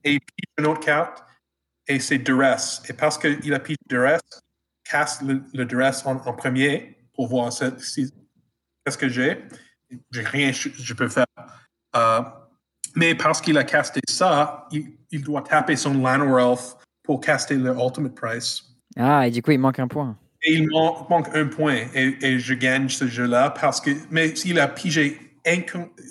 Et 0.04 0.20
pige 0.20 0.46
une 0.58 0.66
autre 0.68 0.82
carte 0.82 1.24
et 1.88 2.00
c'est 2.00 2.18
Duress. 2.20 2.82
Et 2.90 2.94
parce 2.94 3.18
qu'il 3.18 3.54
a 3.54 3.60
pigé 3.60 3.78
Duress, 3.90 4.22
casse 4.84 5.22
le, 5.22 5.44
le 5.54 5.66
Duress 5.66 6.06
en, 6.06 6.16
en 6.16 6.34
premier 6.34 6.98
pour 7.14 7.28
voir 7.28 7.52
ce- 7.52 7.78
si 7.80 8.12
qu'est-ce 8.86 8.98
que 8.98 9.10
j'ai? 9.10 9.44
J'ai 10.12 10.22
rien, 10.24 10.52
je, 10.52 10.70
je 10.70 10.94
peux 10.94 11.08
faire. 11.10 11.26
Euh, 11.96 12.22
mais 12.96 13.16
parce 13.16 13.42
qu'il 13.42 13.58
a 13.58 13.64
casté 13.64 14.00
ça, 14.10 14.68
il, 14.72 14.98
il 15.12 15.24
doit 15.24 15.42
taper 15.42 15.76
son 15.76 15.94
Lano 16.02 16.34
Ralph 16.34 16.76
pour 17.04 17.20
caster 17.22 17.56
le 17.56 17.76
Ultimate 17.76 18.16
Price. 18.16 18.64
Ah, 18.98 19.28
et 19.28 19.32
du 19.32 19.42
coup, 19.42 19.52
il 19.52 19.60
manque 19.60 19.80
un 19.80 19.88
point. 19.88 20.18
Et 20.44 20.54
il 20.54 20.64
man- 20.70 21.06
manque 21.10 21.36
un 21.36 21.48
point. 21.48 21.86
Et, 21.94 22.18
et 22.22 22.40
je 22.40 22.54
gagne 22.54 22.90
ce 22.90 23.08
jeu-là 23.08 23.52
parce 23.52 23.80
que. 23.82 23.92
Mais 24.12 24.36
s'il 24.36 24.60
a 24.60 24.68
pigé 24.68 25.20
un, 25.46 25.62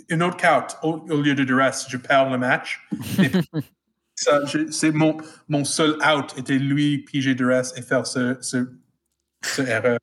une 0.09 0.23
autre 0.23 0.37
carte 0.37 0.79
au, 0.83 1.05
au 1.11 1.21
lieu 1.21 1.35
de 1.35 1.45
duress, 1.45 1.87
je 1.89 1.97
perds 1.97 2.31
le 2.31 2.39
match. 2.39 2.87
Ça, 4.23 4.41
c'est 4.71 4.93
mon, 4.93 5.17
mon 5.49 5.65
seul 5.65 5.97
out 6.07 6.33
était 6.37 6.59
lui 6.59 6.99
piger 6.99 7.35
duress 7.35 7.73
et 7.77 7.83
faire 7.83 8.07
ce, 8.07 8.37
ce, 8.41 8.69
ce 9.45 9.63
erreur. 9.63 9.99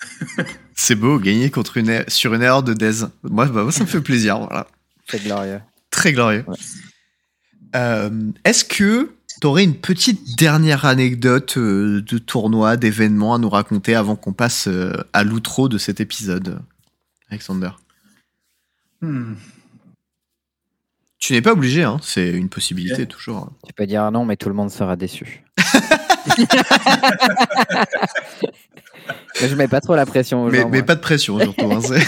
C'est 0.74 0.94
beau, 0.94 1.18
gagner 1.18 1.50
contre 1.50 1.76
une 1.76 1.88
er- 1.90 2.04
sur 2.08 2.32
une 2.34 2.42
erreur 2.42 2.62
de 2.62 2.72
Dez. 2.72 3.04
Moi, 3.22 3.46
bah, 3.46 3.62
moi, 3.64 3.72
ça 3.72 3.84
me 3.84 3.88
fait 3.88 4.00
plaisir. 4.00 4.38
Voilà. 4.38 4.66
C'est 5.06 5.22
glorieux. 5.22 5.60
Très 5.90 6.12
glorieux. 6.12 6.44
Ouais. 6.46 6.56
Euh, 7.76 8.30
Est-ce 8.44 8.64
que 8.64 9.10
tu 9.40 9.46
aurais 9.46 9.64
une 9.64 9.76
petite 9.76 10.38
dernière 10.38 10.86
anecdote 10.86 11.56
euh, 11.58 12.00
de 12.00 12.18
tournoi, 12.18 12.76
d'événement 12.78 13.34
à 13.34 13.38
nous 13.38 13.50
raconter 13.50 13.94
avant 13.94 14.16
qu'on 14.16 14.32
passe 14.32 14.68
euh, 14.68 14.92
à 15.12 15.22
l'outro 15.22 15.68
de 15.68 15.76
cet 15.78 16.00
épisode, 16.00 16.60
Alexander? 17.28 17.70
Hmm. 19.02 19.34
Tu 21.20 21.34
n'es 21.34 21.42
pas 21.42 21.52
obligé, 21.52 21.84
hein, 21.84 21.98
c'est 22.02 22.30
une 22.30 22.48
possibilité 22.48 23.06
toujours. 23.06 23.50
Tu 23.66 23.72
peux 23.74 23.86
dire 23.86 24.10
non, 24.10 24.24
mais 24.24 24.36
tout 24.36 24.48
le 24.48 24.54
monde 24.54 24.70
sera 24.70 24.96
déçu. 24.96 25.44
mais 29.40 29.48
je 29.48 29.54
mets 29.54 29.68
pas 29.68 29.80
trop 29.80 29.94
la 29.94 30.06
pression 30.06 30.44
aux 30.44 30.50
Mais, 30.50 30.60
gens, 30.62 30.68
mais 30.70 30.78
moi. 30.78 30.86
pas 30.86 30.94
de 30.94 31.00
pression 31.00 31.38
surtout. 31.38 31.70
hein, 31.70 31.80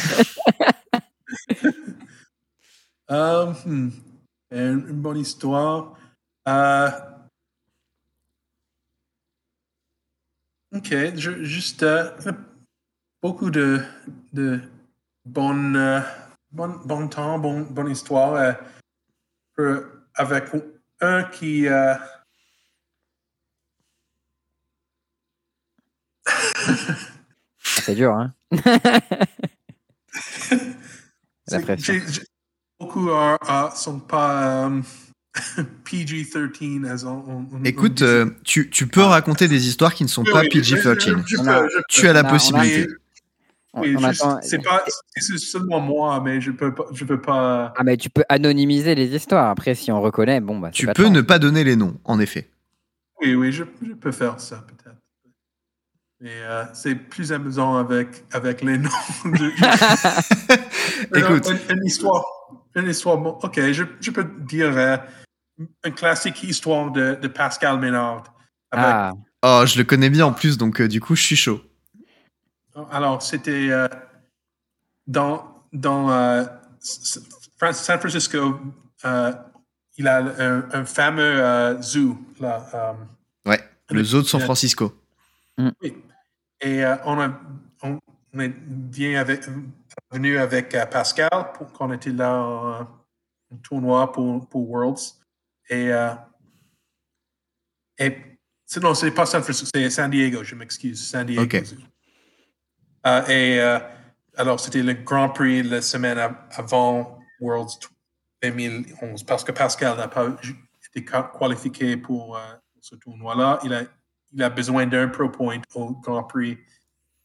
Euh, 3.10 3.52
hmm. 3.66 3.90
une, 4.52 4.86
une 4.88 5.02
bonne 5.02 5.18
histoire. 5.18 5.94
Euh, 6.48 6.88
ok, 10.74 10.94
je- 11.16 11.42
juste 11.44 11.82
euh, 11.82 12.10
beaucoup 13.20 13.50
de, 13.50 13.82
de 14.32 14.60
bonnes, 15.26 15.76
euh, 15.76 16.00
bon, 16.52 16.74
bon 16.86 17.06
temps, 17.08 17.38
bon, 17.38 17.60
bonne 17.62 17.90
histoire 17.90 18.32
euh, 18.34 18.52
avec 20.14 20.44
un 21.00 21.24
qui. 21.24 21.66
euh, 21.68 21.94
C'est 27.64 27.94
dur, 27.94 28.12
hein 28.14 28.34
La 31.48 31.60
pression. 31.60 31.94
beaucoup 32.78 33.10
euh, 33.10 33.36
euh, 33.48 33.70
sont 33.74 33.98
pas 34.00 34.66
euh, 34.68 34.80
PG-13 35.84 36.86
as 36.86 37.04
on, 37.04 37.46
Écoute, 37.64 38.02
on 38.02 38.04
dit. 38.04 38.10
euh, 38.10 38.30
tu, 38.44 38.70
tu 38.70 38.86
peux 38.86 39.02
raconter 39.02 39.48
des 39.48 39.66
histoires 39.66 39.94
qui 39.94 40.04
ne 40.04 40.08
sont 40.08 40.22
Oui, 40.22 40.32
pas 40.32 40.40
oui, 40.42 40.48
je- 40.52 40.62
je- 40.62 40.74
PG-13. 40.76 41.24
je 41.26 41.36
On 41.38 41.44
peux, 41.44 41.50
a- 41.50 41.68
je 41.68 41.76
peux. 41.76 41.82
Tu 41.88 42.08
as 42.08 42.12
la 42.12 42.24
On 42.24 42.28
possibilité. 42.30 42.86
Oui, 43.74 43.96
c'est 44.42 44.62
pas, 44.62 44.84
c'est 45.16 45.38
seulement 45.38 45.80
moi, 45.80 46.20
mais 46.20 46.40
je 46.42 46.50
peux 46.50 46.74
pas, 46.74 46.84
je 46.92 47.04
peux 47.06 47.20
pas. 47.20 47.72
Ah, 47.76 47.82
mais 47.84 47.96
tu 47.96 48.10
peux 48.10 48.22
anonymiser 48.28 48.94
les 48.94 49.14
histoires. 49.14 49.48
Après, 49.50 49.74
si 49.74 49.90
on 49.90 50.00
reconnaît, 50.02 50.40
bon, 50.40 50.58
bah. 50.58 50.70
Tu 50.70 50.84
pas 50.86 50.92
peux 50.92 51.06
ne 51.08 51.22
pas 51.22 51.38
donner 51.38 51.64
les 51.64 51.74
noms, 51.76 51.98
en 52.04 52.20
effet. 52.20 52.50
Oui, 53.22 53.34
oui, 53.34 53.50
je, 53.50 53.64
je 53.86 53.92
peux 53.94 54.12
faire 54.12 54.38
ça 54.40 54.64
peut-être. 54.68 54.96
Mais 56.20 56.34
euh, 56.42 56.64
c'est 56.74 56.94
plus 56.94 57.32
amusant 57.32 57.76
avec 57.76 58.24
avec 58.32 58.60
les 58.62 58.76
noms. 58.78 58.90
de- 59.24 59.52
Écoute. 61.18 61.48
une, 61.70 61.76
une 61.78 61.86
histoire, 61.86 62.24
une 62.76 62.88
histoire. 62.90 63.18
bon, 63.18 63.38
ok, 63.42 63.58
je, 63.72 63.84
je 64.00 64.10
peux 64.10 64.24
dire 64.40 64.76
euh, 64.76 64.96
une 65.84 65.94
classique 65.94 66.42
histoire 66.44 66.90
de, 66.90 67.14
de 67.20 67.28
Pascal 67.28 67.78
Ménard. 67.80 68.24
Avec- 68.70 68.86
Ah, 68.86 69.12
Oh, 69.44 69.64
je 69.66 69.76
le 69.78 69.82
connais 69.84 70.08
bien 70.10 70.26
en 70.26 70.32
plus, 70.32 70.56
donc 70.56 70.80
euh, 70.80 70.86
du 70.86 71.00
coup, 71.00 71.16
je 71.16 71.22
suis 71.22 71.34
chaud. 71.36 71.60
Alors, 72.90 73.22
c'était 73.22 73.70
euh, 73.70 73.86
dans, 75.06 75.64
dans 75.72 76.10
euh, 76.10 76.44
San 76.80 77.98
Francisco, 77.98 78.58
euh, 79.04 79.32
il 79.98 80.08
a 80.08 80.18
un, 80.18 80.68
un 80.72 80.84
fameux 80.84 81.22
euh, 81.42 81.80
zoo. 81.82 82.18
Là, 82.40 82.66
euh, 82.74 82.92
Ouais, 83.50 83.60
le 83.90 84.02
zoo 84.04 84.22
de 84.22 84.26
San. 84.26 84.40
Francisco. 84.40 84.94
oui. 85.58 86.02
Et 86.60 86.84
euh, 86.84 86.96
on, 87.04 87.20
a, 87.20 87.40
on, 87.82 87.98
on 88.32 88.40
est 88.40 88.48
bien 88.48 89.20
avec, 89.20 89.42
venu 90.10 90.38
avec 90.38 90.74
euh, 90.74 90.86
Pascal 90.86 91.52
pour 91.54 91.72
qu'on 91.72 91.92
était 91.92 92.10
là 92.12 92.32
en, 92.40 92.80
en 92.82 93.56
tournoi 93.62 94.10
pour, 94.12 94.48
pour 94.48 94.70
Worlds. 94.70 95.20
Et, 95.68 95.92
euh, 95.92 96.14
et 97.98 98.16
c'est, 98.64 98.82
non, 98.82 98.94
c'est 98.94 99.10
pas 99.10 99.26
San 99.26 99.42
Francisco, 99.42 99.70
c'est 99.74 99.90
San 99.90 100.10
Diego, 100.10 100.42
je 100.42 100.54
m'excuse. 100.54 101.04
San 101.06 101.26
Diego. 101.26 101.42
Ok. 101.42 101.54
Euh, 101.56 101.62
et 103.04 103.60
euh, 103.60 103.78
alors, 104.36 104.58
c'était 104.60 104.82
le 104.82 104.94
Grand 104.94 105.28
Prix 105.30 105.62
la 105.62 105.82
semaine 105.82 106.18
av- 106.18 106.36
avant 106.52 107.18
Worlds 107.40 107.78
2011 108.42 109.24
parce 109.24 109.44
que 109.44 109.52
Pascal 109.52 109.96
n'a 109.96 110.08
pas 110.08 110.26
été 110.88 111.04
qua- 111.04 111.30
qualifié 111.38 111.96
pour 111.96 112.36
euh, 112.36 112.40
ce 112.80 112.94
tournoi-là. 112.96 113.58
Il 113.64 113.74
a, 113.74 113.82
il 114.32 114.42
a 114.42 114.48
besoin 114.50 114.86
d'un 114.86 115.08
Pro 115.08 115.28
Point 115.28 115.60
au 115.74 115.90
Grand 115.96 116.24
Prix 116.24 116.58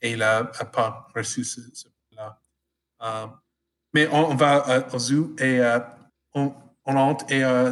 et 0.01 0.11
il 0.11 0.19
n'a 0.19 0.43
pas 0.45 1.07
reçu 1.15 1.43
ce, 1.43 1.61
ce 1.73 1.87
là 2.11 2.39
Euh, 3.01 3.27
mais 3.93 4.07
on, 4.11 4.35
va 4.35 4.67
euh, 4.69 4.81
au 4.93 4.99
zoo 4.99 5.35
et 5.39 5.59
euh, 5.59 5.79
on, 6.33 6.53
on 6.85 6.95
entre 6.97 7.31
et 7.31 7.43
euh, 7.43 7.71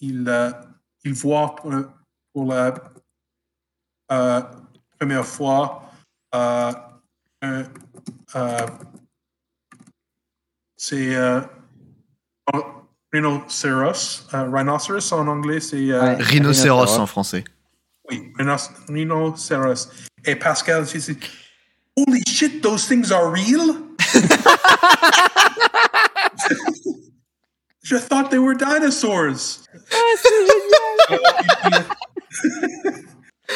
il, 0.00 0.24
euh, 0.28 0.50
il 1.04 1.12
voit 1.14 1.54
pour, 1.56 1.72
pour 2.32 2.46
la 2.46 2.72
euh, 4.12 4.42
première 4.98 5.26
fois 5.26 5.90
euh, 6.34 6.72
euh, 6.72 6.72
Uh, 7.42 7.64
c'est 10.76 11.14
euh, 11.14 11.40
un 12.52 12.58
uh, 12.58 12.62
oh, 12.62 12.64
rhinocéros. 13.12 14.26
euh, 14.34 14.48
rhinoceros 14.50 15.12
en 15.12 15.26
anglais, 15.28 15.60
c'est 15.60 15.90
euh, 15.90 16.00
Ouais. 16.02 16.14
Rhinocéros 16.16 16.80
Rhinocéros. 16.86 16.98
en 16.98 17.06
français. 17.06 17.44
oui, 18.10 18.32
rhinos- 18.38 18.70
rhinoceros. 18.88 19.88
Et 20.24 20.36
Pascal, 20.36 20.86
she 20.86 21.00
said, 21.00 21.18
Holy 21.96 22.22
shit, 22.26 22.62
those 22.62 22.86
things 22.86 23.10
are 23.12 23.30
real? 23.30 23.76
Je 27.82 27.96
thought 27.98 28.30
they 28.30 28.38
were 28.38 28.54
dinosaurs. 28.54 29.62
Alors, 29.92 31.20
il, 31.64 31.84
il- 32.44 33.06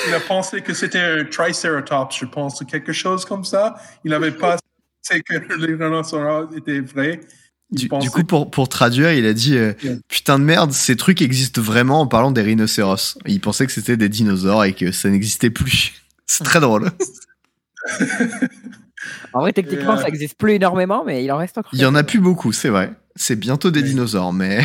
il 0.08 0.14
a 0.14 0.20
pensé 0.20 0.60
que 0.60 0.74
c'était 0.74 0.98
un 0.98 1.24
triceratops, 1.24 2.16
je 2.18 2.24
pense, 2.26 2.60
ou 2.60 2.64
quelque 2.64 2.92
chose 2.92 3.24
comme 3.24 3.44
ça. 3.44 3.76
Il 4.04 4.10
n'avait 4.10 4.30
pas 4.32 4.56
pensé 5.02 5.22
que 5.22 5.34
les 5.34 5.74
rhinocéros 5.74 6.48
étaient 6.56 6.80
vrais. 6.80 7.20
Du, 7.70 7.88
coup, 7.88 8.24
pour, 8.24 8.50
pour 8.50 8.68
traduire, 8.68 9.12
il 9.12 9.24
a 9.26 9.32
dit 9.32 9.56
euh, 9.56 9.72
Yeah. 9.82 9.94
Putain 10.08 10.38
de 10.40 10.44
merde, 10.44 10.72
ces 10.72 10.96
trucs 10.96 11.22
existent 11.22 11.60
vraiment 11.62 12.00
en 12.00 12.06
parlant 12.08 12.32
des 12.32 12.42
rhinocéros. 12.42 13.16
Il 13.26 13.40
pensait 13.40 13.64
que 13.66 13.72
c'était 13.72 13.96
des 13.96 14.08
dinosaures 14.08 14.64
et 14.64 14.72
que 14.72 14.90
ça 14.90 15.08
n'existait 15.08 15.50
plus. 15.50 15.92
C'est 16.26 16.44
très 16.44 16.60
drôle. 16.60 16.90
En 19.32 19.40
vrai, 19.40 19.52
techniquement, 19.52 19.94
euh, 19.94 20.02
ça 20.02 20.08
existe 20.08 20.36
plus 20.36 20.52
énormément, 20.52 21.04
mais 21.04 21.24
il 21.24 21.32
en 21.32 21.38
reste 21.38 21.56
encore. 21.56 21.70
Il 21.72 21.80
y 21.80 21.86
en 21.86 21.94
a 21.94 22.02
plus 22.02 22.20
beaucoup, 22.20 22.52
c'est 22.52 22.68
vrai. 22.68 22.92
C'est 23.16 23.36
bientôt 23.36 23.70
des 23.70 23.82
dinosaures, 23.82 24.32
mais 24.32 24.60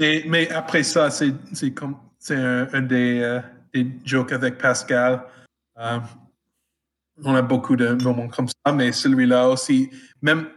Et- 0.00 0.24
mais 0.26 0.48
après 0.50 0.82
ça, 0.82 1.10
c'est 1.10 1.32
c'est 1.52 1.72
comme 1.72 1.96
c'est 2.18 2.36
un, 2.36 2.66
un 2.72 2.80
des, 2.80 3.20
euh, 3.20 3.40
des 3.84 3.90
jokes 4.04 4.32
avec 4.32 4.58
Pascal. 4.58 5.22
Euh, 5.78 5.98
on 7.24 7.34
a 7.34 7.42
beaucoup 7.42 7.76
de 7.76 7.92
moments 8.02 8.28
comme 8.28 8.48
ça, 8.48 8.72
mais 8.72 8.92
celui-là 8.92 9.48
aussi, 9.48 9.90
même 10.22 10.48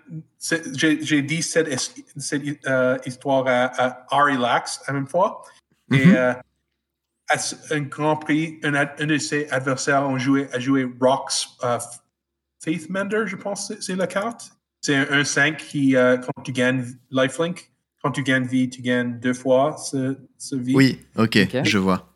j'ai 0.76 1.22
dit 1.22 1.42
cette, 1.42 1.70
euh, 2.68 2.98
histoire 3.06 3.48
à, 3.48 3.66
à 3.82 4.06
Ari 4.16 4.38
Lax 4.38 4.82
la 4.88 4.94
même 4.94 5.08
fois. 5.08 5.44
Et 5.92 6.06
Mhm. 6.06 6.16
euh, 6.16 6.34
à 7.30 7.38
ce- 7.38 7.74
un 7.74 7.82
Grand 7.82 8.18
Prix, 8.18 8.60
un, 8.64 9.06
de 9.06 9.18
ses 9.18 9.50
adversaires 9.50 10.04
ont 10.08 10.18
joué, 10.18 10.48
a 10.52 10.60
joué 10.60 10.88
Rocks 11.00 11.48
euh, 11.64 11.80
Faith 12.62 12.90
Mender, 12.90 13.24
je 13.26 13.36
pense, 13.36 13.72
c'est- 13.80 13.96
la 13.96 14.08
carte. 14.08 14.52
C'est 14.82 14.96
un 14.96 15.06
1-5 15.12 15.58
qui, 15.58 15.96
euh, 15.96 16.18
quand 16.18 16.42
tu 16.44 16.52
gagnes 16.52 16.86
Lifelink, 17.12 17.72
quand 18.02 18.12
tu 18.12 18.24
gagnes 18.24 18.46
vie, 18.48 18.70
tu 18.70 18.82
gagnes 18.82 19.20
deux 19.20 19.34
fois 19.34 19.78
ce, 19.78 20.18
ce 20.38 20.56
vie. 20.56 20.76
oui, 20.76 21.06
ok, 21.18 21.38
Ok. 21.44 21.64
je 21.64 21.78
vois. 21.78 22.09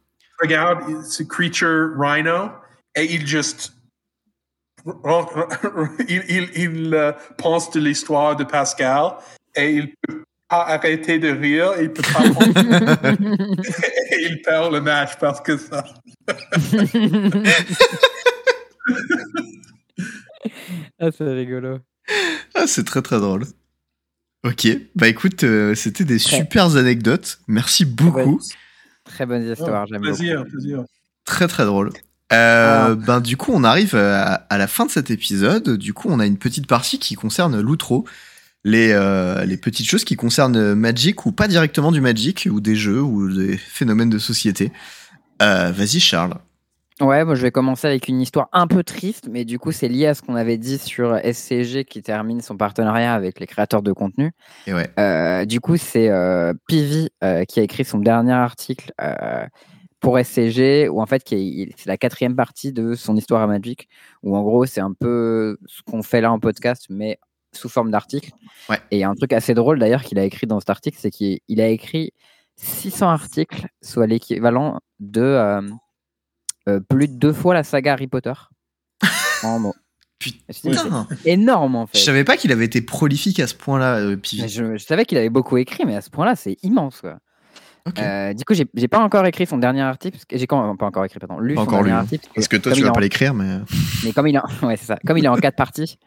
Regarde, 0.44 1.04
ce 1.06 1.24
creature 1.24 1.91
rhino, 1.98 2.52
et 2.96 3.14
il 3.16 3.26
juste. 3.26 3.74
il 4.86 6.22
il, 6.28 6.50
il 6.56 7.16
pense 7.38 7.72
de 7.72 7.80
l'histoire 7.80 8.36
de 8.36 8.44
Pascal, 8.44 9.14
et 9.56 9.72
il 9.72 9.94
peut 10.02 10.24
pas 10.50 10.64
arrêter 10.68 11.18
de 11.18 11.30
rire, 11.30 11.72
il 11.82 11.94
peut 11.94 12.02
pas. 12.02 12.24
et 14.12 14.26
il 14.30 14.41
perd 14.44 14.74
le 14.74 14.82
match 14.82 15.12
parce 15.18 15.39
que 15.39 15.56
ça. 15.56 15.86
ah, 21.00 21.10
c'est 21.18 21.24
rigolo. 21.24 21.80
Ah, 22.54 22.68
c'est 22.68 22.84
très 22.84 23.02
très 23.02 23.20
drôle. 23.20 23.46
Ok, 24.46 24.68
bah 24.96 25.08
écoute, 25.08 25.46
euh, 25.46 25.74
c'était 25.74 26.04
des 26.04 26.20
Très- 26.20 26.39
super 26.39 26.76
anecdotes. 26.76 27.39
Merci 27.48 27.86
beaucoup. 27.86 28.41
Très 29.14 29.26
bonne 29.26 29.43
histoire, 29.49 29.86
j'aime 29.88 30.01
beaucoup. 30.01 30.16
Plaisir, 30.16 30.45
plaisir. 30.45 30.84
Très 31.26 31.47
très 31.47 31.66
drôle. 31.66 31.91
Euh, 32.32 32.89
Ah. 32.91 32.95
Ben 32.95 33.22
du 33.22 33.38
coup, 33.38 33.51
on 33.53 33.64
arrive 33.64 33.95
à, 33.95 34.34
à 34.49 34.57
la 34.57 34.68
fin 34.68 34.86
de 34.86 34.91
cet 34.91 35.11
épisode. 35.11 35.78
Du 35.78 35.93
coup, 35.93 36.07
on 36.09 36.20
a 36.20 36.26
une 36.26 36.38
petite 36.38 36.68
partie 36.68 36.97
qui 36.97 37.16
concerne 37.16 37.59
l'outro, 37.61 38.05
les 38.64 38.91
euh, 38.91 39.45
les 39.45 39.57
petites 39.57 39.88
choses 39.88 40.03
qui 40.03 40.16
concernent 40.16 40.74
Magic 40.74 41.26
ou 41.26 41.32
pas 41.32 41.47
directement 41.47 41.91
du 41.91 42.01
Magic 42.01 42.47
ou 42.51 42.59
des 42.59 42.76
jeux 42.76 43.01
ou 43.01 43.32
des 43.32 43.57
phénomènes 43.57 44.09
de 44.09 44.18
société. 44.20 44.72
Euh, 45.41 45.72
Vas-y, 45.72 45.99
Charles. 45.99 46.36
Ouais, 47.04 47.26
moi 47.26 47.36
je 47.36 47.41
vais 47.41 47.51
commencer 47.51 47.86
avec 47.86 48.08
une 48.08 48.22
histoire 48.22 48.47
un 48.54 48.66
peu 48.66 48.82
triste, 48.82 49.28
mais 49.30 49.43
du 49.43 49.60
coup 49.60 49.74
c'est 49.74 49.89
lié 49.89 50.08
à 50.08 50.14
ce 50.14 50.22
qu'on 50.22 50.36
avait 50.36 50.58
dit 50.58 50.78
sur 50.78 51.20
SCG 51.20 51.84
qui 51.84 52.01
termine 52.01 52.39
son 52.39 52.56
partenariat 52.56 53.14
avec 53.14 53.41
les 53.41 53.45
créateurs 53.45 53.82
de 53.82 53.91
contenu. 53.91 54.32
Et 54.68 54.74
ouais. 54.74 54.89
Euh, 54.97 55.43
du 55.43 55.60
coup 55.60 55.76
c'est 55.76 56.10
euh, 56.10 56.54
Pivi 56.66 57.10
euh, 57.22 57.43
qui 57.43 57.60
a 57.60 57.64
écrit 57.64 57.84
son 57.84 57.99
dernier 57.99 58.32
article 58.32 58.93
euh, 59.01 59.45
pour 59.99 60.18
SCG, 60.18 60.88
où 60.88 61.01
en 61.01 61.06
fait 61.06 61.24
c'est 61.28 61.88
la 61.88 61.97
quatrième 61.97 62.38
partie 62.38 62.72
de 62.72 62.95
son 62.95 63.18
histoire 63.18 63.41
à 63.41 63.47
Magic, 63.47 63.89
où 64.22 64.38
en 64.38 64.41
gros 64.41 64.66
c'est 64.66 64.82
un 64.82 64.93
peu 64.97 65.58
ce 65.66 65.82
qu'on 65.82 66.04
fait 66.04 66.22
là 66.22 66.32
en 66.32 66.39
podcast, 66.39 66.86
mais 66.89 67.20
sous 67.51 67.68
forme 67.68 67.91
d'article. 67.91 68.32
Ouais. 68.70 68.78
Et 68.91 68.97
il 68.97 68.99
y 68.99 69.04
a 69.04 69.10
un 69.10 69.16
truc 69.16 69.34
assez 69.34 69.54
drôle 69.54 69.78
d'ailleurs 69.78 70.04
qu'il 70.04 70.20
a 70.20 70.24
écrit 70.24 70.47
dans 70.47 70.62
cet 70.62 70.70
article, 70.70 70.97
c'est 71.01 71.12
qu'il 71.12 71.39
il 71.49 71.60
a 71.60 71.68
écrit 71.68 72.14
600 72.56 73.10
articles, 73.10 73.68
soit 73.82 74.08
l'équivalent 74.08 74.80
de 75.01 75.62
euh, 76.70 76.80
plus 76.80 77.07
de 77.07 77.14
deux 77.14 77.34
fois 77.34 77.53
la 77.53 77.64
saga 77.64 77.93
Harry 77.93 78.07
Potter. 78.07 78.34
en 79.43 79.59
mots. 79.59 79.76
Putain, 80.20 81.05
énorme 81.26 81.76
en 81.76 81.86
fait. 81.88 81.97
je 81.97 82.03
savais 82.03 82.24
pas 82.24 82.38
qu'il 82.38 82.51
avait 82.53 82.64
été 82.64 82.82
prolifique 82.82 83.41
à 83.41 83.47
ce 83.47 83.55
point-là, 83.55 83.97
euh, 83.97 84.16
Pivi. 84.16 84.47
Je, 84.47 84.78
je 84.78 84.84
savais 84.86 85.03
qu'il 85.05 85.18
avait 85.18 85.30
beaucoup 85.30 85.57
écrit, 85.57 85.84
mais 85.86 85.95
à 85.97 86.01
ce 86.01 86.09
point-là, 86.09 86.36
c'est 86.38 86.55
immense. 86.64 87.01
Quoi. 87.01 87.18
Euh, 87.99 88.34
du 88.34 88.45
coup, 88.45 88.53
j'ai 88.53 88.88
pas 88.88 88.99
encore 88.99 89.26
écrit 89.26 89.45
son 89.45 89.57
dernier 89.57 89.82
article. 89.82 90.16
parce 90.16 90.24
que- 90.26 90.38
J'ai 90.38 90.47
quand- 90.47 90.78
pas 90.78 90.86
encore 90.86 91.03
écrit, 91.03 91.20
pardon, 91.20 91.39
lu 91.39 91.55
Pas 91.55 91.61
son 91.61 91.68
encore 91.68 91.80
dernier 91.80 91.89
lu, 91.91 91.97
article. 91.97 92.30
Parce 92.34 92.47
que 92.47 92.55
toi, 92.55 92.72
comme 92.72 92.74
tu 92.76 92.80
il 92.80 92.84
vas 92.84 92.88
est 92.88 92.91
en- 92.91 92.93
pas 92.93 93.01
l'écrire, 93.01 93.34
mais 93.34 93.59
Mais 94.05 94.14
comme 94.14 94.28
il 94.28 94.36
est, 94.36 94.39
en- 94.39 94.43
ouais, 94.68 94.78
c'est 94.78 94.86
ça. 94.86 94.97
Comme 95.05 95.18
il 95.18 95.26
est 95.26 95.30
en 95.30 95.36
quatre 95.36 95.57
parties, 95.57 95.99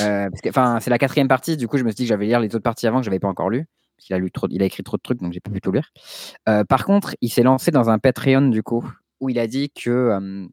euh, 0.00 0.28
que, 0.42 0.48
enfin, 0.48 0.78
c'est 0.80 0.90
la 0.90 0.98
quatrième 0.98 1.28
partie. 1.28 1.56
Du 1.56 1.68
coup, 1.68 1.78
je 1.78 1.84
me 1.84 1.90
suis 1.90 1.94
dit 1.98 2.02
que 2.04 2.08
j'allais 2.08 2.26
lire 2.26 2.40
les 2.40 2.48
autres 2.48 2.64
parties 2.64 2.88
avant 2.88 2.98
que 2.98 3.04
j'avais 3.04 3.20
pas 3.20 3.28
encore 3.28 3.50
lu. 3.50 3.66
Parce 3.96 4.06
qu'il 4.06 4.16
a 4.16 4.18
lu 4.18 4.32
trop, 4.32 4.48
il 4.50 4.60
a 4.62 4.64
écrit 4.64 4.82
trop 4.82 4.96
de 4.96 5.02
trucs, 5.02 5.20
donc 5.20 5.32
j'ai 5.32 5.40
pas 5.40 5.50
pu 5.52 5.60
tout 5.60 5.70
lire. 5.70 5.90
Euh, 6.48 6.64
par 6.64 6.84
contre, 6.86 7.14
il 7.20 7.28
s'est 7.28 7.42
lancé 7.44 7.70
dans 7.70 7.88
un 7.90 7.98
Patreon 8.00 8.48
du 8.48 8.62
coup, 8.64 8.82
où 9.20 9.28
il 9.28 9.38
a 9.38 9.46
dit 9.46 9.70
que 9.70 10.48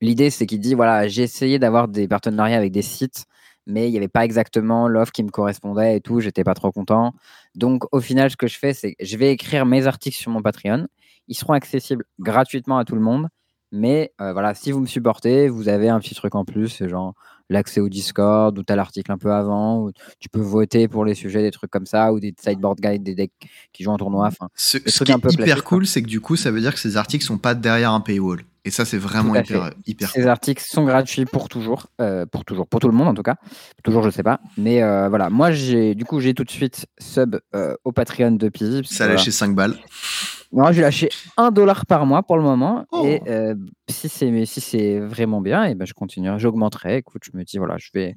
l'idée, 0.00 0.30
c'est 0.30 0.46
qu'il 0.46 0.60
dit 0.60 0.74
voilà, 0.74 1.08
j'ai 1.08 1.22
essayé 1.22 1.58
d'avoir 1.58 1.88
des 1.88 2.08
partenariats 2.08 2.56
avec 2.56 2.72
des 2.72 2.82
sites, 2.82 3.26
mais 3.66 3.88
il 3.88 3.92
n'y 3.92 3.96
avait 3.96 4.08
pas 4.08 4.24
exactement 4.24 4.88
l'offre 4.88 5.12
qui 5.12 5.22
me 5.22 5.30
correspondait 5.30 5.96
et 5.96 6.00
tout. 6.00 6.20
J'étais 6.20 6.44
pas 6.44 6.54
trop 6.54 6.72
content. 6.72 7.14
Donc, 7.54 7.84
au 7.92 8.00
final, 8.00 8.30
ce 8.30 8.36
que 8.36 8.46
je 8.46 8.58
fais, 8.58 8.74
c'est 8.74 8.94
que 8.94 9.04
je 9.04 9.16
vais 9.16 9.32
écrire 9.32 9.66
mes 9.66 9.86
articles 9.86 10.16
sur 10.16 10.30
mon 10.30 10.42
Patreon. 10.42 10.86
Ils 11.28 11.34
seront 11.34 11.54
accessibles 11.54 12.04
gratuitement 12.20 12.78
à 12.78 12.84
tout 12.84 12.94
le 12.94 13.00
monde. 13.00 13.28
Mais 13.74 14.12
euh, 14.20 14.32
voilà, 14.32 14.54
si 14.54 14.70
vous 14.70 14.78
me 14.78 14.86
supportez, 14.86 15.48
vous 15.48 15.68
avez 15.68 15.88
un 15.88 15.98
petit 15.98 16.14
truc 16.14 16.36
en 16.36 16.44
plus, 16.44 16.68
c'est 16.68 16.88
genre 16.88 17.14
l'accès 17.50 17.80
au 17.80 17.88
Discord, 17.88 18.56
ou 18.56 18.62
tu 18.62 18.72
as 18.72 18.76
l'article 18.76 19.10
un 19.10 19.18
peu 19.18 19.32
avant, 19.32 19.80
ou 19.80 19.92
tu 20.20 20.28
peux 20.28 20.40
voter 20.40 20.86
pour 20.86 21.04
les 21.04 21.14
sujets, 21.14 21.42
des 21.42 21.50
trucs 21.50 21.72
comme 21.72 21.84
ça, 21.84 22.12
ou 22.12 22.20
des 22.20 22.32
sideboard 22.38 22.80
guides, 22.80 23.02
des 23.02 23.16
decks 23.16 23.32
qui 23.72 23.82
jouent 23.82 23.90
en 23.90 23.96
tournoi. 23.96 24.28
Enfin, 24.28 24.48
ce, 24.54 24.78
qui 24.78 25.10
est 25.10 25.14
un 25.14 25.18
peu 25.18 25.32
hyper 25.32 25.64
cool, 25.64 25.86
c'est 25.86 26.02
que 26.02 26.06
du 26.06 26.20
coup, 26.20 26.36
ça 26.36 26.52
veut 26.52 26.60
dire 26.60 26.72
que 26.72 26.78
ces 26.78 26.96
articles 26.96 27.24
sont 27.24 27.36
pas 27.36 27.54
derrière 27.54 27.92
un 27.92 28.00
paywall. 28.00 28.42
Et 28.66 28.70
ça, 28.70 28.84
c'est 28.86 28.96
vraiment 28.96 29.34
à 29.34 29.40
hyper, 29.40 29.72
hyper 29.86 30.10
ces 30.10 30.26
articles 30.26 30.64
sont 30.64 30.84
gratuits 30.84 31.26
pour 31.26 31.50
toujours, 31.50 31.88
euh, 32.00 32.24
pour 32.24 32.46
toujours, 32.46 32.66
pour 32.66 32.80
tout 32.80 32.88
le 32.88 32.94
monde 32.94 33.08
en 33.08 33.14
tout 33.14 33.22
cas. 33.22 33.36
Toujours, 33.82 34.02
je 34.02 34.08
sais 34.08 34.22
pas. 34.22 34.40
Mais 34.56 34.82
euh, 34.82 35.10
voilà, 35.10 35.28
moi, 35.28 35.52
j'ai 35.52 35.94
du 35.94 36.06
coup, 36.06 36.18
j'ai 36.20 36.32
tout 36.32 36.44
de 36.44 36.50
suite 36.50 36.86
sub 36.98 37.36
euh, 37.54 37.74
au 37.84 37.92
Patreon 37.92 38.30
de 38.30 38.48
que 38.48 38.58
Ça 38.84 39.04
a 39.04 39.06
voilà. 39.06 39.14
lâché 39.14 39.32
5 39.32 39.54
balles. 39.54 39.76
Non, 40.54 40.72
j'ai 40.72 40.82
lâché 40.82 41.08
un 41.36 41.50
dollar 41.50 41.84
par 41.84 42.06
mois 42.06 42.22
pour 42.22 42.36
le 42.36 42.42
moment. 42.42 42.86
Oh. 42.92 43.04
Et 43.04 43.20
euh, 43.28 43.54
si 43.88 44.08
c'est 44.08 44.44
si 44.46 44.60
c'est 44.60 45.00
vraiment 45.00 45.40
bien, 45.40 45.64
et 45.64 45.74
ben 45.74 45.84
je 45.84 45.94
continuerai, 45.94 46.38
j'augmenterai. 46.38 46.98
Écoute, 46.98 47.22
je 47.24 47.36
me 47.36 47.44
dis 47.44 47.58
voilà, 47.58 47.76
je 47.78 47.90
vais. 47.92 48.14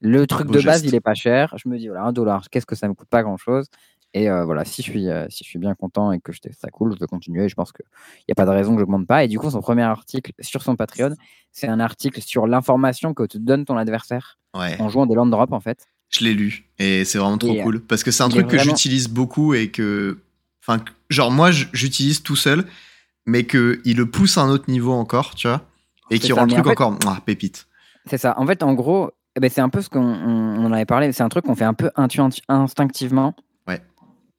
Le 0.00 0.26
truc 0.26 0.48
de 0.48 0.60
base, 0.60 0.82
geste. 0.82 0.86
il 0.86 0.94
est 0.94 1.00
pas 1.00 1.14
cher. 1.14 1.54
Je 1.56 1.68
me 1.68 1.78
dis 1.78 1.88
voilà, 1.88 2.04
un 2.04 2.12
dollar, 2.12 2.50
qu'est-ce 2.50 2.66
que 2.66 2.74
ça 2.74 2.88
me 2.88 2.94
coûte 2.94 3.08
pas 3.08 3.22
grand 3.22 3.36
chose. 3.36 3.66
Et 4.12 4.30
euh, 4.30 4.44
voilà, 4.44 4.64
si 4.64 4.80
je 4.82 4.90
suis 4.90 5.08
euh, 5.08 5.26
si 5.28 5.44
je 5.44 5.48
suis 5.48 5.58
bien 5.58 5.74
content 5.74 6.12
et 6.12 6.20
que 6.20 6.32
je 6.32 6.38
ça 6.58 6.68
cool, 6.70 6.94
je 6.94 7.00
vais 7.00 7.06
continuer. 7.06 7.48
Je 7.48 7.54
pense 7.54 7.72
qu'il 7.72 7.84
n'y 8.28 8.32
a 8.32 8.34
pas 8.34 8.46
de 8.46 8.50
raison 8.50 8.74
que 8.74 8.80
j'augmente 8.80 9.06
pas. 9.06 9.24
Et 9.24 9.28
du 9.28 9.38
coup, 9.38 9.50
son 9.50 9.60
premier 9.60 9.82
article 9.82 10.32
sur 10.40 10.62
son 10.62 10.76
Patreon, 10.76 11.14
c'est 11.52 11.66
un 11.66 11.80
article 11.80 12.22
sur 12.22 12.46
l'information 12.46 13.12
que 13.12 13.24
te 13.24 13.38
donne 13.38 13.64
ton 13.64 13.76
adversaire 13.76 14.38
Ouais. 14.56 14.80
en 14.80 14.88
jouant 14.88 15.06
des 15.06 15.16
land 15.16 15.26
drop 15.26 15.52
en 15.52 15.58
fait. 15.58 15.88
Je 16.10 16.24
l'ai 16.24 16.32
lu 16.32 16.68
et 16.78 17.04
c'est 17.04 17.18
vraiment 17.18 17.38
trop 17.38 17.52
Et, 17.52 17.60
cool 17.62 17.80
parce 17.80 18.04
que 18.04 18.12
c'est 18.12 18.22
un 18.22 18.28
truc 18.28 18.46
que 18.46 18.58
j'utilise 18.58 19.08
beaucoup 19.08 19.52
et 19.52 19.70
que, 19.72 20.18
enfin, 20.66 20.82
genre 21.10 21.30
moi 21.30 21.50
j'utilise 21.50 22.22
tout 22.22 22.36
seul, 22.36 22.64
mais 23.26 23.44
que 23.44 23.80
il 23.84 23.96
le 23.96 24.06
pousse 24.10 24.38
à 24.38 24.42
un 24.42 24.48
autre 24.50 24.70
niveau 24.70 24.92
encore, 24.92 25.34
tu 25.34 25.48
vois, 25.48 25.62
et 26.10 26.18
qui 26.18 26.32
rend 26.32 26.44
le 26.46 26.52
en 26.52 26.54
truc 26.54 26.64
fait- 26.64 26.70
encore 26.72 26.92
mouah, 26.92 27.18
pépite. 27.24 27.66
C'est 28.06 28.18
ça. 28.18 28.34
En 28.38 28.46
fait, 28.46 28.62
en 28.62 28.74
gros, 28.74 29.10
eh 29.36 29.40
ben, 29.40 29.48
c'est 29.50 29.62
un 29.62 29.70
peu 29.70 29.80
ce 29.80 29.88
qu'on 29.88 30.72
avait 30.72 30.84
parlé. 30.84 31.10
C'est 31.12 31.22
un 31.22 31.28
truc 31.30 31.46
qu'on 31.46 31.54
fait 31.54 31.64
un 31.64 31.72
peu 31.74 31.90
instinctivement. 32.48 33.34
Ouais. 33.66 33.80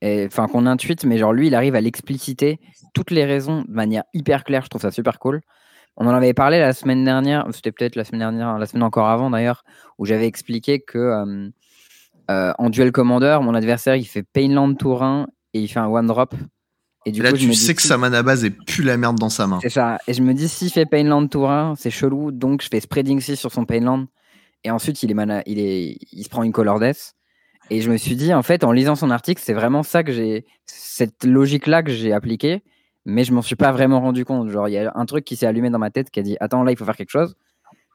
Et 0.02 0.26
Enfin, 0.28 0.48
qu'on 0.48 0.66
intuite, 0.68 1.04
mais 1.04 1.18
genre 1.18 1.34
lui, 1.34 1.48
il 1.48 1.56
arrive 1.56 1.76
à 1.76 1.82
l'expliciter 1.82 2.60
toutes 2.94 3.12
les 3.12 3.26
raisons 3.26 3.64
de 3.68 3.72
manière 3.72 4.04
hyper 4.14 4.44
claire. 4.44 4.64
Je 4.64 4.70
trouve 4.70 4.82
ça 4.82 4.92
super 4.92 5.18
cool. 5.20 5.42
On 5.98 6.06
en 6.08 6.12
avait 6.14 6.34
parlé 6.34 6.60
la 6.60 6.74
semaine 6.74 7.04
dernière, 7.06 7.46
c'était 7.54 7.72
peut-être 7.72 7.96
la 7.96 8.04
semaine 8.04 8.20
dernière, 8.20 8.58
la 8.60 8.66
semaine 8.66 8.84
encore 8.84 9.08
avant 9.08 9.30
d'ailleurs, 9.30 9.64
où 9.98 10.06
j'avais 10.06 10.28
expliqué 10.28 10.82
que 10.82 10.98
euh, 10.98 11.50
euh, 12.30 12.54
en 12.58 12.70
duel 12.70 12.92
commander, 12.92 13.40
mon 13.42 13.56
adversaire 13.56 13.96
il 13.96 14.04
fait 14.06 14.24
Painland 14.24 14.76
Tourin 14.78 15.28
et 15.56 15.60
il 15.60 15.68
fait 15.70 15.80
un 15.80 15.88
one 15.88 16.06
drop. 16.06 16.36
Et 17.06 17.12
du 17.12 17.22
Et 17.22 17.24
là 17.24 17.32
coup, 17.32 17.38
je 17.38 17.42
tu 17.44 17.48
me 17.48 17.54
dis, 17.54 17.58
sais 17.58 17.74
que 17.74 17.82
sa 17.82 17.98
mana 17.98 18.24
base 18.24 18.44
est 18.44 18.50
plus 18.50 18.84
la 18.84 18.98
merde 18.98 19.18
dans 19.18 19.30
sa 19.30 19.48
main. 19.48 19.60
c'est 19.62 19.70
ça. 19.70 20.00
Et 20.08 20.14
je 20.14 20.22
me 20.22 20.34
dis, 20.34 20.50
s'il 20.50 20.70
fait 20.70 20.86
Painland 20.86 21.28
Tourin, 21.30 21.76
c'est 21.78 21.92
chelou. 21.92 22.32
Donc, 22.32 22.62
je 22.62 22.68
fais 22.68 22.82
Spreading 22.82 23.22
6 23.22 23.38
sur 23.38 23.52
son 23.52 23.64
Painland. 23.64 24.08
Et 24.66 24.72
ensuite, 24.72 25.02
il, 25.02 25.12
est 25.12 25.14
mana, 25.14 25.44
il, 25.46 25.60
est, 25.60 25.98
il 26.12 26.24
se 26.24 26.30
prend 26.30 26.44
une 26.44 26.52
Color 26.52 26.80
Death. 26.80 27.14
Et 27.70 27.82
je 27.82 27.90
me 27.90 27.98
suis 27.98 28.16
dit, 28.16 28.34
en 28.34 28.44
fait, 28.44 28.64
en 28.64 28.72
lisant 28.72 28.96
son 28.96 29.12
article, 29.12 29.42
c'est 29.44 29.54
vraiment 29.54 29.82
ça 29.82 30.04
que 30.04 30.12
j'ai. 30.12 30.46
Cette 30.66 31.24
logique-là 31.24 31.84
que 31.84 31.92
j'ai 31.92 32.12
appliquée. 32.12 32.64
Mais 33.06 33.24
je 33.24 33.32
m'en 33.34 33.44
suis 33.44 33.56
pas 33.56 33.72
vraiment 33.72 34.02
rendu 34.02 34.26
compte. 34.26 34.50
Genre, 34.50 34.68
il 34.68 34.74
y 34.74 34.78
a 34.78 34.92
un 34.96 35.06
truc 35.06 35.24
qui 35.24 35.36
s'est 35.36 35.46
allumé 35.46 35.70
dans 35.70 35.80
ma 35.80 35.92
tête 35.92 36.10
qui 36.10 36.20
a 36.20 36.24
dit, 36.24 36.36
attends, 36.42 36.64
là, 36.64 36.72
il 36.72 36.78
faut 36.78 36.86
faire 36.86 36.98
quelque 36.98 37.12
chose. 37.12 37.36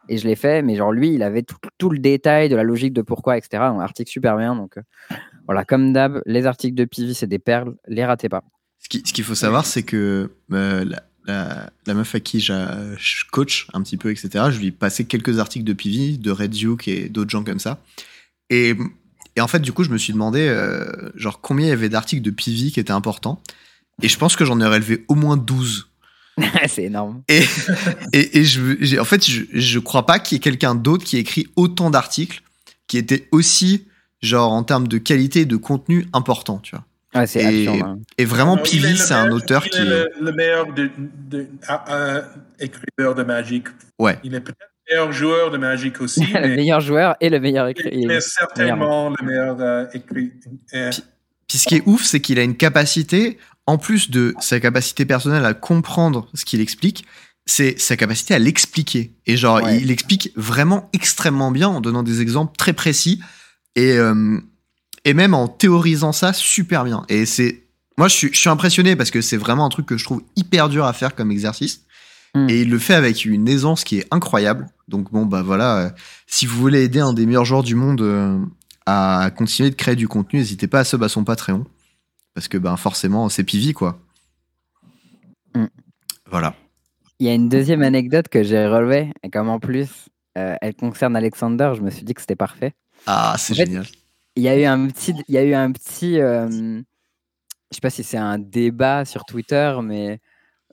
Et 0.09 0.17
je 0.17 0.27
l'ai 0.27 0.37
fait. 0.37 0.63
Mais 0.63 0.77
genre, 0.77 0.93
lui, 0.93 1.13
il 1.13 1.23
avait 1.25 1.43
tout, 1.43 1.57
tout 1.77 1.91
le 1.91 1.99
détail 1.99 2.49
de 2.49 2.57
la 2.57 2.63
logique 2.63 2.93
de 2.93 3.03
pourquoi, 3.03 3.37
etc. 3.37 3.65
Un 3.65 3.81
article 3.81 4.11
super 4.11 4.37
bien. 4.39 4.55
Donc, 4.55 4.79
euh, 4.79 4.83
voilà, 5.51 5.65
comme 5.65 5.93
d'hab, 5.93 6.23
les 6.27 6.47
articles 6.47 6.77
de 6.77 6.85
Pivi, 6.85 7.13
c'est 7.13 7.27
des 7.27 7.41
perles. 7.41 7.75
Les 7.89 8.05
ratez 8.05 8.29
pas. 8.29 8.45
Ce 8.79 8.89
qui- 8.89 9.03
ce 9.05 9.13
qu'il 9.13 9.25
faut 9.25 9.35
savoir, 9.35 9.67
c'est 9.67 9.83
que 9.83 10.31
euh, 10.53 10.85
la, 10.85 11.03
la- 11.27 11.71
la 11.87 11.95
meuf 11.95 12.15
à 12.15 12.21
qui 12.21 12.39
je 12.41 13.25
coach 13.33 13.67
un 13.75 13.83
petit 13.83 13.97
peu, 13.97 14.13
etc., 14.13 14.45
je 14.51 14.59
lui 14.61 14.69
ai 14.69 14.71
passé 14.71 15.07
quelques 15.07 15.41
articles 15.41 15.65
de 15.65 15.73
PV, 15.73 16.19
de 16.19 16.31
Red 16.31 16.53
Duke 16.53 16.87
et 16.87 17.09
d'autres 17.09 17.31
gens 17.31 17.43
comme 17.43 17.59
ça. 17.59 17.83
Et, 18.49 18.75
et 19.35 19.41
en 19.41 19.49
fait, 19.49 19.59
du 19.59 19.73
coup, 19.73 19.83
je 19.83 19.91
me 19.91 19.99
suis 19.99 20.13
demandé, 20.13 20.47
euh, 20.49 21.11
genre, 21.17 21.41
combien 21.41 21.67
il 21.67 21.71
y 21.71 21.73
avait 21.73 21.89
d'articles 21.89 22.23
de 22.23 22.31
PV 22.31 22.71
qui 22.71 22.79
étaient 22.79 22.93
importants. 22.93 23.43
Et 24.03 24.09
je 24.09 24.17
pense 24.17 24.37
que 24.37 24.45
j'en 24.45 24.61
ai 24.61 24.67
relevé 24.67 25.05
au 25.09 25.15
moins 25.17 25.37
12. 25.37 25.89
c'est 26.69 26.85
énorme. 26.85 27.23
Et, 27.29 27.43
et, 28.13 28.39
et 28.39 28.45
je, 28.45 28.77
j'ai- 28.81 29.01
en 29.01 29.05
fait, 29.05 29.29
je, 29.29 29.43
je 29.53 29.79
crois 29.81 30.07
pas 30.07 30.21
qu'il 30.21 30.37
y 30.37 30.39
ait 30.39 30.41
quelqu'un 30.41 30.77
d'autre 30.77 31.05
qui 31.05 31.17
ait 31.17 31.21
écrit 31.21 31.49
autant 31.57 31.91
d'articles 31.91 32.43
qui 32.87 32.99
étaient 32.99 33.29
aussi, 33.33 33.85
genre, 34.21 34.53
en 34.53 34.63
termes 34.65 34.89
de 34.89 34.99
qualité 34.99 35.41
et 35.41 35.47
de 35.47 35.57
contenu 35.57 36.07
importants, 36.13 36.59
tu 36.59 36.75
vois. 36.77 36.85
Ouais, 37.15 37.27
c'est 37.27 37.43
Et- 37.43 37.69
absurde. 37.69 37.83
hein. 37.89 37.99
Et 38.19 38.25
vraiment, 38.25 38.57
Non, 38.57 38.63
il 38.73 38.83
le 38.83 38.95
c'est 38.97 39.15
un 39.15 39.31
auteur 39.33 39.63
il 39.67 39.71
qui 39.71 39.79
est 39.79 39.83
est. 39.83 39.85
le, 39.85 40.09
le 40.21 40.33
meilleur 40.33 40.73
de, 40.73 40.91
de- 41.29 41.49
ah, 41.67 41.85
ah, 41.89 42.21
écriveur 42.61 43.15
de 43.17 43.23
Magic. 43.25 43.65
Ouais. 43.99 44.19
Il 44.23 44.35
est 44.35 44.41
peut-être 44.41 44.59
le 44.89 44.95
meilleur 44.95 45.13
joueur 45.13 45.51
de 45.51 45.59
Magic 45.59 46.01
aussi, 46.01 46.21
le 46.35 46.41
mais 46.41 46.57
meilleur 46.57 46.81
joueur 46.81 47.17
et 47.21 47.29
le 47.29 47.41
meilleur 47.41 47.67
écrit. 47.69 47.91
il 47.93 48.11
est 48.11 48.21
certainement 48.21 49.11
le 49.11 49.27
meilleur 49.27 49.57
euh, 49.61 49.87
écrit. 49.93 50.33
euh, 50.75 50.91
Puis 51.49 51.59
ce 51.59 51.67
qui 51.67 51.77
est 51.77 51.83
ouf, 51.87 52.05
c'est 52.05 52.21
qu'il 52.21 52.39
a 52.39 52.43
une 52.45 52.57
capacité, 52.57 53.39
en 53.67 53.77
plus 53.79 54.11
de 54.11 54.35
sa 54.41 54.61
capacité 54.61 55.05
personnelle 55.05 55.45
à 55.45 55.55
comprendre 55.55 56.29
ce 56.35 56.45
qu'il 56.45 56.61
explique, 56.61 57.05
c'est 57.47 57.77
sa 57.81 57.97
capacité 57.97 58.35
à 58.35 58.39
l'expliquer. 58.39 59.15
Et 59.27 59.37
genre, 59.37 59.61
Ouais. 59.63 59.81
il 59.81 59.91
explique 59.91 60.31
vraiment 60.37 60.89
extrêmement 60.93 61.51
bien 61.51 61.69
en 61.69 61.81
donnant 61.81 62.05
des 62.05 62.21
exemples 62.21 62.55
très 62.57 62.73
précis 62.73 63.21
et, 63.77 63.93
euh, 63.93 64.39
et 65.05 65.15
même 65.15 65.35
en 65.35 65.49
théorisant 65.49 66.13
ça 66.13 66.33
super 66.33 66.85
bien. 66.85 67.05
Et 67.09 67.27
c'est. 67.27 67.65
Moi, 67.99 68.09
je 68.09 68.15
suis, 68.15 68.33
je 68.33 68.39
suis 68.39 68.49
impressionné 68.49 68.97
parce 68.97 69.11
que 69.11 69.21
c'est 69.21 69.37
vraiment 69.37 69.67
un 69.67 69.69
truc 69.69 69.85
que 69.85 69.99
je 69.99 70.05
trouve 70.05 70.23
hyper 70.35 70.69
dur 70.71 70.87
à 70.87 70.93
faire 70.93 71.15
comme 71.15 71.31
exercice. 71.31 71.85
Mm. 72.35 72.49
Et 72.49 72.63
il 72.63 72.71
le 72.71 72.79
fait 72.79 72.95
avec 72.95 73.25
une 73.25 73.47
aisance 73.49 73.85
qui 73.85 73.99
est 73.99 74.07
incroyable. 74.11 74.69
Donc, 74.89 75.13
bon, 75.13 75.27
bah 75.27 75.43
voilà. 75.43 75.77
euh, 75.79 75.91
si 76.27 76.47
vous 76.47 76.59
voulez 76.59 76.83
aider 76.85 77.01
un 77.01 77.13
des 77.13 77.27
meilleurs 77.27 77.45
joueurs 77.45 77.63
du 77.63 77.75
monde 77.75 78.01
euh, 78.01 78.39
à 78.87 79.31
continuer 79.37 79.71
de 79.71 79.75
créer 79.75 79.97
du 79.97 80.09
contenu, 80.09 80.39
n'hésitez 80.39 80.67
pas 80.67 80.81
à 80.81 80.85
sub 80.85 81.03
à 81.03 81.09
son 81.09 81.25
Patreon. 81.25 81.67
Parce 82.35 82.49
que 82.49 82.57
ben 82.57 82.77
forcément, 82.77 83.29
c'est 83.29 83.45
Pivi, 83.45 83.75
quoi. 83.75 84.01
Mm. 85.55 85.67
Voilà. 86.31 86.55
Il 87.19 87.27
y 87.27 87.29
a 87.29 87.35
une 87.35 87.51
deuxième 87.51 87.83
anecdote 87.83 88.29
que 88.29 88.43
j'ai 88.43 88.67
relevée, 88.67 89.13
et 89.23 89.29
comme 89.29 89.51
en 89.51 89.59
plus 89.59 90.09
euh, 90.39 90.55
elle 90.63 90.75
concerne 90.75 91.17
Alexander, 91.17 91.73
je 91.77 91.83
me 91.83 91.91
suis 91.91 92.05
dit 92.05 92.15
que 92.15 92.21
c'était 92.21 92.37
parfait. 92.37 92.73
Ah, 93.07 93.35
c'est 93.39 93.55
génial. 93.55 93.87
Il 94.37 94.43
y 94.43 94.49
a 94.49 94.57
eu 94.59 94.65
un 94.65 94.87
petit, 94.89 95.15
il 95.29 95.35
y 95.35 95.39
a 95.39 95.43
eu 95.45 95.55
un 95.55 95.73
petit, 95.73 96.21
euh, 96.21 96.49
je 96.51 97.75
sais 97.75 97.81
pas 97.81 97.91
si 97.91 98.05
c'est 98.05 98.17
un 98.17 98.39
débat 98.39 99.05
sur 99.05 99.25
Twitter, 99.25 99.75
mais 99.83 100.21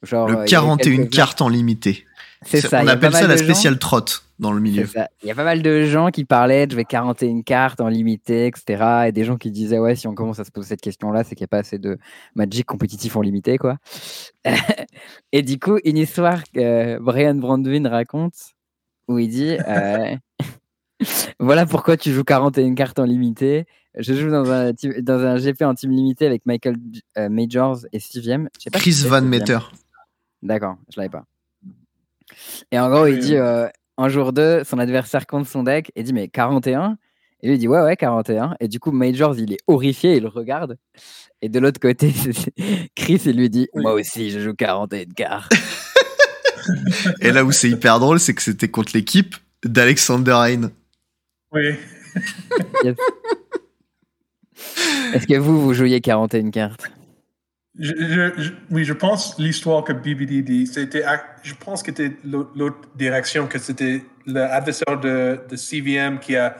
genre. 0.04 0.28
euh, 0.30 0.32
Le 0.32 0.38
il 0.48 0.52
y 0.52 0.56
a 0.56 0.60
eu 0.60 0.62
41 0.62 0.98
quelques- 0.98 1.14
cartes 1.14 1.42
en 1.42 1.50
limité. 1.50 2.06
C'est 2.44 2.62
ça. 2.62 2.82
On 2.84 2.88
appelle 2.88 3.14
ça 3.14 3.26
la 3.28 3.34
de 3.34 3.40
gens- 3.40 3.46
spéciale 3.46 3.80
trotte 3.80 4.24
dans 4.38 4.52
le 4.52 4.62
milieu. 4.62 4.88
Il 5.24 5.28
y 5.28 5.32
a 5.32 5.36
pas 5.36 5.44
mal 5.44 5.64
de 5.64 5.86
gens 5.86 6.12
qui 6.12 6.24
parlaient 6.24 6.68
de 6.68 6.74
jouer 6.74 6.86
41 6.86 7.42
cartes 7.42 7.82
en 7.82 7.88
limité, 7.88 8.46
etc. 8.46 9.06
Et 9.08 9.12
des 9.12 9.24
gens 9.24 9.38
qui 9.38 9.50
disaient, 9.50 9.80
ouais, 9.80 9.96
si 9.96 10.06
on 10.08 10.14
commence 10.14 10.38
à 10.38 10.44
se 10.44 10.52
poser 10.52 10.68
cette 10.70 10.82
question-là, 10.82 11.24
c'est 11.24 11.34
qu'il 11.34 11.42
n'y 11.42 11.48
a 11.48 11.48
pas 11.48 11.58
assez 11.58 11.80
de 11.80 11.98
Magic 12.36 12.64
compétitif 12.68 13.16
en 13.16 13.22
limité, 13.22 13.58
quoi. 13.58 13.78
et 15.32 15.42
du 15.42 15.58
coup, 15.60 15.80
une 15.84 15.98
histoire 15.98 16.44
que 16.54 17.00
Brian 17.00 17.34
Brandwin 17.34 17.88
raconte, 17.88 18.36
où 19.08 19.18
il 19.18 19.30
dit, 19.30 19.58
euh, 19.68 20.16
voilà 21.40 21.66
pourquoi 21.66 21.98
tu 21.98 22.12
joues 22.12 22.24
41 22.24 22.76
cartes 22.76 23.00
en 23.00 23.04
limité. 23.04 23.66
Je 23.96 24.14
joue 24.14 24.30
dans 24.30 24.52
un, 24.52 24.72
dans 25.02 25.20
un 25.26 25.38
GP 25.38 25.64
en 25.64 25.74
team 25.74 25.92
limité 25.92 26.26
avec 26.26 26.46
Michael 26.46 26.78
euh, 27.18 27.30
Majors 27.30 27.80
et 27.92 28.00
Steviem. 28.00 28.50
Je 28.58 28.64
sais 28.64 28.70
pas 28.70 28.78
si 28.80 28.84
Chris 28.84 28.94
c'est 28.94 29.08
Van. 29.08 29.22
Meter. 29.22 29.60
D'accord, 30.44 30.78
je 30.94 31.00
l'avais 31.00 31.10
pas. 31.10 31.26
Et 32.72 32.80
en 32.80 32.90
gros, 32.90 33.08
il 33.08 33.20
dit 33.20 33.36
euh, 33.36 33.68
en 33.98 34.10
jour 34.10 34.34
2, 34.34 34.64
son 34.64 34.78
adversaire 34.78 35.26
compte 35.26 35.48
son 35.48 35.64
deck 35.64 35.92
et 35.96 36.04
dit 36.04 36.14
mais 36.14 36.28
41 36.28 36.98
Et 37.42 37.48
lui 37.48 37.56
il 37.56 37.60
dit 37.60 37.68
ouais, 37.68 37.82
ouais, 37.82 37.96
41. 37.96 38.56
Et 38.60 38.68
du 38.68 38.80
coup, 38.80 38.92
Majors, 38.92 39.40
il 39.40 39.54
est 39.54 39.60
horrifié, 39.66 40.18
il 40.18 40.24
le 40.24 40.30
regarde. 40.30 40.78
Et 41.42 41.50
de 41.50 41.60
l'autre 41.60 41.80
côté, 41.80 42.14
Chris, 42.96 43.22
il 43.26 43.38
lui 43.38 43.50
dit 43.50 43.68
moi 43.74 43.94
aussi, 43.94 44.30
je 44.30 44.40
joue 44.40 44.54
41 44.54 45.06
cartes. 45.16 45.54
Et 47.22 47.32
là 47.32 47.46
où 47.46 47.52
c'est 47.52 47.70
hyper 47.70 48.00
drôle, 48.00 48.20
c'est 48.20 48.34
que 48.34 48.42
c'était 48.42 48.68
contre 48.68 48.92
l'équipe 48.94 49.36
d'Alexander 49.64 50.32
Hein. 50.32 50.72
Oui. 51.58 51.76
Est-ce 55.14 55.26
que 55.28 55.38
vous, 55.38 55.62
vous 55.62 55.74
jouiez 55.74 56.02
41 56.02 56.52
cartes? 56.52 56.92
Je, 57.80 57.94
je- 57.98 58.42
je- 58.42 58.52
oui, 58.72 58.84
je 58.86 58.94
pense 58.94 59.38
l'histoire 59.40 59.84
que 59.84 59.94
BBD 59.94 60.42
dit, 60.42 60.66
c'était, 60.68 61.04
je 61.44 61.54
pense 61.54 61.82
que 61.84 61.92
c'était 61.92 62.16
l'autre 62.24 62.90
direction, 62.96 63.48
que 63.48 63.60
c'était 63.60 64.04
l'adversaire 64.26 65.00
de, 65.00 65.40
de 65.50 65.56
CVM 65.56 66.20
qui 66.20 66.36
a, 66.36 66.58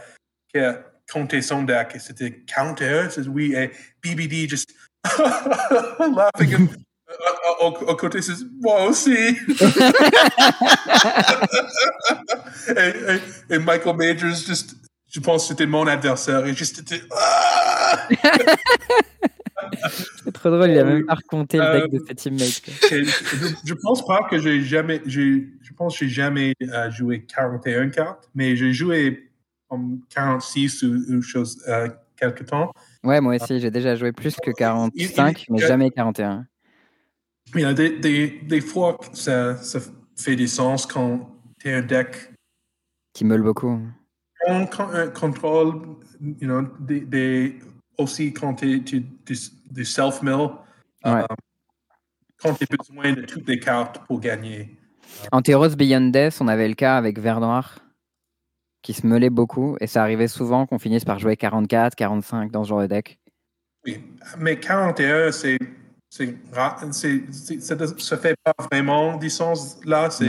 qui 0.54 0.60
a 0.60 0.80
compté 1.12 1.42
son 1.42 1.64
deck, 1.64 1.94
et 1.96 2.00
c'était 2.00 2.32
41, 2.46 3.10
c'est 3.10 3.28
oui, 3.28 3.54
et 3.56 3.72
BBD 4.04 4.48
just 4.48 4.70
laughing 5.20 6.56
and- 6.56 6.68
au, 7.62 7.68
au- 7.70 7.96
côté, 7.96 8.22
c'est 8.22 8.34
moi 8.62 8.84
aussi. 8.86 9.12
et, 12.68 12.74
et- 12.76 13.56
et 13.56 13.60
Michael 13.60 13.96
Majors, 13.96 14.36
juste, 14.36 14.76
je 15.10 15.20
pense 15.20 15.44
que 15.44 15.48
c'était 15.50 15.66
mon 15.68 15.88
adversaire, 15.88 16.46
et 16.46 16.54
juste 16.54 16.80
était. 16.80 17.02
Ah! 17.12 18.08
C'est 20.24 20.32
trop 20.32 20.50
drôle, 20.50 20.70
il 20.70 20.80
a 20.80 20.84
même 20.84 21.06
pas 21.06 21.16
raconté 21.16 21.58
le 21.58 21.72
deck 21.72 21.92
de 21.92 21.98
Euh, 21.98 22.06
ses 22.08 22.16
teammates. 22.16 22.62
je, 22.90 23.48
je 23.66 23.74
pense 23.74 24.06
pas 24.06 24.28
que 24.30 24.38
j'ai 24.38 24.62
jamais, 24.62 25.02
j'ai, 25.06 25.48
je 25.62 25.74
pense 25.74 25.98
que 25.98 26.06
j'ai 26.06 26.12
jamais 26.12 26.54
euh, 26.62 26.92
joué 26.92 27.26
41 27.26 27.90
cartes, 27.90 28.30
mais 28.36 28.56
j'ai 28.56 28.72
joué 28.74 29.32
comme 29.70 30.02
46 30.10 30.84
ou, 30.84 30.96
ou 31.10 31.22
chose 31.22 31.62
euh, 31.68 31.90
quelque 32.16 32.44
temps. 32.44 32.72
Ouais, 33.04 33.20
moi 33.22 33.36
aussi, 33.36 33.60
j'ai 33.60 33.72
déjà 33.72 33.96
joué 33.96 34.12
plus 34.12 34.36
que 34.42 34.52
45, 34.52 35.46
mais 35.50 35.60
il- 35.60 35.66
jamais 35.66 35.90
41. 35.92 36.46
Il 37.56 37.62
y 37.62 37.66
a 37.66 37.74
des, 37.74 37.98
des, 37.98 38.28
des 38.44 38.62
fois 38.62 38.98
ça, 39.14 39.56
ça 39.58 39.80
fait 40.18 40.36
du 40.36 40.48
sens 40.48 40.86
quand 40.86 41.34
tu 41.60 41.70
as 41.70 41.78
un 41.78 41.82
deck 41.82 42.32
Qui 43.14 43.24
meule 43.26 43.42
beaucoup. 43.42 43.80
Con- 44.68 44.90
euh, 44.94 45.10
contrôle, 45.10 45.82
you 46.22 46.48
know, 46.48 46.62
des, 46.80 47.02
des- 47.02 47.60
aussi 47.98 48.34
quand 48.34 48.54
tu 48.56 48.80
du, 48.80 49.06
du 49.72 49.86
self-mill, 49.86 50.50
euh, 51.06 51.14
Ouais. 51.16 51.24
quand 52.42 52.54
tu 52.54 52.66
as 52.72 52.76
besoin 52.78 53.14
de 53.14 53.22
toutes 53.22 53.48
les 53.48 53.60
cartes 53.60 54.00
pour 54.06 54.20
gagner. 54.20 54.78
En 55.32 55.42
Theros 55.42 55.70
Beyond 55.76 56.10
Death, 56.10 56.38
on 56.42 56.48
avait 56.48 56.68
le 56.68 56.76
cas 56.76 56.98
avec 56.98 57.20
Vert 57.20 57.40
Noir 57.40 57.80
qui 58.82 58.94
se 58.94 59.06
meulait 59.06 59.30
beaucoup 59.30 59.76
et 59.82 59.88
ça 59.88 60.02
arrivait 60.04 60.28
souvent 60.28 60.66
qu'on 60.66 60.80
finisse 60.80 61.04
par 61.04 61.20
jouer 61.20 61.36
44, 61.36 61.96
45 61.96 62.52
dans 62.52 62.64
ce 62.64 62.70
genre 62.70 62.82
de 62.82 62.88
deck. 62.88 63.20
Oui, 63.86 64.04
mais 64.38 64.60
41, 64.60 65.32
c'est. 65.32 65.58
c'est 66.10 66.38
Ça 67.60 67.76
ne 67.76 67.86
se 67.86 68.16
fait 68.16 68.36
pas 68.44 68.54
vraiment 68.72 69.18
du 69.18 69.30
sens 69.30 69.80
là. 69.86 70.10
C'est 70.10 70.28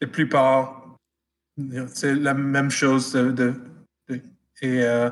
la 0.00 0.06
plupart. 0.08 0.85
C'est 1.92 2.14
la 2.14 2.34
même 2.34 2.70
chose. 2.70 3.12
De, 3.12 3.30
de- 3.32 3.54
de- 4.08 4.20
et 4.62 4.82
euh, 4.84 5.10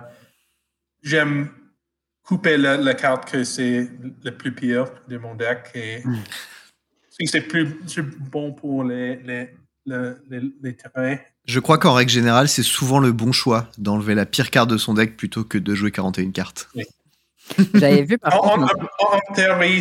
j'aime 1.03 1.49
couper 2.23 2.57
la, 2.57 2.77
la 2.77 2.95
carte 2.95 3.31
que 3.31 3.45
c'est 3.45 3.91
le 4.23 4.31
plus 4.31 4.55
pire 4.55 4.87
de 5.09 5.19
mon 5.19 5.35
deck. 5.35 5.71
Et 5.75 6.01
Mm. 6.05 6.19
si 7.11 7.27
c'est 7.27 7.43
plus 7.43 7.79
c'est 7.87 8.03
bon 8.03 8.53
pour 8.53 8.85
les, 8.85 9.16
les, 9.16 9.51
le- 9.87 10.23
les, 10.31 10.41
les 10.62 10.77
terrains. 10.77 11.16
Je 11.47 11.61
crois 11.61 11.77
qu'en 11.79 11.93
règle 11.93 12.11
générale, 12.11 12.49
c'est 12.49 12.62
souvent 12.62 12.99
le 13.01 13.12
bon 13.12 13.33
choix 13.33 13.71
d'enlever 13.77 14.15
la 14.15 14.25
pire 14.25 14.51
carte 14.51 14.71
de 14.71 14.79
son 14.79 14.95
deck 14.95 15.16
plutôt 15.16 15.45
que 15.45 15.59
de 15.59 15.75
jouer 15.75 15.91
41 15.91 16.31
cartes. 16.31 16.69
J'avais 17.75 18.03
vu 18.03 18.19
par 18.19 18.35
En, 18.43 18.57
contre. 18.59 18.75
en- 19.01 19.16
en 19.16 19.35
théorie, 19.35 19.81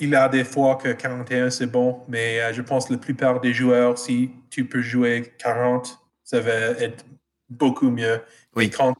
il, 0.00 0.14
a 0.14 0.28
des 0.28 0.44
fois 0.44 0.76
que 0.76 0.92
41 0.92 1.50
c'est 1.50 1.66
bon, 1.66 2.02
mais 2.08 2.40
euh, 2.40 2.52
je 2.52 2.62
pense 2.62 2.86
que 2.86 2.92
la 2.92 2.98
plupart 2.98 3.40
des 3.40 3.52
joueurs, 3.52 3.98
si 3.98 4.30
tu 4.50 4.64
peux 4.64 4.82
jouer 4.82 5.34
40, 5.38 5.98
ça 6.24 6.40
va 6.40 6.52
être 6.52 7.04
beaucoup 7.48 7.90
mieux. 7.90 8.20
Oui. 8.54 8.64
Et 8.66 8.70
quand 8.70 8.94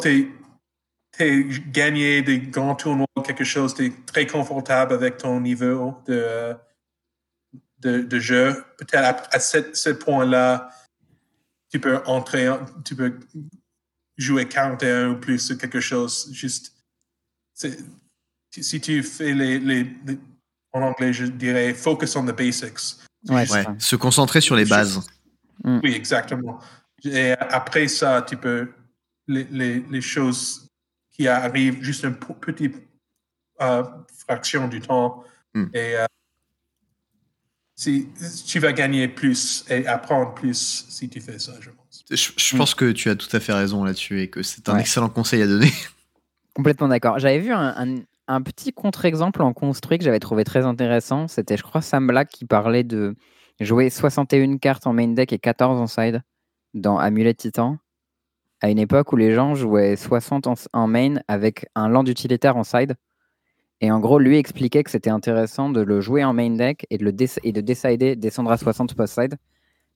tu 0.00 0.08
es, 1.20 1.46
gagné 1.70 2.22
des 2.22 2.38
grands 2.38 2.74
tournois, 2.74 3.06
quelque 3.24 3.44
chose, 3.44 3.74
tu 3.74 3.86
es 3.86 3.92
très 4.06 4.26
confortable 4.26 4.94
avec 4.94 5.16
ton 5.18 5.40
niveau 5.40 5.94
de, 6.06 6.14
euh, 6.14 6.54
de, 7.80 7.98
de 8.00 8.18
jeu. 8.18 8.64
Peut-être 8.78 9.04
à, 9.04 9.36
à 9.36 9.38
ce, 9.40 9.58
ce 9.72 9.90
point-là, 9.90 10.70
tu 11.70 11.78
peux 11.80 11.98
entrer, 12.06 12.48
en- 12.48 12.64
tu 12.84 12.94
peux 12.96 13.18
jouer 14.16 14.46
41 14.48 15.10
ou 15.10 15.16
plus 15.20 15.50
ou 15.50 15.56
quelque 15.56 15.80
chose. 15.80 16.28
Juste, 16.32 16.72
c'est- 17.52 17.78
si- 18.50 18.80
tu 18.80 19.02
fais 19.02 19.32
les, 19.32 19.58
les, 19.58 19.84
les- 20.06 20.18
en 20.72 20.82
anglais, 20.82 21.12
je 21.12 21.26
dirais 21.26 21.72
focus 21.74 22.16
on 22.16 22.24
the 22.26 22.36
basics. 22.36 22.96
Ouais, 23.28 23.50
Ouais, 23.50 23.64
se 23.78 23.96
concentrer 23.96 24.40
sur 24.40 24.54
les 24.56 24.64
bases. 24.64 25.06
Oui, 25.64 25.92
exactement. 25.94 26.60
Et 27.04 27.32
après 27.32 27.88
ça, 27.88 28.22
tu 28.22 28.36
peux 28.36 28.70
les, 29.26 29.44
les, 29.44 29.80
les 29.80 30.00
choses 30.00 30.68
qui 31.12 31.28
arrivent 31.28 31.80
juste 31.82 32.04
une 32.04 32.16
petite 32.16 32.76
euh, 33.60 33.84
fraction 34.26 34.68
du 34.68 34.80
temps. 34.80 35.22
Hmm. 35.54 35.66
Et 35.72 35.96
euh, 35.96 36.06
si, 37.76 38.08
tu 38.46 38.58
vas 38.58 38.72
gagner 38.72 39.08
plus 39.08 39.64
et 39.68 39.86
apprendre 39.86 40.34
plus 40.34 40.86
si 40.88 41.08
tu 41.08 41.20
fais 41.20 41.38
ça, 41.38 41.52
je 41.60 41.70
pense. 41.70 41.83
Je, 42.10 42.16
je 42.36 42.54
Mm. 42.54 42.58
pense 42.58 42.74
que 42.74 42.92
tu 42.92 43.08
as 43.10 43.16
tout 43.16 43.34
à 43.34 43.40
fait 43.40 43.52
raison 43.52 43.84
là-dessus 43.84 44.20
et 44.20 44.28
que 44.28 44.42
c'est 44.42 44.68
un 44.68 44.74
Ouais. 44.74 44.80
excellent 44.80 45.08
conseil 45.08 45.42
à 45.42 45.46
donner. 45.46 45.70
Complètement 46.54 46.88
d'accord. 46.88 47.18
J'avais 47.18 47.38
vu 47.38 47.52
un, 47.52 47.74
un- 47.76 48.02
un 48.28 48.42
petit 48.42 48.72
contre-exemple 48.72 49.42
en 49.42 49.52
construit 49.52 49.98
que 49.98 50.04
j'avais 50.04 50.20
trouvé 50.20 50.44
très 50.44 50.64
intéressant. 50.64 51.28
C'était, 51.28 51.56
je 51.56 51.62
crois, 51.62 51.82
Sam 51.82 52.06
Black 52.06 52.28
qui 52.28 52.44
parlait 52.44 52.84
de 52.84 53.16
jouer 53.60 53.90
61 53.90 54.56
cartes 54.58 54.86
en 54.86 54.92
main 54.92 55.08
deck 55.08 55.32
et 55.32 55.38
14 55.38 55.80
en 55.80 55.86
side 55.86 56.22
dans 56.74 56.98
Amulet 56.98 57.34
Titan. 57.34 57.78
À 58.60 58.70
une 58.70 58.78
époque 58.78 59.12
où 59.12 59.16
les 59.16 59.34
gens 59.34 59.54
jouaient 59.54 59.96
60 59.96 60.46
en, 60.46 60.54
en 60.72 60.86
main 60.86 61.16
avec 61.28 61.66
un 61.74 61.88
land 61.88 62.04
utilitaire 62.06 62.56
en 62.56 62.64
side. 62.64 62.94
Et 63.80 63.90
en 63.90 63.98
gros, 64.00 64.18
lui 64.18 64.38
expliquait 64.38 64.82
que 64.84 64.90
c'était 64.90 65.10
intéressant 65.10 65.68
de 65.68 65.82
le 65.82 66.00
jouer 66.00 66.24
en 66.24 66.32
main 66.32 66.50
deck 66.50 66.86
et 66.88 66.96
de, 66.96 67.04
le 67.04 67.12
et 67.42 67.52
de 67.52 67.60
décider, 67.60 68.16
descendre 68.16 68.50
à 68.52 68.56
60 68.56 68.94
post-side. 68.94 69.36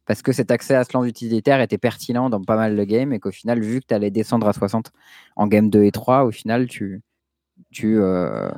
Parce 0.08 0.22
que 0.22 0.32
cet 0.32 0.50
accès 0.50 0.74
à 0.74 0.84
ce 0.84 0.94
land 0.94 1.04
utilitaire 1.04 1.60
était 1.60 1.76
pertinent 1.76 2.30
dans 2.30 2.42
pas 2.42 2.56
mal 2.56 2.74
de 2.74 2.84
games 2.84 3.12
et 3.12 3.20
qu'au 3.20 3.30
final, 3.30 3.60
vu 3.60 3.80
que 3.80 3.86
tu 3.88 3.94
allais 3.94 4.10
descendre 4.10 4.48
à 4.48 4.54
60 4.54 4.90
en 5.36 5.46
game 5.46 5.68
2 5.68 5.84
et 5.84 5.92
3, 5.92 6.24
au 6.24 6.30
final, 6.30 6.66
tu, 6.66 7.02
tu 7.70 7.98
euh, 8.00 8.48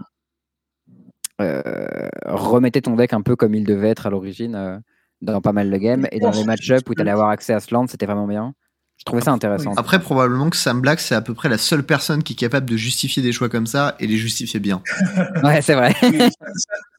euh, 1.40 2.08
remettais 2.24 2.82
ton 2.82 2.94
deck 2.94 3.12
un 3.12 3.22
peu 3.22 3.34
comme 3.34 3.56
il 3.56 3.64
devait 3.64 3.88
être 3.88 4.06
à 4.06 4.10
l'origine 4.10 4.54
euh, 4.54 4.78
dans 5.22 5.40
pas 5.40 5.50
mal 5.50 5.68
de 5.72 5.76
games. 5.76 6.06
Et 6.12 6.20
dans 6.20 6.30
les 6.30 6.44
match-ups 6.44 6.88
où 6.88 6.94
tu 6.94 7.00
allais 7.00 7.10
avoir 7.10 7.30
accès 7.30 7.52
à 7.52 7.58
ce 7.58 7.74
land, 7.74 7.88
c'était 7.88 8.06
vraiment 8.06 8.28
bien. 8.28 8.54
Je 8.96 9.04
trouvais 9.04 9.22
ça 9.22 9.32
intéressant. 9.32 9.72
Après, 9.76 9.98
probablement 9.98 10.50
que 10.50 10.56
Sam 10.56 10.80
Black, 10.80 11.00
c'est 11.00 11.16
à 11.16 11.20
peu 11.20 11.34
près 11.34 11.48
la 11.48 11.58
seule 11.58 11.82
personne 11.82 12.22
qui 12.22 12.34
est 12.34 12.36
capable 12.36 12.70
de 12.70 12.76
justifier 12.76 13.24
des 13.24 13.32
choix 13.32 13.48
comme 13.48 13.66
ça 13.66 13.96
et 13.98 14.06
les 14.06 14.18
justifier 14.18 14.60
bien. 14.60 14.82
Ouais, 15.42 15.62
c'est 15.62 15.74
vrai. 15.74 15.94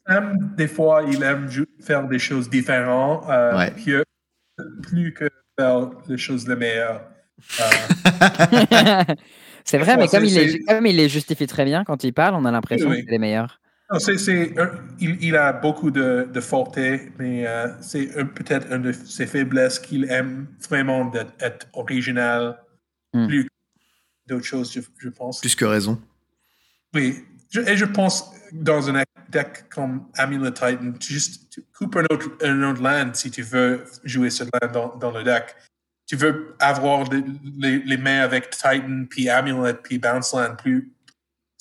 Sam, 0.07 0.53
des 0.57 0.67
fois, 0.67 1.03
il 1.07 1.23
aime 1.23 1.47
faire 1.79 2.05
des 2.09 2.19
choses 2.19 2.49
différentes, 2.49 3.23
euh, 3.29 3.55
Ouais. 3.55 3.73
Plus 4.81 5.13
que 5.13 5.29
faire 5.57 5.91
les 6.07 6.17
choses 6.17 6.47
les 6.47 6.55
meilleures. 6.55 7.01
Euh, 7.59 9.03
c'est 9.65 9.77
vrai, 9.77 9.97
mais 9.97 10.07
comme 10.07 10.25
il, 10.25 10.33
les, 10.33 10.51
c'est- 10.51 10.59
comme 10.59 10.85
il 10.85 10.95
les 10.95 11.09
justifie 11.09 11.47
très 11.47 11.65
bien 11.65 11.83
quand 11.83 12.03
il 12.03 12.13
parle, 12.13 12.35
on 12.35 12.45
a 12.45 12.51
l'impression 12.51 12.89
Oui. 12.89 12.99
que 12.99 13.05
c'est 13.05 13.11
les 13.11 13.19
meilleurs. 13.19 13.59
il, 14.99 15.35
a 15.35 15.53
beaucoup 15.53 15.91
de, 15.91 16.29
de 16.31 17.11
mais 17.19 17.47
euh, 17.47 17.67
c'est 17.81 18.07
peut-être 18.35 18.71
une 18.71 18.83
de 18.83 18.91
ses 18.91 19.25
faiblesses 19.25 19.79
qu'il 19.79 20.05
aime 20.09 20.47
vraiment 20.69 21.05
d'être 21.05 21.67
original, 21.73 22.57
hmm. 23.13 23.27
plus 23.27 23.47
d'autres 24.27 24.45
choses, 24.45 24.71
je, 24.71 25.09
pense. 25.09 25.41
Plus 25.41 25.55
que 25.55 25.65
raison. 25.65 25.99
Oui, 26.93 27.17
et 27.67 27.75
je 27.75 27.85
pense 27.85 28.31
dans 28.53 28.89
un 28.89 28.95
deck 29.31 29.69
comme 29.69 30.07
Amulet 30.15 30.51
Titan, 30.51 30.93
tu 30.99 31.13
juste 31.13 31.61
coupes 31.73 31.95
un 31.95 32.05
autre, 32.05 32.81
land 32.81 33.13
si 33.13 33.31
tu 33.31 33.41
veux 33.41 33.83
jouer 34.03 34.29
ce 34.29 34.43
land 34.43 34.71
dans, 34.71 34.95
dans 34.97 35.11
le 35.11 35.23
deck. 35.23 35.55
Tu 36.05 36.15
veux 36.15 36.55
avoir 36.59 37.09
les, 37.09 37.79
les, 37.79 37.97
mains 37.97 38.19
avec 38.19 38.49
Titan, 38.49 39.05
puis 39.09 39.29
Amulet, 39.29 39.75
puis 39.75 39.97
Bounce 39.97 40.33
Land 40.33 40.55
plus 40.57 40.91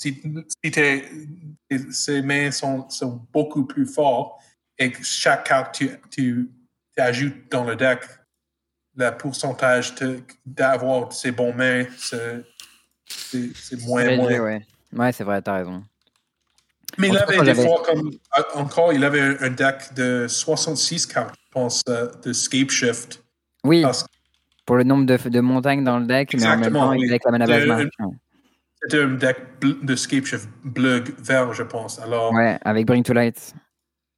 si, 0.00 0.22
si 0.64 1.92
ces 1.92 2.22
mains 2.22 2.50
sont, 2.50 2.88
sont, 2.88 3.26
beaucoup 3.32 3.66
plus 3.66 3.86
fortes 3.86 4.42
et 4.78 4.90
que 4.90 5.04
chaque 5.04 5.44
carte 5.44 5.74
tu, 5.74 5.90
tu, 6.10 6.50
ajoutes 6.96 7.50
dans 7.50 7.64
le 7.64 7.76
deck, 7.76 8.00
le 8.96 9.10
pourcentage 9.10 9.94
d'avoir 10.44 11.12
ces 11.12 11.32
bons 11.32 11.52
mains, 11.52 11.84
c'est 11.98 12.44
moins. 13.82 14.16
moins. 14.16 14.40
Ouais, 14.40 14.66
ouais 14.92 15.12
c'est 15.12 15.24
vrai, 15.24 15.42
t'as 15.42 15.56
raison. 15.56 15.84
Mais 17.00 17.08
il 17.08 17.18
avait 17.18 17.40
des 17.42 17.54
fois 17.54 17.82
comme. 17.84 18.10
Euh, 18.38 18.42
encore, 18.54 18.92
il 18.92 19.04
avait 19.04 19.38
un 19.40 19.50
deck 19.50 19.94
de 19.96 20.26
66 20.28 21.06
cartes, 21.06 21.34
je 21.46 21.50
pense, 21.50 21.82
euh, 21.88 22.08
de 22.24 22.32
Scape 22.32 22.70
Shift. 22.70 23.22
Oui. 23.64 23.84
Pour 24.66 24.76
le 24.76 24.84
nombre 24.84 25.06
de, 25.06 25.28
de, 25.28 25.40
montagnes 25.40 25.82
dans 25.82 25.98
le 25.98 26.06
deck, 26.06 26.34
mais 26.34 26.46
en 26.46 26.58
même 26.58 26.72
temps, 26.72 26.92
il 26.92 27.08
avec 27.10 27.24
la 27.24 27.30
mana 27.32 27.46
c'était 28.82 29.02
un 29.02 29.14
deck 29.14 29.36
de 29.60 29.94
Shift 29.94 30.48
bleu 30.64 31.04
vert, 31.18 31.52
je 31.52 31.62
pense. 31.62 31.98
Alors, 32.00 32.32
ouais, 32.32 32.58
avec 32.64 32.86
Bring 32.86 33.02
to 33.02 33.12
Light. 33.12 33.54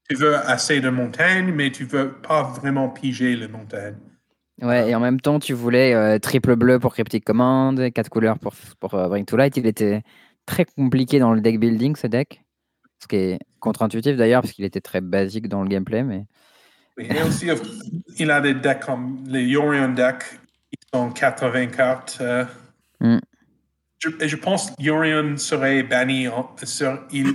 Tu 0.09 0.17
veux 0.17 0.37
assez 0.37 0.81
de 0.81 0.89
montagnes, 0.89 1.53
mais 1.53 1.71
tu 1.71 1.85
veux 1.85 2.13
pas 2.13 2.43
vraiment 2.43 2.89
piger 2.89 3.35
les 3.35 3.49
montagnes. 3.49 3.97
Ouais, 4.61 4.91
et 4.91 4.95
en 4.95 5.01
même 5.01 5.21
temps, 5.21 5.41
tu 5.41 5.55
voulais 5.55 5.95
euh, 5.95 6.19
triple 6.19 6.55
bleu 6.55 6.79
pour 6.79 6.93
Cryptic 6.93 7.25
Command, 7.25 7.91
quatre 7.93 8.11
couleurs 8.11 8.39
pour, 8.39 8.53
pour 8.79 8.95
euh, 8.95 9.09
Bring 9.09 9.25
to 9.25 9.37
Light. 9.37 9.57
Il 9.57 9.67
était 9.67 10.03
très 10.47 10.65
compliqué 10.65 11.19
dans 11.19 11.33
le 11.33 11.41
deck 11.41 11.59
building, 11.59 11.97
ce 11.97 12.07
deck. 12.07 12.45
Ce 13.03 13.09
qui 13.09 13.17
est 13.17 13.39
contre-intuitif 13.59 14.17
d'ailleurs, 14.17 14.43
parce 14.43 14.53
qu'il 14.53 14.65
était 14.65 14.81
très 14.81 15.01
basique 15.01 15.49
dans 15.49 15.63
le 15.63 15.69
gameplay. 15.69 16.05
Mais... 16.05 16.25
et 16.99 17.23
aussi, 17.23 17.49
il 18.19 18.31
a 18.31 18.41
des 18.41 18.55
decks 18.55 18.85
comme 18.85 19.25
les 19.27 19.45
Yorion 19.45 19.89
decks, 19.89 20.39
qui 20.71 20.79
sont 20.95 21.11
80 21.11 21.67
cartes. 21.67 22.19
Euh, 22.21 22.45
mm 23.01 23.19
je, 24.03 24.27
je 24.27 24.37
pense 24.37 24.73
Yorion 24.79 25.37
serait 25.37 25.83
banni 25.83 26.27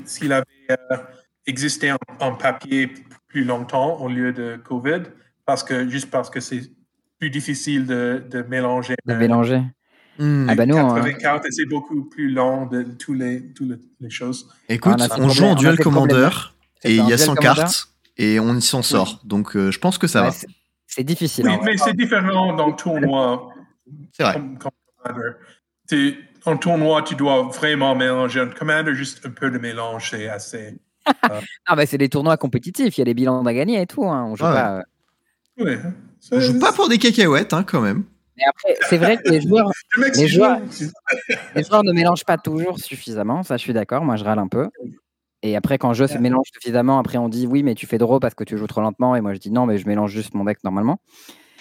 s'il 0.05 0.33
avait 0.33 0.45
euh, 0.71 0.97
existé 1.45 1.93
en, 2.19 2.35
papier 2.35 2.91
plus 3.27 3.43
longtemps 3.43 3.97
au 4.01 4.09
lieu 4.09 4.33
de 4.33 4.57
COVID, 4.57 5.03
parce 5.45 5.63
que, 5.63 5.87
juste 5.87 6.11
parce 6.11 6.29
que 6.29 6.39
c'est 6.39 6.61
plus 7.19 7.29
difficile 7.29 7.85
de, 7.85 8.23
de 8.29 8.41
mélanger. 8.43 8.95
De 9.05 9.13
mélanger. 9.13 9.61
Hmm. 10.19 10.47
Ah 10.49 10.55
bah 10.55 10.65
nous, 10.65 10.75
84 10.75 11.25
hein. 11.25 11.47
c'est 11.51 11.65
beaucoup 11.65 12.05
plus 12.05 12.29
long 12.29 12.65
de 12.65 12.83
toutes 12.83 13.19
les, 13.19 13.51
toutes 13.53 13.79
les 13.99 14.09
choses. 14.09 14.49
Écoute, 14.67 14.95
ah, 14.99 15.07
on, 15.19 15.29
joue 15.29 15.45
en 15.45 15.55
duel 15.55 15.77
commander 15.77 16.29
et 16.83 16.95
il 16.95 17.07
y 17.07 17.13
a 17.13 17.17
100 17.17 17.35
cartes 17.35 17.89
et 18.17 18.39
on 18.39 18.59
s'en 18.59 18.81
sort. 18.81 19.21
Donc 19.23 19.55
euh, 19.55 19.71
je 19.71 19.79
pense 19.79 19.97
que 19.97 20.07
ça 20.07 20.23
va. 20.23 20.31
C'est 20.87 21.03
difficile. 21.03 21.47
Oui, 21.47 21.57
mais 21.63 21.77
c'est 21.77 21.95
différent 21.95 22.55
dans 22.55 22.67
le 22.67 22.75
tournoi. 22.75 23.49
C'est 24.11 24.23
vrai. 24.23 24.41
en 26.45 26.57
tournoi, 26.57 27.03
tu 27.03 27.15
dois 27.15 27.43
vraiment 27.43 27.95
mélanger. 27.95 28.39
Un 28.39 28.47
commander, 28.47 28.95
juste 28.95 29.25
un 29.25 29.29
peu 29.29 29.51
de 29.51 29.59
mélange, 29.59 30.09
c'est 30.11 30.27
assez. 30.27 30.79
Euh... 31.07 31.41
ah, 31.65 31.75
bah, 31.75 31.85
c'est 31.85 31.97
des 31.97 32.09
tournois 32.09 32.37
compétitifs. 32.37 32.97
Il 32.97 33.01
y 33.01 33.03
a 33.03 33.05
des 33.05 33.13
bilans 33.13 33.45
à 33.45 33.53
gagner 33.53 33.81
et 33.81 33.87
tout. 33.87 34.05
Hein. 34.05 34.25
On 34.25 34.35
joue 34.35 34.43
pas. 34.43 34.83
Euh, 35.59 35.77
On 36.31 36.39
joue 36.39 36.59
pas 36.59 36.73
pour 36.73 36.89
des 36.89 36.97
cacahuètes, 36.97 37.53
hein, 37.53 37.63
quand 37.63 37.81
même. 37.81 38.03
Mais 38.37 38.43
après, 38.47 38.77
c'est 38.87 38.97
vrai 38.97 39.17
que 39.17 39.29
les 39.29 39.41
joueurs, 39.47 39.71
les 40.15 40.27
joueurs, 40.27 40.59
les 41.55 41.63
joueurs 41.63 41.83
ne 41.83 41.91
mélangent 41.91 42.25
pas 42.25 42.37
toujours 42.37 42.79
suffisamment. 42.79 43.43
Ça, 43.43 43.57
je 43.57 43.61
suis 43.61 43.73
d'accord. 43.73 44.03
Moi, 44.03 44.15
je 44.15 44.23
râle 44.23 44.39
un 44.39 44.47
peu. 44.47 44.69
Et 45.43 45.55
après, 45.55 45.77
quand 45.77 45.89
le 45.89 45.93
jeu 45.93 46.07
se 46.07 46.17
mélange 46.17 46.47
suffisamment, 46.53 46.99
après, 46.99 47.17
on 47.17 47.29
dit 47.29 47.47
oui, 47.47 47.63
mais 47.63 47.75
tu 47.75 47.85
fais 47.85 47.97
draw 47.97 48.19
parce 48.19 48.33
que 48.33 48.43
tu 48.43 48.57
joues 48.57 48.67
trop 48.67 48.81
lentement. 48.81 49.15
Et 49.15 49.21
moi, 49.21 49.33
je 49.33 49.39
dis 49.39 49.51
non, 49.51 49.65
mais 49.65 49.77
je 49.77 49.87
mélange 49.87 50.11
juste 50.11 50.33
mon 50.33 50.43
deck 50.43 50.63
normalement. 50.63 50.99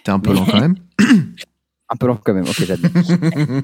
T'es 0.05 0.11
un 0.11 0.21
peu 0.21 0.33
lent 0.33 0.47
quand 0.47 0.61
même. 0.61 0.77
un 1.89 1.97
peu 1.97 2.07
lent 2.07 2.19
quand 2.23 2.35
même. 2.35 2.45
Ok, 2.45 2.65
j'admets. 2.65 2.91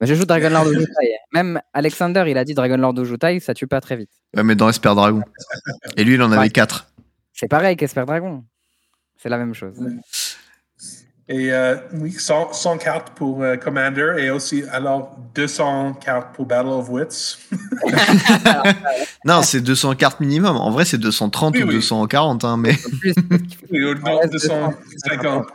je 0.00 0.14
joue 0.14 0.24
Dragon 0.24 0.50
Lord 0.50 0.66
Ojutai. 0.66 1.16
Même 1.32 1.60
Alexander, 1.72 2.24
il 2.28 2.38
a 2.38 2.44
dit 2.44 2.54
Dragon 2.54 2.76
Lord 2.76 2.98
Ojutai, 2.98 3.40
ça 3.40 3.54
tue 3.54 3.66
pas 3.66 3.80
très 3.80 3.96
vite. 3.96 4.10
Ouais, 4.36 4.42
mais 4.42 4.54
dans 4.54 4.68
Esper 4.68 4.94
Dragon. 4.94 5.22
Et 5.96 6.04
lui, 6.04 6.14
il 6.14 6.22
en 6.22 6.30
avait 6.30 6.50
4. 6.50 6.86
C'est 7.32 7.48
pareil 7.48 7.76
qu'Esper 7.76 8.04
Dragon. 8.06 8.44
C'est 9.16 9.28
la 9.28 9.38
même 9.38 9.54
chose. 9.54 9.76
Et 11.28 11.52
euh, 11.52 11.76
oui, 11.92 12.12
100, 12.12 12.78
cartes 12.78 13.10
pour 13.16 13.42
euh, 13.42 13.56
Commander 13.56 14.14
et 14.18 14.30
aussi 14.30 14.62
alors 14.70 15.16
200 15.34 15.94
cartes 15.94 16.34
pour 16.36 16.46
Battle 16.46 16.68
of 16.68 16.88
Wits. 16.88 17.38
non, 19.24 19.42
c'est 19.42 19.60
200 19.60 19.96
cartes 19.96 20.20
minimum. 20.20 20.56
En 20.56 20.70
vrai, 20.70 20.84
c'est 20.84 20.98
230 20.98 21.56
ou 21.56 21.66
240, 21.66 22.44
hein, 22.44 22.56
mais. 22.56 22.76
oui, 23.70 23.94
250. 24.30 25.46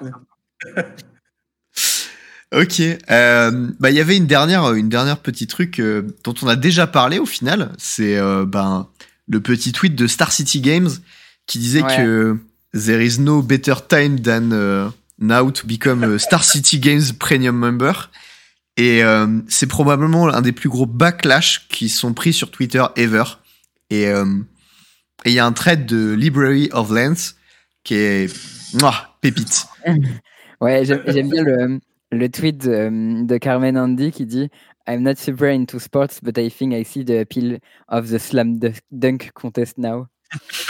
Ok. 2.54 2.82
Euh, 2.82 3.70
bah, 3.80 3.92
il 3.92 3.96
y 3.96 4.02
avait 4.02 4.18
une 4.18 4.28
dernière, 4.28 4.74
une 4.74 4.90
dernière 4.90 5.18
petit 5.18 5.48
truc 5.48 5.80
euh, 5.80 6.04
dont 6.26 6.36
on 6.42 6.48
a 6.48 6.58
déjà 6.58 6.86
parlé 6.86 7.18
au 7.18 7.26
final. 7.26 7.72
C'est 7.78 8.18
euh, 8.18 8.46
ben 8.46 8.88
le 9.28 9.40
petit 9.40 9.72
tweet 9.72 9.96
de 9.96 10.06
Star 10.08 10.32
City 10.32 10.60
Games 10.60 10.90
qui 11.48 11.60
disait 11.60 11.84
que 11.84 12.38
there 12.74 13.04
is 13.06 13.20
no 13.20 13.42
better 13.42 13.76
time 13.88 14.20
than 14.20 14.92
now 15.22 15.50
to 15.52 15.66
become 15.66 16.18
Star 16.20 16.44
City 16.44 16.80
Games 16.80 17.14
Premium 17.18 17.56
Member. 17.56 18.10
Et 18.78 19.02
c'est 19.48 19.68
probablement 19.68 20.28
un 20.30 20.42
des 20.42 20.52
plus 20.52 20.70
gros 20.70 20.86
backlash 20.86 21.68
qui 21.70 21.88
sont 21.90 22.14
pris 22.14 22.34
sur 22.34 22.52
Twitter 22.52 22.84
ever. 22.96 23.24
Et 23.90 24.08
il 25.26 25.32
y 25.32 25.40
a 25.40 25.46
un 25.46 25.52
thread 25.52 25.86
de 25.86 26.14
Library 26.14 26.70
of 26.74 26.90
Lens 26.90 27.36
qui 27.84 27.96
est 27.96 28.34
mouah, 28.80 29.18
pépite. 29.22 29.68
Ouais, 30.62 30.86
j'aime 30.86 31.02
bien 31.30 31.44
le 31.44 31.80
le 32.12 32.30
tweet 32.30 32.58
de, 32.58 33.38
Carmen 33.38 33.78
Andy 33.78 34.12
qui 34.12 34.26
dit 34.26 34.50
I'm 34.88 35.04
not 35.04 35.16
super 35.16 35.50
into 35.50 35.80
sports, 35.80 36.20
but 36.22 36.38
I 36.38 36.50
think 36.50 36.74
I 36.74 36.84
see 36.84 37.06
the 37.06 37.22
appeal 37.22 37.60
of 37.88 38.10
the 38.10 38.20
slam 38.20 38.60
dunk 38.92 39.32
contest 39.34 39.78
now. 39.78 40.08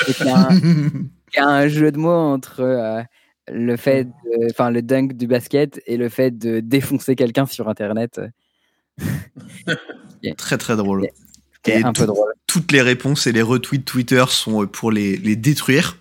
Il 0.08 0.16
y, 1.36 1.40
a 1.40 1.48
un 1.48 1.68
jeu 1.68 1.92
de 1.92 1.98
mots 1.98 2.10
entre 2.10 2.62
euh, 2.62 3.02
le 3.52 3.78
fait, 3.78 4.08
enfin 4.50 4.72
le 4.72 4.82
dunk 4.82 5.14
du 5.14 5.28
basket 5.28 5.82
et 5.86 5.98
le 5.98 6.10
fait 6.10 6.32
de 6.32 6.60
défoncer 6.60 7.16
quelqu'un 7.16 7.46
sur 7.46 7.70
Internet. 7.70 8.22
Très 10.38 10.58
très 10.58 10.76
drôle. 10.76 11.08
Et 11.66 11.84
un 11.84 11.94
peu 11.94 12.06
drôle. 12.06 12.32
Toutes 12.48 12.72
les 12.72 12.82
réponses 12.82 13.28
et 13.28 13.32
les 13.32 13.42
retweets 13.42 13.86
Twitter 13.86 14.24
sont 14.28 14.66
pour 14.68 14.92
les, 14.92 15.18
les 15.18 15.36
détruire 15.36 15.98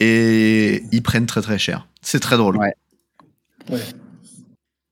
et 0.00 0.82
ils 0.92 1.02
prennent 1.02 1.26
très 1.26 1.40
très 1.40 1.58
cher. 1.58 1.88
C'est 2.02 2.20
très 2.20 2.36
drôle. 2.36 2.56
Ouais. 2.56 2.74
ouais. 3.70 3.80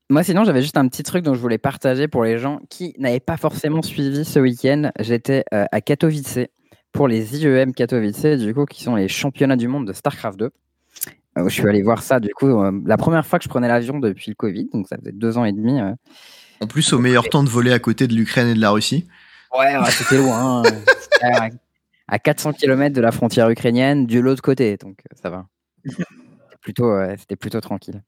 Moi, 0.09 0.23
sinon, 0.23 0.45
j'avais 0.45 0.63
juste 0.63 0.77
un 0.77 0.87
petit 0.87 1.03
truc 1.03 1.25
dont 1.25 1.35
je 1.35 1.41
voulais 1.41 1.59
partager 1.59 2.07
pour 2.07 2.23
les 2.23 2.39
gens 2.39 2.61
qui 2.71 2.95
n'avaient 2.99 3.19
pas 3.19 3.37
forcément 3.37 3.83
suivi 3.83 4.25
ce 4.25 4.39
week-end. 4.39 4.91
J'étais 5.01 5.45
euh, 5.53 5.65
à 5.73 5.81
Katowice 5.81 6.39
pour 6.93 7.09
les 7.09 7.37
IEM 7.37 7.75
Katowice, 7.75 8.39
du 8.39 8.55
coup, 8.55 8.67
qui 8.67 8.85
sont 8.85 8.95
les 8.95 9.09
championnats 9.09 9.57
du 9.57 9.67
monde 9.67 9.87
de 9.87 9.93
StarCraft 9.93 10.39
2. 10.39 10.51
Euh, 11.37 11.49
je 11.49 11.55
suis 11.55 11.69
allé 11.69 11.83
voir 11.83 12.03
ça, 12.03 12.21
du 12.21 12.31
coup, 12.31 12.49
euh, 12.49 12.73
la 12.85 12.97
première 12.97 13.27
fois 13.27 13.39
que 13.39 13.45
je 13.45 13.49
prenais 13.49 13.69
l'avion 13.69 13.99
depuis 13.99 14.31
le 14.31 14.35
Covid, 14.35 14.69
donc 14.73 14.89
ça 14.89 14.97
faisait 14.97 15.13
deux 15.13 15.39
ans 15.39 15.45
et 15.45 15.53
demi. 15.53 15.81
En 16.61 16.67
plus, 16.67 16.93
au 16.93 16.99
meilleur 16.99 17.29
temps 17.29 17.45
de 17.45 17.49
voler 17.49 17.73
à 17.73 17.79
côté 17.79 18.07
de 18.07 18.15
l'Ukraine 18.15 18.49
et 18.49 18.55
de 18.55 18.61
la 18.61 18.71
Russie. 18.71 19.07
Ouais, 19.57 19.75
c'était 19.91 20.19
loin. 20.19 20.63
Hein. 20.63 21.49
à 22.09 22.19
400 22.19 22.55
km 22.55 22.95
de 22.95 23.01
la 23.01 23.13
frontière 23.13 23.51
ukrainienne, 23.51 24.07
de 24.07 24.21
l'autre 24.21 24.43
côté, 24.43 24.77
donc 24.77 24.99
ça 25.21 25.31
va. 25.31 25.47
C'était 25.85 26.05
plutôt, 26.61 26.93
c'était 27.19 27.37
plutôt 27.37 27.61
tranquille. 27.61 28.03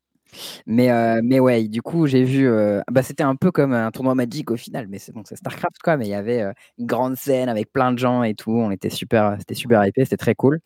Mais, 0.67 0.91
euh, 0.91 1.21
mais 1.23 1.41
ouais, 1.41 1.69
du 1.69 1.83
coup, 1.83 2.07
j'ai 2.07 2.25
vu. 2.25 2.49
Euh, 2.49 2.81
bah, 2.91 3.03
c'était 3.03 3.23
un 3.23 3.37
peu 3.37 3.51
comme 3.51 3.73
un 3.73 3.91
tournoi 3.91 4.15
Magic 4.15 4.51
au 4.51 4.57
final, 4.57 4.87
mais 4.89 4.99
c'est 4.99 5.13
bon, 5.13 5.23
c'est 5.25 5.37
StarCraft 5.37 5.79
quoi. 5.83 5.97
Mais 5.97 6.07
il 6.07 6.11
y 6.11 6.15
avait 6.15 6.43
euh, 6.43 6.53
une 6.79 6.87
grande 6.87 7.17
scène 7.17 7.49
avec 7.49 7.73
plein 7.73 7.93
de 7.93 7.99
gens 7.99 8.23
et 8.23 8.35
tout. 8.35 8.53
On 8.53 8.71
était 8.71 8.91
super, 8.91 9.37
c'était 9.39 9.55
super 9.55 9.85
hypé, 9.87 10.05
c'était 10.05 10.17
très 10.17 10.35
cool. 10.35 10.61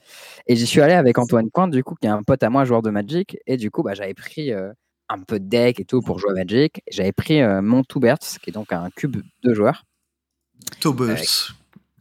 Et 0.46 0.56
j'y 0.56 0.66
suis 0.66 0.80
allé 0.80 0.94
avec 0.94 1.18
Antoine 1.18 1.50
Pointe, 1.50 1.70
du 1.70 1.84
coup, 1.84 1.94
qui 2.00 2.06
est 2.06 2.10
un 2.10 2.22
pote 2.22 2.42
à 2.42 2.50
moi, 2.50 2.64
joueur 2.64 2.82
de 2.82 2.90
Magic. 2.90 3.38
Et 3.46 3.56
du 3.56 3.70
coup, 3.70 3.82
bah, 3.82 3.94
j'avais 3.94 4.14
pris 4.14 4.52
un 4.52 5.18
peu 5.26 5.38
de 5.38 5.46
deck 5.46 5.80
et 5.80 5.84
tout 5.84 6.00
pour 6.00 6.18
jouer 6.18 6.30
à 6.30 6.34
Magic. 6.34 6.82
J'avais 6.90 7.12
pris 7.12 7.42
mon 7.62 7.82
Two 7.84 8.00
qui 8.00 8.50
est 8.50 8.52
donc 8.52 8.72
un 8.72 8.90
cube 8.90 9.16
de 9.42 9.54
joueurs. 9.54 9.84
Two 10.80 10.94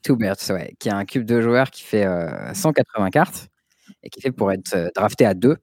Two 0.03 0.15
ouais, 0.15 0.73
qui 0.79 0.89
est 0.89 0.93
un 0.93 1.05
cube 1.05 1.25
de 1.25 1.41
joueurs 1.41 1.69
qui 1.69 1.83
fait 1.83 2.07
180 2.53 3.09
cartes 3.11 3.49
et 4.03 4.09
qui 4.09 4.21
fait 4.21 4.31
pour 4.31 4.51
être 4.51 4.91
drafté 4.95 5.25
à 5.25 5.33
deux. 5.33 5.57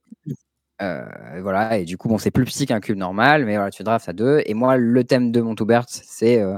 Euh, 0.80 1.40
voilà, 1.42 1.78
et 1.78 1.84
du 1.84 1.96
coup, 1.96 2.08
bon, 2.08 2.18
c'est 2.18 2.30
plus 2.30 2.44
petit 2.44 2.66
qu'un 2.66 2.80
cube 2.80 2.96
normal, 2.96 3.44
mais 3.44 3.56
voilà, 3.56 3.70
tu 3.70 3.82
drafts 3.82 4.08
à 4.08 4.12
deux. 4.12 4.42
Et 4.46 4.54
moi, 4.54 4.76
le 4.76 5.04
thème 5.04 5.32
de 5.32 5.40
mon 5.40 5.54
Toubert, 5.54 5.84
c'est 5.88 6.40
euh, 6.40 6.56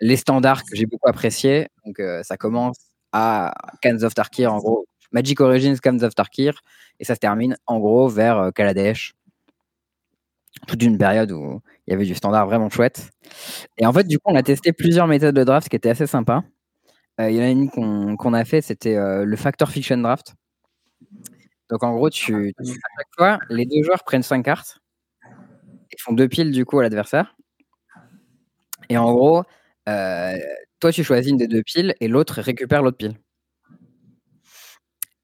les 0.00 0.16
standards 0.16 0.64
que 0.64 0.74
j'ai 0.74 0.86
beaucoup 0.86 1.08
apprécié. 1.08 1.68
Donc, 1.84 2.00
euh, 2.00 2.22
ça 2.22 2.36
commence 2.36 2.76
à 3.12 3.52
Cans 3.82 4.02
of 4.02 4.14
Tarkir, 4.14 4.52
en 4.52 4.58
gros. 4.58 4.86
Magic 5.12 5.40
Origins, 5.40 5.76
Cans 5.82 6.02
of 6.02 6.14
Tarkir. 6.14 6.60
Et 7.00 7.04
ça 7.04 7.14
se 7.14 7.20
termine, 7.20 7.56
en 7.66 7.78
gros, 7.78 8.08
vers 8.08 8.50
Kaladesh. 8.54 9.14
Toute 10.66 10.82
une 10.82 10.98
période 10.98 11.30
où 11.32 11.60
il 11.86 11.92
y 11.92 11.94
avait 11.94 12.04
du 12.04 12.14
standard 12.14 12.46
vraiment 12.46 12.68
chouette. 12.70 13.10
Et 13.76 13.86
en 13.86 13.92
fait, 13.92 14.04
du 14.04 14.18
coup, 14.18 14.30
on 14.32 14.34
a 14.34 14.42
testé 14.42 14.72
plusieurs 14.72 15.06
méthodes 15.06 15.34
de 15.34 15.44
draft 15.44 15.68
qui 15.68 15.76
étaient 15.76 15.90
assez 15.90 16.06
sympas. 16.06 16.42
Euh, 17.20 17.30
il 17.30 17.36
y 17.36 17.40
en 17.40 17.42
a 17.42 17.48
une 17.50 17.70
qu'on 17.70 18.32
a 18.32 18.44
fait, 18.44 18.60
c'était 18.60 18.96
le 18.96 19.36
Factor 19.36 19.70
Fiction 19.70 19.98
Draft. 19.98 20.34
Donc 21.70 21.82
en 21.82 21.94
gros, 21.94 22.10
tu, 22.10 22.54
à 22.58 22.64
chaque 22.64 23.08
fois, 23.16 23.38
les 23.50 23.66
deux 23.66 23.82
joueurs 23.82 24.04
prennent 24.04 24.22
cinq 24.22 24.42
cartes 24.42 24.78
et 25.92 25.96
font 26.00 26.12
deux 26.12 26.28
piles 26.28 26.50
du 26.52 26.64
coup 26.64 26.78
à 26.78 26.82
l'adversaire. 26.82 27.36
Et 28.88 28.96
en 28.98 29.12
gros, 29.12 29.44
toi 30.80 30.92
tu 30.92 31.04
choisis 31.04 31.30
une 31.30 31.36
des 31.38 31.48
deux 31.48 31.62
piles 31.62 31.94
et 32.00 32.08
l'autre 32.08 32.40
récupère 32.40 32.82
l'autre 32.82 32.98
pile. 32.98 33.16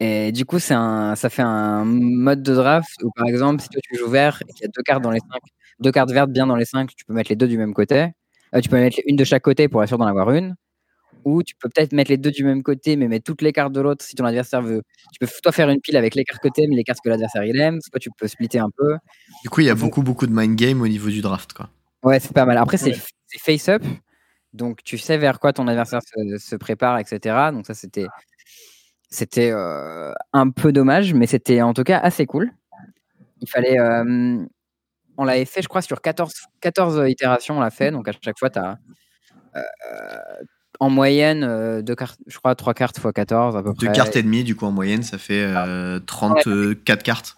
Et 0.01 0.33
du 0.33 0.45
coup, 0.45 0.59
c'est 0.59 0.75
un, 0.75 1.15
ça 1.15 1.31
fait 1.31 1.43
un 1.43 1.85
mode 1.85 2.43
de 2.43 2.55
draft 2.55 3.03
où, 3.03 3.11
par 3.17 3.27
exemple, 3.27 3.63
si 3.63 3.69
toi 3.69 3.81
tu 3.83 3.97
joues 3.97 4.11
vert 4.11 4.43
et 4.49 4.53
qu'il 4.53 4.63
y 4.63 4.67
a 4.67 4.69
deux 4.75 4.83
cartes 4.83 5.03
dans 5.03 5.11
les 5.11 5.21
cinq, 5.21 5.41
deux 5.81 5.93
cartes 5.93 6.11
vertes 6.11 6.31
bien 6.31 6.47
dans 6.47 6.57
les 6.57 6.65
cinq, 6.65 6.91
tu 6.97 7.05
peux 7.05 7.15
mettre 7.15 7.31
les 7.31 7.37
deux 7.37 7.49
du 7.49 7.57
même 7.57 7.73
côté. 7.75 8.11
Euh, 8.55 8.61
tu 8.61 8.69
peux 8.69 8.77
mettre 8.77 8.99
une 9.07 9.17
de 9.17 9.25
chaque 9.25 9.43
côté 9.43 9.69
pour 9.69 9.83
être 9.83 9.89
sûr 9.89 9.99
d'en 9.99 10.07
avoir 10.07 10.31
une. 10.33 10.57
Ou 11.25 11.43
tu 11.43 11.55
peux 11.57 11.69
peut-être 11.69 11.93
mettre 11.93 12.11
les 12.11 12.17
deux 12.17 12.31
du 12.31 12.45
même 12.45 12.63
côté, 12.63 12.97
mais 12.97 13.09
mettre 13.09 13.25
toutes 13.25 13.43
les 13.43 13.53
cartes 13.53 13.73
de 13.73 13.81
l'autre 13.81 14.05
si 14.05 14.15
ton 14.15 14.25
adversaire 14.25 14.63
veut. 14.63 14.83
Tu 15.13 15.19
peux 15.21 15.29
toi 15.43 15.53
faire 15.53 15.71
une 15.71 15.81
pile 15.81 15.97
avec 15.97 16.15
les 16.15 16.25
cartes 16.25 16.43
que 16.43 16.49
t'aimes, 16.49 16.73
les 16.73 16.85
cartes 16.85 17.01
que 17.03 17.09
l'adversaire 17.09 17.45
il 17.45 17.59
aime. 17.61 17.81
Soit 17.81 17.99
tu 17.99 18.11
peux 18.17 18.29
splitter 18.29 18.59
un 18.59 18.71
peu. 18.77 18.97
Du 19.43 19.51
coup, 19.51 19.61
il 19.61 19.67
y 19.67 19.71
a 19.71 19.75
beaucoup, 19.75 20.03
beaucoup 20.03 20.27
de 20.27 20.33
mind 20.33 20.57
game 20.57 20.81
au 20.83 20.89
niveau 20.89 21.09
du 21.09 21.23
draft, 21.23 21.53
quoi. 21.53 21.71
Ouais, 22.03 22.21
c'est 22.21 22.35
pas 22.35 22.45
mal. 22.45 22.59
Après, 22.59 22.77
c'est 22.77 22.95
face 23.41 23.69
up. 23.69 23.83
Donc, 24.53 24.85
tu 24.85 24.99
sais 24.99 25.17
vers 25.17 25.41
quoi 25.41 25.53
ton 25.53 25.67
adversaire 25.67 26.01
se, 26.03 26.39
se 26.39 26.57
prépare, 26.57 26.99
etc. 26.99 27.51
Donc, 27.53 27.67
ça, 27.67 27.75
c'était 27.75 28.07
c'était 29.15 29.53
euh, 29.53 30.13
un 30.33 30.51
peu 30.51 30.73
dommage, 30.73 31.15
mais 31.15 31.29
c'était 31.29 31.63
en 31.63 31.73
tout 31.73 31.85
cas 31.85 31.99
assez 31.99 32.27
cool. 32.27 32.51
Il 33.41 33.49
fallait. 33.49 33.79
Euh, 33.79 34.45
on 35.17 35.25
l'avait 35.25 35.45
fait, 35.45 35.63
je 35.63 35.69
crois, 35.69 35.83
sur 35.83 36.01
14, 36.01 36.33
14 36.61 37.09
itérations, 37.09 37.59
on 37.59 37.61
l'a 37.61 37.71
fait. 37.71 37.93
Donc 37.93 38.09
à 38.09 38.13
chaque 38.21 38.39
fois, 38.39 38.51
tu 38.51 38.59
as. 38.59 38.77
Euh, 39.55 39.63
en 40.85 40.91
moyenne, 40.91 41.83
deux 41.83 41.95
cartes, 41.95 42.19
je 42.27 42.39
crois, 42.39 42.55
3 42.55 42.75
cartes 42.75 42.99
x 42.99 43.07
14 43.15 43.57
à 43.57 43.63
peu 43.63 43.75
près. 43.75 43.87
Deux 43.87 43.93
cartes 43.93 44.17
et 44.17 44.23
demie, 44.23 44.45
du 44.45 44.55
coup, 44.55 44.67
en 44.67 44.73
moyenne, 44.73 45.03
ça 45.03 45.19
fait 45.19 45.47
34 46.07 47.03
cartes. 47.03 47.35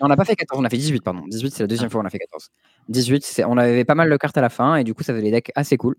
On 0.00 0.08
n'a 0.08 0.16
pas 0.16 0.24
fait 0.24 0.36
14, 0.36 0.60
on 0.60 0.64
a 0.64 0.70
fait 0.70 0.76
18, 0.76 1.02
pardon. 1.02 1.22
18, 1.26 1.54
c'est 1.54 1.62
la 1.64 1.66
deuxième 1.66 1.90
fois 1.90 2.00
qu'on 2.00 2.06
a 2.06 2.10
fait 2.10 2.18
14. 2.18 2.50
18, 2.88 3.42
on 3.48 3.58
avait 3.58 3.84
pas 3.84 3.96
mal 3.96 4.08
de 4.08 4.16
cartes 4.16 4.38
à 4.38 4.40
la 4.40 4.48
fin, 4.48 4.76
et 4.76 4.84
du 4.84 4.94
coup, 4.94 5.02
ça 5.02 5.12
faisait 5.12 5.24
des 5.24 5.30
decks 5.30 5.50
assez 5.54 5.76
cool. 5.76 5.96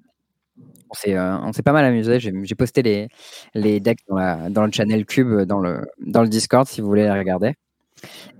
Euh, 1.07 1.37
on 1.43 1.53
s'est 1.53 1.61
pas 1.61 1.71
mal 1.71 1.85
amusé. 1.85 2.19
J'ai 2.19 2.55
posté 2.55 2.81
les, 2.81 3.09
les 3.53 3.79
decks 3.79 3.99
dans, 4.07 4.65
le 4.65 4.71
channel 4.71 5.05
Cube, 5.05 5.41
dans 5.41 5.59
le, 5.59 5.85
dans 5.99 6.21
le 6.21 6.29
Discord, 6.29 6.67
si 6.67 6.81
vous 6.81 6.87
voulez 6.87 7.03
les 7.03 7.11
regarder. 7.11 7.53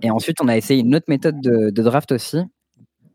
Et 0.02 0.10
ensuite, 0.10 0.40
on 0.40 0.48
a 0.48 0.56
essayé 0.56 0.80
une 0.80 0.94
autre 0.94 1.06
méthode 1.08 1.40
de, 1.40 1.82
draft 1.82 2.12
aussi, 2.12 2.38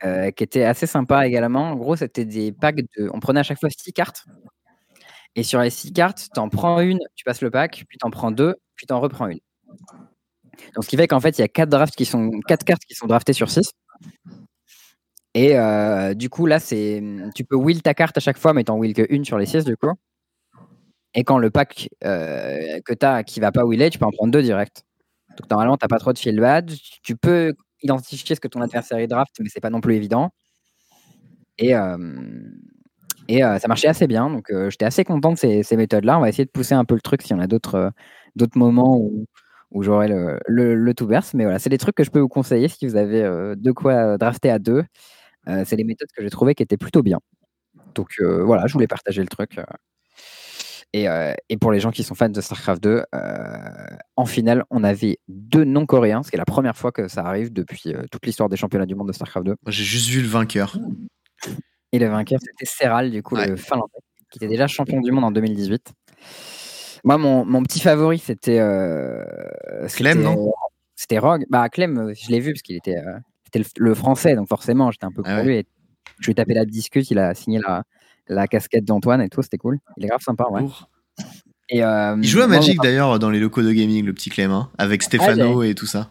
euh, 0.03 0.31
qui 0.31 0.43
était 0.43 0.63
assez 0.63 0.88
sympa 0.88 1.27
également. 1.27 1.72
En 1.72 1.76
gros, 1.76 1.95
c'était 1.95 2.26
des 2.26 2.51
packs 2.51 2.77
de. 2.97 3.09
On 3.13 3.19
prenait 3.19 3.39
à 3.39 3.43
chaque 3.43 3.59
fois 3.59 3.69
six 3.69 3.91
cartes. 3.91 4.26
Et 5.36 5.44
sur 5.44 5.60
les 5.60 5.70
six 5.70 5.91
cartes, 5.91 6.30
tu 6.34 6.40
en 6.40 6.49
prends 6.49 6.80
une, 6.80 6.99
tu 7.16 7.24
passes 7.26 7.41
le 7.41 7.52
pack, 7.52 7.84
puis 7.88 7.98
tu 7.98 8.06
en 8.06 8.10
prends 8.10 8.32
deux, 8.32 8.56
puis 8.76 8.86
tu 8.88 8.94
en 8.94 8.99
reprends 8.99 9.28
une. 9.28 9.40
Donc, 10.76 10.86
ce 10.86 10.90
qui 10.90 10.98
fait 10.98 11.07
qu'en 11.07 11.20
fait, 11.20 11.38
il 11.38 11.41
y 11.41 11.44
a 11.44 11.48
quatre 11.48 11.70
cartes 12.66 12.84
qui 12.86 12.95
sont 12.95 13.07
draftées 13.07 13.34
sur 13.34 13.49
six. 13.49 13.72
Et 15.36 15.57
euh, 15.57 16.14
du 16.14 16.30
coup, 16.30 16.45
là, 16.45 16.60
c'est 16.60 17.03
tu 17.36 17.44
peux 17.44 17.57
will 17.57 17.82
ta 17.82 17.94
carte 17.94 18.18
à 18.18 18.22
chaque 18.22 18.38
fois, 18.38 18.53
mais 18.53 18.64
t'en 18.64 18.78
will 18.78 18.94
que 18.94 19.06
une 19.10 19.26
sur 19.26 19.38
les 19.38 19.45
6 19.45 19.66
du 19.66 19.76
coup. 19.76 19.91
Et 21.14 21.24
quand 21.26 21.38
le 21.38 21.49
pack 21.49 21.90
euh, 22.06 22.80
que 22.86 22.94
tu 22.94 23.06
as 23.06 23.24
qui 23.24 23.41
va 23.41 23.52
pas 23.52 23.66
willer, 23.66 23.90
tu 23.90 23.99
peux 23.99 24.06
en 24.06 24.12
prendre 24.12 24.32
deux 24.32 24.41
direct. 24.41 24.84
Donc 25.38 25.49
normalement, 25.49 25.78
t'as 25.78 25.90
pas 25.90 25.99
trop 25.99 26.14
de 26.14 26.18
field 26.18 26.40
bad. 26.40 26.72
Tu 27.03 27.18
peux 27.18 27.53
identifier 27.84 28.36
ce 28.36 28.40
que 28.40 28.48
ton 28.48 28.62
adversaire 28.62 29.06
draft, 29.07 29.36
mais 29.41 29.49
c'est 29.49 29.60
pas 29.60 29.70
non 29.70 29.82
plus 29.82 29.95
évident. 29.95 30.32
Et, 31.57 31.76
euh, 31.76 31.98
et 33.27 33.41
ça 33.41 33.68
marchait 33.68 33.88
assez 33.88 34.07
bien. 34.07 34.30
Donc 34.30 34.52
j'étais 34.69 34.85
assez 34.85 35.03
content 35.03 35.31
de 35.31 35.38
ces, 35.38 35.64
méthodes-là. 35.76 36.18
On 36.18 36.22
va 36.22 36.30
essayer 36.30 36.45
de 36.45 36.52
pousser 36.52 36.73
un 36.73 36.85
peu 36.85 36.95
le 36.95 37.02
truc 37.02 37.22
s'il 37.22 37.31
y 37.35 37.39
en 37.39 37.41
a 37.41 37.47
d'autres 37.47 37.91
d'autres 38.35 38.57
moments 38.57 38.97
où, 38.97 39.26
où 39.72 39.84
j'aurai 39.84 40.07
le, 40.07 40.39
le, 40.47 40.76
le, 40.76 40.93
tout 40.93 41.07
verse. 41.07 41.34
Mais 41.34 41.43
voilà, 41.43 41.60
c'est 41.60 41.69
des 41.69 41.77
trucs 41.77 41.95
que 41.95 42.03
je 42.03 42.11
peux 42.11 42.19
vous 42.19 42.27
conseiller 42.27 42.68
si 42.68 42.85
vous 42.88 42.95
avez 42.95 43.23
de 43.56 43.72
quoi 43.72 44.18
drafter 44.18 44.49
à 44.49 44.60
deux. 44.60 44.84
Euh, 45.47 45.64
c'est 45.65 45.76
les 45.76 45.84
méthodes 45.84 46.10
que 46.15 46.23
j'ai 46.23 46.30
trouvées 46.30 46.56
qui 46.56 46.64
étaient 46.64 46.77
plutôt 46.77 47.03
bien. 47.03 47.19
Donc 47.93 48.15
euh, 48.19 48.43
voilà, 48.43 48.68
je 48.68 48.73
voulais 48.73 48.88
partager 48.88 49.22
le 49.22 49.27
truc. 49.27 49.57
Euh. 50.93 51.34
Et, 51.49 51.57
pour 51.57 51.73
les 51.73 51.81
gens 51.81 51.91
qui 51.91 52.03
sont 52.03 52.15
fans 52.15 52.30
de 52.30 52.39
StarCraft 52.39 52.81
2, 52.81 53.03
en 54.15 54.26
finale, 54.26 54.64
on 54.69 54.81
avait 54.84 55.18
deux 55.27 55.65
non-coréens, 55.65 56.23
ce 56.23 56.30
qui 56.30 56.38
est 56.38 56.39
la 56.39 56.45
première 56.45 56.77
fois 56.77 56.93
que 56.93 57.10
ça 57.10 57.26
arrive 57.26 57.52
depuis 57.52 57.93
toute 58.11 58.26
l'histoire 58.26 58.47
des 58.47 58.56
championnats 58.56 58.85
du 58.85 58.95
monde 58.95 59.10
de 59.10 59.14
StarCraft 59.14 59.45
2. 59.45 59.56
J'ai 59.68 59.84
juste 59.84 60.10
vu 60.10 60.22
le 60.22 60.27
vainqueur. 60.30 60.77
Et 61.95 61.99
le 61.99 62.07
vainqueur, 62.07 62.39
c'était 62.41 62.65
Serral, 62.65 63.09
du 63.09 63.23
coup, 63.23 63.35
le 63.35 63.55
finlandais, 63.55 63.99
qui 64.30 64.39
était 64.39 64.47
déjà 64.47 64.67
champion 64.67 64.99
du 64.99 65.11
monde 65.11 65.23
en 65.23 65.31
2018. 65.31 65.93
Moi, 67.05 67.17
mon, 67.17 67.63
petit 67.63 67.80
favori, 67.80 68.19
c'était. 68.19 68.61
Clem, 69.93 70.22
non? 70.22 70.51
C'était 70.95 71.19
Rogue. 71.19 71.45
Bah, 71.49 71.69
Clem, 71.69 72.13
je 72.13 72.31
l'ai 72.31 72.39
vu 72.39 72.53
parce 72.53 72.61
qu'il 72.61 72.76
était 72.76 72.95
le, 73.77 73.93
français, 73.93 74.35
donc 74.35 74.49
forcément, 74.49 74.91
j'étais 74.91 75.05
un 75.05 75.11
peu 75.11 75.22
ah 75.26 75.35
pour 75.35 75.45
lui. 75.45 75.55
Et 75.57 75.65
je 76.19 76.26
lui 76.26 76.31
ai 76.31 76.35
tapé 76.35 76.53
la 76.53 76.65
discute, 76.65 77.09
il 77.11 77.19
a 77.19 77.34
signé 77.34 77.59
la, 77.59 77.84
la 78.27 78.47
casquette 78.47 78.85
d'Antoine 78.85 79.22
et 79.22 79.30
tout, 79.30 79.41
c'était 79.41 79.57
cool. 79.57 79.80
Il 79.97 80.05
est 80.05 80.07
grave 80.07 80.22
sympa, 80.22 80.45
ouais. 80.49 80.63
Et 81.69 81.84
euh, 81.84 82.17
il 82.22 82.27
joue 82.27 82.41
à 82.41 82.47
Magic 82.47 82.80
d'ailleurs 82.81 83.17
dans 83.19 83.30
les 83.30 83.39
locaux 83.39 83.63
de 83.63 83.72
gaming, 83.72 84.05
le 84.05 84.13
petit 84.13 84.30
Clément, 84.30 84.55
hein, 84.55 84.72
avec 84.77 85.01
ah, 85.03 85.05
Stefano 85.05 85.63
et 85.63 85.73
tout 85.73 85.88
ça. 85.88 86.09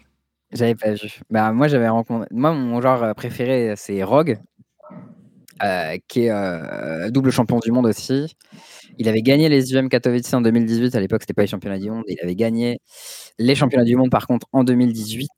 J'avais 0.52 0.74
pas 0.74 0.93
vu. 0.93 1.20
Bah, 1.31 1.52
moi, 1.52 1.69
j'avais 1.69 1.89
rencontré. 1.89 2.28
Moi, 2.31 2.52
mon 2.52 2.81
genre 2.81 3.15
préféré, 3.15 3.74
c'est 3.77 4.02
Rogue, 4.02 4.39
euh, 5.62 5.97
qui 6.09 6.24
est 6.24 6.31
euh, 6.31 7.10
double 7.10 7.31
champion 7.31 7.59
du 7.59 7.70
monde 7.70 7.86
aussi. 7.86 8.36
Il 8.98 9.09
avait 9.09 9.22
gagné 9.22 9.48
les 9.48 9.74
UM 9.74 9.89
Katowice 9.89 10.32
en 10.35 10.40
2018. 10.40 10.94
À 10.94 11.01
l'époque, 11.01 11.22
c'était 11.22 11.35
pas 11.35 11.43
les 11.43 11.48
championnats 11.48 11.78
du 11.78 11.90
monde. 11.90 12.05
Il 12.09 12.18
avait 12.22 12.35
gagné 12.35 12.78
les 13.39 13.55
championnats 13.55 13.85
du 13.85 13.97
monde, 13.97 14.10
par 14.10 14.26
contre, 14.26 14.47
en 14.52 14.64
2018 14.64 15.28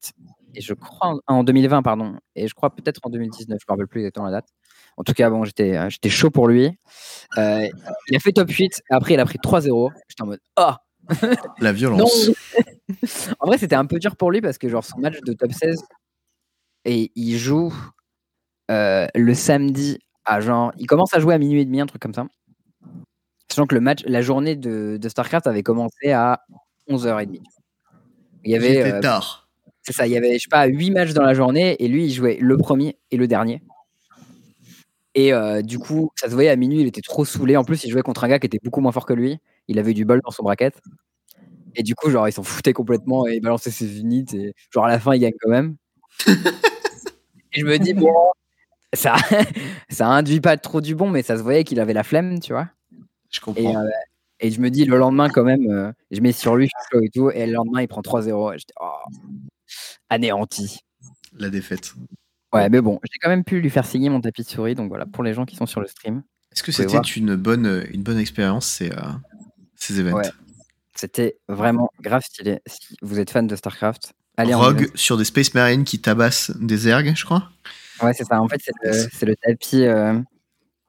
et 0.57 0.63
je 0.63 0.73
crois 0.73 1.19
en, 1.27 1.45
2020, 1.45 1.83
pardon, 1.83 2.17
et 2.35 2.49
je 2.49 2.55
crois 2.55 2.75
peut-être 2.75 3.01
en 3.05 3.11
2019, 3.11 3.47
je 3.47 3.53
ne 3.53 3.55
me 3.55 3.59
rappelle 3.69 3.87
plus 3.87 4.01
exactement 4.01 4.27
la 4.27 4.33
date. 4.33 4.49
En 4.97 5.05
tout 5.05 5.13
cas, 5.13 5.29
bon, 5.29 5.45
j'étais, 5.45 5.77
euh, 5.77 5.91
j'étais 5.91 6.09
chaud 6.09 6.31
pour 6.31 6.49
lui. 6.49 6.71
Euh, 7.37 7.69
il 8.09 8.17
a 8.17 8.19
fait 8.19 8.33
top 8.33 8.51
8, 8.51 8.83
après 8.91 9.15
il 9.15 9.21
a 9.21 9.27
pris 9.27 9.39
3-0. 9.39 9.91
J'étais 10.09 10.23
en 10.23 10.27
mode 10.27 10.41
Ah 10.57 10.81
La 11.61 11.73
violence. 11.73 12.31
en 13.41 13.47
vrai, 13.47 13.59
c'était 13.59 13.77
un 13.77 13.85
peu 13.85 13.99
dur 13.99 14.17
pour 14.17 14.31
lui 14.31 14.41
parce 14.41 14.57
que, 14.57 14.69
genre, 14.69 14.83
son 14.83 14.99
match 14.99 15.21
de 15.21 15.35
top 15.35 15.53
16, 15.53 15.85
et 16.87 17.13
il 17.15 17.37
joue 17.37 17.75
euh, 18.71 19.07
le 19.15 19.35
samedi 19.35 19.99
à 20.27 20.41
genre. 20.41 20.73
Il 20.79 20.87
commence 20.87 21.15
à 21.15 21.21
jouer 21.21 21.35
à 21.35 21.39
minuit 21.39 21.61
et 21.61 21.65
demi, 21.65 21.81
un 21.81 21.87
truc 21.87 22.03
comme 22.03 22.15
ça. 22.15 22.27
Sachant 23.49 23.67
que 23.67 23.75
le 23.75 23.81
match, 23.81 24.03
la 24.07 24.23
journée 24.23 24.57
de, 24.57 24.99
de 25.01 25.09
StarCraft 25.09 25.47
avait 25.47 25.63
commencé 25.63 26.11
à 26.11 26.41
11h30. 26.91 27.41
Il 28.45 28.51
y 28.51 28.55
avait. 28.55 29.01
tard. 29.01 29.49
C'est 29.83 29.93
ça, 29.93 30.07
il 30.07 30.13
y 30.13 30.17
avait, 30.17 30.35
je 30.35 30.41
sais 30.41 30.49
pas, 30.51 30.67
huit 30.67 30.91
matchs 30.91 31.13
dans 31.13 31.23
la 31.23 31.33
journée 31.33 31.77
et 31.79 31.87
lui, 31.87 32.07
il 32.07 32.13
jouait 32.13 32.39
le 32.41 32.57
premier 32.57 32.99
et 33.13 33.17
le 33.17 33.29
dernier. 33.29 33.63
Et 35.15 35.33
euh, 35.33 35.63
du 35.63 35.79
coup, 35.79 36.11
ça 36.17 36.29
se 36.29 36.35
voyait 36.35 36.51
à 36.51 36.57
minuit, 36.57 36.81
il 36.81 36.87
était 36.89 37.01
trop 37.01 37.25
saoulé. 37.25 37.57
En 37.57 37.65
plus, 37.65 37.85
il 37.85 37.91
jouait 37.91 38.03
contre 38.03 38.25
un 38.25 38.29
gars 38.29 38.41
qui 38.41 38.47
était 38.47 38.59
beaucoup 38.63 38.81
moins 38.81 38.91
fort 38.91 39.07
que 39.07 39.15
lui. 39.15 39.39
Il 39.69 39.79
avait 39.79 39.95
du 39.95 40.05
bol 40.05 40.21
dans 40.25 40.33
son 40.33 40.43
bracket. 40.43 40.75
Et 41.77 41.85
du 41.85 41.95
coup, 41.95 42.11
genre, 42.11 42.29
il 42.29 42.33
s'en 42.33 42.43
foutait 42.43 42.73
complètement 42.73 43.29
et 43.29 43.37
il 43.37 43.41
balançait 43.41 43.71
ses 43.71 44.01
unités. 44.01 44.49
Et 44.49 44.55
genre, 44.75 44.87
à 44.87 44.89
la 44.89 44.99
fin, 44.99 45.15
il 45.15 45.21
gagne 45.21 45.35
quand 45.41 45.51
même. 45.51 45.77
et 46.27 47.61
je 47.61 47.65
me 47.65 47.79
dis, 47.79 47.95
bon, 47.95 48.13
ça, 48.95 49.17
ça 49.89 50.09
induit 50.09 50.41
pas 50.41 50.57
trop 50.57 50.81
du 50.81 50.95
bon, 50.95 51.11
mais 51.11 51.23
ça 51.23 51.37
se 51.37 51.43
voyait 51.43 51.65
qu'il 51.65 51.81
avait 51.81 51.93
la 51.93 52.05
flemme, 52.05 52.41
tu 52.41 52.53
vois. 52.53 52.69
Je 53.31 53.41
comprends. 53.41 53.63
Et, 53.63 53.77
euh, 53.77 53.91
et, 54.41 54.51
je 54.51 54.61
me 54.61 54.71
dis, 54.71 54.85
le 54.85 54.99
lendemain, 54.99 55.29
quand 55.29 55.45
même, 55.45 55.71
euh, 55.71 55.93
je 56.11 56.21
mets 56.21 56.33
sur 56.33 56.57
lui, 56.57 56.69
et 57.03 57.11
tout. 57.11 57.31
Et 57.31 57.47
le 57.47 57.53
lendemain, 57.53 57.83
il 57.83 57.89
prend 57.89 58.03
3-0. 58.03 58.55
Et 58.55 58.59
j'étais, 58.59 58.75
oh, 58.81 58.93
anéanti. 60.09 60.81
La 61.39 61.51
défaite. 61.51 61.95
Ouais, 62.53 62.69
mais 62.69 62.81
bon, 62.81 63.01
j'ai 63.03 63.19
quand 63.21 63.29
même 63.29 63.45
pu 63.45 63.61
lui 63.61 63.71
faire 63.71 63.85
signer 63.85 64.09
mon 64.09 64.21
tapis 64.21 64.43
de 64.43 64.49
souris, 64.49 64.75
donc 64.75 64.89
voilà, 64.89 65.05
pour 65.05 65.23
les 65.23 65.35
gens 65.35 65.45
qui 65.45 65.57
sont 65.57 65.67
sur 65.67 65.81
le 65.81 65.87
stream. 65.87 66.23
Est-ce 66.53 66.63
que 66.63 66.73
c'était 66.73 66.97
une 66.99 67.35
bonne, 67.37 67.87
une 67.93 68.03
bonne 68.03 68.19
expérience 68.19 68.67
ces, 68.67 68.91
euh, 68.91 69.13
ces 69.75 70.01
événements 70.01 70.23
C'était 70.95 71.37
vraiment 71.49 71.91
grave 72.01 72.23
stylé. 72.23 72.61
Si 72.67 72.97
vous 73.03 73.19
êtes 73.19 73.31
fan 73.31 73.47
de 73.47 73.57
StarCraft, 73.57 74.15
allez 74.39 74.55
Rogue 74.55 74.91
sur 74.95 75.19
des 75.19 75.25
Space 75.25 75.53
Marines 75.53 75.85
qui 75.85 76.01
tabassent 76.01 76.51
des 76.57 76.89
ergs, 76.89 77.15
je 77.15 77.25
crois 77.27 77.51
Ouais, 78.03 78.13
c'est 78.13 78.25
ça. 78.25 78.41
En 78.41 78.49
fait, 78.49 78.61
c'est 79.13 79.27
le, 79.27 79.37
tapis 79.37 79.85
euh, 79.85 80.19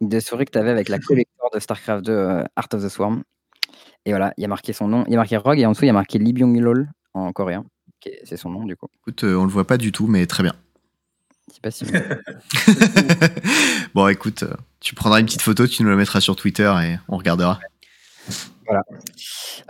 de 0.02 0.20
souris 0.20 0.46
que 0.46 0.52
tu 0.52 0.58
avais 0.58 0.72
avec 0.72 0.90
la 0.90 1.00
collector 1.00 1.50
de 1.54 1.60
StarCraft 1.60 2.06
2 2.06 2.12
euh, 2.12 2.44
Art 2.56 2.68
of 2.74 2.84
the 2.84 2.90
Swarm. 2.90 3.24
Et 4.06 4.12
voilà, 4.12 4.34
il 4.38 4.42
y 4.42 4.46
a 4.46 4.48
marqué 4.48 4.74
son 4.74 4.88
nom. 4.88 5.04
Il 5.08 5.12
y 5.12 5.16
a 5.16 5.18
marqué 5.18 5.38
Rogue 5.38 5.60
et 5.60 5.66
en 5.66 5.72
dessous, 5.72 5.84
il 5.84 5.88
y 5.88 5.92
a 5.92 5.94
marqué 5.94 6.20
Lee 6.20 6.34
Byung-lol 6.34 6.90
en 7.14 7.32
coréen 7.34 7.66
c'est 8.24 8.38
son 8.38 8.50
nom 8.50 8.66
du 8.66 8.76
coup. 8.76 8.88
Écoute, 9.02 9.24
euh, 9.24 9.36
on 9.36 9.44
le 9.44 9.52
voit 9.52 9.68
pas 9.68 9.78
du 9.78 9.92
tout, 9.92 10.08
mais 10.08 10.26
très 10.26 10.44
bien. 10.44 10.54
C'est 11.52 11.62
pas 11.62 11.72
si 11.72 11.86
bon, 13.96 14.08
écoute, 14.08 14.44
euh, 14.44 14.54
tu 14.80 14.96
prendras 14.96 15.20
une 15.20 15.26
petite 15.26 15.42
photo, 15.42 15.68
tu 15.68 15.84
nous 15.84 15.90
la 15.90 15.96
mettras 15.96 16.22
sur 16.22 16.36
Twitter 16.36 16.72
et 16.84 16.98
on 17.08 17.18
regardera. 17.18 17.60
Voilà. 18.66 18.84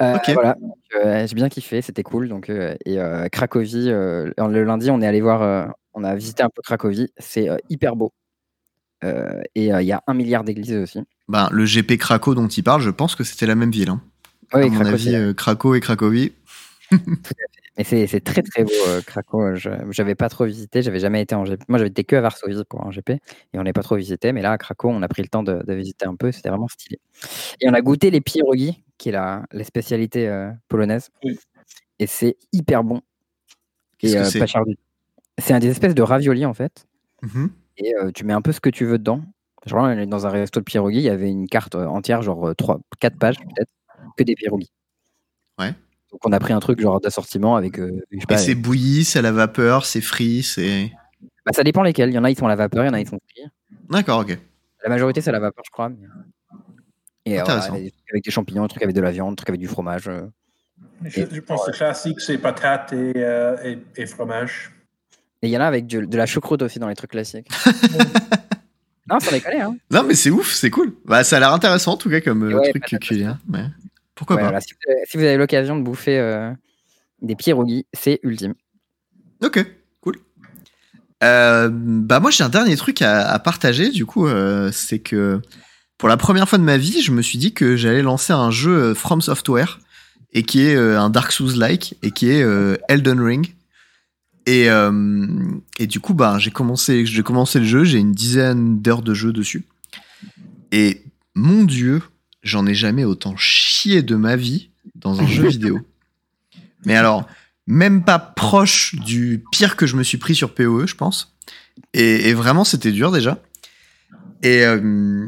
Euh, 0.02 0.18
voilà. 0.34 0.56
Euh, 0.96 1.28
j'ai 1.28 1.36
bien 1.36 1.50
kiffé, 1.50 1.84
c'était 1.84 2.02
cool. 2.02 2.30
Donc, 2.30 2.50
euh, 2.50 2.76
et 2.86 2.98
Cracovie, 3.32 3.90
le 3.90 4.64
lundi, 4.64 4.90
on 4.90 5.02
est 5.02 5.08
allé 5.08 5.22
voir, 5.22 5.76
on 5.98 6.04
a 6.04 6.16
visité 6.16 6.44
un 6.44 6.50
peu 6.50 6.62
Cracovie. 6.62 7.12
C'est 7.18 7.50
hyper 7.70 7.96
beau. 7.96 8.14
et 9.04 9.12
il 9.56 9.64
y 9.64 9.92
a 9.92 10.04
un 10.08 10.14
milliard 10.14 10.44
d'églises 10.44 10.76
aussi. 10.76 11.00
Ben, 11.28 11.50
le 11.52 11.66
GP 11.66 11.98
Craco 11.98 12.36
dont 12.36 12.48
il 12.48 12.64
parle, 12.64 12.82
je 12.82 12.90
pense 12.90 13.16
que 13.16 13.24
c'était 13.24 13.46
la 13.46 13.56
même 13.56 13.72
ville. 13.72 13.90
Hein. 13.90 14.02
Oui, 14.54 14.64
à 14.64 14.70
mon 14.70 14.86
avis, 14.86 15.36
Craco 15.36 15.76
et 15.76 15.80
Cracovie. 15.80 16.32
Mais 17.78 17.84
c'est 17.84 18.20
très 18.22 18.42
très 18.42 18.64
beau, 18.64 18.72
euh, 18.88 19.02
Craco. 19.02 19.56
J'avais 19.92 20.16
pas 20.16 20.30
trop 20.30 20.46
visité, 20.46 20.82
j'avais 20.82 21.00
jamais 21.00 21.22
été 21.22 21.36
en 21.36 21.44
GP. 21.44 21.62
Moi, 21.68 21.78
j'avais 21.78 21.90
été 21.90 22.04
que 22.04 22.16
à 22.16 22.22
Varsovie 22.22 22.64
pour 22.68 22.84
un 22.84 22.90
GP 22.90 23.12
et 23.12 23.20
on 23.54 23.64
n'est 23.64 23.74
pas 23.74 23.84
trop 23.84 23.96
visité. 23.96 24.32
Mais 24.32 24.42
là, 24.42 24.54
à 24.54 24.58
Craco, 24.58 24.90
on 24.90 25.02
a 25.04 25.08
pris 25.08 25.22
le 25.22 25.28
temps 25.28 25.44
de, 25.44 25.62
visiter 25.74 26.08
un 26.08 26.16
peu. 26.16 26.32
C'était 26.32 26.50
vraiment 26.50 26.68
stylé. 26.68 27.00
Et 27.62 27.70
on 27.70 27.74
a 27.74 27.82
goûté 27.82 28.10
les 28.10 28.22
pierogi, 28.22 28.84
qui 28.98 29.10
est 29.10 29.12
la, 29.12 29.46
la 29.52 29.64
spécialité 29.64 30.28
euh, 30.28 30.50
polonaise. 30.68 31.10
Et 32.00 32.08
c'est 32.08 32.38
hyper 32.52 32.84
bon. 32.84 33.02
Et 34.02 34.18
euh, 34.18 34.24
pas 34.40 34.48
cher 34.48 34.64
C'est 35.38 35.54
un 35.54 35.60
des 35.60 35.70
espèces 35.70 35.96
de 35.96 36.02
ravioli 36.02 36.46
en 36.46 36.54
fait. 36.54 36.88
Mmh 37.22 37.48
et 37.80 37.94
tu 38.16 38.26
mets 38.26 38.34
un 38.34 38.42
peu 38.42 38.52
ce 38.52 38.60
que 38.60 38.72
tu 38.72 38.86
veux 38.86 38.98
dedans. 38.98 39.22
Genre, 39.68 39.84
on 39.84 39.90
est 39.90 40.08
dans 40.08 40.26
un 40.26 40.32
resto 40.32 40.60
de 40.60 40.66
pierogi, 40.66 40.98
il 40.98 41.04
y 41.04 41.10
avait 41.10 41.30
une 41.30 41.48
carte 41.48 41.76
entière, 41.76 42.24
genre 42.24 42.56
3, 42.56 42.80
4 43.00 43.20
pages 43.20 43.38
peut-être, 43.38 43.70
que 44.18 44.24
des 44.24 44.34
pierogi. 44.34 44.72
Ouais. 45.60 45.76
Donc 46.12 46.22
on 46.26 46.32
a 46.32 46.40
pris 46.40 46.54
un 46.54 46.60
truc 46.60 46.80
genre 46.80 47.02
d'assortiment 47.02 47.56
avec. 47.56 47.80
Euh, 47.80 48.02
et 48.12 48.38
c'est 48.38 48.56
bouilli, 48.56 49.04
c'est 49.04 49.20
à 49.20 49.22
la 49.22 49.32
vapeur, 49.32 49.86
c'est 49.86 50.02
frit, 50.02 50.44
c'est. 50.44 50.92
Bah, 51.46 51.52
ça 51.54 51.64
dépend 51.64 51.84
lesquels. 51.84 52.10
Il 52.10 52.14
y 52.14 52.18
en 52.18 52.24
a 52.24 52.30
ils 52.30 52.38
sont 52.38 52.46
à 52.46 52.50
la 52.50 52.56
vapeur, 52.56 52.84
il 52.84 52.88
y 52.88 52.90
en 52.90 52.94
a 52.94 53.00
ils 53.00 53.08
sont 53.08 53.20
frits. 53.30 53.44
D'accord, 53.90 54.22
ok. 54.22 54.38
La 54.84 54.90
majorité 54.90 55.22
c'est 55.22 55.30
à 55.30 55.34
la 55.34 55.40
vapeur, 55.40 55.64
je 55.66 55.72
crois. 55.72 55.92
Et 57.26 57.40
avec 57.40 58.24
des 58.24 58.32
champignons, 58.32 58.64
un 58.64 58.68
truc 58.68 58.84
avec 58.84 58.96
de 58.96 59.02
la 59.02 59.12
viande, 59.12 59.34
un 59.34 59.36
truc 59.36 59.50
avec 59.50 59.60
du 59.60 59.68
fromage. 59.68 60.08
Euh. 60.08 60.28
Je, 61.04 61.40
pense 61.42 61.66
que 61.66 61.72
le 61.72 61.78
classique 61.78 62.22
c'est 62.22 62.38
patates 62.38 62.94
euh, 62.94 63.76
et, 63.96 64.06
fromage. 64.06 64.72
Et 65.42 65.48
il 65.48 65.52
y 65.52 65.58
en 65.58 65.62
a 65.62 65.66
avec 65.66 65.86
de 65.88 66.18
la 66.18 66.26
choucroute 66.26 66.62
aussi 66.62 66.80
dans 66.80 66.88
les 66.88 66.96
trucs 66.96 67.12
classiques. 67.12 67.48
non, 69.10 69.20
ça 69.20 69.32
déconne, 69.32 69.62
hein. 69.62 69.78
Non, 69.92 70.04
mais 70.04 70.16
c'est 70.16 70.32
ouf, 70.32 70.54
c'est 70.54 70.70
cool. 70.70 70.94
Bah, 71.06 71.24
ça 71.24 71.38
a 71.38 71.40
l'air 71.40 71.54
intéressant 71.54 71.94
en 71.94 71.98
tout 71.98 72.10
cas 72.10 72.22
comme 72.22 72.60
truc 72.72 73.00
culinaire. 73.00 73.38
Mais... 73.48 73.66
Pourquoi 74.18 74.38
pas? 74.38 74.60
si, 74.60 74.74
vous 75.14 75.24
avez, 75.24 75.38
l'occasion 75.38 75.78
de 75.78 75.84
bouffer 75.84 76.18
euh, 76.18 76.52
des 77.22 77.36
pierogies, 77.36 77.86
c'est 77.94 78.20
ultime. 78.24 78.56
Ok, 79.44 79.64
cool. 80.02 80.18
Euh, 81.24 81.70
bah 81.72 82.20
moi 82.20 82.32
j'ai 82.32 82.44
un 82.44 82.50
dernier 82.50 82.76
truc 82.76 83.02
à, 83.04 83.38
partager 83.40 83.90
du 83.92 84.06
coup, 84.06 84.28
euh, 84.28 84.72
c'est 84.74 85.00
que 85.00 85.40
pour 86.00 86.10
la 86.10 86.18
première 86.18 86.50
fois 86.50 86.58
de 86.58 86.64
ma 86.64 86.78
vie, 86.78 87.02
je 87.02 87.12
me 87.12 87.22
suis 87.22 87.38
dit 87.38 87.54
que 87.54 87.76
j'allais 87.76 88.02
lancer 88.02 88.34
un 88.34 88.50
jeu 88.50 88.96
From 88.96 89.22
Software 89.22 89.80
et 90.34 90.42
qui 90.42 90.66
est 90.66 90.76
un 90.76 91.10
Dark 91.12 91.32
Souls-like 91.32 91.96
et 92.02 92.10
qui 92.10 92.30
est 92.30 92.44
Elden 92.90 93.20
Ring. 93.20 93.54
Et, 94.48 94.70
et 95.78 95.88
du 95.88 96.00
coup, 96.00 96.14
bah, 96.14 96.38
j'ai 96.40 96.52
commencé, 96.52 97.06
j'ai 97.06 97.22
commencé 97.22 97.60
le 97.60 97.66
jeu, 97.66 97.84
j'ai 97.84 98.00
une 98.00 98.14
dizaine 98.14 98.82
d'heures 98.82 99.02
de 99.02 99.14
jeu 99.14 99.34
dessus. 99.34 99.66
Et 100.72 101.04
mon 101.36 101.64
dieu, 101.64 102.02
j'en 102.44 102.66
ai 102.66 102.74
jamais 102.74 103.04
autant 103.04 103.36
chié 103.38 104.02
de 104.02 104.16
ma 104.16 104.36
vie 104.36 104.70
dans 104.96 105.20
un 105.22 105.28
jeu 105.28 105.48
vidéo. 105.50 105.82
Mais 106.86 106.96
alors, 106.96 107.28
même 107.68 108.04
pas 108.04 108.20
proche 108.20 108.96
du 108.96 109.44
pire 109.52 109.76
que 109.76 109.86
je 109.86 109.96
me 109.96 110.04
suis 110.04 110.18
pris 110.18 110.36
sur 110.36 110.54
PoE, 110.54 110.88
je 110.88 110.96
pense. 110.96 111.36
Et, 111.94 112.34
vraiment, 112.34 112.64
c'était 112.64 112.92
dur 112.92 113.12
déjà. 113.12 113.42
Et 114.44 114.64
euh, 114.64 115.28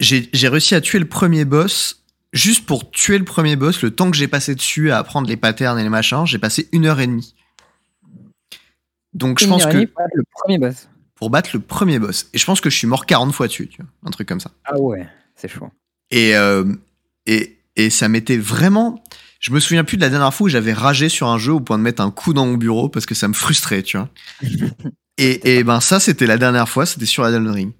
j'ai 0.00 0.48
réussi 0.48 0.74
à 0.74 0.80
tuer 0.80 0.98
le 0.98 1.08
premier 1.08 1.44
boss. 1.44 2.04
Juste 2.32 2.64
pour 2.64 2.90
tuer 2.90 3.18
le 3.18 3.24
premier 3.24 3.56
boss, 3.56 3.82
le 3.82 3.90
temps 3.90 4.10
que 4.10 4.16
j'ai 4.16 4.28
passé 4.28 4.54
dessus 4.54 4.90
à 4.90 4.98
apprendre 4.98 5.28
les 5.28 5.36
patterns 5.36 5.78
et 5.78 5.82
les 5.82 5.90
machins, 5.90 6.24
j'ai 6.26 6.38
passé 6.38 6.68
une 6.72 6.86
heure 6.86 7.00
et 7.00 7.06
demie. 7.06 7.34
Donc 9.14 9.40
je 9.40 9.46
pense 9.46 9.66
que. 9.66 9.84
Pour 9.86 9.94
battre 9.96 10.14
le 10.14 10.24
premier 10.32 10.58
boss. 10.58 10.88
Pour 11.14 11.30
battre 11.30 11.50
le 11.54 11.60
premier 11.60 11.98
boss. 11.98 12.28
Et 12.32 12.38
je 12.38 12.44
pense 12.44 12.60
que 12.60 12.70
je 12.70 12.76
suis 12.76 12.86
mort 12.86 13.06
40 13.06 13.32
fois 13.32 13.46
dessus, 13.46 13.68
tu 13.68 13.82
vois. 13.82 13.90
Un 14.04 14.10
truc 14.10 14.28
comme 14.28 14.40
ça. 14.40 14.50
Ah 14.64 14.78
ouais, 14.78 15.06
c'est 15.36 15.48
chaud. 15.48 15.68
Et, 16.10 16.36
euh, 16.36 16.64
et, 17.26 17.58
et 17.76 17.90
ça 17.90 18.08
m'était 18.08 18.36
vraiment. 18.36 19.02
Je 19.40 19.52
me 19.52 19.60
souviens 19.60 19.84
plus 19.84 19.96
de 19.96 20.02
la 20.02 20.08
dernière 20.08 20.32
fois 20.32 20.46
où 20.46 20.48
j'avais 20.48 20.72
ragé 20.72 21.08
sur 21.08 21.28
un 21.28 21.38
jeu 21.38 21.52
au 21.52 21.60
point 21.60 21.78
de 21.78 21.82
mettre 21.82 22.02
un 22.02 22.10
coup 22.10 22.32
dans 22.32 22.46
mon 22.46 22.56
bureau 22.56 22.88
parce 22.88 23.06
que 23.06 23.14
ça 23.14 23.28
me 23.28 23.34
frustrait, 23.34 23.82
tu 23.82 23.96
vois. 23.96 24.08
et, 25.18 25.56
et 25.58 25.64
ben 25.64 25.80
ça, 25.80 26.00
c'était 26.00 26.26
la 26.26 26.38
dernière 26.38 26.68
fois, 26.68 26.86
c'était 26.86 27.06
sur 27.06 27.26
Elden 27.26 27.48
Ring. 27.48 27.72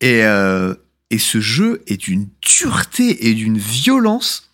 Et, 0.00 0.24
euh, 0.24 0.74
et 1.10 1.18
ce 1.18 1.40
jeu 1.40 1.82
est 1.86 1.96
d'une 1.96 2.28
dureté 2.42 3.28
et 3.28 3.34
d'une 3.34 3.58
violence 3.58 4.50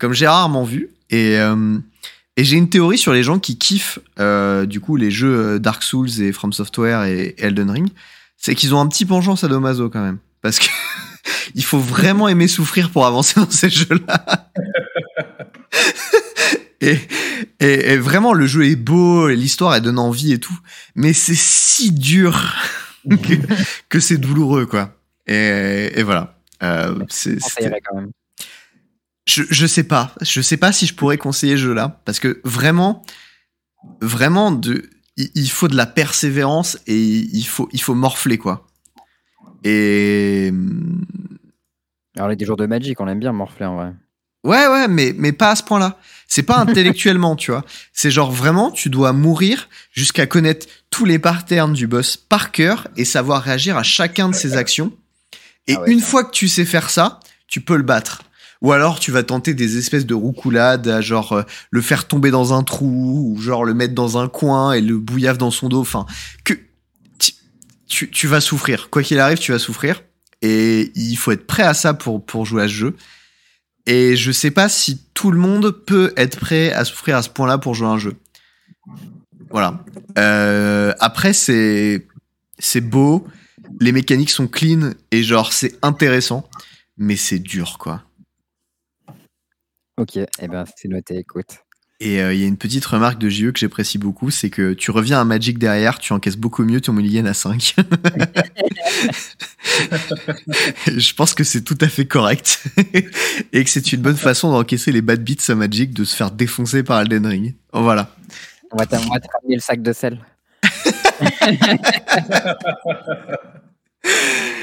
comme 0.00 0.14
j'ai 0.14 0.26
rarement 0.26 0.64
vu. 0.64 0.90
Et, 1.10 1.38
euh, 1.38 1.78
et 2.36 2.44
j'ai 2.44 2.56
une 2.56 2.68
théorie 2.68 2.98
sur 2.98 3.12
les 3.12 3.22
gens 3.22 3.38
qui 3.38 3.58
kiffent 3.58 3.98
euh, 4.18 4.66
du 4.66 4.80
coup 4.80 4.96
les 4.96 5.10
jeux 5.10 5.58
Dark 5.58 5.82
Souls 5.82 6.20
et 6.20 6.32
From 6.32 6.52
Software 6.52 7.04
et 7.04 7.34
Elden 7.38 7.70
Ring, 7.70 7.88
c'est 8.36 8.54
qu'ils 8.54 8.74
ont 8.74 8.80
un 8.80 8.86
petit 8.86 9.04
penchant 9.04 9.36
sadomaso 9.36 9.90
quand 9.90 10.02
même, 10.02 10.18
parce 10.42 10.58
que 10.58 10.66
il 11.54 11.64
faut 11.64 11.78
vraiment 11.78 12.28
aimer 12.28 12.48
souffrir 12.48 12.90
pour 12.90 13.06
avancer 13.06 13.38
dans 13.40 13.50
ces 13.50 13.70
jeux-là. 13.70 14.50
et, 16.80 16.98
et, 17.60 17.96
vraiment, 17.96 18.32
le 18.32 18.46
jeu 18.46 18.66
est 18.66 18.76
beau, 18.76 19.28
l'histoire 19.28 19.74
elle 19.74 19.82
donne 19.82 19.98
envie 19.98 20.32
et 20.32 20.40
tout, 20.40 20.58
mais 20.94 21.12
c'est 21.12 21.36
si 21.36 21.92
dur 21.92 22.54
que, 23.88 24.00
c'est 24.00 24.18
douloureux, 24.18 24.66
quoi. 24.66 24.94
Et, 25.26 25.92
et 25.94 26.02
voilà. 26.02 26.34
Euh, 26.62 26.98
c'est, 27.08 27.38
je, 29.26 29.42
je 29.48 29.66
sais 29.66 29.84
pas, 29.84 30.14
je 30.20 30.40
sais 30.40 30.56
pas 30.56 30.72
si 30.72 30.86
je 30.86 30.94
pourrais 30.94 31.18
conseiller 31.18 31.56
ce 31.56 31.62
jeu-là, 31.62 32.00
parce 32.04 32.18
que 32.18 32.40
vraiment, 32.44 33.02
vraiment, 34.00 34.50
de, 34.52 34.88
il 35.16 35.50
faut 35.50 35.68
de 35.68 35.76
la 35.76 35.86
persévérance 35.86 36.78
et 36.86 36.98
il 36.98 37.44
faut, 37.44 37.68
il 37.72 37.80
faut 37.80 37.94
morfler, 37.94 38.38
quoi. 38.38 38.66
Et 39.62 40.52
alors, 42.16 42.28
les 42.28 42.44
jours 42.44 42.56
de 42.56 42.66
Magic, 42.66 43.00
on 43.00 43.08
aime 43.08 43.20
bien 43.20 43.32
morfler 43.32 43.66
en 43.66 43.76
vrai. 43.76 43.92
Ouais, 44.42 44.66
ouais, 44.66 44.88
mais, 44.88 45.14
mais 45.16 45.32
pas 45.32 45.50
à 45.50 45.56
ce 45.56 45.62
point-là. 45.62 45.98
C'est 46.26 46.42
pas 46.42 46.58
intellectuellement, 46.58 47.36
tu 47.36 47.50
vois. 47.50 47.64
C'est 47.92 48.10
genre 48.10 48.32
vraiment, 48.32 48.70
tu 48.70 48.88
dois 48.90 49.12
mourir 49.12 49.68
jusqu'à 49.92 50.26
connaître 50.26 50.66
tous 50.90 51.04
les 51.04 51.18
patterns 51.18 51.72
du 51.72 51.86
boss 51.86 52.16
par 52.16 52.50
cœur 52.52 52.88
et 52.96 53.04
savoir 53.04 53.42
réagir 53.42 53.76
à 53.76 53.82
chacun 53.82 54.28
de 54.28 54.34
ses 54.34 54.56
actions. 54.56 54.92
Et 55.66 55.76
ah 55.76 55.82
une 55.86 56.00
fois 56.00 56.24
que 56.24 56.30
tu 56.30 56.48
sais 56.48 56.64
faire 56.64 56.90
ça, 56.90 57.20
tu 57.46 57.60
peux 57.60 57.76
le 57.76 57.82
battre. 57.82 58.22
Ou 58.62 58.72
alors 58.72 58.98
tu 58.98 59.10
vas 59.10 59.22
tenter 59.22 59.54
des 59.54 59.78
espèces 59.78 60.06
de 60.06 60.14
roucoulades, 60.14 61.00
genre 61.00 61.32
euh, 61.32 61.42
le 61.70 61.80
faire 61.80 62.06
tomber 62.06 62.30
dans 62.30 62.52
un 62.52 62.62
trou, 62.62 63.32
ou 63.32 63.40
genre 63.40 63.64
le 63.64 63.74
mettre 63.74 63.94
dans 63.94 64.18
un 64.18 64.28
coin 64.28 64.72
et 64.72 64.80
le 64.80 64.98
bouillave 64.98 65.38
dans 65.38 65.50
son 65.50 65.68
dos. 65.68 65.80
Enfin, 65.80 66.06
que 66.44 66.54
tu, 67.88 68.26
vas 68.26 68.40
souffrir. 68.40 68.88
Quoi 68.90 69.02
qu'il 69.02 69.18
arrive, 69.18 69.38
tu 69.38 69.52
vas 69.52 69.58
souffrir. 69.58 70.02
Et 70.42 70.92
il 70.94 71.16
faut 71.16 71.32
être 71.32 71.46
prêt 71.46 71.64
à 71.64 71.74
ça 71.74 71.92
pour, 71.92 72.24
pour 72.24 72.46
jouer 72.46 72.62
à 72.62 72.68
ce 72.68 72.72
jeu. 72.72 72.96
Et 73.86 74.16
je 74.16 74.30
sais 74.30 74.50
pas 74.50 74.68
si 74.68 75.02
tout 75.14 75.30
le 75.30 75.38
monde 75.38 75.70
peut 75.70 76.12
être 76.16 76.38
prêt 76.38 76.72
à 76.72 76.84
souffrir 76.84 77.16
à 77.16 77.22
ce 77.22 77.28
point-là 77.30 77.58
pour 77.58 77.74
jouer 77.74 77.88
à 77.88 77.90
un 77.90 77.98
jeu. 77.98 78.14
Voilà. 79.50 79.82
Euh, 80.18 80.92
après, 81.00 81.32
c'est 81.32 82.06
c'est 82.58 82.82
beau, 82.82 83.26
les 83.80 83.92
mécaniques 83.92 84.30
sont 84.30 84.46
clean 84.46 84.92
et 85.10 85.22
genre 85.22 85.52
c'est 85.52 85.78
intéressant, 85.82 86.48
mais 86.98 87.16
c'est 87.16 87.38
dur 87.38 87.78
quoi. 87.78 88.04
Ok, 90.00 90.16
et 90.16 90.26
eh 90.40 90.48
ben 90.48 90.64
c'est 90.76 90.88
noté, 90.88 91.18
écoute. 91.18 91.58
Et 92.00 92.22
euh, 92.22 92.32
il 92.32 92.40
y 92.40 92.44
a 92.44 92.46
une 92.46 92.56
petite 92.56 92.86
remarque 92.86 93.18
de 93.18 93.28
JE 93.28 93.52
que 93.52 93.58
j'apprécie 93.58 93.98
beaucoup, 93.98 94.30
c'est 94.30 94.48
que 94.48 94.72
tu 94.72 94.90
reviens 94.90 95.20
à 95.20 95.24
Magic 95.26 95.58
derrière, 95.58 95.98
tu 95.98 96.14
encaisses 96.14 96.38
beaucoup 96.38 96.64
mieux 96.64 96.80
ton 96.80 96.94
Mulligan 96.94 97.26
à 97.26 97.34
5. 97.34 97.74
je 100.86 101.14
pense 101.14 101.34
que 101.34 101.44
c'est 101.44 101.60
tout 101.60 101.76
à 101.82 101.88
fait 101.88 102.06
correct. 102.06 102.64
et 103.52 103.62
que 103.62 103.68
c'est 103.68 103.92
une 103.92 104.00
bonne 104.00 104.16
façon 104.16 104.50
d'encaisser 104.50 104.90
les 104.90 105.02
bad 105.02 105.22
beats 105.22 105.52
à 105.52 105.54
Magic, 105.54 105.92
de 105.92 106.04
se 106.04 106.16
faire 106.16 106.30
défoncer 106.30 106.82
par 106.82 107.02
Elden 107.02 107.26
Ring. 107.26 107.54
Oh, 107.74 107.82
voilà. 107.82 108.16
On 108.72 108.78
va 108.78 108.86
te 108.86 108.94
ramener 108.94 109.56
le 109.56 109.60
sac 109.60 109.82
de 109.82 109.92
sel. 109.92 110.18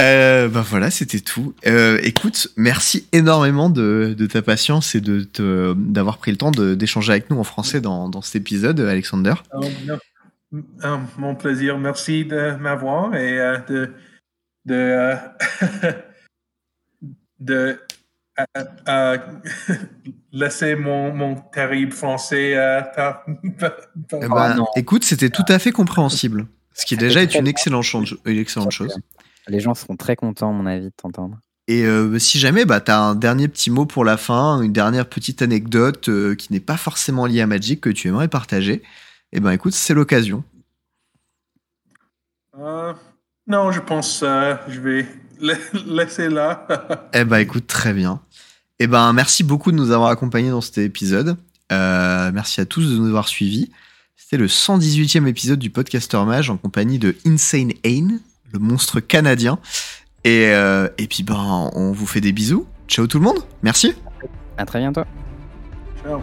Euh, 0.00 0.48
bah 0.48 0.64
voilà, 0.66 0.90
c'était 0.90 1.20
tout. 1.20 1.54
Euh, 1.66 2.00
écoute, 2.02 2.48
merci 2.56 3.06
énormément 3.12 3.70
de, 3.70 4.16
ta 4.30 4.42
patience 4.42 4.94
et 4.94 5.00
de 5.00 5.26
d'avoir 5.76 6.18
pris 6.18 6.32
le 6.32 6.36
temps 6.36 6.50
d'échanger 6.50 7.12
avec 7.12 7.30
nous 7.30 7.38
en 7.38 7.44
français 7.44 7.80
dans, 7.80 8.08
dans 8.08 8.22
cet 8.22 8.36
épisode, 8.36 8.80
Alexander. 8.80 9.34
Euh, 9.52 10.96
mon 11.16 11.34
plaisir. 11.36 11.78
Merci 11.78 12.24
de 12.24 12.56
m'avoir 12.56 13.14
et 13.14 13.38
de 13.68 13.92
de 14.64 15.14
de 17.40 17.78
laisser 20.32 20.74
mon, 20.74 21.14
mon 21.14 21.36
terrible 21.36 21.92
français. 21.92 22.56
Eh 24.12 24.28
ben, 24.28 24.64
écoute, 24.76 25.04
c'était 25.04 25.30
tout 25.30 25.44
à 25.48 25.58
fait 25.58 25.70
compréhensible. 25.70 26.46
Ce 26.74 26.84
qui 26.84 26.96
déjà 26.96 27.22
est 27.22 27.34
une 27.36 27.46
excellente. 27.46 27.86
Une 28.24 28.38
excellente 28.38 28.72
chose. 28.72 28.96
Les 29.48 29.60
gens 29.60 29.74
seront 29.74 29.96
très 29.96 30.16
contents, 30.16 30.50
à 30.50 30.52
mon 30.52 30.66
avis, 30.66 30.86
de 30.86 30.92
t'entendre. 30.96 31.38
Et 31.66 31.84
euh, 31.84 32.18
si 32.18 32.38
jamais 32.38 32.66
bah, 32.66 32.80
tu 32.80 32.90
as 32.90 33.00
un 33.00 33.14
dernier 33.14 33.48
petit 33.48 33.70
mot 33.70 33.86
pour 33.86 34.04
la 34.04 34.16
fin, 34.16 34.60
une 34.60 34.72
dernière 34.72 35.06
petite 35.08 35.40
anecdote 35.40 36.08
euh, 36.08 36.34
qui 36.34 36.52
n'est 36.52 36.60
pas 36.60 36.76
forcément 36.76 37.26
liée 37.26 37.40
à 37.40 37.46
Magic 37.46 37.80
que 37.80 37.90
tu 37.90 38.08
aimerais 38.08 38.28
partager, 38.28 38.82
eh 39.32 39.40
ben 39.40 39.50
écoute, 39.50 39.72
c'est 39.72 39.94
l'occasion. 39.94 40.44
Euh, 42.58 42.92
non, 43.46 43.72
je 43.72 43.80
pense 43.80 44.20
que 44.20 44.56
je 44.68 44.80
vais 44.80 45.06
laisser 45.86 46.28
là. 46.28 46.66
eh 47.14 47.24
ben 47.24 47.38
écoute, 47.38 47.66
très 47.66 47.94
bien. 47.94 48.20
Eh 48.78 48.86
ben 48.86 49.12
merci 49.14 49.42
beaucoup 49.42 49.72
de 49.72 49.76
nous 49.76 49.90
avoir 49.90 50.10
accompagnés 50.10 50.50
dans 50.50 50.60
cet 50.60 50.78
épisode. 50.78 51.38
merci 51.70 52.60
à 52.60 52.66
tous 52.66 52.90
de 52.90 52.98
nous 52.98 53.08
avoir 53.08 53.28
suivis. 53.28 53.70
C'était 54.16 54.36
le 54.36 54.48
118e 54.48 55.26
épisode 55.26 55.58
du 55.58 55.70
Podcaster 55.70 56.22
Mage 56.26 56.50
en 56.50 56.56
compagnie 56.56 56.98
de 56.98 57.16
Insane 57.24 57.72
Ain, 57.84 58.18
le 58.54 58.60
monstre 58.60 59.00
canadien. 59.00 59.58
Et, 60.24 60.48
euh, 60.52 60.88
et 60.96 61.06
puis, 61.06 61.22
ben, 61.22 61.70
on 61.74 61.92
vous 61.92 62.06
fait 62.06 62.22
des 62.22 62.32
bisous. 62.32 62.66
Ciao 62.88 63.06
tout 63.06 63.18
le 63.18 63.24
monde. 63.24 63.38
Merci. 63.62 63.94
À 64.56 64.64
très 64.64 64.78
bientôt. 64.78 65.02
Ciao. 66.02 66.20